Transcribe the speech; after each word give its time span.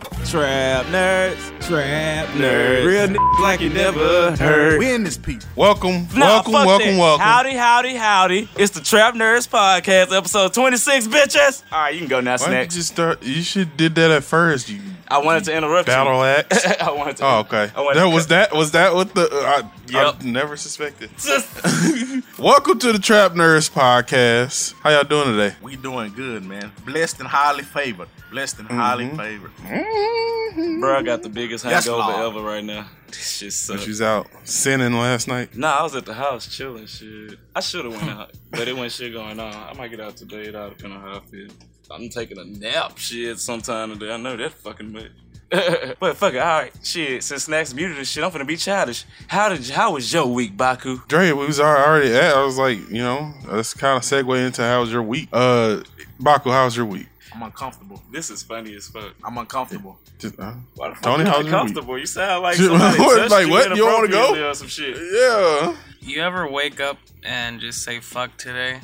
Trap 0.00 0.86
nerds, 0.86 1.66
trap 1.68 2.26
nerds, 2.28 2.86
real 2.86 3.08
niggas 3.08 3.40
like 3.42 3.60
you 3.60 3.68
never 3.68 4.34
heard. 4.36 4.78
We 4.78 4.94
in 4.94 5.04
this 5.04 5.18
piece. 5.18 5.44
Welcome, 5.56 6.06
Nah, 6.14 6.26
welcome, 6.26 6.52
fuck 6.52 6.66
welcome, 6.66 6.86
that. 6.88 6.98
welcome. 6.98 7.26
Howdy, 7.26 7.52
howdy, 7.54 7.94
howdy. 7.96 8.48
It's 8.56 8.70
the 8.72 8.80
Trap 8.80 9.14
Nerds 9.14 9.48
Podcast, 9.48 10.16
episode 10.16 10.54
26, 10.54 11.06
bitches. 11.08 11.62
All 11.70 11.80
right, 11.80 11.92
you 11.92 11.98
can 12.00 12.08
go 12.08 12.20
now, 12.20 12.36
Why 12.38 12.48
did 12.50 12.72
you 12.72 12.78
just 12.80 12.92
start? 12.92 13.22
You 13.22 13.42
should 13.42 13.76
did 13.76 13.94
that 13.96 14.10
at 14.10 14.24
first. 14.24 14.68
You 14.70 14.80
I 15.08 15.18
wanted 15.18 15.44
to 15.44 15.56
interrupt 15.56 15.86
battle 15.88 16.14
you. 16.18 16.24
axe. 16.24 16.64
I 16.80 16.90
wanted 16.92 17.16
to. 17.18 17.24
Oh, 17.26 17.38
okay. 17.40 17.70
I 17.74 17.80
wanted 17.80 17.98
That 18.00 18.04
to 18.04 18.10
was 18.10 18.26
that. 18.28 18.52
Was 18.54 18.70
that 18.72 18.94
what 18.94 19.14
the? 19.14 19.28
Uh, 19.30 19.62
I, 19.62 19.70
Yep. 19.90 20.16
I 20.20 20.24
never 20.24 20.56
suspected. 20.56 21.10
Welcome 22.38 22.78
to 22.78 22.92
the 22.92 23.00
Trap 23.00 23.32
Nerds 23.32 23.68
Podcast. 23.68 24.74
How 24.74 24.90
y'all 24.90 25.02
doing 25.02 25.36
today? 25.36 25.56
We 25.60 25.74
doing 25.74 26.12
good, 26.12 26.44
man. 26.44 26.70
Blessed 26.84 27.18
and 27.18 27.28
highly 27.28 27.64
favored. 27.64 28.08
Blessed 28.30 28.60
and 28.60 28.68
highly 28.68 29.06
mm-hmm. 29.06 29.16
favored. 29.16 29.50
Mm-hmm. 29.56 30.80
Bro, 30.80 30.96
I 30.96 31.02
got 31.02 31.24
the 31.24 31.28
biggest 31.28 31.64
That's 31.64 31.86
hangover 31.86 32.12
law. 32.12 32.28
ever 32.28 32.40
right 32.40 32.64
now. 32.64 32.86
This 33.08 33.38
shit 33.38 33.52
sucks. 33.52 33.82
you 33.84 33.90
was 33.90 34.00
out 34.00 34.28
sinning 34.44 34.92
last 34.92 35.26
night. 35.26 35.56
Nah, 35.56 35.78
I 35.80 35.82
was 35.82 35.96
at 35.96 36.06
the 36.06 36.14
house 36.14 36.46
chilling 36.46 36.86
shit. 36.86 37.40
I 37.56 37.58
should 37.58 37.84
have 37.84 37.92
went 37.92 38.08
out, 38.08 38.30
but 38.52 38.68
it 38.68 38.76
wasn't 38.76 38.92
shit 38.92 39.12
going 39.12 39.40
on. 39.40 39.52
I 39.52 39.72
might 39.72 39.88
get 39.88 39.98
out 39.98 40.16
today. 40.16 40.44
It 40.44 40.54
all 40.54 40.68
depend 40.68 40.92
on 40.92 41.00
how 41.00 41.16
I 41.16 41.20
feel. 41.22 41.48
I'm 41.90 42.08
taking 42.08 42.38
a 42.38 42.44
nap 42.44 42.96
shit 42.98 43.40
sometime 43.40 43.98
today. 43.98 44.14
I 44.14 44.16
know 44.16 44.36
that 44.36 44.52
fucking 44.52 44.92
much. 44.92 45.10
but 46.00 46.16
fuck 46.16 46.34
it, 46.34 46.38
alright. 46.38 46.72
Shit, 46.82 47.22
since 47.24 47.44
Snacks 47.44 47.74
muted 47.74 47.98
and 47.98 48.06
shit, 48.06 48.22
I'm 48.22 48.30
finna 48.30 48.46
be 48.46 48.56
childish. 48.56 49.04
How 49.26 49.48
did 49.48 49.68
how 49.70 49.92
was 49.94 50.12
your 50.12 50.26
week, 50.26 50.56
Baku? 50.56 51.00
Dre, 51.08 51.32
we 51.32 51.46
was 51.46 51.58
already 51.58 52.14
at. 52.14 52.34
I 52.36 52.44
was 52.44 52.56
like, 52.58 52.78
you 52.90 53.02
know, 53.02 53.32
let's 53.46 53.74
kind 53.74 53.96
of 53.96 54.02
segue 54.02 54.46
into 54.46 54.62
how 54.62 54.80
was 54.80 54.92
your 54.92 55.02
week. 55.02 55.28
Uh, 55.32 55.82
Baku, 56.18 56.50
how 56.50 56.64
was 56.66 56.76
your 56.76 56.86
week? 56.86 57.06
I'm 57.34 57.42
uncomfortable. 57.42 58.02
This 58.12 58.28
is 58.30 58.42
funny 58.42 58.74
as 58.74 58.88
fuck. 58.88 59.12
I'm 59.24 59.38
uncomfortable. 59.38 59.98
Just, 60.18 60.38
uh, 60.38 60.52
Why 60.74 60.88
the 60.90 60.94
fuck 60.96 61.02
Tony, 61.04 61.24
you 61.24 61.30
how's 61.30 61.44
not 61.46 61.74
your 61.74 61.84
week? 61.94 62.00
You 62.00 62.06
sound 62.06 62.42
like 62.42 62.56
Shit, 62.56 62.66
somebody 62.66 62.98
what? 63.00 63.16
touched 63.18 63.30
Like, 63.30 63.46
you 63.46 63.52
what? 63.52 63.76
You 63.76 63.86
wanna 63.86 64.08
go? 64.08 64.50
or 64.50 64.54
some 64.54 64.68
shit. 64.68 64.96
yeah. 64.96 65.76
You 66.00 66.22
ever 66.22 66.48
wake 66.48 66.80
up 66.80 66.98
and 67.22 67.60
just 67.60 67.82
say 67.82 68.00
fuck 68.00 68.36
today? 68.36 68.80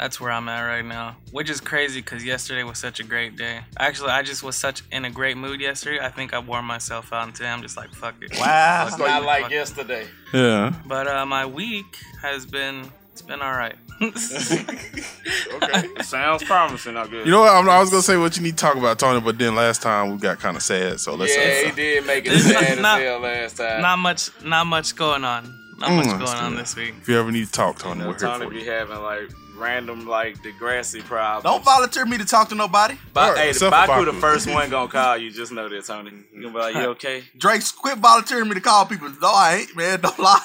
That's 0.00 0.18
where 0.18 0.30
I'm 0.30 0.48
at 0.48 0.62
right 0.62 0.84
now. 0.84 1.16
Which 1.30 1.50
is 1.50 1.60
crazy 1.60 2.00
because 2.00 2.24
yesterday 2.24 2.62
was 2.62 2.78
such 2.78 3.00
a 3.00 3.04
great 3.04 3.36
day. 3.36 3.60
Actually, 3.78 4.10
I 4.12 4.22
just 4.22 4.42
was 4.42 4.56
such 4.56 4.82
in 4.90 5.04
a 5.04 5.10
great 5.10 5.36
mood 5.36 5.60
yesterday. 5.60 6.02
I 6.02 6.08
think 6.08 6.32
I 6.32 6.38
wore 6.38 6.62
myself 6.62 7.12
out 7.12 7.24
and 7.26 7.34
today 7.34 7.50
I'm 7.50 7.60
just 7.60 7.76
like, 7.76 7.90
fuck 7.92 8.14
it. 8.22 8.32
Wow. 8.40 8.86
Fuck 8.88 8.98
Not 8.98 9.24
like 9.24 9.42
fuck 9.42 9.52
it. 9.52 9.54
yesterday. 9.56 10.06
Yeah. 10.32 10.72
But 10.86 11.06
uh, 11.06 11.26
my 11.26 11.44
week 11.44 11.98
has 12.22 12.46
been, 12.46 12.90
it's 13.12 13.20
been 13.20 13.42
all 13.42 13.52
right. 13.52 13.76
Okay. 14.00 15.88
Sounds 16.02 16.42
promising, 16.44 16.96
I 16.96 17.04
guess. 17.06 17.26
You 17.26 17.32
know 17.32 17.40
what? 17.40 17.54
I'm, 17.54 17.68
I 17.68 17.80
was 17.80 17.90
gonna 17.90 18.02
say 18.02 18.16
what 18.16 18.36
you 18.36 18.42
need 18.42 18.52
to 18.52 18.56
talk 18.56 18.76
about, 18.76 18.98
Tony, 18.98 19.20
but 19.20 19.38
then 19.38 19.54
last 19.54 19.82
time 19.82 20.12
we 20.12 20.18
got 20.18 20.38
kind 20.38 20.56
of 20.56 20.62
sad, 20.62 20.98
so 21.00 21.14
let's. 21.14 21.36
yeah, 21.36 21.64
he 21.68 21.72
did 21.72 22.06
make 22.06 22.24
it 22.26 22.30
This 22.30 22.46
is 22.46 22.52
sad 22.52 22.62
as 22.64 22.78
not- 22.80 23.00
hell 23.00 23.20
last 23.20 23.56
time. 23.58 23.82
not 23.82 23.98
much, 23.98 24.30
not 24.42 24.66
much 24.66 24.96
going 24.96 25.24
on. 25.24 25.54
Not 25.78 25.92
much 25.92 26.06
Mm, 26.06 26.18
going 26.18 26.38
on 26.38 26.56
this 26.56 26.76
week. 26.76 26.94
if 27.00 27.08
you 27.08 27.18
ever 27.18 27.30
need 27.32 27.46
to 27.46 27.52
talk, 27.52 27.78
Tony, 27.78 28.00
You 28.00 28.06
know, 28.06 28.10
we're 28.12 28.18
here 28.18 28.38
for 28.38 28.50
be 28.50 28.58
you. 28.60 28.70
having 28.70 29.02
like 29.02 29.30
random 29.60 30.06
like 30.06 30.38
Degrassi 30.42 31.00
problems. 31.04 31.44
Don't 31.44 31.64
volunteer 31.64 32.06
me 32.06 32.18
to 32.18 32.24
talk 32.24 32.48
to 32.48 32.54
nobody. 32.54 32.94
Ba- 33.12 33.20
Alright, 33.20 33.38
hey, 33.38 33.48
except 33.50 33.74
for 33.74 33.86
Baku 33.86 34.04
the 34.06 34.12
first 34.14 34.48
one 34.50 34.70
gonna 34.70 34.88
call 34.90 35.16
you. 35.18 35.30
Just 35.30 35.52
know 35.52 35.68
that, 35.68 35.84
Tony. 35.84 36.10
You 36.34 36.42
gonna 36.42 36.52
be 36.54 36.58
like, 36.58 36.74
you 36.74 36.80
okay? 36.96 37.22
Drake, 37.36 37.62
quit 37.78 37.98
volunteering 37.98 38.48
me 38.48 38.54
to 38.54 38.60
call 38.60 38.86
people. 38.86 39.10
No, 39.20 39.28
I 39.32 39.56
ain't, 39.60 39.76
man. 39.76 40.00
Don't 40.00 40.18
lie. 40.18 40.44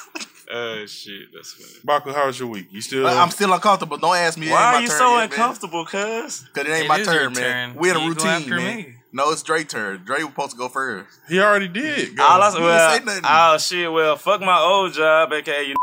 Oh 0.52 0.86
shit, 0.88 1.34
that's 1.34 1.54
funny. 1.54 1.80
Baku, 1.84 2.12
how 2.12 2.28
was 2.28 2.40
your 2.40 2.50
week? 2.50 2.68
You 2.72 2.82
still? 2.82 3.08
I'm 3.08 3.32
still 3.32 3.52
uncomfortable. 3.54 3.98
Don't 3.98 4.16
ask 4.16 4.38
me. 4.38 4.50
Why 4.52 4.76
are 4.76 4.82
you 4.82 4.88
so 4.88 5.16
yet, 5.16 5.32
uncomfortable, 5.32 5.86
cuz? 5.86 6.46
Cause 6.54 6.66
it 6.66 6.68
ain't 6.70 6.86
It 6.86 6.88
my 6.88 7.02
turn, 7.02 7.34
man. 7.34 7.72
turn. 7.74 7.76
We 7.82 7.90
in 7.90 7.96
a 7.96 8.00
You 8.00 8.14
go 8.14 8.24
routine, 8.24 8.42
after 8.44 8.56
man. 8.58 8.78
me. 8.78 8.96
No, 9.12 9.32
it's 9.32 9.42
Drake's 9.44 9.72
turn. 9.74 10.04
Drake 10.04 10.20
was 10.20 10.30
supposed 10.32 10.52
to 10.52 10.58
go 10.58 10.68
first. 10.68 11.08
he 11.30 11.40
already 11.40 11.70
did. 11.70 12.18
Go. 12.18 12.24
All 12.24 12.42
I, 12.44 12.50
You 12.54 12.60
well, 12.62 12.92
ain't 12.94 13.00
say 13.02 13.06
nothing. 13.06 13.24
oh 13.26 13.58
shit, 13.58 13.92
well, 13.92 14.18
fuck 14.18 14.42
my 14.42 14.60
old 14.60 14.94
job, 14.94 15.32
aka 15.32 15.64
you. 15.64 15.76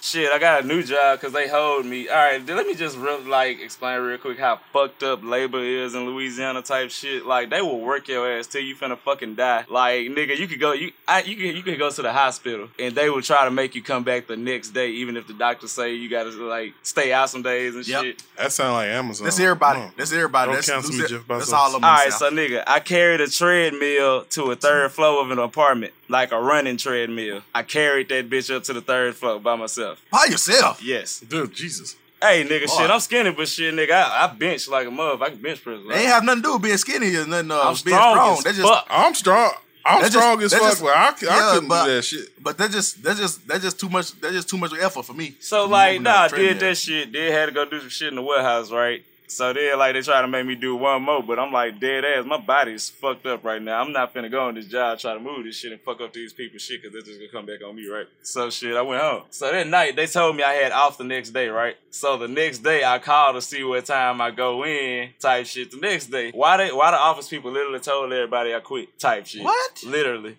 Shit, 0.00 0.32
I 0.32 0.38
got 0.38 0.64
a 0.64 0.66
new 0.66 0.82
job 0.82 1.20
because 1.20 1.34
they 1.34 1.46
hold 1.48 1.84
me. 1.84 2.08
All 2.08 2.16
right, 2.16 2.44
then 2.44 2.56
let 2.56 2.66
me 2.66 2.74
just 2.74 2.96
real, 2.96 3.20
like 3.20 3.60
explain 3.60 4.00
real 4.00 4.16
quick 4.16 4.38
how 4.38 4.56
fucked 4.72 5.02
up 5.02 5.22
labor 5.22 5.62
is 5.62 5.94
in 5.94 6.06
Louisiana 6.06 6.62
type 6.62 6.90
shit. 6.90 7.26
Like 7.26 7.50
they 7.50 7.60
will 7.60 7.78
work 7.78 8.08
your 8.08 8.26
ass 8.38 8.46
till 8.46 8.62
you 8.62 8.74
finna 8.74 8.96
fucking 8.96 9.34
die. 9.34 9.66
Like 9.68 10.06
nigga, 10.06 10.36
you 10.38 10.48
could 10.48 10.58
go 10.60 10.72
you 10.72 10.92
I, 11.06 11.20
you 11.22 11.36
could 11.36 11.56
you 11.58 11.62
could 11.62 11.78
go 11.78 11.90
to 11.90 12.00
the 12.02 12.10
hospital 12.12 12.68
and 12.78 12.94
they 12.94 13.10
will 13.10 13.20
try 13.20 13.44
to 13.44 13.50
make 13.50 13.74
you 13.74 13.82
come 13.82 14.02
back 14.02 14.26
the 14.28 14.36
next 14.36 14.70
day, 14.70 14.88
even 14.92 15.16
if 15.18 15.26
the 15.26 15.34
doctor 15.34 15.68
say 15.68 15.94
you 15.94 16.08
gotta 16.08 16.30
like 16.30 16.72
stay 16.82 17.12
out 17.12 17.28
some 17.28 17.42
days 17.42 17.74
and 17.76 17.86
Yep. 17.86 18.02
shit. 18.02 18.22
that 18.38 18.50
sound 18.50 18.72
like 18.72 18.88
Amazon. 18.88 19.26
That's 19.26 19.38
everybody. 19.40 19.78
Come 19.78 19.88
on. 19.88 19.94
That's 19.98 20.12
everybody. 20.12 20.46
Don't 20.46 20.54
That's, 20.56 20.70
cancel 20.70 20.92
me, 20.92 20.98
that's, 21.00 21.10
Jeff 21.12 21.26
that's 21.28 21.52
all 21.52 21.66
of 21.66 21.72
them. 21.74 21.84
All 21.84 21.94
right, 21.94 22.12
so 22.12 22.30
nigga, 22.30 22.64
I 22.66 22.80
carried 22.80 23.20
a 23.20 23.28
treadmill 23.28 24.24
to 24.24 24.50
a 24.52 24.56
third 24.56 24.90
floor 24.92 25.22
of 25.22 25.30
an 25.30 25.38
apartment, 25.38 25.92
like 26.12 26.30
a 26.30 26.40
running 26.40 26.76
treadmill. 26.76 27.42
I 27.54 27.62
carried 27.64 28.08
that 28.10 28.30
bitch 28.30 28.54
up 28.54 28.62
to 28.64 28.72
the 28.72 28.80
third 28.80 29.16
floor 29.16 29.40
by 29.40 29.56
myself. 29.56 30.04
by 30.10 30.26
yourself. 30.30 30.82
Yes. 30.82 31.20
Dude, 31.20 31.52
Jesus. 31.52 31.96
Hey, 32.20 32.44
nigga, 32.44 32.66
Boy. 32.68 32.76
shit, 32.78 32.90
I'm 32.90 33.00
skinny, 33.00 33.32
but 33.32 33.48
shit, 33.48 33.74
nigga, 33.74 33.90
I, 33.94 34.24
I 34.24 34.26
bench 34.28 34.68
like 34.68 34.86
a 34.86 34.90
mother. 34.92 35.24
I 35.24 35.30
can 35.30 35.42
bench 35.42 35.60
press. 35.64 35.80
They 35.88 35.94
ain't 35.96 36.06
have 36.06 36.22
nothing 36.22 36.42
to 36.42 36.48
do 36.48 36.52
with 36.52 36.62
being 36.62 36.76
skinny 36.76 37.16
or 37.16 37.26
nothing. 37.26 37.50
Uh, 37.50 37.54
I'm 37.56 37.74
being 37.84 37.96
strong, 37.96 38.14
strong. 38.14 38.38
as 38.38 38.44
That's 38.44 38.56
just, 38.58 38.68
fuck. 38.68 38.86
I'm 38.88 39.14
strong. 39.14 39.52
I'm 39.84 40.00
That 40.02 40.12
just- 40.12 40.12
strong 40.22 40.42
as 40.42 40.52
fuck. 40.52 40.62
just- 40.62 40.82
but 40.82 40.96
I, 40.96 41.06
I 41.08 41.14
yeah, 41.20 41.50
couldn't 41.54 41.68
but- 41.68 41.84
do 41.86 41.94
that 41.96 42.02
shit. 42.02 42.28
But 42.40 42.58
that's 42.58 42.72
just 42.72 43.02
that's 43.02 43.18
just 43.18 43.48
that's 43.48 43.64
just 43.64 43.80
too 43.80 43.88
much. 43.88 44.12
That's 44.20 44.34
just 44.34 44.48
too 44.48 44.56
much 44.58 44.72
effort 44.80 45.04
for 45.04 45.14
me. 45.14 45.34
So 45.40 45.66
like, 45.66 46.00
nah, 46.00 46.22
I 46.22 46.28
did 46.28 46.60
that 46.60 46.76
shit. 46.76 47.10
Then 47.12 47.32
had 47.32 47.46
to 47.46 47.52
go 47.52 47.64
do 47.64 47.80
some 47.80 47.88
shit 47.88 48.08
in 48.08 48.14
the 48.14 48.22
warehouse, 48.22 48.70
right? 48.70 49.04
So 49.32 49.52
then, 49.52 49.78
like, 49.78 49.94
they 49.94 50.02
try 50.02 50.20
to 50.20 50.28
make 50.28 50.44
me 50.44 50.54
do 50.54 50.76
one 50.76 51.02
more, 51.02 51.22
but 51.22 51.38
I'm 51.38 51.50
like, 51.50 51.80
dead 51.80 52.04
ass. 52.04 52.26
My 52.26 52.36
body's 52.38 52.90
fucked 52.90 53.24
up 53.24 53.42
right 53.44 53.62
now. 53.62 53.80
I'm 53.80 53.90
not 53.90 54.12
finna 54.12 54.30
go 54.30 54.46
on 54.46 54.54
this 54.54 54.66
job, 54.66 54.98
try 54.98 55.14
to 55.14 55.20
move 55.20 55.44
this 55.44 55.56
shit 55.56 55.72
and 55.72 55.80
fuck 55.80 56.02
up 56.02 56.12
these 56.12 56.34
people's 56.34 56.60
shit, 56.60 56.82
cause 56.82 56.92
they're 56.92 57.00
just 57.00 57.18
gonna 57.18 57.32
come 57.32 57.46
back 57.46 57.66
on 57.66 57.74
me, 57.74 57.88
right? 57.88 58.06
So 58.22 58.50
shit, 58.50 58.76
I 58.76 58.82
went 58.82 59.00
home. 59.00 59.22
So 59.30 59.50
that 59.50 59.66
night, 59.66 59.96
they 59.96 60.06
told 60.06 60.36
me 60.36 60.42
I 60.42 60.52
had 60.52 60.72
off 60.72 60.98
the 60.98 61.04
next 61.04 61.30
day, 61.30 61.48
right? 61.48 61.76
So 61.90 62.18
the 62.18 62.28
next 62.28 62.58
day, 62.58 62.84
I 62.84 62.98
called 62.98 63.36
to 63.36 63.42
see 63.42 63.64
what 63.64 63.86
time 63.86 64.20
I 64.20 64.30
go 64.30 64.64
in, 64.66 65.10
type 65.18 65.46
shit. 65.46 65.70
The 65.70 65.78
next 65.78 66.06
day, 66.06 66.30
why 66.32 66.58
they, 66.58 66.70
why 66.70 66.90
the 66.90 66.98
office 66.98 67.28
people 67.28 67.50
literally 67.50 67.80
told 67.80 68.12
everybody 68.12 68.54
I 68.54 68.60
quit, 68.60 68.98
type 68.98 69.26
shit. 69.26 69.42
What? 69.42 69.82
Literally. 69.86 70.36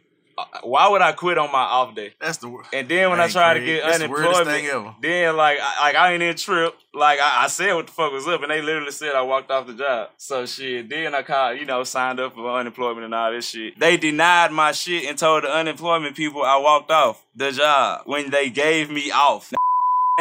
Why 0.63 0.87
would 0.89 1.01
I 1.01 1.11
quit 1.11 1.37
on 1.37 1.51
my 1.51 1.61
off 1.61 1.95
day? 1.95 2.13
That's 2.19 2.37
the 2.37 2.49
word. 2.49 2.65
And 2.73 2.87
then 2.87 3.09
when 3.09 3.19
I 3.19 3.27
try 3.27 3.53
to 3.53 3.59
get 3.63 3.83
that's 3.83 3.99
the 3.99 4.09
weirdest 4.09 4.41
unemployment, 4.41 5.01
then 5.01 5.37
like 5.37 5.59
I, 5.61 5.81
like 5.81 5.95
I 5.95 6.13
ain't 6.13 6.23
in 6.23 6.35
trip. 6.35 6.75
Like 6.93 7.19
I, 7.19 7.43
I 7.45 7.47
said 7.47 7.73
what 7.73 7.87
the 7.87 7.91
fuck 7.93 8.11
was 8.11 8.27
up, 8.27 8.41
and 8.41 8.51
they 8.51 8.61
literally 8.61 8.91
said 8.91 9.15
I 9.15 9.21
walked 9.21 9.51
off 9.51 9.67
the 9.67 9.73
job. 9.73 10.09
So 10.17 10.45
shit. 10.45 10.89
Then 10.89 11.15
I 11.15 11.21
called, 11.23 11.59
you 11.59 11.65
know, 11.65 11.83
signed 11.83 12.19
up 12.19 12.33
for 12.35 12.49
unemployment 12.59 13.05
and 13.05 13.15
all 13.15 13.31
this 13.31 13.49
shit. 13.49 13.79
They 13.79 13.97
denied 13.97 14.51
my 14.51 14.71
shit 14.71 15.05
and 15.05 15.17
told 15.17 15.43
the 15.43 15.49
unemployment 15.49 16.15
people 16.15 16.43
I 16.43 16.57
walked 16.57 16.91
off 16.91 17.23
the 17.35 17.51
job 17.51 18.03
when 18.05 18.29
they 18.29 18.49
gave 18.49 18.89
me 18.89 19.11
off. 19.11 19.53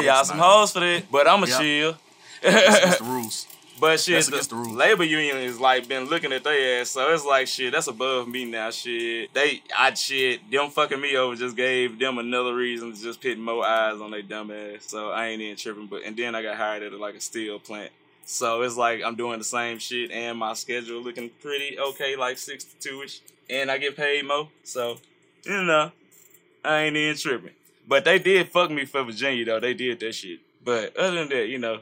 Y'all 0.01 0.25
some 0.25 0.39
hoes 0.39 0.73
for 0.73 0.81
that, 0.81 1.05
but 1.11 1.27
I'ma 1.29 1.47
Yep. 1.47 1.61
chill. 1.61 1.97
That's 2.43 2.99
the 3.01 3.05
rules. 3.05 3.47
But 3.83 3.99
shit, 3.99 4.15
That's 4.15 4.29
the, 4.29 4.35
against 4.35 4.51
the 4.51 4.57
labor 4.59 5.03
union 5.03 5.39
is 5.39 5.59
like 5.59 5.89
been 5.89 6.05
looking 6.05 6.33
at 6.33 6.45
their 6.45 6.81
ass, 6.81 6.91
so 6.91 7.13
it's 7.13 7.25
like 7.25 7.49
shit. 7.49 7.73
That's 7.73 7.89
above 7.89 8.29
me 8.29 8.45
now. 8.45 8.71
Shit, 8.71 9.35
they, 9.35 9.61
I 9.77 9.93
shit, 9.95 10.49
them 10.53 10.71
fucking 10.71 11.01
me 11.01 11.17
over 11.17 11.35
just 11.35 11.57
gave 11.57 11.99
them 11.99 12.19
another 12.19 12.55
reason 12.55 12.93
to 12.93 13.03
just 13.03 13.21
put 13.21 13.37
more 13.41 13.67
eyes 13.67 14.01
on 14.01 14.13
their 14.13 14.23
dumb 14.23 14.53
ass. 14.53 14.85
So 14.87 15.11
I 15.11 15.27
ain't 15.27 15.43
even 15.43 15.57
tripping. 15.57 15.89
But 15.89 16.05
and 16.05 16.17
then 16.17 16.37
I 16.37 16.45
got 16.45 16.59
hired 16.59 16.85
at 16.85 16.93
like 16.93 17.17
a 17.17 17.21
steel 17.21 17.59
plant, 17.59 17.91
so 18.25 18.63
it's 18.63 18.77
like 18.77 19.03
I'm 19.05 19.17
doing 19.17 19.39
the 19.39 19.45
same 19.45 19.81
shit 19.81 20.13
and 20.13 20.39
my 20.39 20.55
schedule 20.55 21.03
looking 21.03 21.31
pretty 21.43 21.77
okay, 21.77 22.15
like 22.15 22.39
six 22.39 22.63
to 22.63 22.79
two 22.79 23.03
ish, 23.03 23.21
and 23.51 23.69
I 23.69 23.79
get 23.79 23.97
paid 23.97 24.25
more. 24.25 24.47
So 24.63 24.99
you 25.45 25.61
know, 25.65 25.91
I 26.65 26.83
ain't 26.83 26.97
even 26.97 27.17
tripping. 27.17 27.55
But 27.89 28.05
they 28.05 28.21
did 28.21 28.49
fuck 28.49 28.71
me 28.71 28.85
for 28.85 29.03
Virginia 29.03 29.45
though. 29.45 29.59
They 29.59 29.75
did 29.75 29.99
that 29.99 30.15
shit. 30.15 30.39
But 30.65 30.97
other 30.97 31.17
than 31.17 31.31
that, 31.31 31.49
you 31.49 31.59
know, 31.59 31.81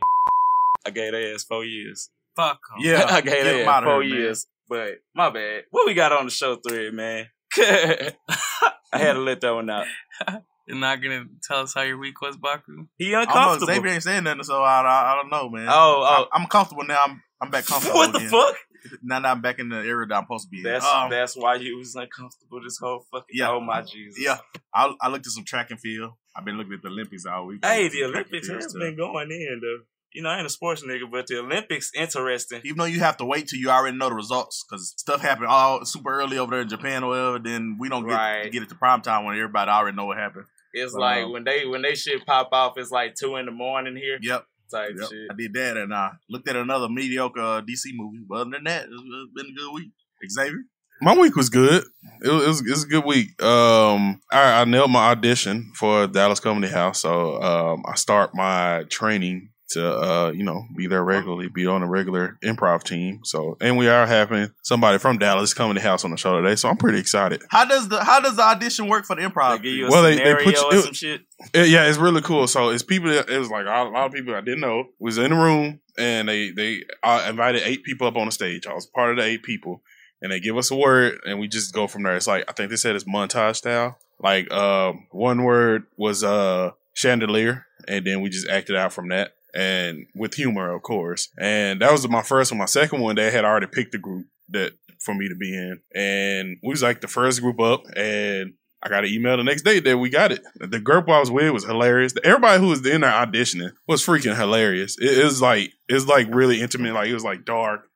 I 0.87 0.91
gave 0.91 1.13
their 1.13 1.35
ass 1.35 1.45
four 1.45 1.65
years. 1.65 2.11
Fuck 2.37 2.61
'em. 2.77 2.85
Yeah, 2.85 3.05
I 3.09 3.21
gave 3.21 3.33
get 3.35 3.45
their 3.45 3.63
'em 3.63 3.69
ass 3.69 3.75
outta 3.75 3.87
four 3.87 4.03
here, 4.03 4.11
man. 4.15 4.21
years. 4.21 4.47
But 4.69 4.89
my 5.15 5.31
bad. 5.31 5.65
What 5.71 5.87
we 5.87 5.95
got 5.95 6.13
on 6.13 6.27
the 6.27 6.31
show 6.31 6.57
thread, 6.57 6.95
man? 6.95 7.27
I 7.59 8.99
had 8.99 9.15
to 9.15 9.21
let 9.21 9.41
that 9.41 9.55
one 9.55 9.71
out. 9.71 9.87
You're 10.67 10.79
not 10.79 11.03
gonna 11.03 11.25
tell 11.43 11.61
us 11.63 11.75
how 11.75 11.83
your 11.83 11.99
week 11.99 12.21
was, 12.21 12.37
Baku? 12.37 12.87
He 12.97 13.09
I 13.15 13.25
know. 13.25 13.31
uncomfortable. 13.31 13.67
Xavier 13.75 13.91
ain't 13.93 14.03
saying 14.05 14.23
nothing, 14.25 14.45
so 14.45 14.63
I, 14.63 14.81
I, 14.83 15.13
I 15.13 15.17
don't 15.17 15.31
know, 15.31 15.49
man. 15.49 15.67
Oh, 15.69 16.05
oh. 16.07 16.27
I'm, 16.33 16.43
I'm 16.43 16.49
comfortable 16.49 16.85
now. 16.85 17.03
I'm, 17.05 17.21
I'm 17.41 17.51
back 17.51 17.67
comfortable. 17.67 17.97
what 17.99 18.13
the 18.13 18.19
again. 18.19 18.31
fuck? 18.31 18.55
Now 19.03 19.19
that 19.21 19.29
I'm 19.29 19.41
back 19.43 19.59
in 19.59 19.69
the 19.69 19.77
area 19.79 20.07
that 20.07 20.15
I'm 20.15 20.25
supposed 20.25 20.45
to 20.47 20.51
be. 20.51 20.59
in. 20.59 20.63
That's 20.65 20.85
Um, 20.87 21.11
that's 21.11 21.37
why 21.37 21.57
you 21.57 21.77
was 21.77 21.95
uncomfortable 21.97 22.61
this 22.63 22.79
whole 22.81 23.05
fucking. 23.11 23.27
Yeah. 23.35 23.51
Oh 23.51 23.61
my 23.61 23.83
Jesus. 23.83 24.23
yeah. 24.23 24.39
I, 24.73 24.95
I 25.01 25.09
looked 25.09 25.27
at 25.27 25.33
some 25.33 25.45
track 25.45 25.71
and 25.71 25.81
field. 25.81 26.13
I've 26.37 26.45
been 26.45 26.57
looking 26.57 26.75
at 26.75 26.83
the 26.83 26.89
Olympics 26.89 27.27
all 27.27 27.47
week. 27.47 27.65
Hey, 27.65 27.89
the 27.89 28.05
Olympics 28.05 28.49
has 28.49 28.73
been 28.73 28.97
going 28.97 29.31
in 29.33 29.61
though. 29.61 29.85
You 30.13 30.23
know, 30.23 30.29
I 30.29 30.39
ain't 30.39 30.47
a 30.47 30.51
sports 30.51 30.83
nigga, 30.83 31.09
but 31.11 31.27
the 31.29 31.39
Olympics 31.39 31.91
interesting. 31.95 32.61
Even 32.65 32.79
though 32.79 32.85
you 32.85 32.99
have 33.01 33.17
to 33.19 33.25
wait 33.25 33.47
till 33.49 33.59
you 33.61 33.71
already 33.71 33.97
know 33.97 34.09
the 34.09 34.15
results, 34.17 34.65
because 34.69 34.93
stuff 34.97 35.21
happened 35.21 35.47
all 35.47 35.85
super 35.85 36.11
early 36.21 36.37
over 36.39 36.51
there 36.51 36.61
in 36.63 36.69
Japan 36.69 37.05
or 37.05 37.11
whatever, 37.11 37.39
then 37.39 37.77
we 37.79 37.89
don't 37.89 38.07
get 38.07 38.15
Right. 38.15 38.51
get 38.53 38.63
it 38.63 38.69
to 38.71 38.75
prime 38.75 39.03
time 39.03 39.25
when 39.25 39.37
everybody 39.37 39.71
already 39.71 39.97
know 39.97 40.07
what 40.07 40.17
happened. 40.19 40.47
It's 40.73 40.95
Wow. 40.95 41.01
like 41.01 41.33
when 41.33 41.45
they 41.45 41.65
when 41.67 41.83
they 41.83 41.95
shit 41.95 42.27
pop 42.27 42.49
off, 42.53 42.75
it's 42.77 42.91
like 42.91 43.15
two 43.15 43.37
in 43.37 43.47
the 43.47 43.53
morning 43.53 43.95
here 43.97 44.19
Yep. 44.21 44.47
type 44.71 44.91
yep. 44.99 45.09
shit. 45.11 45.29
I 45.31 45.35
did 45.35 45.53
that 45.55 45.77
and 45.77 45.95
I 45.95 46.11
looked 46.29 46.49
at 46.49 46.57
another 46.57 46.89
mediocre 46.89 47.41
uh, 47.41 47.61
DC 47.61 47.91
movie. 47.95 48.25
But 48.29 48.35
other 48.43 48.51
than 48.51 48.65
that, 48.65 48.85
it's, 48.85 48.93
it's 48.93 49.33
been 49.35 49.47
a 49.47 49.57
good 49.57 49.73
week. 49.75 49.91
Xavier? 50.29 50.63
My 51.03 51.17
week 51.17 51.35
was 51.35 51.49
good. 51.49 51.85
It 52.23 52.29
was, 52.29 52.45
it 52.45 52.49
was, 52.49 52.61
it 52.61 52.71
was 52.71 52.85
a 52.85 52.89
good 52.89 53.05
week. 53.07 53.41
Um, 53.43 54.21
I, 54.31 54.61
I 54.61 54.65
nailed 54.67 54.91
my 54.91 55.11
audition 55.13 55.73
for 55.75 56.07
Dallas 56.07 56.41
Comedy 56.41 56.69
House, 56.71 57.01
so 57.01 57.41
um, 57.43 57.85
I 57.89 57.95
start 57.95 58.35
my 58.35 58.85
training 58.91 59.49
to 59.71 59.87
uh, 59.89 60.31
you 60.33 60.43
know 60.45 60.65
be 60.77 60.87
there 60.87 61.03
regularly, 61.05 61.49
be 61.49 61.67
on 61.67 61.83
a 61.83 61.87
regular 61.89 62.39
improv 62.45 62.83
team. 62.83 63.21
So, 63.25 63.57
and 63.61 63.77
we 63.77 63.89
are 63.89 64.07
having 64.07 64.51
somebody 64.63 64.99
from 64.99 65.19
Dallas 65.19 65.55
Comedy 65.55 65.81
House 65.81 66.05
on 66.05 66.11
the 66.11 66.17
show 66.17 66.41
today, 66.41 66.57
so 66.57 66.69
I'm 66.69 66.77
pretty 66.77 66.99
excited. 66.99 67.43
How 67.51 67.65
does 67.65 67.89
the 67.89 68.03
how 68.05 68.21
does 68.21 68.37
the 68.37 68.43
audition 68.43 68.89
work 68.89 69.05
for 69.07 69.17
the 69.17 69.23
They 69.23 69.29
improv? 69.29 69.63
give 69.63 69.73
you 69.73 69.87
a 69.87 69.91
Well, 69.91 70.03
they- 70.03 70.13
they 70.13 70.19
scenario 70.19 70.45
put 70.45 70.55
you- 70.57 70.65
or 70.65 70.75
it- 70.75 70.83
some 70.85 70.95
shit. 70.95 71.23
It- 71.55 71.69
yeah, 71.69 71.87
it's 71.89 71.99
really 71.99 72.21
cool. 72.23 72.47
So 72.47 72.69
it's 72.71 72.83
people. 72.83 73.11
It 73.11 73.29
was 73.39 73.49
like 73.51 73.65
a 73.67 73.69
lot, 73.71 73.87
a 73.87 73.91
lot 73.91 74.07
of 74.07 74.13
people 74.13 74.35
I 74.35 74.41
didn't 74.41 74.61
know 74.61 74.89
was 74.99 75.19
in 75.19 75.31
the 75.31 75.37
room, 75.37 75.81
and 75.99 76.29
they 76.29 76.51
they 76.51 76.85
I 77.03 77.29
invited 77.31 77.63
eight 77.65 77.83
people 77.85 78.07
up 78.07 78.17
on 78.17 78.27
the 78.27 78.33
stage. 78.33 78.67
I 78.67 78.75
was 78.75 78.87
part 78.87 79.11
of 79.11 79.17
the 79.17 79.25
eight 79.25 79.43
people, 79.43 79.83
and 80.21 80.31
they 80.33 80.41
give 80.41 80.57
us 80.57 80.71
a 80.71 80.77
word, 80.77 81.21
and 81.27 81.39
we 81.39 81.49
just 81.49 81.73
go 81.73 81.87
from 81.87 82.03
there. 82.03 82.17
It's 82.17 82.27
like 82.27 82.45
I 82.49 82.53
think 82.53 82.71
they 82.71 82.77
said 82.77 82.95
it's 82.97 83.05
montage 83.05 83.57
style. 83.57 83.99
Like 84.23 84.53
um, 84.53 85.07
one 85.13 85.45
word 85.45 85.85
was 85.97 86.23
uh 86.23 86.73
chandelier, 86.93 87.67
and 87.89 88.07
then 88.07 88.21
we 88.21 88.29
just 88.29 88.47
acted 88.49 88.77
out 88.77 88.93
from 88.93 89.09
that, 89.09 89.33
and 89.55 90.07
with 90.15 90.35
humor, 90.35 90.75
of 90.75 90.83
course. 90.83 91.29
And 91.39 91.81
that 91.81 91.93
was 91.93 92.09
my 92.09 92.23
first 92.23 92.53
one. 92.53 92.59
My 92.59 92.67
second 92.67 93.01
one, 93.01 93.17
they 93.17 93.31
had 93.31 93.45
already 93.45 93.67
picked 93.67 93.93
the 93.93 93.99
group 93.99 94.27
that 94.51 94.73
for 95.01 95.15
me 95.15 95.29
to 95.29 95.35
be 95.35 95.55
in, 95.55 95.81
and 95.95 96.59
we 96.63 96.71
was 96.71 96.83
like 96.83 97.01
the 97.01 97.09
first 97.09 97.41
group 97.41 97.61
up, 97.61 97.85
and 97.97 98.55
I 98.83 98.89
got 98.89 99.05
an 99.05 99.11
email 99.11 99.37
the 99.37 99.45
next 99.45 99.63
day 99.63 99.79
that 99.81 99.99
we 99.99 100.09
got 100.09 100.33
it. 100.33 100.41
The 100.57 100.81
group 100.81 101.09
I 101.09 101.21
was 101.21 101.31
with 101.31 101.53
was 101.53 101.65
hilarious. 101.65 102.15
Everybody 102.25 102.61
who 102.61 102.69
was 102.69 102.87
in 102.87 103.03
there 103.03 103.11
auditioning 103.11 103.73
was 103.87 104.05
freaking 104.05 104.37
hilarious. 104.37 104.97
It, 104.99 105.23
was 105.23 105.43
like 105.43 105.73
it 105.89 105.95
was 105.95 106.07
like 106.07 106.29
really 106.33 106.61
intimate. 106.61 106.95
Like 106.95 107.09
it 107.09 107.15
was 107.15 107.25
like 107.25 107.45
dark. 107.45 107.87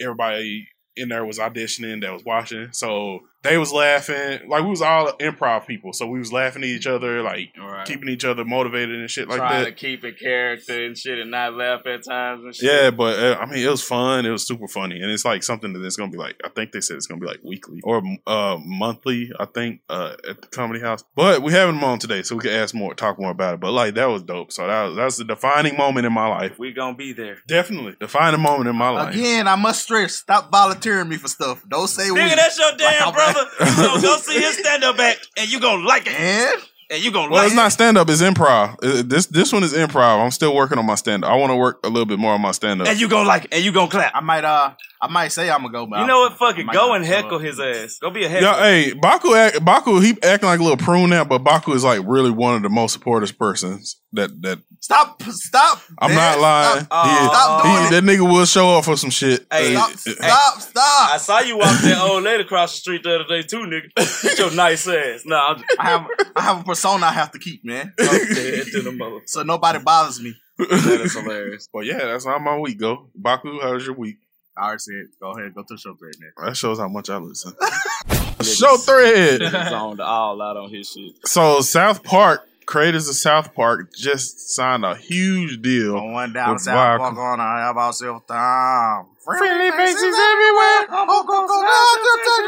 Everybody 0.00 0.66
in 0.96 1.10
there 1.10 1.26
was 1.26 1.38
auditioning 1.38 2.00
that 2.02 2.12
was 2.12 2.24
watching. 2.24 2.68
So 2.72 3.20
they 3.42 3.56
was 3.58 3.72
laughing. 3.72 4.40
Like 4.48 4.62
we 4.64 4.70
was 4.70 4.82
all 4.82 5.12
improv 5.14 5.66
people. 5.66 5.92
So 5.92 6.06
we 6.06 6.18
was 6.18 6.32
laughing 6.32 6.62
at 6.62 6.68
each 6.68 6.86
other, 6.86 7.22
like 7.22 7.50
Right. 7.58 7.86
keeping 7.86 8.08
each 8.08 8.24
other 8.24 8.44
motivated 8.44 8.98
and 9.00 9.10
shit 9.10 9.28
like 9.28 9.38
Trying 9.38 9.64
that. 9.64 9.70
to 9.70 9.72
keep 9.72 10.04
a 10.04 10.12
character 10.12 10.84
and 10.84 10.96
shit 10.96 11.18
and 11.18 11.30
not 11.30 11.54
laugh 11.54 11.80
at 11.86 12.04
times 12.04 12.44
and 12.44 12.54
shit. 12.54 12.70
Yeah, 12.70 12.90
but 12.90 13.18
uh, 13.18 13.38
I 13.40 13.46
mean, 13.46 13.64
it 13.64 13.70
was 13.70 13.82
fun. 13.82 14.26
It 14.26 14.30
was 14.30 14.46
super 14.46 14.68
funny, 14.68 15.00
and 15.00 15.10
it's 15.10 15.24
like 15.24 15.42
something 15.42 15.72
that 15.72 15.84
it's 15.84 15.96
gonna 15.96 16.10
be 16.12 16.18
like. 16.18 16.36
I 16.44 16.48
think 16.50 16.72
they 16.72 16.80
said 16.80 16.96
it's 16.96 17.06
gonna 17.06 17.20
be 17.20 17.26
like 17.26 17.40
weekly 17.42 17.80
or 17.84 18.02
uh 18.26 18.58
monthly. 18.64 19.30
I 19.38 19.44
think 19.46 19.80
uh 19.88 20.16
at 20.28 20.42
the 20.42 20.48
comedy 20.48 20.80
house. 20.80 21.04
But 21.16 21.42
we 21.42 21.52
having 21.52 21.76
them 21.76 21.84
on 21.84 21.98
today, 21.98 22.22
so 22.22 22.36
we 22.36 22.42
can 22.42 22.52
ask 22.52 22.74
more, 22.74 22.94
talk 22.94 23.18
more 23.18 23.30
about 23.30 23.54
it. 23.54 23.60
But 23.60 23.72
like 23.72 23.94
that 23.94 24.06
was 24.06 24.22
dope. 24.22 24.52
So 24.52 24.66
that 24.66 24.84
was 24.84 24.96
that's 24.96 25.16
the 25.16 25.24
defining 25.24 25.76
moment 25.76 26.06
in 26.06 26.12
my 26.12 26.26
life. 26.28 26.58
We 26.58 26.72
gonna 26.72 26.96
be 26.96 27.12
there. 27.12 27.38
Definitely 27.48 27.96
defining 28.00 28.40
moment 28.40 28.68
in 28.68 28.76
my 28.76 28.90
life. 28.90 29.14
Again, 29.14 29.48
I 29.48 29.56
must 29.56 29.82
stress, 29.82 30.14
stop 30.14 30.50
volunteering 30.50 31.08
me 31.08 31.16
for 31.16 31.28
stuff. 31.28 31.62
Don't 31.68 31.88
say 31.88 32.10
we. 32.10 32.18
Nigga, 32.20 32.36
that's 32.36 32.58
your 32.58 32.72
damn 32.76 33.06
Like, 33.06 33.14
brother. 33.32 33.50
You 33.60 33.86
gonna 33.88 34.02
go 34.02 34.16
see 34.18 34.40
his 34.40 34.56
stand 34.58 34.84
up 34.84 34.98
act 34.98 35.28
and 35.36 35.50
you 35.50 35.60
gonna 35.60 35.86
like 35.86 36.06
it. 36.06 36.12
And 36.18 36.60
And 36.90 37.04
you 37.04 37.10
gonna 37.12 37.30
Well, 37.30 37.38
like 37.42 37.46
it's 37.46 37.56
not 37.56 37.72
stand 37.72 37.96
up. 37.98 38.08
It's 38.10 38.22
improv. 38.22 38.76
Uh, 38.82 39.02
This 39.04 39.26
this 39.26 39.52
one 39.52 39.62
is 39.62 39.72
improv. 39.74 40.24
I'm 40.24 40.30
still 40.30 40.54
working 40.54 40.78
on 40.78 40.86
my 40.86 40.96
stand 40.96 41.24
up. 41.24 41.30
I 41.30 41.36
want 41.36 41.50
to 41.50 41.56
work 41.56 41.80
a 41.84 41.88
little 41.88 42.06
bit 42.06 42.18
more 42.18 42.32
on 42.32 42.40
my 42.40 42.52
stand 42.52 42.80
up. 42.82 42.88
And 42.88 43.00
you 43.00 43.08
gonna 43.08 43.28
like 43.28 43.44
it. 43.44 43.54
And 43.54 43.64
you 43.64 43.72
gonna 43.72 43.90
clap. 43.90 44.12
I 44.14 44.20
might 44.20 44.44
uh 44.44 44.72
I 45.02 45.08
might 45.08 45.28
say 45.28 45.50
I'm 45.50 45.62
gonna 45.62 45.72
go, 45.72 45.86
but 45.86 46.00
You 46.00 46.06
know 46.06 46.20
what? 46.20 46.36
Fuck 46.38 46.58
it. 46.58 46.66
Go 46.70 46.92
and 46.92 47.02
heckle 47.04 47.36
up. 47.36 47.40
his 47.42 47.58
ass. 47.58 47.98
Go 48.02 48.10
be 48.10 48.24
a 48.24 48.28
heckle. 48.28 48.48
Yeah, 48.48 48.58
hey, 48.62 48.92
Baku, 48.92 49.34
act, 49.34 49.64
Baku, 49.64 49.98
he 50.00 50.10
acting 50.22 50.48
like 50.48 50.60
a 50.60 50.62
little 50.62 50.76
prune 50.76 51.08
now, 51.08 51.24
but 51.24 51.38
Baku 51.38 51.72
is 51.72 51.84
like 51.84 52.02
really 52.04 52.30
one 52.30 52.54
of 52.56 52.62
the 52.62 52.68
most 52.68 52.92
supportive 52.92 53.38
persons 53.38 54.00
that 54.12 54.30
that 54.42 54.58
Stop! 54.82 55.22
Stop! 55.22 55.80
I'm 55.98 56.10
man. 56.10 56.16
not 56.16 56.40
lying. 56.40 56.84
Stop, 56.84 57.06
He- 57.06 57.12
oh, 57.12 57.28
Stop 57.32 57.62
he- 57.64 57.68
doing 57.72 57.84
it. 57.84 57.90
that 57.90 58.04
nigga 58.04 58.32
will 58.32 58.44
show 58.46 58.76
up 58.76 58.84
for 58.84 58.96
some 58.96 59.10
shit. 59.10 59.46
Hey, 59.52 59.72
Stop! 59.74 59.90
Stop! 59.92 60.60
Stop! 60.60 61.10
I 61.14 61.16
saw 61.18 61.40
you 61.40 61.56
walk 61.58 61.80
that 61.80 61.98
old 62.02 62.22
lady 62.22 62.42
across 62.42 62.72
the 62.72 62.78
street 62.80 63.02
the 63.02 63.14
other 63.14 63.24
day 63.24 63.42
too, 63.42 63.58
nigga. 63.66 64.22
Get 64.22 64.38
your 64.38 64.50
nice 64.54 64.86
ass. 64.86 65.22
Nah, 65.24 65.54
I'm 65.54 65.64
I 65.78 65.84
have 65.86 66.06
I 66.36 66.40
have 66.42 66.60
a 66.60 66.64
persona 66.64 67.06
I 67.06 67.12
have 67.12 67.30
to 67.32 67.38
keep, 67.38 67.64
man. 67.64 67.92
I'm 67.98 68.06
dead 68.34 68.66
to 68.72 68.82
the 68.82 68.92
mother. 68.92 69.20
So 69.26 69.42
nobody 69.42 69.78
bothers 69.78 70.20
me. 70.20 70.34
That 70.58 71.00
is 71.04 71.14
hilarious. 71.16 71.68
But 71.72 71.86
yeah, 71.86 71.98
that's 71.98 72.26
how 72.26 72.38
my 72.38 72.58
week 72.58 72.78
go. 72.78 73.08
Baku, 73.14 73.60
how's 73.62 73.86
your 73.86 73.94
week? 73.96 74.16
I 74.56 74.64
already 74.64 74.78
said, 74.80 75.06
go 75.20 75.30
ahead, 75.32 75.54
go 75.54 75.62
to 75.62 75.76
show 75.78 75.96
right 76.00 76.14
now. 76.20 76.46
That 76.46 76.56
shows 76.56 76.78
how 76.78 76.88
much 76.88 77.08
I 77.10 77.16
listen. 77.18 77.54
Show 78.42 78.76
thread. 78.78 79.42
Zoned 79.68 80.00
all 80.00 80.40
out 80.40 80.56
on 80.56 80.70
his 80.70 80.90
shit. 80.90 81.14
So 81.26 81.60
South 81.60 82.02
Park, 82.02 82.46
creators 82.64 83.06
of 83.08 83.14
South 83.14 83.54
Park 83.54 83.92
just 83.94 84.54
signed 84.54 84.84
a 84.84 84.94
huge 84.96 85.60
deal. 85.60 85.92
Going 85.94 86.32
down 86.32 86.54
With 86.54 86.62
South 86.62 87.00
Viacom. 87.00 87.14
Park 87.14 87.18
on 87.18 87.40
I 87.40 87.60
have 87.66 87.76
ourselves 87.76 88.24
time. 88.26 89.06
Friendly 89.22 89.70
faces 89.72 90.02
everywhere. 90.02 90.86
Oh, 90.90 92.46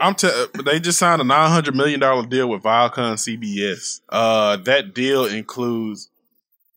I'm 0.00 0.14
t- 0.14 0.30
they 0.64 0.80
just 0.80 0.98
signed 0.98 1.20
a 1.20 1.24
nine 1.24 1.50
hundred 1.50 1.76
million 1.76 2.00
dollar 2.00 2.24
deal 2.26 2.48
with 2.48 2.62
Viacom 2.62 3.14
CBS. 3.16 4.00
Uh, 4.08 4.56
that 4.56 4.94
deal 4.94 5.26
includes, 5.26 6.08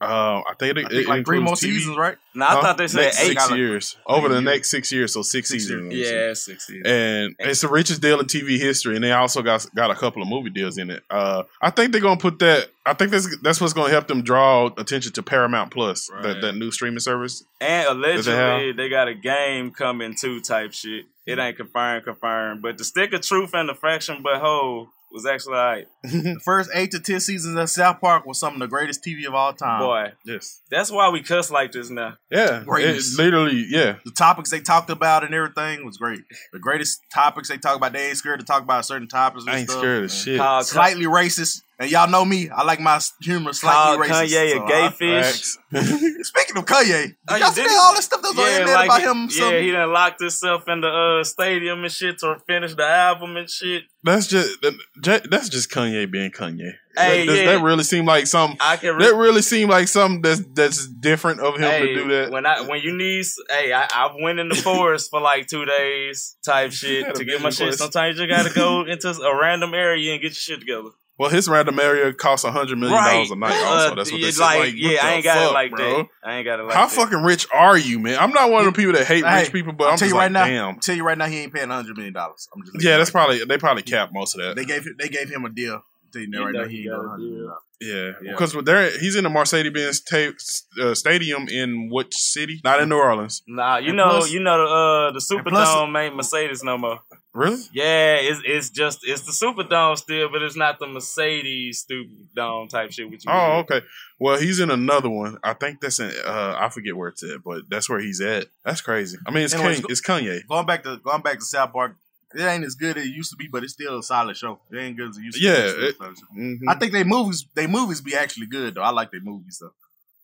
uh, 0.04 0.42
I 0.50 0.54
think 0.60 0.78
it, 0.78 0.86
I 0.92 0.96
it 0.96 1.08
like 1.08 1.26
three 1.26 1.40
more 1.40 1.54
TV. 1.56 1.58
seasons, 1.60 1.98
right? 1.98 2.18
No, 2.36 2.46
I 2.46 2.50
Huh? 2.50 2.62
thought 2.62 2.78
they 2.78 2.88
said 2.88 3.02
Next 3.02 3.22
eight. 3.22 3.28
six 3.28 3.50
Like- 3.50 3.58
years 3.58 3.96
over 4.08 4.28
the 4.28 4.36
years. 4.36 4.44
next 4.44 4.72
six 4.72 4.92
years, 4.92 5.14
so 5.14 5.22
six, 5.22 5.50
Six 5.50 5.64
seasons. 5.66 5.94
Yeah, 5.94 6.34
six 6.34 6.70
years. 6.70 6.84
and 6.86 7.36
it's 7.40 7.62
the 7.62 7.68
richest 7.68 8.02
deal 8.02 8.20
in 8.20 8.26
TV 8.26 8.58
history, 8.60 8.96
and 8.96 9.04
they 9.04 9.12
also 9.12 9.42
got 9.42 9.66
got 9.76 9.92
a 9.92 9.96
couple 9.96 10.22
of 10.22 10.28
movie 10.28 10.50
deals 10.50 10.78
in 10.78 10.90
it. 10.90 11.04
Uh, 11.10 11.44
I 11.62 11.70
think 11.70 11.92
they're 11.92 12.02
gonna 12.02 12.18
put 12.20 12.40
that. 12.40 12.70
I 12.86 12.94
think 12.94 13.12
that's 13.12 13.36
that's 13.42 13.62
what's 13.62 13.74
gonna 13.74 13.92
help 13.92 14.08
them 14.08 14.24
draw 14.24 14.68
attention 14.78 15.12
to 15.14 15.24
Paramount 15.24 15.72
Plus, 15.72 16.08
that 16.08 16.16
Right. 16.34 16.42
that 16.42 16.56
new 16.56 16.72
streaming 16.72 17.00
service. 17.00 17.44
And 17.62 17.86
Does 18.04 18.28
it 18.28 18.34
allegedly 18.34 18.72
they 18.74 18.90
got 18.90 19.08
a 19.08 19.14
game 19.14 19.72
coming 19.72 20.16
too 20.20 20.42
type 20.42 20.74
shit. 20.74 21.06
It 21.26 21.40
ain't 21.40 21.56
confirmed, 21.56 22.04
confirmed. 22.04 22.62
But 22.62 22.78
the 22.78 22.84
stick 22.84 23.14
of 23.14 23.22
truth 23.22 23.52
and 23.54 23.70
the 23.70 23.74
Fractured 23.76 24.22
But 24.24 24.42
Whole 24.42 24.90
was 25.14 25.26
actually 25.26 25.56
like, 25.56 25.88
The 26.04 26.40
first 26.44 26.70
eight 26.74 26.92
to 26.92 27.00
ten 27.00 27.20
seasons 27.20 27.56
of 27.56 27.70
South 27.70 28.02
Park 28.02 28.26
was 28.26 28.40
some 28.40 28.54
of 28.56 28.60
the 28.60 28.68
greatest 28.68 29.04
TV 29.04 29.26
of 29.28 29.36
all 29.36 29.54
time. 29.54 29.80
boy, 29.80 30.12
yes. 30.26 30.62
that's 30.70 30.92
why 30.92 31.10
we 31.10 31.22
cuss 31.22 31.52
like 31.52 31.72
this 31.72 31.90
now. 31.90 32.18
Yeah. 32.32 32.64
It, 32.68 33.04
literally, 33.18 33.66
yeah. 33.70 33.98
The 34.04 34.12
topics 34.12 34.50
they 34.50 34.60
talked 34.60 34.90
about 34.90 35.24
and 35.24 35.34
everything 35.34 35.86
was 35.86 35.98
great. 35.98 36.22
The 36.52 36.60
greatest 36.60 37.00
topics 37.14 37.48
they 37.48 37.58
talk 37.58 37.78
about, 37.78 37.94
they 37.94 38.10
ain't 38.10 38.18
scared 38.18 38.40
to 38.40 38.46
talk 38.46 38.64
about 38.64 38.86
certain 38.86 39.08
topics. 39.08 39.46
And 39.46 39.56
I 39.56 39.60
ain't 39.60 39.70
stuff. 39.70 39.82
scared 39.82 40.04
of 40.04 40.12
shit. 40.12 40.40
Call, 40.40 40.64
Slightly 40.64 41.06
racist, 41.06 41.62
and 41.80 41.90
y'all 41.92 42.10
know 42.10 42.24
me. 42.26 42.50
I 42.50 42.64
like 42.64 42.80
my 42.80 43.00
humor 43.22 43.46
call 43.52 43.54
slightly 43.54 44.08
racist. 44.08 44.28
Kanye 44.28 44.52
so 44.52 44.64
a 44.64 44.68
gay 44.68 44.86
I- 44.86 44.90
fish. 44.92 45.26
Facts. 45.26 45.58
Speaking 46.28 46.58
of 46.58 46.66
Kanye, 46.66 47.16
Oh, 47.28 47.36
y'all 47.36 47.48
you 47.48 47.54
see 47.54 47.66
all 47.80 47.96
this 47.96 48.06
stuff 48.06 48.22
that 48.22 48.28
was 48.36 48.38
on 48.38 48.46
the 48.46 48.52
Yeah, 48.52 48.58
internet 48.60 48.76
like 48.76 48.86
about 48.86 49.00
he- 49.02 49.06
him? 49.08 49.30
yeah, 49.32 49.40
some- 49.40 49.64
he 49.64 49.72
done 49.72 49.92
locked 49.94 50.22
himself 50.22 50.68
in 50.68 50.82
the 50.82 50.88
uh, 50.88 51.24
stadium 51.24 51.84
and 51.84 51.92
shit 51.92 52.20
to 52.20 52.38
finish 52.48 52.76
the 52.76 52.86
album 52.86 53.38
and 53.38 53.50
shit. 53.50 53.84
That's 54.04 54.28
just 54.28 54.58
that's 55.02 55.50
just 55.50 55.72
Kanye 55.72 56.10
being 56.12 56.30
Kanye. 56.32 56.74
Hey, 56.96 57.22
that, 57.22 57.26
does 57.26 57.40
yeah. 57.40 57.46
that 57.58 57.64
really 57.64 57.84
seem 57.84 58.06
like 58.06 58.28
something? 58.28 58.58
I 58.62 58.78
can 58.78 58.96
re- 58.96 59.06
That 59.06 59.16
really 59.16 59.42
seem 59.42 59.68
like 59.70 59.88
something 59.88 60.22
that's 60.22 60.42
that's 60.54 60.88
different 60.88 61.40
of 61.40 61.56
him 61.56 61.62
hey, 61.64 61.80
to 61.88 61.96
do 61.96 62.08
that. 62.10 62.32
when 62.32 62.46
I 62.46 62.62
when 62.62 62.82
you 62.82 62.96
need, 62.96 63.26
hey, 63.50 63.74
I, 63.74 63.88
I 63.92 64.16
went 64.22 64.40
in 64.40 64.50
the 64.50 64.56
forest 64.64 65.10
for 65.10 65.20
like 65.22 65.48
two 65.48 65.66
days 65.66 66.36
type 66.46 66.72
shit 66.72 67.16
to 67.16 67.26
get 67.26 67.42
my 67.42 67.50
shit. 67.50 67.70
voice. 67.70 67.78
Sometimes 67.80 68.20
you 68.20 68.28
gotta 68.28 68.54
go 68.54 68.84
into 68.86 69.10
a 69.10 69.40
random 69.42 69.74
area 69.74 70.12
and 70.14 70.22
get 70.22 70.28
your 70.30 70.36
shit 70.36 70.60
together. 70.60 70.90
Well, 71.24 71.32
his 71.32 71.48
random 71.48 71.80
area 71.80 72.12
costs 72.14 72.44
a 72.46 72.52
hundred 72.52 72.78
million 72.78 73.02
dollars 73.02 73.32
a 73.32 73.36
night. 73.36 73.54
Also, 73.64 73.92
Uh, 73.92 73.96
that's 73.96 74.12
what 74.12 74.20
yeah, 74.20 74.26
they 74.28 74.32
said. 74.32 74.42
like, 74.44 74.60
Like, 74.60 74.68
what 74.68 74.76
yeah, 74.78 75.00
I 75.06 75.12
ain't 75.14 75.24
got 75.24 75.50
it 75.50 75.54
like 75.54 75.72
bro. 75.72 75.98
that. 75.98 76.08
I 76.24 76.36
ain't 76.36 76.46
got 76.46 76.60
it 76.60 76.64
like 76.64 76.76
How 76.76 76.86
that. 76.88 76.92
fucking 76.96 77.24
rich 77.24 77.48
are 77.54 77.78
you, 77.78 78.00
man? 78.00 78.18
I'm 78.20 78.32
not 78.32 78.52
one 78.52 78.68
of 78.68 78.74
the 78.74 78.78
people 78.78 78.94
that 78.94 79.06
hate 79.08 79.26
Hey, 79.26 79.44
rich 79.44 79.52
people, 79.54 79.74
but 79.74 79.86
I'll 79.86 79.92
I'm 79.92 79.98
tell 79.98 80.08
just 80.08 80.14
you 80.16 80.20
right 80.20 80.32
like, 80.32 80.32
now. 80.34 80.46
damn. 80.46 80.76
I'll 80.76 80.80
tell 80.82 80.96
you 80.96 81.04
right 81.06 81.18
now, 81.18 81.26
he 81.28 81.40
ain't 81.40 81.54
paying 81.54 81.70
hundred 81.70 81.96
million 81.96 82.14
dollars. 82.14 82.48
I'm 82.56 82.62
just 82.64 82.84
Yeah, 82.84 82.98
that's 82.98 83.10
probably 83.12 83.44
they 83.46 83.58
probably 83.58 83.84
capped 83.84 84.14
most 84.14 84.36
of 84.36 84.42
that. 84.44 84.56
they 84.56 84.66
gave 84.66 84.86
they 85.00 85.08
gave 85.10 85.30
him 85.30 85.46
a 85.46 85.50
deal. 85.50 85.76
I'm 85.76 85.82
telling 86.12 86.32
you 86.34 86.40
You 86.40 86.46
right 86.46 86.54
now, 86.54 86.66
he 86.66 86.76
he 86.78 86.82
ain't 86.84 86.90
got 86.92 86.98
got 86.98 87.06
a 87.06 87.10
hundred 87.10 87.32
million 87.32 87.52
Yeah, 87.82 88.12
Yeah. 88.22 88.32
because 88.32 88.56
with 88.56 88.66
there, 88.66 88.98
he's 89.00 89.16
in 89.16 89.24
the 89.24 89.30
Mercedes-Benz 89.30 90.02
ta- 90.02 90.82
uh, 90.82 90.94
Stadium 90.94 91.48
in 91.50 91.90
which 91.90 92.14
city? 92.16 92.62
Not 92.64 92.82
in 92.82 92.90
New 92.90 92.98
Orleans. 92.98 93.42
Nah, 93.48 93.78
you 93.78 93.88
And 93.90 93.98
know, 93.98 94.10
plus- 94.10 94.32
you 94.32 94.40
know 94.40 94.58
the 94.58 94.64
uh 94.74 95.12
the 95.12 95.36
and 95.38 95.46
plus- 95.46 95.68
Superdome 95.70 96.04
ain't 96.06 96.16
Mercedes 96.16 96.64
no 96.64 96.78
more. 96.78 97.00
Really? 97.34 97.62
Yeah, 97.74 98.18
it's 98.18 98.42
it's 98.46 98.70
just 98.70 99.00
it's 99.04 99.22
the 99.22 99.32
Superdome 99.32 99.98
still, 99.98 100.30
but 100.30 100.44
it's 100.44 100.56
not 100.56 100.78
the 100.78 100.86
Mercedes 100.88 101.80
stupid 101.80 102.28
dome 102.36 102.68
type 102.68 102.92
shit. 102.92 103.10
Which 103.10 103.26
you 103.26 103.32
Oh, 103.32 103.60
okay. 103.60 103.82
Well, 104.20 104.40
he's 104.40 104.60
in 104.60 104.70
another 104.70 105.10
one. 105.10 105.38
I 105.44 105.54
think 105.54 105.82
that's 105.82 106.00
in. 106.00 106.12
Uh, 106.26 106.56
I 106.60 106.70
forget 106.70 106.96
where 106.96 107.10
it's 107.10 107.24
at, 107.24 107.44
but 107.44 107.64
that's 107.70 107.90
where 107.90 108.00
he's 108.00 108.22
at. 108.22 108.48
That's 108.64 108.82
crazy. 108.82 109.18
I 109.26 109.32
mean, 109.32 109.44
it's 109.46 109.54
Anyways, 109.56 109.82
Kanye. 109.82 109.90
It's 109.90 110.02
Kanye. 110.02 110.48
Going 110.48 110.66
back 110.68 110.84
to 110.84 110.98
going 110.98 111.22
back 111.24 111.40
to 111.40 111.46
South 111.46 111.74
Park, 111.74 111.96
it 112.36 112.42
ain't 112.42 112.64
as 112.64 112.76
good 112.76 112.98
as 112.98 113.06
it 113.06 113.10
used 113.10 113.32
to 113.32 113.36
be, 113.36 113.48
but 113.48 113.64
it's 113.64 113.74
still 113.74 113.98
a 113.98 114.04
solid 114.04 114.38
show. 114.38 114.60
It 114.72 114.78
ain't 114.78 114.96
good 114.96 115.10
as 115.10 115.18
it 115.18 115.24
used 115.24 115.38
to 115.38 115.44
Yeah, 115.44 115.54
be. 115.56 115.60
It's 115.62 115.72
still 115.72 115.84
a 115.86 115.90
it- 115.90 115.98
solid 115.98 116.18
show. 116.20 116.26
Mhm. 116.38 116.60
I 116.68 116.76
think 116.76 116.92
they 116.92 117.04
movies 117.04 117.48
they 117.56 117.66
movies 117.66 118.00
be 118.02 118.16
actually 118.16 118.46
good 118.48 118.76
though. 118.76 118.84
I 118.84 118.92
like 118.92 119.10
their 119.12 119.22
movies 119.22 119.58
though. 119.60 119.74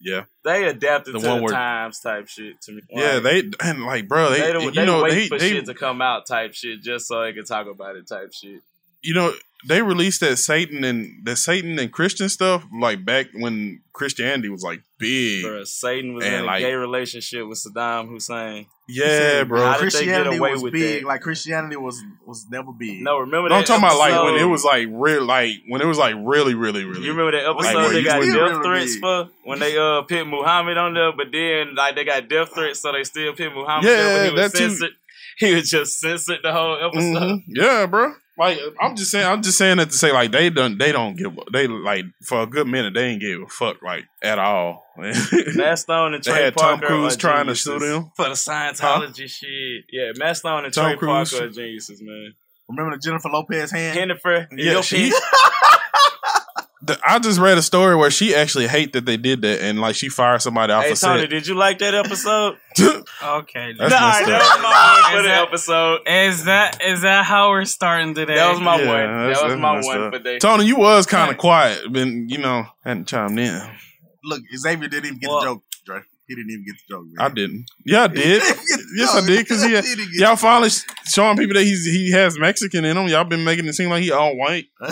Yeah, 0.01 0.23
They 0.43 0.65
adapted 0.67 1.15
The 1.15 1.19
to 1.19 1.27
one 1.27 1.37
the 1.37 1.43
where- 1.43 1.53
times 1.53 1.99
type 1.99 2.27
shit 2.27 2.61
to 2.61 2.71
me. 2.73 2.81
yeah. 2.89 3.15
Like, 3.15 3.23
They 3.23 3.51
and 3.61 3.83
like, 3.85 4.07
bro, 4.07 4.29
they, 4.31 4.39
they, 4.53 4.63
you 4.63 4.85
know 4.85 5.03
wait 5.03 5.11
they 5.13 5.27
for 5.27 5.37
they 5.37 5.49
shit 5.49 5.65
to 5.65 5.73
come 5.73 6.01
out 6.01 6.25
type 6.27 6.53
shit 6.53 6.81
just 6.81 7.07
so 7.07 7.21
they 7.21 7.33
can 7.33 7.45
talk 7.45 7.67
about 7.67 7.95
it 7.95 8.07
type 8.07 8.31
shit. 8.33 8.61
You 9.01 9.13
know 9.13 9.33
they 9.67 9.81
released 9.81 10.21
that 10.21 10.37
Satan 10.37 10.85
and 10.85 11.25
that 11.25 11.35
Satan 11.35 11.77
and 11.79 11.91
Christian 11.91 12.29
stuff 12.29 12.65
like 12.79 13.03
back 13.03 13.27
when 13.33 13.81
Christianity 13.91 14.47
was 14.47 14.63
like 14.63 14.81
big. 14.97 15.43
Bro, 15.43 15.65
Satan 15.65 16.13
was 16.13 16.23
And, 16.25 16.33
in 16.35 16.41
a 16.41 16.45
like- 16.45 16.61
gay 16.61 16.73
relationship 16.73 17.45
with 17.47 17.57
Saddam 17.59 18.07
Hussein. 18.07 18.67
Yeah, 18.91 19.43
bro. 19.43 19.59
How 19.63 19.73
did 19.73 19.75
they 19.75 19.79
get 19.81 19.91
Christianity 19.91 20.37
away 20.37 20.51
was 20.53 20.63
with 20.63 20.73
big. 20.73 21.01
that? 21.03 21.07
Like 21.07 21.21
Christianity 21.21 21.75
was 21.75 22.01
was 22.25 22.47
never 22.49 22.71
big. 22.71 23.01
No, 23.03 23.19
remember 23.19 23.49
No, 23.49 23.55
that 23.55 23.59
I'm 23.59 23.63
talking 23.65 23.83
about 23.83 23.99
like 23.99 24.23
when 24.23 24.35
it 24.41 24.45
was 24.45 24.63
like 24.63 24.87
real, 24.89 25.25
like 25.25 25.51
when 25.67 25.81
it 25.81 25.85
was 25.85 25.97
like 25.99 26.15
really, 26.17 26.55
really, 26.55 26.85
really. 26.85 27.03
You 27.03 27.11
remember 27.11 27.33
that 27.37 27.45
Like, 27.47 27.65
episode 27.67 27.75
where 27.83 27.93
they 27.93 28.03
got 28.03 28.21
death 28.23 28.63
threats 28.63 28.93
big. 28.95 29.01
for 29.01 29.29
when 29.43 29.59
they 29.59 29.77
uh 29.77 30.01
pit 30.03 30.25
Muhammad 30.25 30.77
on 30.77 30.93
there, 30.95 31.11
but 31.11 31.27
then 31.31 31.75
like 31.75 31.95
they 31.95 32.03
got 32.05 32.27
death 32.29 32.53
threats, 32.55 32.79
so 32.79 32.91
they 32.93 33.03
still 33.03 33.33
pit 33.33 33.53
Muhammad. 33.53 33.85
Yeah, 33.85 33.95
there, 33.97 34.31
but 34.31 34.57
he 34.57 34.63
was 34.65 34.79
that 34.79 34.87
too. 34.87 34.93
He 35.37 35.53
was 35.53 35.69
just 35.69 35.99
censored 35.99 36.39
the 36.43 36.51
whole 36.51 36.75
episode. 36.83 37.01
Mhm. 37.15 37.43
Yeah, 37.47 37.85
bro. 37.85 38.13
Like 38.39 38.57
I'm 38.81 38.95
just 38.95 39.11
saying, 39.11 39.27
I'm 39.27 39.41
just 39.43 39.57
saying 39.57 39.77
that 39.77 39.91
to 39.91 39.95
say 39.97 40.11
like 40.13 40.31
they 40.31 40.49
don't, 40.49 40.77
they 40.77 40.91
don't 40.93 41.15
give, 41.17 41.37
a- 41.37 41.51
they 41.51 41.67
like 41.67 42.05
for 42.25 42.41
a 42.41 42.47
good 42.47 42.67
minute 42.67 42.93
they 42.93 43.07
ain't 43.07 43.19
give 43.21 43.41
a 43.41 43.47
fuck 43.47 43.81
like 43.83 44.05
at 44.23 44.39
all. 44.39 44.85
Matt 44.97 45.79
Stone 45.79 46.13
and 46.13 46.23
They 46.23 46.31
Trey 46.31 46.43
had 46.45 46.55
Tom 46.57 46.79
Parker 46.79 46.87
Cruise 46.87 47.17
trying 47.17 47.47
to 47.47 47.53
geniuses 47.53 47.63
sue 47.65 47.79
them. 47.79 48.11
for 48.15 48.25
the 48.29 48.35
Scientology 48.35 49.29
shit. 49.29 49.85
Yeah, 49.91 50.11
Matt 50.15 50.37
Stone 50.37 50.65
and 50.65 50.73
Tom 50.73 50.85
Trey 50.91 50.97
Cruise. 50.97 51.31
Parker 51.31 51.45
are 51.47 51.49
geniuses, 51.49 52.01
man. 52.01 52.33
Remember 52.69 52.95
the 52.95 53.01
Jennifer 53.01 53.29
Lopez 53.29 53.71
hand? 53.71 53.95
Jennifer, 53.97 54.47
Yeah, 54.55 54.71
your 54.71 54.83
she- 54.83 55.09
piece. 55.09 55.21
The- 56.81 56.97
I 57.05 57.19
just 57.19 57.39
read 57.39 57.57
a 57.57 57.61
story 57.61 57.95
where 57.95 58.09
she 58.09 58.33
actually 58.33 58.67
hate 58.67 58.93
that 58.93 59.05
they 59.05 59.17
did 59.17 59.41
that 59.41 59.61
and 59.61 59.81
like 59.81 59.95
she 59.95 60.07
fired 60.07 60.41
somebody 60.41 60.71
off 60.71 60.85
Hey 60.85 60.91
a 60.91 60.95
Tony, 60.95 61.21
set. 61.21 61.29
did 61.29 61.45
you 61.47 61.55
like 61.55 61.79
that 61.79 61.93
episode? 61.93 62.57
Okay. 63.21 63.73
That's 63.77 63.91
nah, 63.91 64.11
that 64.25 64.39
was 64.39 64.61
my 64.63 65.01
one 65.03 65.17
for 65.17 65.21
the 65.27 65.35
episode. 65.35 65.99
Is 66.07 66.45
that 66.45 66.81
is 66.81 67.01
that 67.01 67.25
how 67.25 67.49
we're 67.49 67.65
starting 67.65 68.13
today? 68.15 68.35
That 68.35 68.51
was 68.51 68.61
my 68.61 68.79
Yeah, 68.81 68.87
one. 68.87 69.33
That 69.33 69.43
was 69.43 69.57
my 69.57 69.81
one 69.81 70.03
up. 70.03 70.13
for 70.13 70.19
day. 70.19 70.39
Tony, 70.39 70.65
you 70.65 70.77
was 70.77 71.05
kind 71.05 71.29
of 71.29 71.37
quiet, 71.37 71.91
been 71.91 72.29
you 72.29 72.37
know 72.37 72.65
hadn't 72.85 73.07
chimed 73.09 73.37
in. 73.37 73.61
Look, 74.23 74.41
Xavier 74.55 74.87
didn't 74.87 75.05
even 75.07 75.19
get 75.19 75.29
Well- 75.29 75.39
the 75.41 75.45
joke, 75.47 75.63
Dre. 75.85 76.01
He 76.27 76.35
didn't 76.35 76.51
even 76.51 76.63
get 76.65 76.75
the 76.87 76.93
joke, 76.93 77.05
man. 77.11 77.25
I 77.25 77.33
didn't. 77.33 77.65
Yeah, 77.85 78.03
I 78.03 78.07
did. 78.07 78.17
He 78.17 78.23
didn't 78.23 78.47
get 78.47 78.77
the 78.77 78.93
yes, 78.97 79.15
I 79.15 79.25
did 79.25 79.39
because 79.39 79.63
he 79.63 79.69
He 80.15 80.19
y'all 80.21 80.35
finally 80.37 80.69
sh- 80.69 80.83
showing 81.13 81.35
people 81.37 81.55
that 81.55 81.63
he's 81.63 81.85
he 81.85 82.11
has 82.11 82.37
Mexican 82.39 82.85
in 82.85 82.95
him. 82.95 83.07
Y'all 83.07 83.23
been 83.25 83.43
making 83.43 83.65
it 83.65 83.73
seem 83.73 83.89
like 83.89 84.03
he 84.03 84.11
all 84.11 84.37
white. 84.37 84.67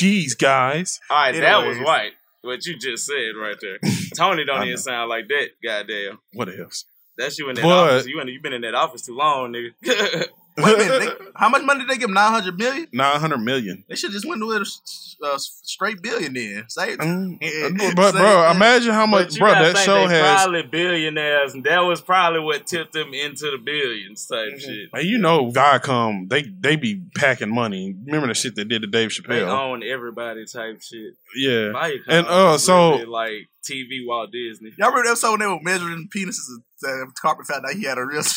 Jeez, 0.00 0.38
guys. 0.38 1.00
All 1.10 1.16
right, 1.16 1.32
that 1.32 1.58
was 1.58 1.76
Anyways. 1.76 1.86
white. 1.86 2.12
What 2.42 2.64
you 2.66 2.78
just 2.78 3.04
said 3.06 3.32
right 3.36 3.56
there. 3.60 3.78
Tony 4.16 4.44
don't 4.44 4.58
even 4.62 4.70
know. 4.70 4.76
sound 4.76 5.08
like 5.10 5.26
that. 5.28 5.48
Goddamn. 5.62 6.18
What 6.34 6.48
else? 6.56 6.84
That's 7.16 7.36
you 7.38 7.48
in 7.48 7.56
that 7.56 7.62
But- 7.62 7.94
office. 7.94 8.06
You 8.06 8.20
in, 8.20 8.28
you 8.28 8.40
been 8.40 8.52
in 8.52 8.62
that 8.62 8.74
office 8.74 9.02
too 9.02 9.16
long, 9.16 9.52
nigga. 9.52 10.26
Wait 10.58 10.74
a 10.74 10.78
minute. 10.78 11.18
They, 11.18 11.24
how 11.36 11.48
much 11.48 11.62
money 11.64 11.80
did 11.80 11.88
they 11.88 11.96
give? 11.96 12.08
him? 12.08 12.14
Nine 12.14 12.32
hundred 12.32 12.58
million. 12.58 12.86
Nine 12.92 13.20
hundred 13.20 13.38
million. 13.38 13.84
They 13.88 13.94
should 13.96 14.10
just 14.12 14.26
went 14.26 14.44
with 14.46 14.56
a 14.58 14.60
s- 14.60 15.16
uh, 15.24 15.36
straight 15.38 16.02
billion 16.02 16.34
then. 16.34 16.64
Say 16.68 16.92
it. 16.92 16.98
Mm. 17.00 17.38
Yeah, 17.42 17.90
But 17.94 18.12
say 18.12 18.18
bro, 18.18 18.48
it. 18.50 18.56
imagine 18.56 18.92
how 18.92 19.06
much, 19.06 19.34
you 19.34 19.40
bro. 19.40 19.52
gotta 19.52 19.64
That 19.66 19.74
think 19.76 19.84
show 19.86 20.08
they 20.08 20.14
has. 20.18 20.42
probably 20.42 20.62
billionaires, 20.62 21.54
and 21.54 21.64
that 21.64 21.80
was 21.80 22.00
probably 22.00 22.40
what 22.40 22.66
tipped 22.66 22.92
them 22.92 23.12
into 23.14 23.50
the 23.50 23.58
billions 23.64 24.26
type 24.26 24.58
shit. 24.58 24.92
Man, 24.92 25.04
you 25.06 25.18
know, 25.18 25.50
Viacom, 25.50 26.28
they 26.28 26.42
they 26.42 26.76
be 26.76 27.02
packing 27.16 27.54
money. 27.54 27.94
Remember 28.06 28.26
the 28.28 28.34
shit 28.34 28.54
they 28.56 28.64
did 28.64 28.82
to 28.82 28.88
Dave 28.88 29.10
Chappelle? 29.10 29.28
They 29.28 29.40
Chappelle? 29.40 29.72
own 29.72 29.82
everybody 29.82 30.44
type 30.46 30.80
shit. 30.82 31.14
Yeah, 31.36 31.72
Viacom 31.74 32.00
And, 32.08 32.26
uh, 32.26 32.58
so- 32.58 32.92
really 32.92 33.06
like 33.06 33.48
TV 33.68 34.06
Walt 34.06 34.32
Disney. 34.32 34.70
Y'all 34.78 34.88
remember 34.88 35.04
that 35.04 35.10
episode 35.12 35.30
when 35.32 35.40
they 35.40 35.46
were 35.46 35.60
measuring 35.62 36.08
penises? 36.14 36.48
And 36.82 37.08
uh, 37.08 37.12
Carpet 37.20 37.46
found 37.46 37.64
out 37.66 37.72
he 37.74 37.84
had 37.84 37.98
a 37.98 38.04
real. 38.04 38.22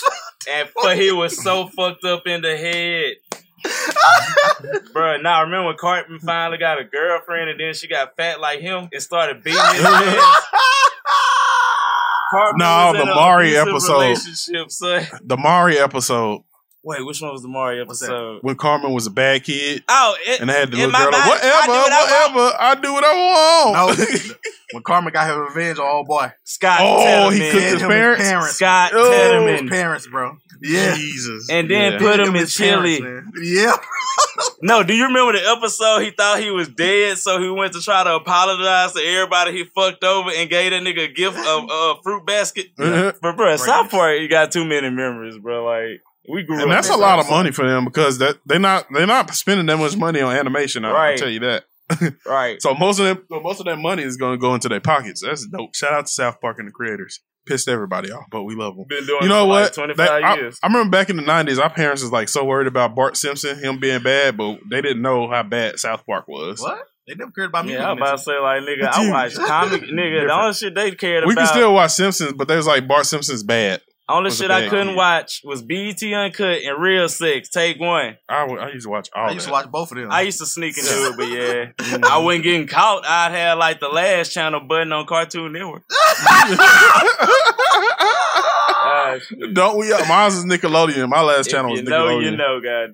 And 0.49 0.69
but 0.81 0.97
he 0.97 1.11
was 1.11 1.41
so 1.41 1.67
fucked 1.67 2.03
up 2.05 2.27
in 2.27 2.41
the 2.41 2.57
head. 2.57 3.15
Bro, 4.93 5.17
now 5.21 5.43
remember 5.43 5.67
when 5.67 5.77
Cartman 5.77 6.19
finally 6.19 6.57
got 6.57 6.79
a 6.79 6.83
girlfriend 6.83 7.49
and 7.49 7.59
then 7.59 7.73
she 7.73 7.87
got 7.87 8.15
fat 8.15 8.39
like 8.39 8.59
him 8.59 8.89
and 8.91 9.01
started 9.01 9.43
beating 9.43 9.59
his 9.59 9.81
ass? 9.85 10.43
Cartman 12.31 12.57
No, 12.59 12.93
the 12.97 13.05
Mari 13.05 13.55
episode. 13.57 14.17
The 15.23 15.37
Mari 15.37 15.77
episode 15.77 16.41
Wait, 16.83 17.05
which 17.05 17.21
one 17.21 17.31
was 17.31 17.43
the 17.43 17.47
Mario 17.47 17.85
What's 17.85 17.99
that? 17.99 18.07
episode? 18.07 18.39
when 18.41 18.55
Cartman 18.55 18.91
was 18.93 19.05
a 19.05 19.11
bad 19.11 19.43
kid 19.43 19.83
Oh, 19.87 20.15
it, 20.25 20.41
and 20.41 20.49
I 20.49 20.55
had 20.55 20.71
the 20.71 20.77
in 20.83 20.89
little 20.89 20.91
my 20.91 20.99
girl. 21.03 21.11
Like, 21.11 21.29
whatever, 21.29 21.51
I 21.53 21.65
do 21.67 21.71
what 21.73 21.91
I 21.93 22.01
whatever. 22.31 22.57
I 22.59 22.75
do 22.75 22.93
what 22.93 23.03
I 23.03 23.13
want. 23.93 23.99
no, 23.99 24.33
when 24.73 24.83
Cartman 24.83 25.13
got 25.13 25.27
her 25.27 25.43
revenge 25.43 25.77
oh 25.79 26.03
boy. 26.05 26.31
Scott 26.43 26.79
Oh, 26.81 27.29
he 27.29 27.39
Tenorman. 27.39 27.51
cooked 27.51 27.63
his 27.63 27.81
him 27.81 27.87
parents? 27.89 28.23
parents. 28.23 28.51
Scott 28.55 28.91
Oh, 28.95 29.47
His 29.47 29.69
parents, 29.69 30.07
bro. 30.07 30.37
Yeah. 30.63 30.95
Jesus. 30.95 31.49
And 31.51 31.69
then 31.69 31.93
Yeah. 31.93 31.97
put 31.99 32.19
Him 32.19 32.29
him 32.29 32.35
in 32.35 32.41
his 32.41 32.57
parents, 32.57 32.97
chili. 32.99 33.21
Yeah. 33.43 33.75
No, 34.63 34.81
do 34.83 34.93
you 34.93 35.05
remember 35.05 35.33
the 35.33 35.45
episode? 35.57 35.99
He 36.01 36.11
thought 36.11 36.39
he 36.39 36.51
was 36.51 36.67
dead, 36.69 37.17
so 37.17 37.39
he 37.41 37.49
went 37.49 37.73
to 37.73 37.81
try 37.81 38.03
to 38.03 38.15
apologize 38.15 38.93
to 38.93 39.01
everybody 39.03 39.51
he 39.53 39.63
fucked 39.65 40.03
over 40.03 40.29
and 40.31 40.49
gave 40.49 40.71
that 40.71 40.81
nigga 40.83 41.05
a 41.05 41.07
gift 41.11 41.37
of 41.37 41.63
a 41.69 41.95
fruit 42.03 42.25
basket. 42.25 42.67
Mhm. 42.77 43.15
But 43.21 43.35
bro, 43.35 43.55
South 43.57 43.89
Park, 43.91 44.19
you 44.19 44.27
got 44.29 44.51
too 44.51 44.63
many 44.65 44.89
memories, 44.89 45.37
bro. 45.37 45.65
Like 45.65 46.01
we 46.29 46.43
grew 46.43 46.57
up. 46.57 46.63
and 46.63 46.71
that's 46.71 46.89
a 46.89 46.95
lot 46.97 47.19
of 47.19 47.29
money 47.29 47.51
for 47.51 47.67
them 47.67 47.85
because 47.85 48.17
that 48.19 48.37
they're 48.45 48.59
not 48.59 48.85
they're 48.93 49.07
not 49.07 49.33
spending 49.33 49.65
that 49.67 49.77
much 49.77 49.95
money 49.97 50.21
on 50.21 50.35
animation. 50.35 50.85
I 50.85 50.91
Right. 50.91 51.09
can 51.17 51.23
tell 51.25 51.29
you 51.33 51.39
that. 51.41 51.63
Right? 52.25 52.61
So 52.61 52.73
most 52.73 52.99
of 52.99 53.05
them, 53.05 53.25
most 53.43 53.59
of 53.59 53.65
that 53.65 53.77
money 53.77 54.03
is 54.03 54.15
going 54.17 54.33
to 54.33 54.37
go 54.41 54.53
into 54.55 54.69
their 54.69 54.79
pockets. 54.79 55.21
That's 55.25 55.45
dope. 55.47 55.75
Shout 55.75 55.93
out 55.93 56.05
to 56.05 56.11
South 56.11 56.39
Park 56.39 56.57
and 56.59 56.67
the 56.67 56.71
creators. 56.71 57.19
Pissed 57.47 57.67
everybody 57.67 58.11
off, 58.11 58.25
but 58.31 58.43
we 58.43 58.53
love 58.55 58.75
them. 58.75 58.85
Been 58.87 59.05
doing 59.05 59.23
You 59.23 59.27
know 59.29 59.45
what? 59.47 59.63
Like 59.63 59.73
Twenty 59.73 59.93
That- 59.95 60.07
five 60.07 60.23
I, 60.23 60.35
years. 60.35 60.59
I 60.63 60.67
remember 60.67 60.91
back 60.91 61.09
in 61.09 61.15
the 61.17 61.23
nineties, 61.23 61.57
our 61.59 61.71
parents 61.71 62.01
was 62.03 62.11
like 62.11 62.29
so 62.29 62.45
worried 62.45 62.67
about 62.67 62.93
Bart 62.95 63.17
Simpson, 63.17 63.57
him 63.57 63.79
being 63.79 64.01
bad, 64.03 64.37
but 64.37 64.59
they 64.69 64.81
didn't 64.81 65.01
know 65.01 65.27
how 65.27 65.41
bad 65.43 65.79
South 65.79 66.05
Park 66.05 66.27
was. 66.27 66.61
What? 66.61 66.85
They 67.07 67.15
never 67.15 67.31
cared 67.31 67.49
about 67.49 67.65
me. 67.65 67.73
yeah, 67.73 67.89
I'm 67.89 67.97
about 67.97 68.11
to 68.11 68.17
say 68.19 68.37
like 68.37 68.61
nigga, 68.61 68.87
I 68.93 69.01
Dude. 69.01 69.11
watch 69.11 69.35
comic 69.35 69.81
nigga. 69.81 70.27
The 70.27 70.33
only 70.33 70.53
shit 70.53 70.75
they 70.75 70.91
cared 70.91 71.23
about. 71.23 71.29
We 71.29 71.35
can 71.35 71.47
still 71.47 71.73
watch 71.73 71.91
Simpsons, 71.91 72.33
but 72.33 72.47
they 72.47 72.55
was 72.55 72.67
like 72.67 72.87
Bart 72.87 73.07
Simpson's 73.07 73.41
bad. 73.43 73.81
Only 74.11 74.27
Was 74.27 74.39
a 74.39 74.43
shit 74.43 74.51
I 74.51 74.67
couldn't 74.69 74.89
kid. 74.89 74.97
watch 74.97 75.41
was 75.43 75.61
BET 75.61 76.01
Uncut 76.03 76.61
and 76.63 76.81
Real 76.81 77.09
Sex. 77.09 77.49
Take 77.49 77.79
one. 77.79 78.17
I, 78.29 78.41
w- 78.41 78.59
I 78.59 78.69
used 78.71 78.85
to 78.85 78.89
watch 78.89 79.09
all 79.15 79.29
I 79.29 79.31
used 79.31 79.45
to 79.47 79.51
watch 79.51 79.69
both 79.71 79.91
of 79.91 79.97
them. 79.97 80.11
I 80.11 80.21
used 80.21 80.39
to 80.39 80.45
sneak 80.45 80.77
into 80.77 80.89
it, 80.91 81.17
but 81.17 81.27
yeah, 81.27 81.99
I 82.09 82.17
wasn't 82.19 82.43
getting 82.43 82.67
caught. 82.67 83.05
I'd 83.05 83.31
have 83.31 83.57
like 83.57 83.79
the 83.79 83.89
last 83.89 84.33
channel 84.33 84.59
button 84.61 84.91
on 84.93 85.05
Cartoon 85.05 85.51
Network. 85.53 85.83
Shit. 89.19 89.53
Don't 89.53 89.77
we? 89.77 89.89
Mine 90.07 90.27
is 90.27 90.45
Nickelodeon. 90.45 91.09
My 91.09 91.21
last 91.21 91.47
If 91.47 91.53
channel 91.53 91.71
was 91.71 91.81
Nickelodeon. 91.81 92.23
you 92.23 92.37
know, 92.37 92.59
Nickelodeon. 92.59 92.91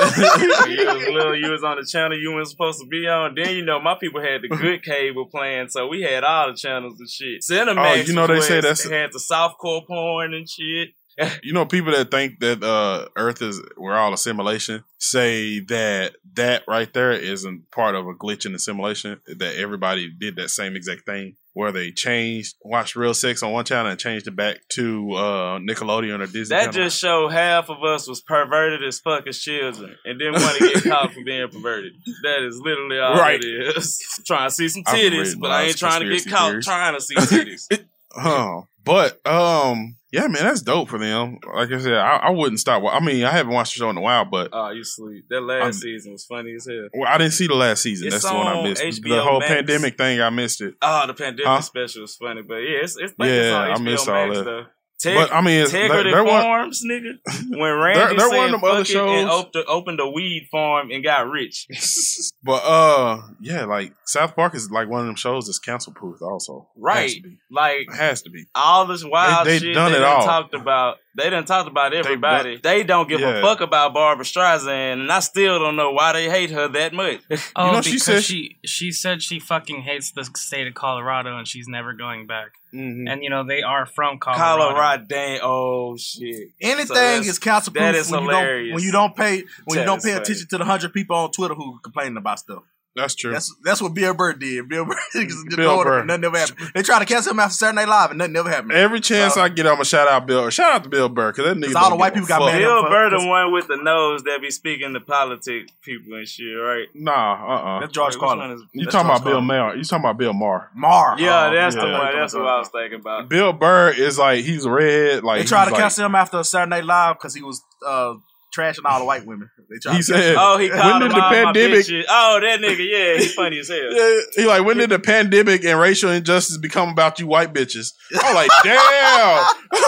you 0.00 0.08
know, 0.08 0.08
goddamn. 0.08 0.68
you 0.70 0.86
was 0.86 1.08
little, 1.08 1.36
you 1.36 1.50
was 1.50 1.64
on 1.64 1.76
the 1.76 1.86
channel 1.86 2.18
you 2.18 2.32
weren't 2.32 2.48
supposed 2.48 2.80
to 2.80 2.86
be 2.86 3.06
on. 3.08 3.34
Then 3.34 3.54
you 3.56 3.64
know, 3.64 3.80
my 3.80 3.94
people 3.98 4.20
had 4.20 4.42
the 4.42 4.48
good 4.48 4.82
cable 4.82 5.26
playing, 5.26 5.68
so 5.68 5.86
we 5.88 6.02
had 6.02 6.24
all 6.24 6.48
the 6.50 6.56
channels 6.56 6.98
and 6.98 7.08
shit. 7.08 7.42
Cinemax, 7.42 7.76
Oh, 7.78 7.94
you 8.06 8.14
know 8.14 8.26
they 8.26 8.40
say 8.40 8.56
that's- 8.60 8.86
they 8.86 8.96
had 9.00 9.12
the 9.12 9.18
softcore 9.18 9.86
porn 9.86 10.34
and 10.34 10.48
shit. 10.48 10.90
You 11.42 11.52
know, 11.52 11.66
people 11.66 11.90
that 11.92 12.12
think 12.12 12.38
that 12.38 12.62
uh, 12.62 13.08
Earth 13.16 13.42
is 13.42 13.60
we're 13.76 13.96
all 13.96 14.14
a 14.14 14.16
simulation 14.18 14.84
say 14.98 15.58
that 15.58 16.14
that 16.34 16.62
right 16.68 16.92
there 16.94 17.10
isn't 17.10 17.72
part 17.72 17.96
of 17.96 18.06
a 18.06 18.14
glitch 18.14 18.46
in 18.46 18.52
the 18.52 18.58
simulation. 18.60 19.18
That 19.26 19.56
everybody 19.56 20.10
did 20.16 20.36
that 20.36 20.50
same 20.50 20.76
exact 20.76 21.06
thing 21.06 21.34
where 21.58 21.72
they 21.72 21.90
changed, 21.90 22.54
watched 22.62 22.94
Real 22.94 23.12
Sex 23.12 23.42
on 23.42 23.50
one 23.50 23.64
channel 23.64 23.90
and 23.90 23.98
changed 23.98 24.28
it 24.28 24.36
back 24.36 24.58
to 24.68 25.10
uh, 25.14 25.58
Nickelodeon 25.58 26.20
or 26.20 26.26
Disney. 26.26 26.54
That 26.54 26.66
Channel. 26.66 26.72
just 26.72 27.00
showed 27.00 27.28
half 27.32 27.68
of 27.68 27.82
us 27.82 28.06
was 28.08 28.20
perverted 28.20 28.84
as 28.84 29.00
fuck 29.00 29.26
as 29.26 29.40
children 29.40 29.96
and 30.04 30.20
didn't 30.20 30.40
want 30.40 30.56
to 30.56 30.68
get 30.72 30.84
caught 30.84 31.12
for 31.12 31.24
being 31.24 31.48
perverted. 31.52 31.94
That 32.22 32.44
is 32.46 32.60
literally 32.62 33.00
all 33.00 33.14
Right. 33.16 33.42
it 33.42 33.76
is. 33.76 33.98
trying 34.24 34.48
to 34.48 34.54
see 34.54 34.68
some 34.68 34.84
titties, 34.84 35.36
but 35.36 35.50
I 35.50 35.64
ain't 35.64 35.76
trying 35.76 36.00
to 36.02 36.08
get 36.08 36.28
caught 36.30 36.50
theories. 36.50 36.64
trying 36.64 36.94
to 36.94 37.00
see 37.00 37.16
titties. 37.16 37.66
Oh, 38.16 38.66
but 38.88 39.26
um, 39.26 39.96
yeah, 40.10 40.26
man, 40.26 40.44
that's 40.44 40.62
dope 40.62 40.88
for 40.88 40.98
them. 40.98 41.38
Like 41.54 41.70
I 41.70 41.78
said, 41.78 41.92
I, 41.94 42.16
I 42.16 42.30
wouldn't 42.30 42.58
stop. 42.60 42.82
I 42.90 42.98
mean, 43.04 43.24
I 43.24 43.30
haven't 43.30 43.52
watched 43.52 43.74
the 43.74 43.78
show 43.80 43.90
in 43.90 43.96
a 43.98 44.00
while, 44.00 44.24
but 44.24 44.48
oh, 44.52 44.70
you 44.70 44.82
sleep. 44.82 45.26
That 45.28 45.42
last 45.42 45.62
I'm- 45.62 45.72
season 45.74 46.12
was 46.12 46.24
funny 46.24 46.54
as 46.54 46.66
hell. 46.66 46.88
well, 46.94 47.08
I 47.12 47.18
didn't 47.18 47.34
see 47.34 47.46
the 47.46 47.54
last 47.54 47.82
season. 47.82 48.06
It's 48.08 48.16
that's 48.22 48.28
the 48.28 48.34
one 48.34 48.46
I 48.46 48.62
missed. 48.62 49.02
the 49.02 49.22
whole 49.22 49.40
Max. 49.40 49.52
pandemic 49.52 49.96
thing, 49.98 50.20
I 50.22 50.30
missed 50.30 50.60
it. 50.62 50.74
Oh, 50.82 51.06
the 51.06 51.14
pandemic 51.14 51.46
Huh? 51.46 51.60
special 51.60 52.02
was 52.02 52.16
funny, 52.16 52.42
but 52.42 52.56
yeah, 52.56 52.78
it's 52.82 52.96
it's, 52.96 53.14
like 53.18 53.28
it's 53.30 53.46
Yeah, 53.46 53.54
on 53.58 53.70
I 53.70 53.74
HBO 53.74 53.82
missed 53.84 54.08
all 54.08 54.32
that. 54.34 54.44
though. 54.44 54.66
Teg- 55.00 55.14
But 55.14 55.32
I 55.32 55.40
mean, 55.42 55.64
Tegridy 55.66 55.70
there, 55.70 56.02
there 56.04 56.24
Farms, 56.42 56.82
nigga. 56.84 57.12
When 57.50 57.60
Randy 57.60 58.16
there 58.16 58.28
said 58.30 58.36
one 58.36 58.46
of 58.54 58.60
them 58.60 58.64
other 58.70 58.84
fuck 58.84 58.90
it 58.96 58.96
and 58.96 59.28
shows. 59.28 59.44
opened, 59.68 60.00
a 60.00 60.08
weed 60.10 60.48
farm 60.50 60.90
and 60.90 61.04
got 61.04 61.28
rich. 61.28 61.66
but 62.42 62.62
uh, 62.64 63.20
yeah, 63.40 63.64
like 63.64 63.92
South 64.06 64.34
Park 64.34 64.54
is 64.56 64.70
like 64.72 64.88
one 64.88 65.00
of 65.00 65.06
them 65.06 65.14
shows 65.14 65.46
that's 65.46 65.58
cancel 65.60 65.92
proof. 65.92 66.20
Also, 66.20 66.68
Right. 66.76 67.10
has. 67.10 67.38
Like 67.50 67.86
It 67.88 67.94
has 67.96 68.22
to 68.22 68.30
be. 68.30 68.46
all 68.56 68.86
this 68.86 69.04
wild 69.04 69.46
they 69.46 69.58
shit 69.60 69.74
done 69.74 69.92
they 69.92 69.98
it 69.98 70.04
all. 70.04 70.24
talked 70.24 70.54
about. 70.54 70.96
They 71.18 71.28
done 71.30 71.44
talked 71.44 71.68
about 71.68 71.92
everybody. 71.92 72.56
They, 72.62 72.84
don't 72.84 73.08
give 73.08 73.20
Yeah. 73.20 73.38
a 73.38 73.42
fuck 73.42 73.60
about 73.60 73.92
Barbra 73.92 74.24
Streisand, 74.24 75.00
and 75.00 75.10
I 75.12 75.20
still 75.20 75.58
don't 75.58 75.76
know 75.76 75.90
why 75.90 76.12
they 76.12 76.30
hate 76.30 76.50
her 76.50 76.68
that 76.68 76.92
much. 76.94 77.20
Oh, 77.56 77.72
know, 77.72 77.82
she 77.82 77.92
because 77.92 78.04
said- 78.04 78.22
she 78.24 78.56
she 78.64 78.92
said 78.92 79.22
she 79.22 79.40
fucking 79.40 79.82
hates 79.82 80.12
the 80.12 80.24
state 80.36 80.66
of 80.66 80.74
Colorado 80.74 81.36
and 81.36 81.46
she's 81.46 81.66
never 81.68 81.92
going 81.92 82.26
back. 82.26 82.52
Mhm. 82.72 83.10
And 83.10 83.22
you 83.22 83.30
know 83.30 83.44
they 83.44 83.62
are 83.62 83.84
from 83.86 84.18
Colorado. 84.18 84.68
Colorado, 84.68 85.04
dang, 85.08 85.40
oh 85.42 85.96
shit. 85.96 86.50
Anything 86.60 86.86
So 86.96 87.20
is 87.30 87.38
cancel 87.38 87.72
proof 87.72 87.82
that 87.82 87.94
is 87.94 88.10
when 88.10 88.22
you 88.24 88.30
don't 88.30 88.40
hilarious. 88.40 88.74
when 88.74 88.84
you 88.84 88.92
don't 88.92 89.16
pay 89.16 89.44
when 89.64 89.78
you 89.78 89.84
don't 89.84 90.02
pay 90.02 90.10
funny. 90.12 90.22
attention 90.22 90.46
to 90.50 90.58
the 90.58 90.64
hundred 90.64 90.92
people 90.92 91.16
on 91.16 91.30
Twitter 91.32 91.54
who 91.54 91.78
complaining 91.82 92.16
about 92.16 92.38
stuff. 92.38 92.62
That's 92.96 93.14
true. 93.14 93.30
That's 93.30 93.54
that's 93.62 93.80
what 93.80 93.94
Bill 93.94 94.12
Burr 94.12 94.32
did. 94.32 94.68
Bill 94.68 94.84
Burr 94.84 94.96
just 95.12 95.46
Bill 95.50 95.58
ignored 95.70 95.86
Burr. 95.86 96.00
him. 96.00 96.06
Nothing 96.08 96.24
ever 96.24 96.38
happened. 96.38 96.70
They 96.74 96.82
tried 96.82 96.98
to 96.98 97.04
cancel 97.04 97.30
him 97.32 97.38
after 97.38 97.54
Saturday 97.54 97.76
Night 97.76 97.88
Live, 97.88 98.10
and 98.10 98.18
nothing 98.18 98.34
ever 98.36 98.48
happened. 98.50 98.72
Every 98.72 98.98
chance 99.00 99.36
Uh, 99.36 99.42
I 99.42 99.48
get, 99.50 99.66
I'm 99.66 99.74
gonna 99.74 99.84
shout 99.84 100.08
out 100.08 100.26
Bill. 100.26 100.50
Shout 100.50 100.72
out 100.72 100.82
to 100.84 100.88
Bill 100.90 101.08
Burr 101.08 101.30
because 101.30 101.44
that 101.44 101.56
nigga. 101.56 101.66
'Cause 101.66 101.74
all 101.76 101.90
the 101.90 101.96
white 101.96 102.12
people 102.14 102.26
got 102.26 102.40
fuck. 102.40 102.52
mad. 102.52 102.58
Bill 102.58 102.82
fuck, 102.82 102.90
Burr, 102.90 103.10
the 103.10 103.26
one 103.28 103.52
with 103.52 103.68
the 103.68 103.76
nose 103.76 104.24
that 104.24 104.40
be 104.40 104.50
speaking 104.50 104.94
to 104.94 105.00
politic 105.00 105.68
people 105.82 106.14
and 106.14 106.26
shit, 106.26 106.46
right? 106.56 106.88
Nah, 106.94 107.12
uh, 107.46 107.76
uh 107.76 107.80
That's 107.80 107.92
George 107.92 108.14
Wait, 108.14 108.20
Carlin. 108.20 108.50
is- 108.50 108.62
You 108.72 108.86
talking 108.86 108.92
George 108.92 109.04
about 109.20 109.24
Bill 109.24 109.32
Carlin. 109.34 109.46
Maher? 109.46 109.76
You 109.76 109.84
talking 109.84 110.04
about 110.04 110.18
Bill 110.18 110.32
Maher? 110.32 110.70
Mar. 110.74 111.14
Yeah, 111.18 111.46
Oh, 111.46 111.54
that's 111.54 111.76
yeah. 111.76 111.82
the 111.84 111.88
one. 111.92 112.16
That's 112.16 112.34
what 112.34 112.46
I 112.46 112.58
was 112.58 112.68
thinking 112.70 112.98
about. 113.00 113.28
Bill 113.28 113.52
Burr 113.52 113.90
is 113.90 114.18
like 114.18 114.44
he's 114.44 114.66
red. 114.66 115.22
Like 115.22 115.40
They 115.42 115.44
tried 115.46 115.66
to 115.66 115.70
he's 115.70 115.72
like- 115.74 115.80
cancel 115.82 116.06
him 116.06 116.14
after 116.16 116.42
Saturday 116.42 116.70
Night 116.70 116.84
Live 116.84 117.14
because 117.16 117.34
he 117.34 117.42
was 117.42 117.62
uh, 117.86 118.14
trashing 118.56 118.84
all 118.84 118.98
the 119.00 119.04
white 119.04 119.26
women. 119.26 119.50
They 119.68 119.90
He 119.92 120.02
said, 120.02 120.36
Oh, 120.38 120.56
he 120.58 120.70
when 120.70 120.78
called 120.78 121.02
did 121.02 121.10
the 121.10 121.14
all 121.16 121.20
my 121.20 121.30
pandemic? 121.30 121.80
bitches. 121.86 122.04
Oh, 122.08 122.38
that 122.40 122.60
nigga, 122.60 122.88
yeah, 122.90 123.14
he's 123.18 123.34
funny 123.34 123.58
as 123.58 123.68
hell. 123.68 123.78
Yeah, 123.92 124.20
he 124.36 124.46
like 124.46 124.64
when 124.64 124.78
did 124.78 124.90
the 124.90 124.98
pandemic 124.98 125.64
and 125.64 125.78
racial 125.78 126.10
injustice 126.10 126.56
become 126.58 126.88
about 126.90 127.18
you 127.18 127.26
white 127.26 127.52
bitches? 127.52 127.92
I'm 128.22 128.34
like, 128.34 128.50
damn, 128.64 129.46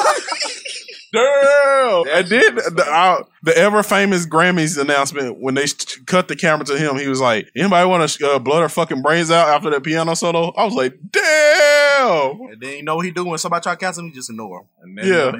damn. 1.13 2.05
And 2.09 2.27
then 2.29 2.55
the 2.57 2.85
uh, 2.89 3.25
the 3.43 3.57
ever 3.57 3.83
famous 3.83 4.27
Grammys 4.27 4.79
announcement 4.81 5.41
when 5.41 5.55
they 5.55 5.67
st- 5.67 6.07
cut 6.07 6.29
the 6.29 6.37
camera 6.37 6.65
to 6.67 6.79
him, 6.79 6.97
he 6.97 7.09
was 7.09 7.21
like, 7.21 7.51
anybody 7.57 7.89
want 7.89 8.09
to 8.09 8.31
uh, 8.31 8.39
blow 8.39 8.59
their 8.59 8.69
fucking 8.69 9.03
brains 9.03 9.31
out 9.31 9.49
after 9.49 9.71
that 9.71 9.83
piano 9.83 10.15
solo? 10.15 10.53
I 10.57 10.65
was 10.65 10.75
like, 10.75 10.99
damn. 11.11 12.41
And 12.53 12.61
then 12.61 12.77
you 12.77 12.83
know 12.83 12.97
what 12.97 13.05
he 13.05 13.11
do 13.11 13.25
when 13.25 13.39
somebody 13.39 13.63
try 13.63 13.73
to 13.75 13.79
cancel 13.79 14.03
him, 14.05 14.11
he 14.11 14.15
just 14.17 14.31
ignore 14.31 14.61
him. 14.61 14.67
And 14.99 14.99
Yeah. 15.07 15.31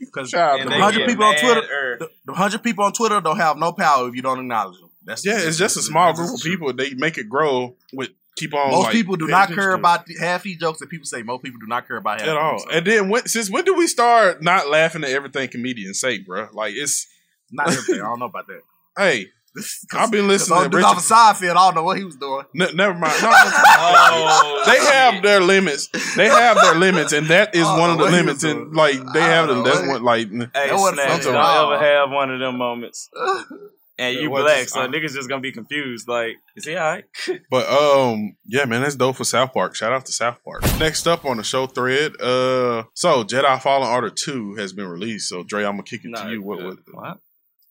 because 0.00 0.30
the 0.30 0.40
And 0.40 0.62
to 0.64 0.68
they 0.70 0.80
hundred 0.80 1.06
people 1.06 1.24
on 1.24 1.36
Twitter, 1.36 1.60
er. 1.60 1.96
the, 1.98 2.10
the 2.26 2.32
hundred 2.34 2.62
people 2.62 2.84
on 2.84 2.92
Twitter 2.92 3.20
don't 3.20 3.36
have 3.36 3.56
no 3.56 3.72
power 3.72 4.08
if 4.08 4.14
you 4.14 4.22
don't 4.22 4.38
acknowledge 4.40 4.78
them. 4.78 4.90
That's 5.04 5.24
Yeah, 5.24 5.38
it's 5.38 5.58
just 5.58 5.76
a 5.76 5.82
small 5.82 6.12
group 6.14 6.34
of 6.34 6.40
people. 6.42 6.72
They 6.72 6.94
make 6.94 7.16
it 7.18 7.28
grow 7.28 7.76
with 7.92 8.10
keep 8.36 8.54
on. 8.54 8.70
Most 8.70 8.84
like, 8.84 8.92
people 8.92 9.16
do 9.16 9.26
not 9.26 9.48
care 9.48 9.72
about 9.72 10.06
the, 10.06 10.14
half 10.20 10.42
these 10.44 10.58
jokes 10.58 10.78
that 10.80 10.88
people 10.90 11.06
say. 11.06 11.22
Most 11.22 11.42
people 11.42 11.58
do 11.60 11.66
not 11.66 11.86
care 11.88 11.96
about 11.96 12.20
half 12.20 12.28
at 12.30 12.36
all. 12.36 12.56
of 12.62 12.68
And 12.72 12.86
then 12.86 13.08
when, 13.08 13.26
since 13.26 13.50
when 13.50 13.64
do 13.64 13.74
we 13.74 13.86
start 13.86 14.42
not 14.42 14.68
laughing 14.68 15.02
at 15.04 15.10
everything 15.10 15.48
comedians 15.48 16.00
say, 16.00 16.18
bro? 16.18 16.48
Like 16.52 16.74
it's 16.76 17.06
Not 17.50 17.68
everything. 17.68 17.96
I 18.00 18.04
don't 18.04 18.18
know 18.20 18.26
about 18.26 18.46
that. 18.46 18.60
hey, 18.98 19.26
I've 19.94 20.10
been 20.10 20.28
listening 20.28 20.64
to 20.64 20.68
Because 20.68 20.84
off 20.84 20.96
Richard. 20.96 21.08
the 21.08 21.46
Seinfeld, 21.48 21.50
I 21.52 21.54
don't 21.54 21.74
know 21.76 21.82
what 21.82 21.96
he 21.96 22.04
was 22.04 22.16
doing. 22.16 22.44
N- 22.60 22.76
never 22.76 22.92
mind. 22.92 23.14
No, 23.22 23.30
no, 23.30 23.36
Oh, 23.78 24.62
they 24.66 24.78
have 24.78 25.22
their 25.22 25.40
limits. 25.40 25.88
They 26.14 26.28
have 26.28 26.56
their 26.56 26.74
limits, 26.74 27.12
and 27.14 27.26
that 27.28 27.54
is 27.54 27.64
Oh, 27.66 27.80
one 27.80 27.90
of 27.90 27.96
the 27.98 28.04
limits. 28.04 28.44
And 28.44 28.74
like 28.74 28.96
they 29.14 29.22
I 29.22 29.28
have 29.28 29.46
don't 29.48 29.64
them. 29.64 29.72
That's 29.74 29.86
what 29.88 30.02
like. 30.02 30.26
n- 30.26 30.50
Hey, 30.54 30.68
That 30.68 30.74
wasn't 30.74 30.96
Snatch, 30.96 31.08
funny 31.10 31.24
don't 31.24 31.34
at 31.36 31.40
all. 31.40 31.72
ever 31.72 31.84
have 31.84 32.10
one 32.10 32.30
of 32.30 32.38
them 32.40 32.58
moments. 32.58 33.08
And 33.98 34.14
Yeah, 34.14 34.20
you 34.20 34.28
black, 34.30 34.68
so 34.68 34.82
uh, 34.82 34.88
niggas 34.88 35.14
just 35.14 35.28
gonna 35.28 35.40
be 35.40 35.52
confused. 35.52 36.06
Like, 36.06 36.36
is 36.54 36.64
he 36.66 36.76
alright? 36.76 37.04
But 37.50 37.66
um, 37.68 38.36
yeah, 38.44 38.64
man, 38.66 38.82
that's 38.82 38.94
dope 38.96 39.16
for 39.16 39.24
South 39.24 39.54
Park. 39.54 39.74
Shout 39.74 39.92
out 39.92 40.04
to 40.06 40.12
South 40.12 40.38
Park. 40.44 40.62
Next 40.78 41.06
up 41.06 41.24
on 41.24 41.38
the 41.38 41.42
show 41.44 41.66
thread, 41.66 42.12
uh, 42.20 42.84
so 42.94 43.24
Jedi 43.24 43.60
Fallen 43.62 43.88
Order 43.88 44.10
two 44.10 44.54
has 44.56 44.72
been 44.72 44.86
released. 44.86 45.28
So 45.28 45.42
Dre, 45.44 45.64
I'm 45.64 45.72
gonna 45.72 45.82
kick 45.84 46.04
it 46.04 46.10
Nah, 46.10 46.24
to 46.24 46.30
you. 46.30 46.42
What, 46.42 46.62
what? 46.62 46.78
What? 46.92 47.18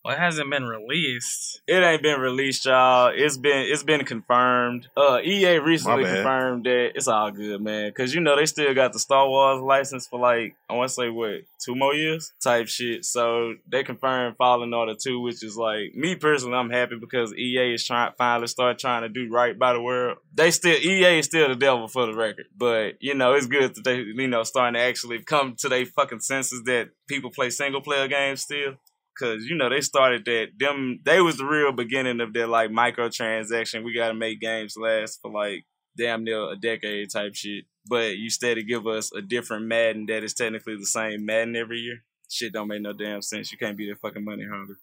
Well, 0.06 0.14
it 0.14 0.20
hasn't 0.20 0.52
been 0.52 0.66
released. 0.66 1.62
It 1.66 1.82
ain't 1.82 2.04
been 2.04 2.20
released, 2.20 2.66
y'all. 2.66 3.12
It's 3.12 3.38
been 3.38 3.66
it's 3.72 3.82
been 3.82 4.06
confirmed. 4.06 4.88
Uh, 4.96 5.20
EA 5.24 5.58
recently 5.58 6.04
confirmed 6.04 6.66
that 6.66 6.92
it's 6.94 7.08
all 7.08 7.32
good, 7.32 7.60
man. 7.60 7.92
Cause 7.92 8.14
you 8.14 8.22
know 8.22 8.36
they 8.36 8.46
still 8.46 8.72
got 8.76 8.94
the 8.94 9.00
Star 9.00 9.28
Wars 9.28 9.64
license 9.64 10.06
for 10.06 10.20
like 10.20 10.56
I 10.70 10.76
want 10.76 10.90
to 10.90 10.94
say 10.94 11.10
what 11.10 11.42
two 11.60 11.74
more 11.74 11.96
years 11.96 12.34
type 12.40 12.68
shit. 12.68 13.04
So 13.04 13.56
they 13.68 13.84
confirmed 13.84 14.38
Fallen 14.38 14.76
Order 14.76 14.94
two, 14.94 15.22
which 15.22 15.44
is 15.44 15.58
like 15.58 15.96
me 15.96 16.14
personally, 16.14 16.56
I'm 16.56 16.70
happy 16.70 16.98
because 17.02 17.34
EA 17.34 17.74
is 17.74 17.84
trying 17.84 18.14
finally 18.16 18.46
start 18.46 18.78
trying 18.78 19.02
to 19.02 19.10
do 19.10 19.28
right 19.32 19.58
by 19.58 19.74
the 19.74 19.82
world. 19.82 20.20
They 20.36 20.52
still 20.52 20.78
EA 20.78 21.18
is 21.18 21.26
still 21.26 21.48
the 21.48 21.56
devil 21.56 21.88
for 21.88 22.06
the 22.06 22.14
record, 22.14 22.46
but 22.56 23.02
you 23.02 23.16
know 23.16 23.34
it's 23.34 23.48
good 23.48 23.74
that 23.74 23.84
they 23.84 24.02
you 24.02 24.28
know 24.28 24.44
starting 24.44 24.76
to 24.76 24.82
actually 24.82 25.24
come 25.24 25.56
to 25.56 25.70
their 25.70 25.88
fucking 25.88 26.20
senses 26.20 26.62
that 26.66 26.90
people 27.08 27.32
play 27.32 27.50
single 27.50 27.82
player 27.82 28.08
games 28.08 28.42
still. 28.42 28.76
Cause 29.18 29.46
you 29.46 29.56
know 29.56 29.70
they 29.70 29.82
started 29.82 30.26
that 30.26 30.48
them 30.58 31.00
they 31.06 31.22
was 31.22 31.38
the 31.38 31.46
real 31.46 31.72
beginning 31.72 32.20
of 32.20 32.34
their 32.34 32.48
like 32.48 32.70
microtransaction. 32.70 33.84
We 33.84 33.94
gotta 33.94 34.14
make 34.14 34.42
games 34.42 34.76
last 34.76 35.20
for 35.22 35.32
like 35.32 35.66
damn 35.98 36.24
near 36.24 36.52
a 36.52 36.56
decade 36.56 37.12
type 37.12 37.34
shit. 37.34 37.66
But 37.88 38.18
you 38.18 38.30
steady 38.30 38.64
give 38.64 38.88
us 38.88 39.14
a 39.14 39.22
different 39.22 39.68
Madden 39.68 40.06
that 40.08 40.24
is 40.24 40.34
technically 40.34 40.76
the 40.76 40.86
same 40.86 41.26
Madden 41.26 41.56
every 41.56 41.80
year. 41.80 42.04
Shit 42.30 42.54
don't 42.54 42.68
make 42.68 42.82
no 42.82 42.94
damn 42.94 43.22
sense. 43.22 43.52
You 43.52 43.58
can't 43.58 43.78
be 43.78 43.90
that 43.90 44.00
fucking 44.00 44.26
money 44.26 44.46
hungry. 44.50 44.76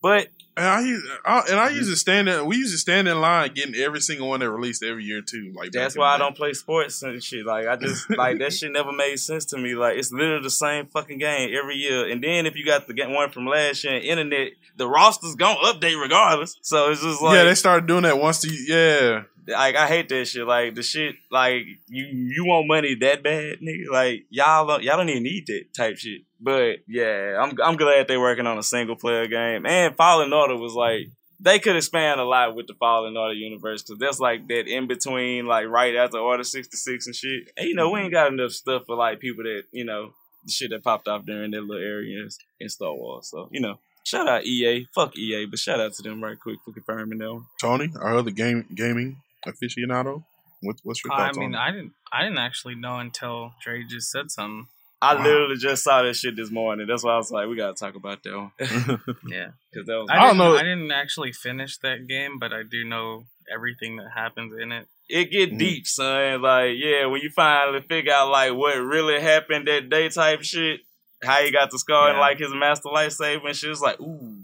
But 0.00 0.28
And 0.56 0.66
I, 0.66 0.80
use, 0.80 1.08
I 1.24 1.38
and 1.50 1.60
I 1.60 1.68
mm-hmm. 1.68 1.76
used 1.76 1.90
to 1.90 1.96
stand 1.96 2.28
in. 2.28 2.46
We 2.46 2.56
used 2.56 2.72
to 2.72 2.78
stand 2.78 3.08
in 3.08 3.20
line 3.20 3.52
getting 3.54 3.74
every 3.74 4.00
single 4.00 4.28
one 4.28 4.40
that 4.40 4.50
released 4.50 4.82
every 4.82 5.04
year 5.04 5.22
too. 5.22 5.52
Like 5.56 5.72
that's 5.72 5.96
why 5.96 6.14
I 6.14 6.18
don't 6.18 6.36
play 6.36 6.52
sports 6.52 7.02
and 7.02 7.22
shit. 7.22 7.46
Like 7.46 7.66
I 7.66 7.76
just 7.76 8.08
like 8.16 8.38
that 8.38 8.52
shit 8.52 8.72
never 8.72 8.92
made 8.92 9.16
sense 9.18 9.44
to 9.46 9.58
me. 9.58 9.74
Like 9.74 9.96
it's 9.96 10.12
literally 10.12 10.42
the 10.42 10.50
same 10.50 10.86
fucking 10.86 11.18
game 11.18 11.54
every 11.56 11.76
year. 11.76 12.08
And 12.08 12.22
then 12.22 12.46
if 12.46 12.56
you 12.56 12.64
got 12.64 12.86
the 12.86 12.94
one 13.08 13.30
from 13.30 13.46
last 13.46 13.84
year, 13.84 13.94
internet, 13.94 14.52
the 14.76 14.88
roster's 14.88 15.34
gonna 15.34 15.58
update 15.60 16.00
regardless. 16.00 16.56
So 16.62 16.90
it's 16.90 17.02
just 17.02 17.22
like 17.22 17.34
yeah, 17.34 17.44
they 17.44 17.54
started 17.54 17.86
doing 17.86 18.02
that 18.02 18.18
once. 18.18 18.40
The, 18.42 18.48
yeah, 18.66 19.22
like 19.48 19.76
I 19.76 19.86
hate 19.86 20.08
that 20.08 20.26
shit. 20.26 20.46
Like 20.46 20.74
the 20.74 20.82
shit, 20.82 21.16
like 21.30 21.62
you 21.88 22.04
you 22.04 22.44
want 22.44 22.68
money 22.68 22.94
that 22.96 23.22
bad, 23.22 23.58
nigga. 23.60 23.90
Like 23.90 24.26
y'all 24.30 24.80
y'all 24.80 24.96
don't 24.96 25.08
even 25.08 25.22
need 25.22 25.46
that 25.46 25.64
type 25.76 25.96
shit. 25.96 26.22
But 26.40 26.78
yeah, 26.86 27.38
I'm 27.40 27.56
I'm 27.62 27.76
glad 27.76 28.06
they're 28.06 28.20
working 28.20 28.46
on 28.46 28.58
a 28.58 28.62
single 28.62 28.96
player 28.96 29.26
game. 29.26 29.66
And 29.66 29.96
Fallen 29.96 30.32
Order 30.32 30.56
was 30.56 30.74
like 30.74 31.08
they 31.40 31.58
could 31.58 31.76
expand 31.76 32.20
a 32.20 32.24
lot 32.24 32.54
with 32.54 32.66
the 32.66 32.74
Fallen 32.74 33.16
Order 33.16 33.34
universe 33.34 33.82
because 33.82 33.98
that's 33.98 34.20
like 34.20 34.48
that 34.48 34.66
in 34.66 34.86
between, 34.86 35.46
like 35.46 35.66
right 35.66 35.94
after 35.96 36.18
Order 36.18 36.44
sixty 36.44 36.76
six 36.76 37.06
and 37.06 37.14
shit. 37.16 37.50
And 37.56 37.68
you 37.68 37.74
know 37.74 37.90
we 37.90 38.00
ain't 38.00 38.12
got 38.12 38.32
enough 38.32 38.52
stuff 38.52 38.84
for 38.86 38.96
like 38.96 39.20
people 39.20 39.44
that 39.44 39.64
you 39.72 39.84
know 39.84 40.12
the 40.44 40.52
shit 40.52 40.70
that 40.70 40.84
popped 40.84 41.08
off 41.08 41.24
during 41.26 41.50
that 41.52 41.62
little 41.62 41.82
area 41.82 42.20
in, 42.20 42.28
in 42.60 42.68
Star 42.68 42.94
Wars. 42.94 43.28
So 43.30 43.48
you 43.50 43.60
know, 43.60 43.78
shout 44.04 44.28
out 44.28 44.44
EA, 44.44 44.86
fuck 44.94 45.16
EA, 45.16 45.46
but 45.46 45.58
shout 45.58 45.80
out 45.80 45.94
to 45.94 46.02
them 46.02 46.22
right 46.22 46.38
quick 46.38 46.58
for 46.64 46.72
confirming 46.72 47.18
that 47.18 47.32
one. 47.32 47.46
Tony, 47.60 47.90
our 47.98 48.16
other 48.16 48.30
game 48.30 48.66
gaming 48.74 49.16
aficionado. 49.46 50.24
What, 50.62 50.76
what's 50.82 51.04
your 51.04 51.12
I 51.12 51.30
mean, 51.32 51.54
on 51.54 51.60
I 51.60 51.70
didn't, 51.70 51.92
I 52.12 52.22
didn't 52.24 52.38
actually 52.38 52.74
know 52.74 52.98
until 52.98 53.52
Dre 53.62 53.84
just 53.84 54.10
said 54.10 54.30
something. 54.30 54.66
I 55.00 55.14
Wow. 55.14 55.22
literally 55.22 55.56
just 55.56 55.84
saw 55.84 56.02
that 56.02 56.14
shit 56.16 56.34
this 56.34 56.50
morning. 56.50 56.88
That's 56.88 57.04
why 57.04 57.12
I 57.12 57.16
was 57.18 57.30
like, 57.30 57.46
we 57.48 57.54
gotta 57.54 57.74
talk 57.74 57.94
about 57.94 58.22
that 58.24 58.36
one. 58.36 58.50
Yeah, 59.30 59.50
Because 59.70 59.86
that 59.86 59.94
was 59.96 60.08
I, 60.10 60.16
I 60.18 60.26
don't 60.26 60.36
know- 60.38 60.56
I 60.56 60.62
didn't 60.64 60.90
actually 60.90 61.32
finish 61.32 61.78
that 61.78 62.08
game, 62.08 62.40
but 62.40 62.52
I 62.52 62.64
do 62.64 62.84
know 62.84 63.24
everything 63.52 63.96
that 63.98 64.10
happens 64.12 64.52
in 64.60 64.72
it. 64.72 64.88
it 65.08 65.30
get 65.30 65.52
Mhm. 65.52 65.58
deep, 65.60 65.86
son. 65.86 66.42
Like, 66.42 66.72
yeah, 66.76 67.06
when 67.06 67.20
you 67.22 67.30
finally 67.30 67.80
figure 67.80 68.12
out 68.12 68.30
like 68.30 68.52
what 68.54 68.74
really 68.74 69.20
happened 69.20 69.68
that 69.68 69.88
day 69.88 70.08
type 70.08 70.42
shit, 70.42 70.80
how 71.22 71.36
he 71.44 71.52
got 71.52 71.70
the 71.70 71.78
scar 71.78 72.10
and 72.10 72.18
like 72.18 72.38
his 72.38 72.52
master 72.52 72.88
lightsaber 72.88 73.46
and 73.46 73.56
shit, 73.56 73.70
it's 73.70 73.80
like, 73.80 74.00
ooh. 74.00 74.34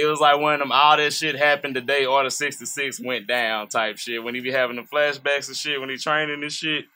It 0.00 0.06
was 0.06 0.20
like 0.20 0.40
one 0.40 0.54
of 0.54 0.60
them 0.60 0.72
all 0.72 0.96
that 0.96 1.12
shit 1.12 1.36
happened 1.36 1.76
the 1.76 1.80
day 1.80 2.06
Order 2.06 2.30
66 2.30 3.00
went 3.00 3.26
down 3.26 3.68
type 3.68 3.98
shit. 3.98 4.22
When 4.22 4.34
he 4.34 4.40
be 4.40 4.50
having 4.50 4.76
the 4.76 4.82
flashbacks 4.82 5.48
and 5.48 5.56
shit, 5.56 5.80
when 5.80 5.90
he 5.90 5.96
training 5.96 6.42
and 6.42 6.52
shit. 6.52 6.86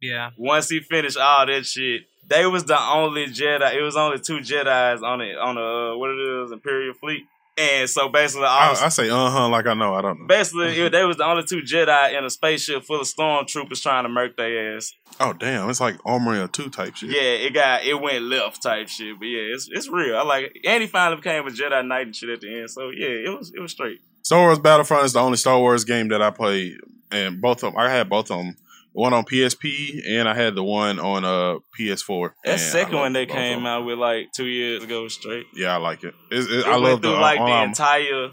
Yeah, 0.00 0.30
Once 0.36 0.68
he 0.68 0.80
finished 0.80 1.16
all 1.16 1.46
that 1.46 1.64
shit, 1.64 2.02
they 2.28 2.44
was 2.46 2.64
the 2.64 2.78
only 2.78 3.26
Jedi. 3.26 3.74
It 3.74 3.82
was 3.82 3.96
only 3.96 4.18
two 4.18 4.38
Jedi's 4.38 5.02
on 5.02 5.20
it 5.20 5.36
on 5.38 5.54
the 5.54 5.62
uh, 5.62 5.96
what 5.96 6.10
it 6.10 6.44
is 6.44 6.52
Imperial 6.52 6.94
fleet, 6.94 7.22
and 7.56 7.88
so 7.88 8.08
basically 8.08 8.46
all 8.46 8.74
I, 8.76 8.84
I 8.84 8.88
say 8.88 9.08
uh 9.10 9.30
huh 9.30 9.48
like 9.48 9.66
I 9.66 9.74
know 9.74 9.94
I 9.94 10.02
don't 10.02 10.20
know. 10.20 10.26
Basically, 10.26 10.80
it, 10.80 10.92
they 10.92 11.04
was 11.04 11.16
the 11.16 11.24
only 11.24 11.44
two 11.44 11.62
Jedi 11.62 12.16
in 12.16 12.24
a 12.24 12.30
spaceship 12.30 12.84
full 12.84 13.00
of 13.00 13.06
stormtroopers 13.06 13.82
trying 13.82 14.04
to 14.04 14.08
murk 14.08 14.36
their 14.36 14.76
ass. 14.76 14.92
Oh 15.20 15.32
damn, 15.32 15.70
it's 15.70 15.80
like 15.80 15.96
Army 16.04 16.38
of 16.40 16.52
Two 16.52 16.68
type 16.70 16.96
shit. 16.96 17.10
Yeah, 17.10 17.20
it 17.20 17.54
got 17.54 17.84
it 17.84 18.00
went 18.00 18.24
left 18.24 18.62
type 18.62 18.88
shit. 18.88 19.18
But 19.18 19.26
yeah, 19.26 19.54
it's 19.54 19.68
it's 19.70 19.88
real. 19.88 20.16
I 20.16 20.22
like 20.22 20.52
it. 20.54 20.66
And 20.66 20.82
he 20.82 20.88
finally 20.88 21.16
became 21.16 21.46
a 21.46 21.50
Jedi 21.50 21.86
Knight 21.86 22.06
and 22.06 22.16
shit 22.16 22.30
at 22.30 22.40
the 22.40 22.60
end. 22.60 22.70
So 22.70 22.90
yeah, 22.90 23.08
it 23.08 23.38
was 23.38 23.52
it 23.54 23.60
was 23.60 23.72
straight. 23.72 24.00
Star 24.22 24.40
Wars 24.40 24.58
Battlefront 24.58 25.04
is 25.04 25.12
the 25.12 25.20
only 25.20 25.36
Star 25.36 25.58
Wars 25.58 25.84
game 25.84 26.08
that 26.08 26.22
I 26.22 26.30
played, 26.30 26.78
and 27.12 27.40
both 27.40 27.62
of 27.62 27.72
them 27.72 27.80
I 27.80 27.90
had 27.90 28.08
both 28.08 28.30
of 28.30 28.38
them. 28.38 28.56
One 28.96 29.12
on 29.12 29.24
PSP 29.24 30.02
and 30.08 30.28
I 30.28 30.34
had 30.34 30.54
the 30.54 30.62
one 30.62 31.00
on 31.00 31.24
uh 31.24 31.58
PS4. 31.78 32.30
That 32.44 32.52
and 32.52 32.60
second 32.60 32.94
one 32.94 33.02
love 33.06 33.12
they 33.14 33.26
came 33.26 33.58
them. 33.58 33.66
out 33.66 33.84
with 33.84 33.98
like 33.98 34.30
two 34.32 34.46
years 34.46 34.84
ago 34.84 35.08
straight. 35.08 35.46
Yeah, 35.52 35.74
I 35.74 35.78
like 35.78 36.04
it. 36.04 36.14
It's, 36.30 36.46
it 36.48 36.60
It 36.60 36.66
I 36.66 36.70
went 36.70 36.82
love 36.84 37.02
the 37.02 37.08
through 37.08 37.16
uh, 37.16 37.20
like 37.20 37.38
the 37.40 37.62
entire 37.64 38.30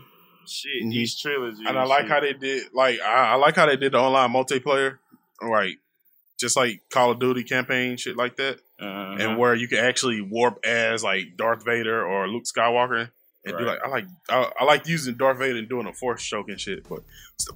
shit, 0.47 0.84
Mhm. 0.86 0.93
each 0.93 1.19
trilogy. 1.19 1.63
and 1.67 1.78
I 1.80 1.84
like 1.86 2.04
shit. 2.04 2.12
how 2.12 2.19
they 2.19 2.34
did. 2.34 2.63
Like 2.74 3.00
I, 3.02 3.32
I 3.32 3.36
like 3.36 3.56
how 3.56 3.65
they 3.65 3.76
did 3.76 3.93
the 3.93 3.97
online 4.00 4.32
multiplayer, 4.32 5.00
right? 5.41 5.78
Just 6.39 6.56
like 6.56 6.82
Call 6.91 7.10
of 7.12 7.19
Duty 7.19 7.43
campaign 7.43 7.97
shit 7.97 8.15
like 8.15 8.36
that, 8.38 8.60
Uh-huh. 8.80 9.15
and 9.19 9.38
where 9.39 9.56
you 9.56 9.67
can 9.67 9.80
actually 9.80 10.21
warp 10.21 10.60
as 10.63 11.04
like 11.04 11.38
Darth 11.38 11.65
Vader 11.65 12.06
or 12.06 12.28
Luke 12.28 12.43
Skywalker. 12.45 13.10
And 13.43 13.58
do 13.58 13.65
like 13.65 13.80
I 13.84 13.89
like 13.89 14.06
I, 14.30 14.51
I 14.60 14.63
like 14.65 14.88
using 14.88 15.15
Darth 15.15 15.39
Vader 15.39 15.58
and 15.58 15.67
doing 15.67 15.88
a 15.88 15.93
force 15.93 16.23
choke 16.23 16.49
and 16.49 16.60
shit, 16.60 16.88
but, 16.88 16.99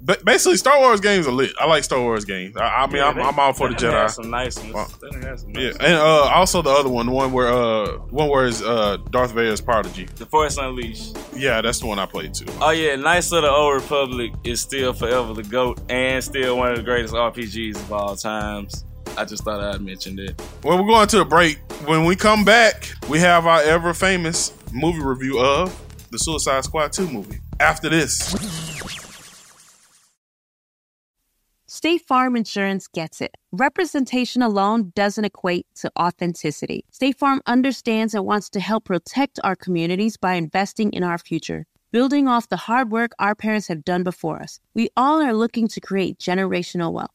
but 0.01 0.25
basically 0.25 0.57
Star 0.57 0.79
Wars 0.79 0.99
games 0.99 1.27
are 1.27 1.31
lit. 1.31 1.51
I 1.59 1.67
like 1.67 1.83
Star 1.83 1.99
Wars 1.99 2.25
games. 2.25 2.57
I, 2.57 2.63
I 2.65 2.87
mean 2.87 2.95
Yeah, 2.95 3.05
I'm, 3.09 3.15
they- 3.15 3.21
I'm 3.21 3.37
all 3.39 3.53
for 3.53 3.69
the 3.69 3.75
Jedi. 3.75 4.09
Some 4.09 4.31
nice 4.31 4.57
ones. 4.57 4.73
Wow. 4.73 4.87
They 4.99 5.09
done 5.21 5.53
Yeah, 5.53 5.69
and 5.79 5.93
uh, 5.93 6.23
also 6.33 6.63
the 6.63 6.71
other 6.71 6.89
one, 6.89 7.05
the 7.05 7.11
one 7.11 7.31
where 7.31 7.49
uh, 7.49 7.97
one 8.09 8.29
where 8.29 8.47
is 8.47 8.63
uh, 8.63 8.97
Darth 9.11 9.33
Vader's 9.33 9.61
prodigy. 9.61 10.05
The 10.15 10.25
Force 10.25 10.57
Unleashed. 10.57 11.15
Yeah, 11.35 11.61
that's 11.61 11.79
the 11.81 11.85
one 11.85 11.99
I 11.99 12.07
played 12.07 12.33
too. 12.33 12.45
Oh 12.61 12.71
yeah, 12.71 12.95
Knights 12.95 13.31
of 13.31 13.43
the 13.43 13.51
Old 13.51 13.75
Republic 13.75 14.31
is 14.43 14.61
still 14.61 14.91
forever 14.91 15.33
the 15.35 15.43
GOAT 15.43 15.79
and 15.91 16.23
still 16.23 16.57
one 16.57 16.71
of 16.71 16.77
the 16.77 16.83
greatest 16.83 17.13
RPGs 17.13 17.75
of 17.75 17.93
all 17.93 18.15
times. 18.15 18.85
I 19.17 19.25
just 19.25 19.43
thought 19.43 19.61
I'd 19.61 19.81
mention 19.81 20.19
it. 20.19 20.41
Well, 20.63 20.77
we're 20.77 20.89
going 20.89 21.07
to 21.07 21.21
a 21.21 21.25
break. 21.25 21.59
When 21.85 22.05
we 22.05 22.15
come 22.15 22.43
back, 22.43 22.91
we 23.09 23.19
have 23.19 23.45
our 23.45 23.61
ever 23.61 23.93
famous 23.93 24.51
movie 24.73 25.01
review 25.01 25.39
of 25.39 25.73
the 26.11 26.17
Suicide 26.17 26.63
Squad 26.65 26.91
2 26.91 27.09
movie. 27.09 27.39
After 27.59 27.89
this, 27.89 28.35
State 31.67 32.01
Farm 32.07 32.35
Insurance 32.35 32.87
gets 32.87 33.21
it. 33.21 33.35
Representation 33.51 34.41
alone 34.41 34.91
doesn't 34.95 35.23
equate 35.23 35.67
to 35.75 35.91
authenticity. 35.97 36.83
State 36.91 37.17
Farm 37.17 37.41
understands 37.45 38.13
and 38.13 38.25
wants 38.25 38.49
to 38.49 38.59
help 38.59 38.85
protect 38.85 39.39
our 39.43 39.55
communities 39.55 40.17
by 40.17 40.33
investing 40.33 40.91
in 40.91 41.03
our 41.03 41.17
future. 41.17 41.65
Building 41.91 42.27
off 42.27 42.49
the 42.49 42.57
hard 42.57 42.91
work 42.91 43.13
our 43.19 43.35
parents 43.35 43.67
have 43.69 43.85
done 43.85 44.03
before 44.03 44.41
us, 44.41 44.59
we 44.73 44.89
all 44.97 45.21
are 45.21 45.33
looking 45.33 45.69
to 45.69 45.79
create 45.79 46.19
generational 46.19 46.91
wealth 46.91 47.14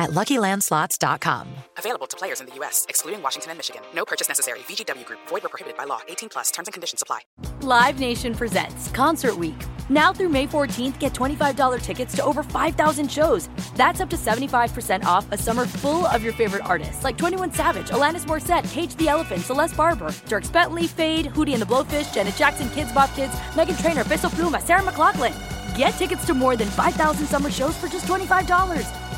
at 0.00 0.10
luckylandslots.com. 0.10 1.46
Available 1.76 2.06
to 2.06 2.16
players 2.16 2.40
in 2.40 2.46
the 2.46 2.54
U.S., 2.56 2.86
excluding 2.88 3.22
Washington 3.22 3.50
and 3.50 3.58
Michigan. 3.58 3.82
No 3.94 4.04
purchase 4.04 4.28
necessary. 4.28 4.60
VGW 4.60 5.04
Group, 5.04 5.20
void 5.28 5.42
were 5.42 5.48
prohibited 5.50 5.76
by 5.76 5.84
law. 5.84 6.00
18 6.08 6.28
plus 6.30 6.50
terms 6.50 6.66
and 6.68 6.72
conditions 6.72 7.02
apply. 7.02 7.20
Live 7.60 8.00
Nation 8.00 8.34
presents 8.34 8.88
Concert 8.88 9.36
Week. 9.36 9.60
Now 9.90 10.12
through 10.12 10.30
May 10.30 10.46
14th, 10.46 10.98
get 10.98 11.12
$25 11.12 11.82
tickets 11.82 12.16
to 12.16 12.24
over 12.24 12.42
5,000 12.42 13.10
shows. 13.10 13.48
That's 13.76 14.00
up 14.00 14.08
to 14.10 14.16
75% 14.16 15.04
off 15.04 15.30
a 15.32 15.36
summer 15.36 15.66
full 15.66 16.06
of 16.06 16.22
your 16.22 16.32
favorite 16.32 16.64
artists 16.64 17.04
like 17.04 17.18
21 17.18 17.52
Savage, 17.52 17.88
Alanis 17.88 18.24
Morissette, 18.24 18.70
Cage 18.72 18.94
the 18.96 19.08
Elephant, 19.08 19.42
Celeste 19.42 19.76
Barber, 19.76 20.08
Dierks 20.28 20.50
Bentley, 20.52 20.86
Feid, 20.86 21.26
Hootie 21.26 21.52
and 21.52 21.60
the 21.60 21.66
Blowfish, 21.66 22.14
Janet 22.14 22.36
Jackson, 22.36 22.68
Kidz 22.68 22.94
Bop 22.94 23.14
Kids, 23.14 23.32
Meghan 23.52 23.80
Trainor, 23.82 24.04
Peso 24.04 24.28
Pluma, 24.28 24.62
Sarah 24.62 24.82
McLachlan. 24.82 25.34
Get 25.76 25.90
tickets 25.94 26.24
to 26.26 26.34
more 26.34 26.56
than 26.56 26.68
5,000 26.68 27.26
summer 27.26 27.50
shows 27.50 27.76
for 27.76 27.88
just 27.88 28.06
$25. 28.06 29.09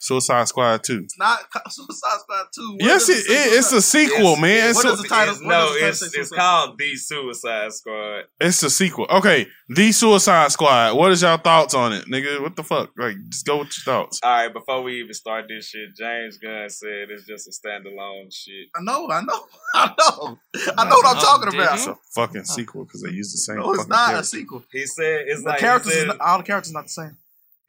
Suicide 0.00 0.48
Squad 0.48 0.82
2. 0.82 1.02
It's 1.04 1.18
not 1.18 1.40
Suicide 1.70 2.18
Squad 2.20 2.46
2. 2.54 2.70
What 2.72 2.82
Yes, 2.82 3.08
it, 3.10 3.18
it, 3.18 3.52
it's 3.58 3.70
a 3.72 3.82
sequel, 3.82 4.18
It's- 4.32 4.40
man. 4.40 4.70
It's 4.70 4.76
what 4.76 4.86
a, 4.86 4.88
does 4.88 5.02
the 5.02 5.08
title- 5.08 5.34
It's- 5.34 5.46
no, 5.48 5.72
the 5.78 5.88
it's 5.88 6.02
it's 6.14 6.30
called 6.30 6.78
The 6.78 6.96
Suicide 6.96 7.72
Squad. 7.74 8.22
it's 8.40 8.62
a 8.62 8.70
sequel. 8.70 9.06
Okay, 9.10 9.46
the 9.68 9.92
Suicide 9.92 10.50
Squad. 10.52 10.96
What 10.96 11.12
is 11.12 11.20
y'all 11.22 11.36
thoughts 11.36 11.74
on 11.74 11.92
it, 11.92 12.06
nigga? 12.06 12.40
What 12.40 12.56
the 12.56 12.64
fuck? 12.64 12.90
Like, 12.96 13.16
just 13.28 13.44
go 13.46 13.58
with 13.58 13.68
your 13.76 13.84
thoughts. 13.94 14.20
All 14.22 14.30
right, 14.30 14.52
before 14.52 14.82
we 14.82 15.00
even 15.00 15.12
start 15.12 15.44
this 15.48 15.68
shit, 15.68 15.94
James 15.96 16.38
Gunn 16.38 16.68
said 16.70 17.10
it's 17.10 17.26
just 17.26 17.46
a 17.46 17.50
standalone 17.52 18.32
shit. 18.32 18.68
I 18.74 18.80
know, 18.82 19.06
I 19.10 19.20
know, 19.20 19.46
I 19.74 19.86
know. 19.98 20.38
I 20.78 20.84
know 20.84 20.96
what 20.96 21.06
I'm 21.06 21.16
Oh, 21.18 21.20
talking 21.20 21.54
about. 21.60 21.74
It's 21.74 21.86
a 21.86 21.96
fucking 22.14 22.44
sequel 22.44 22.84
because 22.84 23.02
they 23.02 23.10
use 23.10 23.32
the 23.32 23.38
same. 23.38 23.56
No, 23.58 23.70
it's 23.74 23.82
fucking 23.84 23.90
not 23.90 24.14
a 24.14 24.24
sequel. 24.24 24.64
He 24.72 24.86
said 24.86 25.24
it's 25.26 25.42
The 25.42 25.50
like 25.50 25.58
characters, 25.60 25.92
said, 25.92 26.06
not, 26.06 26.20
all 26.20 26.38
the 26.38 26.44
characters 26.44 26.72
not 26.72 26.84
the 26.84 26.88
same. 26.88 27.16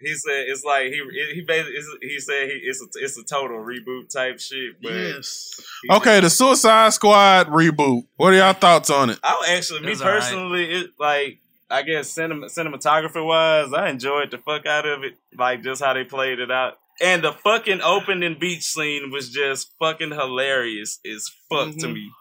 He 0.01 0.13
said 0.15 0.45
it's 0.47 0.63
like 0.63 0.85
he 0.87 1.01
he 1.35 1.41
basically 1.41 1.75
he 2.01 2.19
said 2.19 2.47
he 2.49 2.55
it's 2.63 2.81
a 2.81 2.85
it's 2.95 3.17
a 3.17 3.23
total 3.23 3.57
reboot 3.59 4.09
type 4.11 4.39
shit. 4.39 4.81
But 4.81 4.91
Yes. 4.93 5.59
Okay, 5.89 6.19
the 6.19 6.29
Suicide 6.29 6.93
Squad 6.93 7.47
reboot. 7.47 8.05
What 8.17 8.33
are 8.33 8.37
y'all 8.37 8.53
thoughts 8.53 8.89
on 8.89 9.09
it? 9.11 9.19
I 9.23 9.55
actually, 9.57 9.81
me 9.81 9.89
was 9.89 10.01
alright. 10.01 10.21
personally, 10.21 10.65
it 10.73 10.91
like 10.99 11.37
I 11.69 11.83
guess 11.83 12.09
cinema, 12.09 12.47
cinematography 12.47 13.25
wise, 13.25 13.71
I 13.73 13.89
enjoyed 13.89 14.31
the 14.31 14.37
fuck 14.39 14.65
out 14.65 14.85
of 14.85 15.03
it. 15.03 15.15
Like 15.37 15.63
just 15.63 15.81
how 15.81 15.93
they 15.93 16.03
played 16.03 16.39
it 16.39 16.51
out. 16.51 16.77
And 17.01 17.23
the 17.23 17.31
fucking 17.31 17.81
opening 17.81 18.37
beach 18.39 18.63
scene 18.63 19.09
was 19.11 19.29
just 19.29 19.71
fucking 19.79 20.11
hilarious 20.11 20.99
as 21.09 21.29
fuck 21.49 21.69
to 21.77 21.87
Mhm. 21.87 21.93
me. 21.93 22.11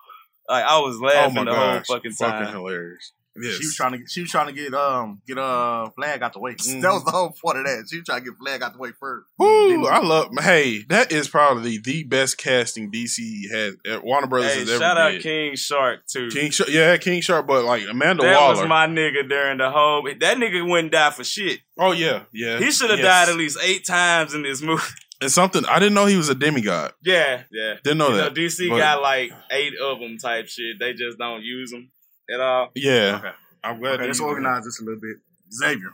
Like 0.49 0.65
I 0.65 0.79
was 0.79 0.97
Oh 1.01 1.05
laughing 1.05 1.35
my 1.35 1.45
the 1.45 1.51
gosh, 1.51 1.87
whole 1.87 1.97
fucking 1.97 2.13
time. 2.15 2.31
fucking 2.45 2.53
hilarious. 2.55 3.13
Yes. 3.37 3.55
She 3.59 3.67
was 3.67 3.75
trying 3.77 3.93
to 3.93 3.99
she 4.09 4.23
was 4.23 4.31
trying 4.31 4.49
to 4.49 4.53
get 4.53 4.75
um 4.75 5.23
get 5.27 5.39
uh 5.39 5.89
flag 5.91 6.23
out 6.23 6.33
the 6.33 6.41
way. 6.41 6.55
Mhm. 6.55 6.83
That 6.83 6.93
was 6.93 7.05
the 7.05 7.13
whole 7.13 7.31
point 7.31 7.59
of 7.59 7.65
that. 7.65 7.87
She 7.89 7.99
was 7.99 8.05
trying 8.07 8.25
to 8.25 8.31
get 8.31 8.39
flag 8.39 8.63
out 8.63 8.73
the 8.73 8.79
way 8.81 8.91
first. 8.99 9.27
Woo, 9.39 9.87
I 9.87 10.01
love. 10.01 10.29
Hey, 10.41 10.83
that 10.89 11.13
is 11.13 11.29
probably 11.29 11.79
the 11.79 12.03
best 12.05 12.39
casting 12.39 12.91
DC 12.91 13.49
has. 13.53 13.77
uh, 13.91 14.01
Warner 14.03 14.27
Brothers 14.27 14.53
Hey, 14.55 14.61
has 14.61 14.71
ever 14.71 14.79
shout 14.81 14.99
out 14.99 15.11
did. 15.13 15.23
King 15.23 15.55
Shark 15.57 16.01
too. 16.07 16.29
King 16.31 16.51
Shark, 16.51 16.71
yeah, 16.71 16.97
King 16.97 17.21
Shark, 17.21 17.47
but 17.47 17.65
like 17.65 17.83
Amanda 17.89 18.23
Waller. 18.25 18.35
that 18.35 18.41
Waller. 18.41 18.61
was 18.63 18.69
my 18.69 18.87
nigga 18.89 19.29
during 19.29 19.59
the 19.59 19.71
whole. 19.71 20.03
That 20.03 20.37
nigga 20.37 20.69
wouldn't 20.69 20.93
die 20.93 21.11
for 21.11 21.23
shit. 21.25 21.61
oh 21.79 21.93
yeah, 21.93 22.25
yeah. 22.33 22.59
He 22.59 22.71
should 22.73 22.91
have 22.91 22.99
yes. 22.99 23.07
died 23.27 23.29
at 23.33 23.37
least 23.39 23.59
eight 23.63 23.87
times 23.87 24.35
in 24.35 24.43
this 24.43 24.61
movie. 24.63 24.83
And 25.23 25.31
something 25.31 25.67
I 25.67 25.79
didn't 25.79 25.93
know 25.93 26.07
he 26.07 26.17
was 26.17 26.31
a 26.31 26.35
demigod. 26.35 26.93
yeah, 27.05 27.43
yeah. 27.53 27.75
Didn't 27.85 27.99
know 27.99 28.09
You 28.09 28.17
that. 28.17 28.33
DC 28.33 28.71
but- 28.71 28.79
got 28.79 29.03
like 29.03 29.31
eight 29.51 29.75
of 29.79 30.01
them 30.01 30.17
type 30.17 30.49
shit. 30.49 30.79
They 30.81 30.95
just 30.95 31.19
don't 31.19 31.43
use 31.43 31.71
them 31.71 31.91
at 32.33 32.41
all. 32.41 32.71
Yeah, 32.75 33.17
Okay. 33.19 33.33
I'm 33.65 33.79
glad. 33.81 33.95
Okay, 33.95 34.03
that 34.03 34.07
let's 34.09 34.19
you- 34.21 34.27
organize 34.27 34.65
this 34.65 34.81
a 34.81 34.85
little 34.85 35.01
bit. 35.01 35.17
Xavier, 35.53 35.91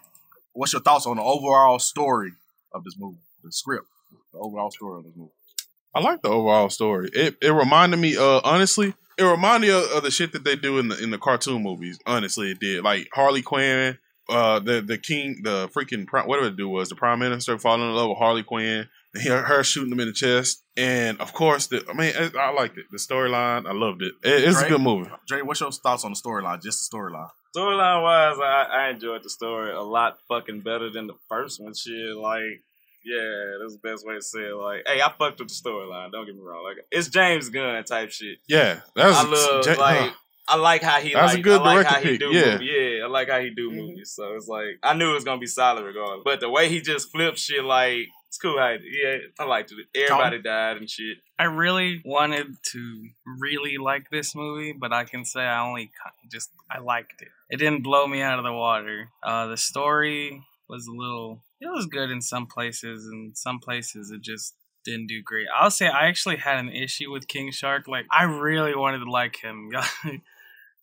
what's 0.53 0.73
your 0.73 0.83
thoughts 0.83 1.07
on 1.07 1.17
the 1.17 1.23
overall 1.23 1.79
story 1.79 2.33
of 2.73 2.85
this 2.85 2.95
movie? 2.99 3.19
The 3.43 3.53
script, 3.53 3.87
the 4.33 4.39
overall 4.39 4.71
story 4.71 4.99
of 4.99 5.05
this 5.05 5.15
movie. 5.17 5.31
I 5.95 6.01
like 6.01 6.21
the 6.23 6.29
overall 6.29 6.69
story. 6.69 7.09
It 7.13 7.37
it 7.41 7.51
reminded 7.51 7.99
me, 7.99 8.17
uh, 8.17 8.41
honestly, 8.45 8.95
it 9.17 9.23
reminded 9.25 9.69
me 9.69 9.73
of, 9.75 9.85
of 9.93 10.03
the 10.03 10.11
shit 10.11 10.33
that 10.33 10.45
they 10.45 10.55
do 10.57 10.79
in 10.79 10.89
the 10.89 11.03
in 11.03 11.11
the 11.11 11.19
cartoon 11.19 11.63
movies. 11.63 11.99
Honestly, 12.07 12.51
it 12.51 12.61
did. 12.61 12.85
Like 12.85 13.09
Harley 13.15 13.41
Quinn, 13.43 13.97
uh, 14.29 14.59
the 14.59 14.83
the 14.83 14.99
king, 14.99 15.41
the 15.43 15.69
freaking 15.69 16.07
whatever 16.27 16.49
it 16.49 16.57
do 16.57 16.69
was 16.69 16.91
the 16.91 16.97
prime 16.97 17.19
minister 17.21 17.59
falling 17.59 17.89
in 17.89 17.95
love 17.95 18.11
with 18.11 18.19
Harley 18.19 18.43
Quinn. 18.43 18.87
And 19.19 19.23
Her, 19.29 19.43
her 19.43 19.65
shooting 19.65 19.93
him 19.93 20.01
in 20.01 20.09
the 20.09 20.13
chest, 20.13 20.63
and 20.77 21.21
of 21.21 21.33
course, 21.33 21.67
the 21.69 21.85
I 21.89 21.93
mean, 21.95 22.13
I, 22.17 22.31
I 22.39 22.51
liked 22.51 22.79
it. 22.79 22.87
The 22.91 22.99
storyline, 22.99 23.67
I 23.69 23.73
loved 23.73 24.03
it. 24.03 24.15
it 24.23 24.45
it's 24.49 24.61
a 24.63 24.69
good 24.69 24.81
movie. 24.81 25.11
Dre, 25.27 25.43
what's 25.43 25.61
your 25.61 25.73
thoughts 25.73 26.05
on 26.05 26.13
the 26.13 26.17
storyline? 26.17 26.63
Just 26.63 26.91
the 26.91 26.97
storyline. 26.97 27.31
Storyline 27.57 28.03
wise, 28.03 28.37
I, 28.39 28.67
I 28.71 28.91
enjoyed 28.91 29.23
the 29.23 29.31
story 29.31 29.73
a 29.73 29.81
lot 29.81 30.19
fucking 30.29 30.61
better 30.61 30.91
than 30.91 31.07
the 31.07 31.15
first 31.29 31.61
one. 31.63 31.73
Shit, 31.75 32.15
like, 32.17 32.63
yeah, 33.05 33.57
that's 33.61 33.75
the 33.75 33.81
best 33.83 34.07
way 34.07 34.15
to 34.17 34.23
say 34.23 34.41
it. 34.41 34.55
Like, 34.57 34.83
hey, 34.87 35.01
I 35.01 35.11
fucked 35.19 35.39
with 35.39 35.49
the 35.49 35.55
storyline. 35.55 36.13
Don't 36.13 36.27
get 36.27 36.35
me 36.35 36.43
wrong. 36.43 36.65
Like, 36.65 36.85
it's 36.91 37.09
James 37.09 37.49
Gunn 37.49 37.83
type 37.85 38.11
shit. 38.11 38.39
Yeah, 38.49 38.81
that 38.95 39.07
was 39.07 39.17
I 39.17 39.23
love 39.23 39.67
Ja- 39.67 39.81
like. 39.81 40.11
uh, 40.11 40.15
I 40.49 40.57
like 40.57 40.83
how 40.83 41.01
he 41.01 41.13
That 41.13 41.25
was 41.25 41.35
a 41.35 41.41
good 41.41 41.61
I 41.61 41.65
like 41.65 41.75
director 41.75 41.95
how 41.95 42.01
he 42.03 42.09
pick, 42.11 42.21
do 42.21 42.27
yeah. 42.27 42.43
Mm-hmm. 42.43 42.51
movies. 42.53 42.71
Yeah, 42.73 43.05
I 43.05 43.09
like 43.09 43.29
how 43.29 43.41
he 43.41 43.51
do 43.51 43.71
movies. 43.73 44.13
So 44.15 44.35
it's 44.35 44.47
like 44.47 44.79
I 44.81 44.95
knew 44.95 45.11
it 45.11 45.15
was 45.15 45.25
gonna 45.25 45.41
be 45.41 45.47
solid 45.49 45.83
regardless. 45.85 46.23
But 46.25 46.39
the 46.39 46.49
way 46.49 46.69
he 46.69 46.81
just 46.81 47.11
flips 47.11 47.41
shit, 47.43 47.65
like 47.65 48.07
it's 48.29 48.39
cool. 48.39 48.59
How 48.59 48.73
he, 48.73 49.01
yeah, 49.03 49.19
I 49.39 49.45
liked 49.45 49.73
it. 49.73 49.87
Everybody 49.99 50.43
died 50.43 50.77
and 50.77 50.91
shit. 50.91 51.19
I 51.39 51.45
really 51.45 52.03
wanted 52.05 52.57
to 52.73 53.09
really 53.41 53.79
like 53.79 54.11
this 54.11 54.35
movie, 54.35 54.73
but 54.73 54.93
I 54.93 55.05
can 55.05 55.25
say 55.25 55.41
I 55.41 55.67
only 55.67 55.91
just 56.31 56.51
I 56.71 56.79
liked 56.79 57.23
it. 57.23 57.29
It 57.51 57.59
didn't 57.59 57.83
blow 57.83 58.07
me 58.07 58.23
out 58.23 58.39
of 58.39 58.45
the 58.45 58.53
water. 58.53 59.11
Uh, 59.23 59.47
the 59.47 59.57
story 59.57 60.43
was 60.69 60.87
a 60.87 60.93
little. 60.93 61.43
It 61.61 61.69
was 61.69 61.87
good 61.87 62.11
in 62.11 62.21
some 62.21 62.47
places, 62.47 63.07
and 63.07 63.37
some 63.37 63.61
places 63.61 64.11
it 64.11 64.23
just 64.23 64.55
didn't 64.85 65.09
do 65.09 65.23
great. 65.23 65.47
I'll 65.55 65.71
say 65.71 65.87
I 65.89 66.07
actually 66.07 66.37
had 66.37 66.59
an 66.59 66.71
issue 66.71 67.11
with 67.11 67.29
King 67.29 67.51
Shark. 67.51 67.89
Like 67.89 68.07
I 68.11 68.25
really 68.25 68.75
wanted 68.75 68.99
to 68.99 69.11
like 69.11 69.37
him. 69.43 69.71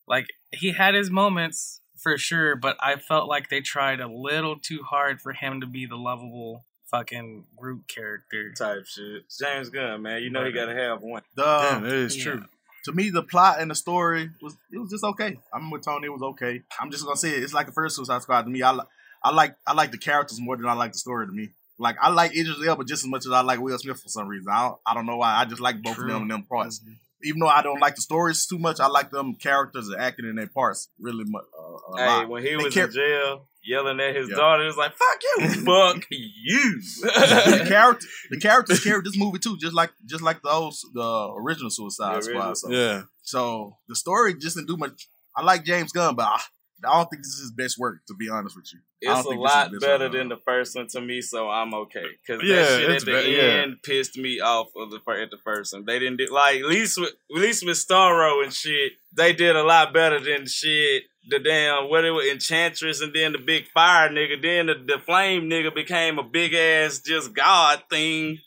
like 0.08 0.26
he 0.52 0.72
had 0.72 0.94
his 0.94 1.10
moments 1.10 1.80
for 1.96 2.18
sure, 2.18 2.54
but 2.54 2.76
I 2.80 2.96
felt 2.96 3.28
like 3.28 3.48
they 3.48 3.60
tried 3.60 4.00
a 4.00 4.08
little 4.08 4.56
too 4.58 4.82
hard 4.82 5.20
for 5.20 5.32
him 5.32 5.60
to 5.60 5.66
be 5.66 5.86
the 5.86 5.96
lovable 5.96 6.64
fucking 6.90 7.46
Groot 7.56 7.86
character. 7.88 8.52
Type 8.52 8.84
shit. 8.86 9.24
James 9.40 9.70
Gunn, 9.70 10.02
man. 10.02 10.22
You 10.22 10.30
know 10.30 10.44
he 10.44 10.52
gotta 10.52 10.74
have 10.74 11.02
one. 11.02 11.22
The 11.36 11.42
Damn, 11.42 11.82
that 11.82 11.92
is 11.92 12.16
Yeah. 12.16 12.24
true. 12.32 12.44
to 12.84 12.92
me, 12.92 13.10
the 13.10 13.22
plot 13.22 13.60
and 13.60 13.70
the 13.70 13.74
story 13.74 14.30
was 14.42 14.54
it 14.72 14.78
was 14.78 14.90
just 14.90 15.04
okay. 15.04 15.38
I'm 15.52 15.70
with 15.70 15.84
Tony. 15.84 16.06
It 16.06 16.10
was 16.12 16.22
okay. 16.22 16.62
I'm 16.80 16.90
just 16.90 17.04
gonna 17.04 17.16
say 17.16 17.30
it. 17.30 17.42
It's 17.42 17.54
like 17.54 17.66
the 17.66 17.72
first 17.72 17.96
Suicide 17.96 18.22
Squad 18.22 18.42
to 18.42 18.50
me. 18.50 18.62
I 18.62 18.72
li- 18.72 18.84
I 19.22 19.30
like 19.30 19.56
I 19.66 19.72
like 19.72 19.90
the 19.90 19.98
characters 19.98 20.38
more 20.40 20.56
than 20.56 20.66
I 20.66 20.74
like 20.74 20.92
the 20.92 20.98
story 20.98 21.26
to 21.26 21.32
me. 21.32 21.48
Like 21.78 21.96
I 22.00 22.10
like 22.10 22.36
Idris 22.36 22.64
Elba 22.64 22.84
just 22.84 23.04
as 23.04 23.08
much 23.10 23.24
as 23.26 23.32
I 23.32 23.40
like 23.40 23.58
Will 23.60 23.78
Smith 23.78 24.00
for 24.00 24.08
some 24.08 24.28
reason. 24.28 24.46
I 24.52 24.62
don't, 24.68 24.78
I 24.86 24.94
don't 24.94 25.06
know 25.06 25.16
why. 25.16 25.34
I 25.40 25.44
just 25.46 25.60
like 25.60 25.82
both 25.82 25.96
True. 25.96 26.04
of 26.04 26.10
them 26.12 26.22
and 26.22 26.30
them 26.30 26.42
parts. 26.44 26.80
Even 27.24 27.40
though 27.40 27.48
I 27.48 27.62
don't 27.62 27.80
like 27.80 27.94
the 27.94 28.02
stories 28.02 28.44
too 28.46 28.58
much, 28.58 28.80
I 28.80 28.86
like 28.86 29.10
them 29.10 29.34
characters 29.36 29.88
and 29.88 29.98
acting 30.00 30.26
in 30.26 30.36
their 30.36 30.46
parts 30.46 30.90
really 31.00 31.24
much. 31.26 31.44
Uh, 31.58 31.94
a 31.94 31.98
Hey, 31.98 32.06
lot. 32.06 32.28
when 32.28 32.42
he 32.42 32.50
They 32.50 32.56
was 32.56 32.74
care- 32.74 32.84
in 32.84 32.92
jail 32.92 33.48
yelling 33.64 34.00
at 34.00 34.14
his 34.14 34.28
Yeah. 34.28 34.36
daughter, 34.36 34.66
it's 34.66 34.76
like, 34.76 34.92
fuck 34.96 35.20
you, 35.22 35.48
fuck 35.64 36.04
you. 36.10 36.80
the 37.02 37.64
character, 37.68 38.06
the 38.30 38.38
characters 38.40 38.82
carried 38.82 39.04
this 39.04 39.16
movie 39.18 39.38
too, 39.38 39.56
just 39.58 39.74
like 39.74 39.90
just 40.06 40.22
like 40.22 40.42
the 40.42 40.50
old, 40.50 40.74
the 40.92 41.34
original 41.38 41.70
Suicide 41.70 42.16
The 42.18 42.22
Squad. 42.22 42.36
original. 42.36 42.54
So, 42.54 42.70
Yeah, 42.70 43.02
so 43.22 43.76
the 43.88 43.96
story 43.96 44.34
just 44.34 44.56
didn't 44.56 44.68
do 44.68 44.76
much. 44.76 45.08
I 45.36 45.42
like 45.42 45.64
James 45.64 45.92
Gunn, 45.92 46.14
but 46.14 46.26
I, 46.26 46.40
I 46.86 46.96
don't 46.98 47.08
think 47.08 47.22
this 47.22 47.32
is 47.32 47.40
his 47.40 47.52
best 47.52 47.78
work. 47.78 48.00
To 48.08 48.14
be 48.14 48.28
honest 48.28 48.54
with 48.56 48.66
you, 48.72 48.80
I 49.08 49.12
It's 49.18 49.24
don't 49.24 49.26
a 49.26 49.36
think 49.36 49.40
lot 49.48 49.70
better 49.80 50.08
best 50.08 50.12
than 50.18 50.28
the 50.28 50.36
first 50.44 50.76
one 50.76 50.86
to 50.88 51.00
me, 51.00 51.22
so 51.22 51.48
I'm 51.48 51.72
okay. 51.74 52.04
Because 52.26 52.42
Yeah, 52.46 52.56
that 52.56 52.68
shit 52.80 52.90
at 52.90 52.94
it's 52.96 53.04
the 53.04 53.10
be- 53.12 53.30
yeah. 53.36 53.42
end 53.62 53.76
pissed 53.82 54.16
me 54.18 54.40
off 54.40 54.68
of 54.76 54.90
the 54.90 54.96
at 55.12 55.30
the 55.30 55.38
first 55.42 55.72
one. 55.72 55.84
They 55.86 55.98
didn't 55.98 56.18
do, 56.18 56.26
like 56.30 56.60
at 56.60 56.66
least 56.66 56.98
with 57.00 57.10
at 57.34 57.40
least 57.40 57.64
with 57.64 57.76
Starro 57.78 58.44
and 58.44 58.52
shit. 58.52 58.92
They 59.16 59.32
did 59.32 59.56
a 59.56 59.62
lot 59.62 59.94
better 59.94 60.20
than 60.20 60.46
shit. 60.46 61.04
The 61.30 61.38
damn 61.38 61.88
what 61.88 62.04
it 62.04 62.10
was 62.10 62.26
Enchantress 62.26 63.00
and 63.00 63.14
then 63.14 63.32
the 63.32 63.38
big 63.38 63.68
fire 63.68 64.10
nigga. 64.10 64.40
Then 64.42 64.66
the, 64.66 64.74
the 64.74 64.98
flame 64.98 65.44
nigga 65.44 65.74
became 65.74 66.18
a 66.18 66.22
big 66.22 66.52
ass 66.54 66.98
just 66.98 67.34
god 67.34 67.82
thing. 67.90 68.38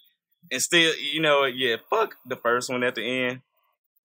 And 0.51 0.61
still, 0.61 0.93
you 0.95 1.21
know, 1.21 1.43
yeah, 1.45 1.77
fuck 1.89 2.15
the 2.25 2.35
first 2.35 2.69
one 2.69 2.83
at 2.83 2.95
the 2.95 3.01
end. 3.03 3.41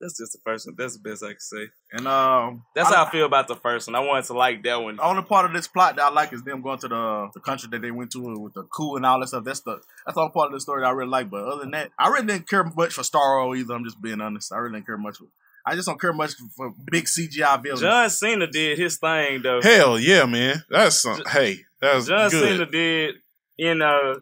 That's 0.01 0.19
just 0.19 0.33
the 0.33 0.41
first 0.45 0.67
one. 0.67 0.75
That's 0.77 0.97
the 0.97 1.09
best 1.09 1.23
I 1.23 1.29
can 1.29 1.39
say. 1.39 1.69
And 1.93 2.09
um, 2.09 2.65
That's 2.75 2.91
I- 2.91 2.97
how 2.97 3.05
I 3.05 3.11
feel 3.11 3.25
about 3.27 3.47
the 3.47 3.55
first 3.55 3.87
one. 3.87 3.95
I 3.95 4.01
wanted 4.01 4.25
to 4.25 4.33
like 4.33 4.65
that 4.65 4.83
one. 4.83 4.97
The 4.97 5.05
only 5.05 5.23
part 5.23 5.45
of 5.47 5.53
this 5.53 5.69
plot 5.69 5.95
that 5.95 6.07
I 6.07 6.11
like 6.11 6.33
is 6.33 6.43
them 6.43 6.61
going 6.61 6.79
to 6.81 6.89
the 6.89 7.29
the 7.35 7.39
country 7.41 7.69
that 7.71 7.83
they 7.83 7.93
went 7.93 8.11
to 8.13 8.21
with 8.41 8.55
the 8.55 8.65
coup 8.65 8.97
and 8.97 9.07
all 9.07 9.21
that 9.21 9.29
stuff. 9.29 9.45
That's 9.45 9.61
the 9.61 9.81
that's 10.05 10.19
only 10.19 10.33
part 10.33 10.47
of 10.49 10.55
the 10.55 10.61
story 10.61 10.81
that 10.83 10.89
I 10.89 10.91
really 10.91 11.11
like. 11.11 11.31
But 11.31 11.45
other 11.45 11.61
than 11.61 11.71
that, 11.73 11.91
I 11.97 12.09
really 12.09 12.27
didn't 12.27 12.49
care 12.49 12.65
much 12.65 12.95
for 12.95 13.03
Starro 13.03 13.57
either. 13.57 13.75
I'm 13.75 13.85
just 13.85 14.03
being 14.03 14.21
honest. 14.21 14.53
I 14.53 14.57
really 14.57 14.79
didn't 14.79 14.87
care 14.87 14.99
much. 14.99 15.19
For, 15.19 15.27
I 15.64 15.75
just 15.77 15.87
don't 15.87 16.01
care 16.01 16.12
much 16.12 16.33
for 16.57 16.75
big 16.90 17.05
CGI 17.05 17.62
villains. 17.62 17.81
John 17.81 18.11
Cena 18.11 18.46
did 18.46 18.79
his 18.79 18.98
thing 18.98 19.42
though. 19.42 19.61
hell 19.62 19.98
yeah, 19.98 20.25
man. 20.25 20.64
That's 20.68 21.01
some. 21.03 21.22
Hey, 21.29 21.61
that 21.81 21.94
was 21.96 22.07
John 22.09 22.31
good. 22.31 22.42
Cena 22.42 22.66
did, 22.66 23.14
you 23.57 23.75
know, 23.75 24.20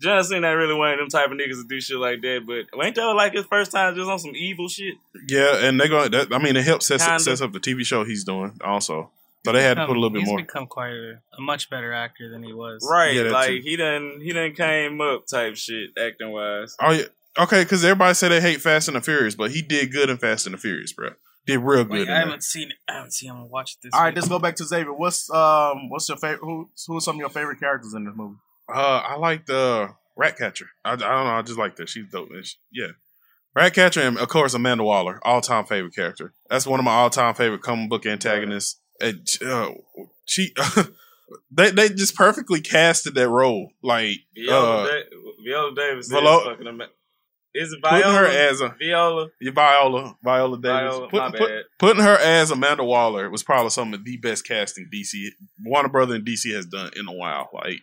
John 0.00 0.22
Cena 0.22 0.46
ain't 0.48 0.56
really 0.56 0.74
one 0.74 0.92
of 0.92 0.98
them 0.98 1.08
type 1.08 1.30
of 1.30 1.38
niggas 1.38 1.62
to 1.62 1.66
do 1.68 1.80
shit 1.80 1.96
like 1.96 2.20
that. 2.20 2.44
But 2.46 2.84
ain't 2.84 2.94
that 2.94 3.04
like 3.14 3.32
his 3.32 3.46
first 3.46 3.72
time 3.72 3.94
just 3.94 4.08
on 4.10 4.18
some 4.18 4.36
evil 4.36 4.68
shit? 4.68 4.94
Yeah, 5.28 5.66
and 5.66 5.80
they're 5.80 5.88
going. 5.88 6.10
That, 6.10 6.32
I 6.32 6.38
mean, 6.38 6.56
it 6.56 6.64
helps 6.64 6.86
set, 6.86 7.00
sets 7.00 7.40
up 7.40 7.52
the 7.52 7.60
TV 7.60 7.84
show 7.84 8.04
he's 8.04 8.24
doing 8.24 8.58
also. 8.62 9.10
So 9.44 9.52
they 9.52 9.62
had 9.62 9.74
to 9.74 9.86
put 9.86 9.96
a 9.96 10.00
little 10.00 10.10
bit 10.10 10.22
he's 10.22 10.28
more. 10.28 10.38
become 10.38 10.66
quite 10.66 10.90
a, 10.90 11.20
a 11.38 11.40
much 11.40 11.70
better 11.70 11.92
actor 11.92 12.28
than 12.28 12.42
he 12.42 12.52
was. 12.52 12.84
Right, 12.90 13.14
Yeah, 13.14 13.22
that 13.24 13.32
like 13.32 13.48
too. 13.48 13.60
he 13.62 13.76
done 13.76 14.18
he 14.20 14.32
done 14.32 14.52
came 14.54 15.00
up 15.00 15.24
type 15.28 15.54
shit 15.56 15.90
acting 15.96 16.32
wise. 16.32 16.74
Oh 16.82 16.90
yeah, 16.90 17.04
okay. 17.38 17.62
Because 17.62 17.84
everybody 17.84 18.14
said 18.14 18.30
they 18.30 18.40
hate 18.40 18.60
Fast 18.60 18.88
and 18.88 18.96
the 18.96 19.00
Furious, 19.00 19.34
but 19.34 19.50
he 19.50 19.62
did 19.62 19.92
good 19.92 20.10
in 20.10 20.16
Fast 20.16 20.46
and 20.46 20.54
the 20.54 20.58
Furious, 20.58 20.92
bro. 20.92 21.10
Did 21.46 21.58
real 21.58 21.84
good. 21.84 21.92
Wait, 21.92 22.08
in 22.08 22.10
I 22.14 22.18
haven't 22.18 22.42
seen. 22.42 22.72
I 22.88 22.94
haven't 22.94 23.12
seen 23.12 23.30
him 23.30 23.48
watch 23.48 23.78
this. 23.80 23.92
All 23.94 24.00
right, 24.00 24.08
week. 24.08 24.16
let's 24.16 24.28
go 24.28 24.38
back 24.38 24.56
to 24.56 24.64
Xavier. 24.64 24.92
What's 24.92 25.30
um 25.30 25.88
what's 25.90 26.08
your 26.08 26.18
favorite? 26.18 26.40
Who 26.40 26.68
who 26.86 26.96
are 26.96 27.00
some 27.00 27.16
of 27.16 27.20
your 27.20 27.28
favorite 27.28 27.60
characters 27.60 27.94
in 27.94 28.04
this 28.04 28.14
movie? 28.16 28.36
Uh, 28.68 29.02
I 29.06 29.16
like 29.16 29.46
the 29.46 29.90
Ratcatcher. 30.16 30.66
I, 30.84 30.94
I 30.94 30.96
don't 30.96 31.08
know. 31.08 31.30
I 31.36 31.42
just 31.42 31.58
like 31.58 31.76
that. 31.76 31.88
She's 31.88 32.10
dope. 32.10 32.30
She- 32.42 32.56
yeah. 32.72 32.88
Ratcatcher 33.54 34.00
and 34.02 34.18
of 34.18 34.28
course 34.28 34.52
Amanda 34.52 34.84
Waller, 34.84 35.18
all 35.22 35.40
time 35.40 35.64
favorite 35.64 35.94
character. 35.94 36.34
That's 36.50 36.66
one 36.66 36.78
of 36.78 36.84
my 36.84 36.92
all 36.92 37.10
time 37.10 37.34
favorite 37.34 37.62
comic 37.62 37.88
book 37.88 38.04
antagonists. 38.04 38.80
And, 39.00 39.26
uh, 39.46 39.70
she, 40.26 40.54
they 41.50 41.70
they 41.70 41.88
just 41.88 42.14
perfectly 42.16 42.60
casted 42.60 43.14
that 43.14 43.28
role. 43.28 43.70
Like 43.82 44.18
Viola, 44.34 44.82
uh, 44.82 44.86
da- 44.86 45.02
Viola 45.44 45.74
Davis 45.74 46.08
Viola- 46.08 46.38
is 46.40 46.44
fucking 46.48 46.66
ama- 46.66 46.88
Is 47.56 47.76
putting 47.82 48.02
Viola? 48.02 48.12
her 48.18 48.26
as 48.26 48.60
a 48.60 48.74
Viola. 48.78 49.28
yeah, 49.40 49.50
Viola 49.52 50.16
Viola 50.22 50.56
Davis. 50.60 50.80
Viola, 50.94 51.08
Put- 51.08 51.18
my 51.18 51.30
put- 51.30 51.48
bad. 51.48 51.64
putting 51.78 52.02
her 52.02 52.16
as 52.18 52.50
Amanda 52.50 52.84
Waller 52.84 53.30
was 53.30 53.42
probably 53.42 53.70
some 53.70 53.94
of 53.94 54.04
the 54.04 54.16
best 54.18 54.46
casting 54.46 54.88
DC 54.92 55.28
Warner 55.64 55.88
Brother 55.88 56.14
and 56.16 56.24
DC 56.26 56.52
has 56.54 56.66
done 56.66 56.90
in 56.96 57.08
a 57.08 57.12
while. 57.12 57.48
Like 57.52 57.80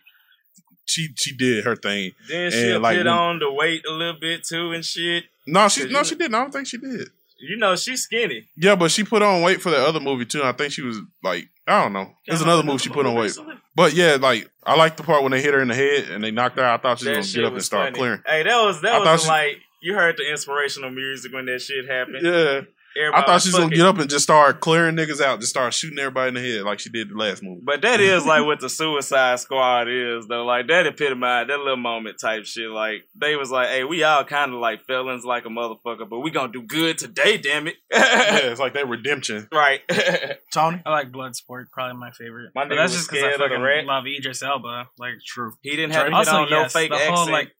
she 0.86 1.08
she 1.16 1.34
did 1.36 1.64
her 1.64 1.76
thing. 1.76 2.12
Then 2.28 2.50
she 2.50 2.72
And, 2.72 2.82
like, 2.82 2.98
put 2.98 3.06
on 3.06 3.38
the 3.38 3.50
weight 3.52 3.84
a 3.88 3.92
little 3.92 4.20
bit 4.20 4.44
too 4.44 4.72
and 4.72 4.84
shit. 4.84 5.24
No, 5.46 5.68
she 5.68 5.88
no 5.88 6.02
she 6.02 6.14
didn't. 6.14 6.34
I 6.34 6.38
don't 6.42 6.52
think 6.52 6.66
she 6.66 6.78
did. 6.78 7.08
You 7.48 7.56
know 7.56 7.76
she's 7.76 8.02
skinny. 8.02 8.46
Yeah, 8.56 8.74
but 8.76 8.90
she 8.90 9.04
put 9.04 9.22
on 9.22 9.42
weight 9.42 9.60
for 9.62 9.70
the 9.70 9.78
other 9.78 10.00
movie 10.00 10.24
too. 10.24 10.42
I 10.42 10.52
think 10.52 10.72
she 10.72 10.82
was 10.82 10.98
like, 11.22 11.48
I 11.66 11.82
don't 11.82 11.92
know. 11.92 12.10
There's 12.26 12.42
another 12.42 12.62
movie 12.62 12.78
she 12.78 12.88
put 12.90 13.06
on 13.06 13.14
weight. 13.14 13.36
But 13.76 13.94
yeah, 13.94 14.16
like 14.20 14.50
I 14.64 14.76
like 14.76 14.96
the 14.96 15.02
part 15.02 15.22
when 15.22 15.32
they 15.32 15.40
hit 15.42 15.54
her 15.54 15.60
in 15.62 15.68
the 15.68 15.74
head 15.74 16.10
and 16.10 16.22
they 16.22 16.30
knocked 16.30 16.56
her. 16.58 16.64
out. 16.64 16.80
I 16.80 16.82
thought 16.82 16.98
she 17.00 17.08
was 17.08 17.32
gonna 17.34 17.42
get 17.44 17.48
up 17.48 17.54
and 17.54 17.62
start 17.64 17.86
funny. 17.86 17.96
clearing. 17.98 18.22
Hey, 18.26 18.42
that 18.44 18.56
was 18.64 18.80
that 18.82 19.02
thought 19.02 19.12
was 19.12 19.22
she- 19.22 19.28
like 19.28 19.56
you 19.82 19.94
heard 19.94 20.16
the 20.16 20.30
inspirational 20.30 20.90
music 20.90 21.32
when 21.32 21.44
that 21.46 21.60
shit 21.60 21.86
happened. 21.88 22.20
Yeah, 22.24 22.60
Everybody 22.96 23.22
I 23.22 23.26
thought 23.26 23.32
like, 23.32 23.42
she 23.42 23.48
was 23.48 23.58
gonna 23.58 23.74
get 23.74 23.86
up 23.86 23.98
and 23.98 24.08
just 24.08 24.24
start 24.24 24.60
clearing 24.60 24.96
niggas 24.96 25.20
out, 25.20 25.40
just 25.40 25.50
start 25.50 25.74
shooting 25.74 25.98
everybody 25.98 26.28
in 26.28 26.34
the 26.34 26.40
head 26.40 26.62
like 26.62 26.78
she 26.78 26.90
did 26.90 27.10
the 27.10 27.14
last 27.14 27.42
movie. 27.42 27.60
But 27.64 27.82
that 27.82 28.00
is 28.00 28.24
like 28.24 28.44
what 28.44 28.60
the 28.60 28.68
Suicide 28.68 29.40
Squad 29.40 29.88
is, 29.88 30.26
though. 30.28 30.44
Like 30.44 30.68
that 30.68 30.86
epitomized 30.86 31.50
that 31.50 31.58
little 31.58 31.76
moment 31.76 32.18
type 32.20 32.44
shit. 32.44 32.70
Like 32.70 33.04
they 33.14 33.36
was 33.36 33.50
like, 33.50 33.68
"Hey, 33.68 33.84
we 33.84 34.02
all 34.04 34.24
kind 34.24 34.52
of 34.52 34.60
like 34.60 34.84
felons, 34.84 35.24
like 35.24 35.44
a 35.44 35.48
motherfucker, 35.48 36.08
but 36.08 36.20
we 36.20 36.30
gonna 36.30 36.52
do 36.52 36.62
good 36.62 36.98
today, 36.98 37.36
damn 37.36 37.66
it." 37.66 37.76
yeah, 37.90 38.36
it's 38.50 38.60
like 38.60 38.74
that 38.74 38.88
redemption. 38.88 39.48
right. 39.52 39.80
Tony, 40.52 40.82
I 40.84 40.90
like 40.90 41.10
Bloodsport, 41.10 41.70
probably 41.72 41.98
my 41.98 42.10
favorite. 42.12 42.50
My 42.54 42.64
but 42.64 42.74
nigga 42.74 42.76
that's 42.76 42.92
was 42.92 43.00
just 43.00 43.10
because 43.10 43.24
I 43.24 43.26
scared 43.28 43.34
of 43.34 43.38
the 43.40 43.54
fucking 43.56 43.62
rat. 43.62 43.84
love 43.86 44.04
Idris 44.06 44.42
Elba. 44.42 44.88
Like 44.98 45.14
true. 45.26 45.52
he 45.62 45.70
didn't 45.70 45.92
have 45.92 46.08
to 46.08 46.14
also, 46.14 46.30
put 46.30 46.40
on 46.40 46.50
no 46.50 46.68
fake 46.68 46.90
the 46.90 46.96
accent. 46.96 47.30
like 47.30 47.52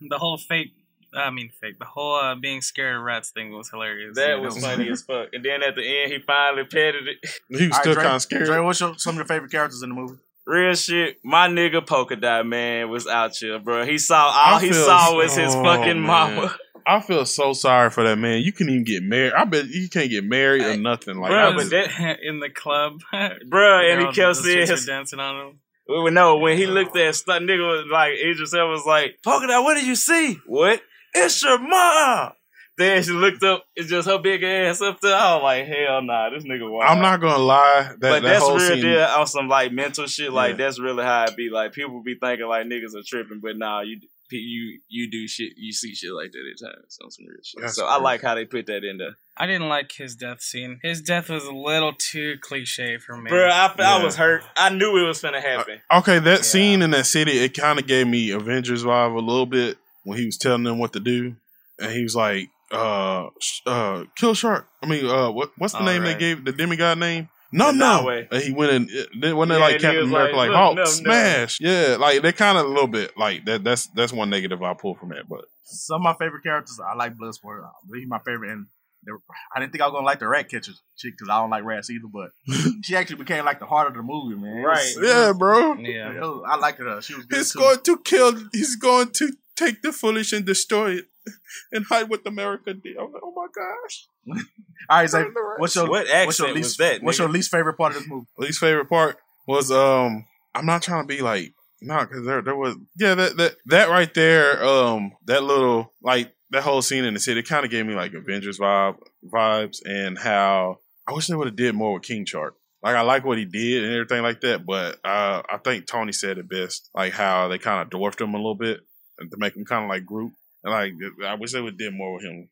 the 0.08 0.18
whole 0.18 0.38
fake. 0.38 0.72
I 1.14 1.30
mean, 1.30 1.50
fake. 1.60 1.78
The 1.78 1.84
whole 1.84 2.16
uh, 2.16 2.34
being 2.34 2.60
scared 2.60 2.96
of 2.96 3.02
rats 3.02 3.30
thing 3.30 3.52
was 3.52 3.70
hilarious. 3.70 4.16
that 4.16 4.36
You 4.38 4.42
was 4.42 4.58
funny 4.58 4.88
as 4.90 5.02
fuck. 5.02 5.28
And 5.32 5.44
then 5.44 5.62
at 5.62 5.74
the 5.74 5.82
end, 6.02 6.12
he 6.12 6.18
finally 6.18 6.64
petted 6.64 7.08
it. 7.08 7.16
He 7.48 7.54
was 7.54 7.60
All 7.62 7.68
right, 7.68 7.74
still 7.82 7.94
Dre- 7.94 8.02
kind 8.02 8.16
of 8.16 8.22
scared. 8.22 8.46
Dre, 8.46 8.60
what's 8.60 8.80
your, 8.80 8.94
some 8.98 9.12
of 9.14 9.16
your 9.16 9.24
favorite 9.26 9.50
characters 9.50 9.82
in 9.82 9.90
the 9.90 9.94
movie? 9.94 10.18
Real 10.46 10.74
shit, 10.74 11.18
my 11.24 11.48
nigga 11.48 11.84
Polka 11.84 12.14
Dot 12.16 12.46
Man 12.46 12.88
was 12.88 13.06
out 13.06 13.34
here, 13.36 13.58
bro. 13.58 13.84
He 13.84 13.98
saw 13.98 14.26
all 14.26 14.56
I 14.56 14.60
he 14.60 14.70
feel- 14.70 14.84
saw 14.84 15.16
was 15.16 15.34
his 15.34 15.54
oh, 15.54 15.62
fucking 15.64 16.00
man. 16.00 16.36
mama. 16.36 16.56
I 16.88 17.00
feel 17.00 17.26
so 17.26 17.52
sorry 17.52 17.90
for 17.90 18.04
that 18.04 18.16
man. 18.16 18.42
You 18.42 18.52
can't 18.52 18.70
even 18.70 18.84
get 18.84 19.02
married. 19.02 19.32
I 19.32 19.42
bet 19.44 19.66
you 19.66 19.88
can't 19.88 20.08
get 20.08 20.22
married 20.22 20.62
or 20.62 20.76
nothing. 20.76 21.18
Like, 21.18 21.30
Bro, 21.32 21.50
I 21.50 21.56
but 21.56 21.70
that- 21.70 22.18
in 22.22 22.38
the 22.38 22.48
club, 22.48 23.00
Bruh, 23.12 23.90
and 23.90 24.00
he 24.00 24.04
Girls- 24.04 24.16
kept 24.16 24.36
the 24.36 24.52
saying 24.52 24.56
chicks 24.66 24.70
his, 24.70 24.86
dancing 24.86 25.18
on 25.18 25.46
him. 25.48 25.58
Well, 25.88 26.10
no, 26.12 26.38
when 26.38 26.56
he 26.56 26.66
looked 26.66 26.96
at 26.96 27.14
stuff, 27.14 27.40
nigga 27.42 27.66
was 27.66 27.86
like, 27.92 28.14
Idris 28.14 28.52
Elba 28.54 28.70
was 28.70 28.84
like, 28.86 29.18
Polka 29.24 29.46
Dot, 29.48 29.62
what 29.64 29.74
did 29.74 29.86
you 29.86 29.94
see? 29.96 30.38
What? 30.46 30.80
It's 31.16 31.42
your 31.42 31.58
mom. 31.58 32.32
Then 32.78 33.02
she 33.02 33.12
looked 33.12 33.42
up, 33.42 33.64
it's 33.74 33.88
just 33.88 34.06
her 34.06 34.18
big 34.18 34.42
ass 34.42 34.82
up 34.82 35.00
there. 35.00 35.16
I 35.16 35.36
was 35.36 35.42
like, 35.42 35.66
hell 35.66 36.02
nah, 36.02 36.28
this 36.28 36.44
nigga 36.44 36.70
wild. 36.70 36.84
I'm 36.84 37.00
not 37.00 37.22
gonna 37.22 37.42
lie. 37.42 37.88
That, 37.88 38.00
but 38.00 38.22
that 38.22 38.22
that's 38.22 38.42
whole 38.44 38.56
real 38.58 38.68
scene, 38.68 38.82
deal 38.82 39.00
on 39.00 39.26
some 39.26 39.48
like 39.48 39.72
mental 39.72 40.06
shit. 40.06 40.30
Like 40.30 40.52
Yeah. 40.52 40.66
that's 40.66 40.78
really 40.78 41.02
how 41.02 41.24
it 41.24 41.36
be. 41.36 41.48
Like 41.48 41.72
people 41.72 42.02
be 42.02 42.16
thinking 42.20 42.46
like 42.46 42.66
niggas 42.66 42.94
are 42.94 43.02
tripping, 43.06 43.40
but 43.42 43.56
nah, 43.56 43.80
you 43.80 43.98
you 44.30 44.80
you 44.88 45.10
do 45.10 45.26
shit, 45.26 45.52
you 45.56 45.72
see 45.72 45.94
shit 45.94 46.12
like 46.12 46.32
that 46.32 46.38
at 46.52 46.68
times 46.68 46.98
on 47.02 47.10
some 47.10 47.24
real 47.26 47.38
shit. 47.42 47.62
That's 47.62 47.76
so 47.76 47.86
I 47.86 47.98
like 47.98 48.20
how 48.20 48.34
they 48.34 48.44
put 48.44 48.66
that 48.66 48.84
in 48.84 48.98
there. 48.98 49.16
I 49.38 49.46
didn't 49.46 49.68
like 49.68 49.92
his 49.92 50.14
death 50.14 50.42
scene. 50.42 50.78
His 50.82 51.00
death 51.00 51.30
was 51.30 51.44
a 51.44 51.52
little 51.52 51.94
too 51.94 52.36
cliche 52.42 52.98
for 52.98 53.16
me. 53.16 53.30
Bro, 53.30 53.48
I, 53.48 53.74
I 53.78 54.04
was 54.04 54.16
hurt. 54.16 54.42
I 54.56 54.68
knew 54.68 55.02
it 55.02 55.06
was 55.06 55.22
gonna 55.22 55.38
uh, 55.38 55.42
happen. 55.42 55.80
Okay, 55.90 56.18
that 56.18 56.44
scene 56.44 56.82
in 56.82 56.90
that 56.90 57.06
city, 57.06 57.38
it 57.38 57.54
kind 57.56 57.78
of 57.78 57.86
gave 57.86 58.06
me 58.06 58.32
Avengers 58.32 58.84
vibe 58.84 59.14
a 59.14 59.18
little 59.18 59.46
bit 59.46 59.78
when 60.06 60.18
he 60.18 60.24
was 60.26 60.38
telling 60.38 60.62
them 60.62 60.78
what 60.78 60.92
to 60.94 61.00
do, 61.00 61.34
and 61.78 61.92
he 61.92 62.02
was 62.02 62.14
like, 62.16 62.48
"Uh, 62.72 63.26
uh, 63.66 64.04
kill 64.16 64.34
shark." 64.34 64.66
I 64.82 64.86
mean, 64.86 65.04
uh, 65.06 65.30
what 65.30 65.50
what's 65.58 65.72
the 65.74 65.80
All 65.80 65.84
name 65.84 66.02
right. 66.02 66.14
they 66.14 66.18
gave 66.18 66.44
the 66.44 66.52
demigod 66.52 66.98
name? 66.98 67.28
No, 67.52 67.70
no. 67.70 68.08
And 68.08 68.42
he 68.42 68.52
went 68.52 68.72
in. 68.72 69.06
Then 69.20 69.36
when 69.36 69.48
they 69.48 69.54
Yeah, 69.56 69.60
like 69.60 69.80
Captain 69.80 70.02
America, 70.04 70.36
like, 70.36 70.48
like, 70.50 70.56
Hulk 70.56 70.76
no, 70.76 70.82
no." 70.82 70.88
smash. 70.90 71.58
Yeah, 71.60 71.96
like 71.98 72.22
they 72.22 72.32
kind 72.32 72.58
of 72.58 72.66
a 72.66 72.68
little 72.68 72.88
bit 72.88 73.16
like 73.16 73.44
that. 73.46 73.62
That's 73.64 73.86
that's 73.88 74.12
one 74.12 74.30
negative 74.30 74.62
I 74.62 74.74
pull 74.74 74.94
from 74.96 75.10
that. 75.10 75.28
But 75.28 75.44
Some 75.64 76.00
of 76.00 76.02
my 76.02 76.14
favorite 76.14 76.42
characters, 76.42 76.78
I 76.80 76.94
like 76.94 77.16
Bloodsport. 77.16 77.64
I 77.64 77.70
he's 77.98 78.08
my 78.08 78.18
favorite. 78.26 78.50
And 78.52 78.66
the- 79.04 79.18
I 79.54 79.60
didn't 79.60 79.72
think 79.72 79.82
I 79.82 79.86
was 79.86 79.92
gonna 79.92 80.04
like 80.06 80.18
the 80.18 80.26
rat 80.28 80.50
catcher 80.50 80.72
chick 80.98 81.14
because 81.16 81.28
I 81.30 81.40
don't 81.40 81.50
like 81.50 81.64
rats 81.64 81.88
either. 81.88 82.08
But 82.12 82.30
she 82.82 82.96
actually 82.96 83.16
became 83.16 83.44
like 83.44 83.60
the 83.60 83.66
heart 83.66 83.86
of 83.88 83.94
the 83.94 84.02
movie, 84.02 84.36
man. 84.36 84.58
It 84.58 84.66
was- 84.66 84.96
Right. 84.98 85.06
yeah, 85.08 85.32
bro, 85.32 85.74
yeah. 85.76 86.18
was- 86.20 86.42
I 86.48 86.56
liked 86.56 86.78
her. 86.80 87.00
She 87.00 87.14
was 87.14 87.26
good 87.26 87.36
he's 87.38 87.52
too. 87.52 87.58
going 87.60 87.78
to 87.80 87.98
kill. 88.04 88.34
He's 88.52 88.76
going 88.76 89.10
to 89.12 89.32
take 89.56 89.82
the 89.82 89.92
foolish 89.92 90.32
and 90.32 90.44
destroy 90.44 90.92
it, 90.96 91.06
and 91.72 91.86
hide 91.86 92.08
what 92.08 92.26
America 92.26 92.74
did. 92.74 92.96
I'm 92.96 93.12
like, 93.12 93.22
oh 93.24 93.32
my 93.34 93.46
gosh. 93.54 94.06
All 94.90 94.98
right, 94.98 95.10
Zay, 95.10 95.22
Burn 95.22 95.34
the 95.34 95.42
rats. 95.42 95.60
what's 95.60 95.76
your 95.76 95.88
What 95.88 96.06
what's 96.26 96.38
your 96.38 96.52
least 96.52 96.78
that, 96.78 97.02
what's 97.02 97.18
your 97.18 97.28
least 97.28 97.50
favorite 97.50 97.74
part 97.74 97.92
of 97.92 97.98
this 97.98 98.08
movie? 98.08 98.26
least 98.38 98.58
favorite 98.58 98.88
part 98.88 99.16
was 99.46 99.70
um 99.70 100.24
I'm 100.54 100.66
not 100.66 100.82
trying 100.82 101.02
to 101.02 101.06
be 101.06 101.22
like 101.22 101.52
no 101.80 102.00
because 102.00 102.24
there 102.24 102.42
there 102.42 102.56
was 102.56 102.76
yeah 102.98 103.14
that 103.14 103.36
that 103.36 103.56
that 103.66 103.88
right 103.88 104.12
there 104.14 104.64
um 104.64 105.12
that 105.26 105.42
little 105.42 105.92
like 106.02 106.32
that 106.50 106.62
whole 106.62 106.82
scene 106.82 107.04
in 107.04 107.14
the 107.14 107.20
city 107.20 107.42
kind 107.42 107.64
of 107.64 107.70
gave 107.70 107.86
me 107.86 107.94
like 107.94 108.14
Avengers 108.14 108.58
vibe 108.58 108.96
vibes 109.24 109.78
and 109.84 110.18
how 110.18 110.78
I 111.06 111.12
wish 111.12 111.26
they 111.26 111.36
would 111.36 111.48
have 111.48 111.56
did 111.56 111.74
more 111.74 111.94
with 111.94 112.02
King 112.02 112.24
Shark. 112.24 112.54
Like 112.82 112.96
I 112.96 113.02
like 113.02 113.24
what 113.24 113.38
he 113.38 113.44
did 113.44 113.84
and 113.84 113.92
everything 113.92 114.22
like 114.22 114.40
that, 114.42 114.64
but 114.64 114.96
uh, 115.04 115.42
I 115.48 115.58
think 115.64 115.86
Tony 115.86 116.12
said 116.12 116.38
it 116.38 116.48
best, 116.48 116.88
like 116.94 117.12
how 117.12 117.48
they 117.48 117.58
kind 117.58 117.82
of 117.82 117.90
dwarfed 117.90 118.20
him 118.20 118.34
a 118.34 118.36
little 118.36 118.54
bit 118.54 118.80
and 119.18 119.30
to 119.30 119.36
make 119.38 119.56
him 119.56 119.64
kind 119.64 119.84
of 119.84 119.88
like 119.90 120.04
Groot. 120.06 120.32
And 120.64 120.72
like 120.72 120.92
I 121.24 121.34
wish 121.34 121.52
they 121.52 121.60
would 121.60 121.74
have 121.74 121.78
did 121.78 121.94
more 121.94 122.14
with 122.14 122.24
him 122.24 122.48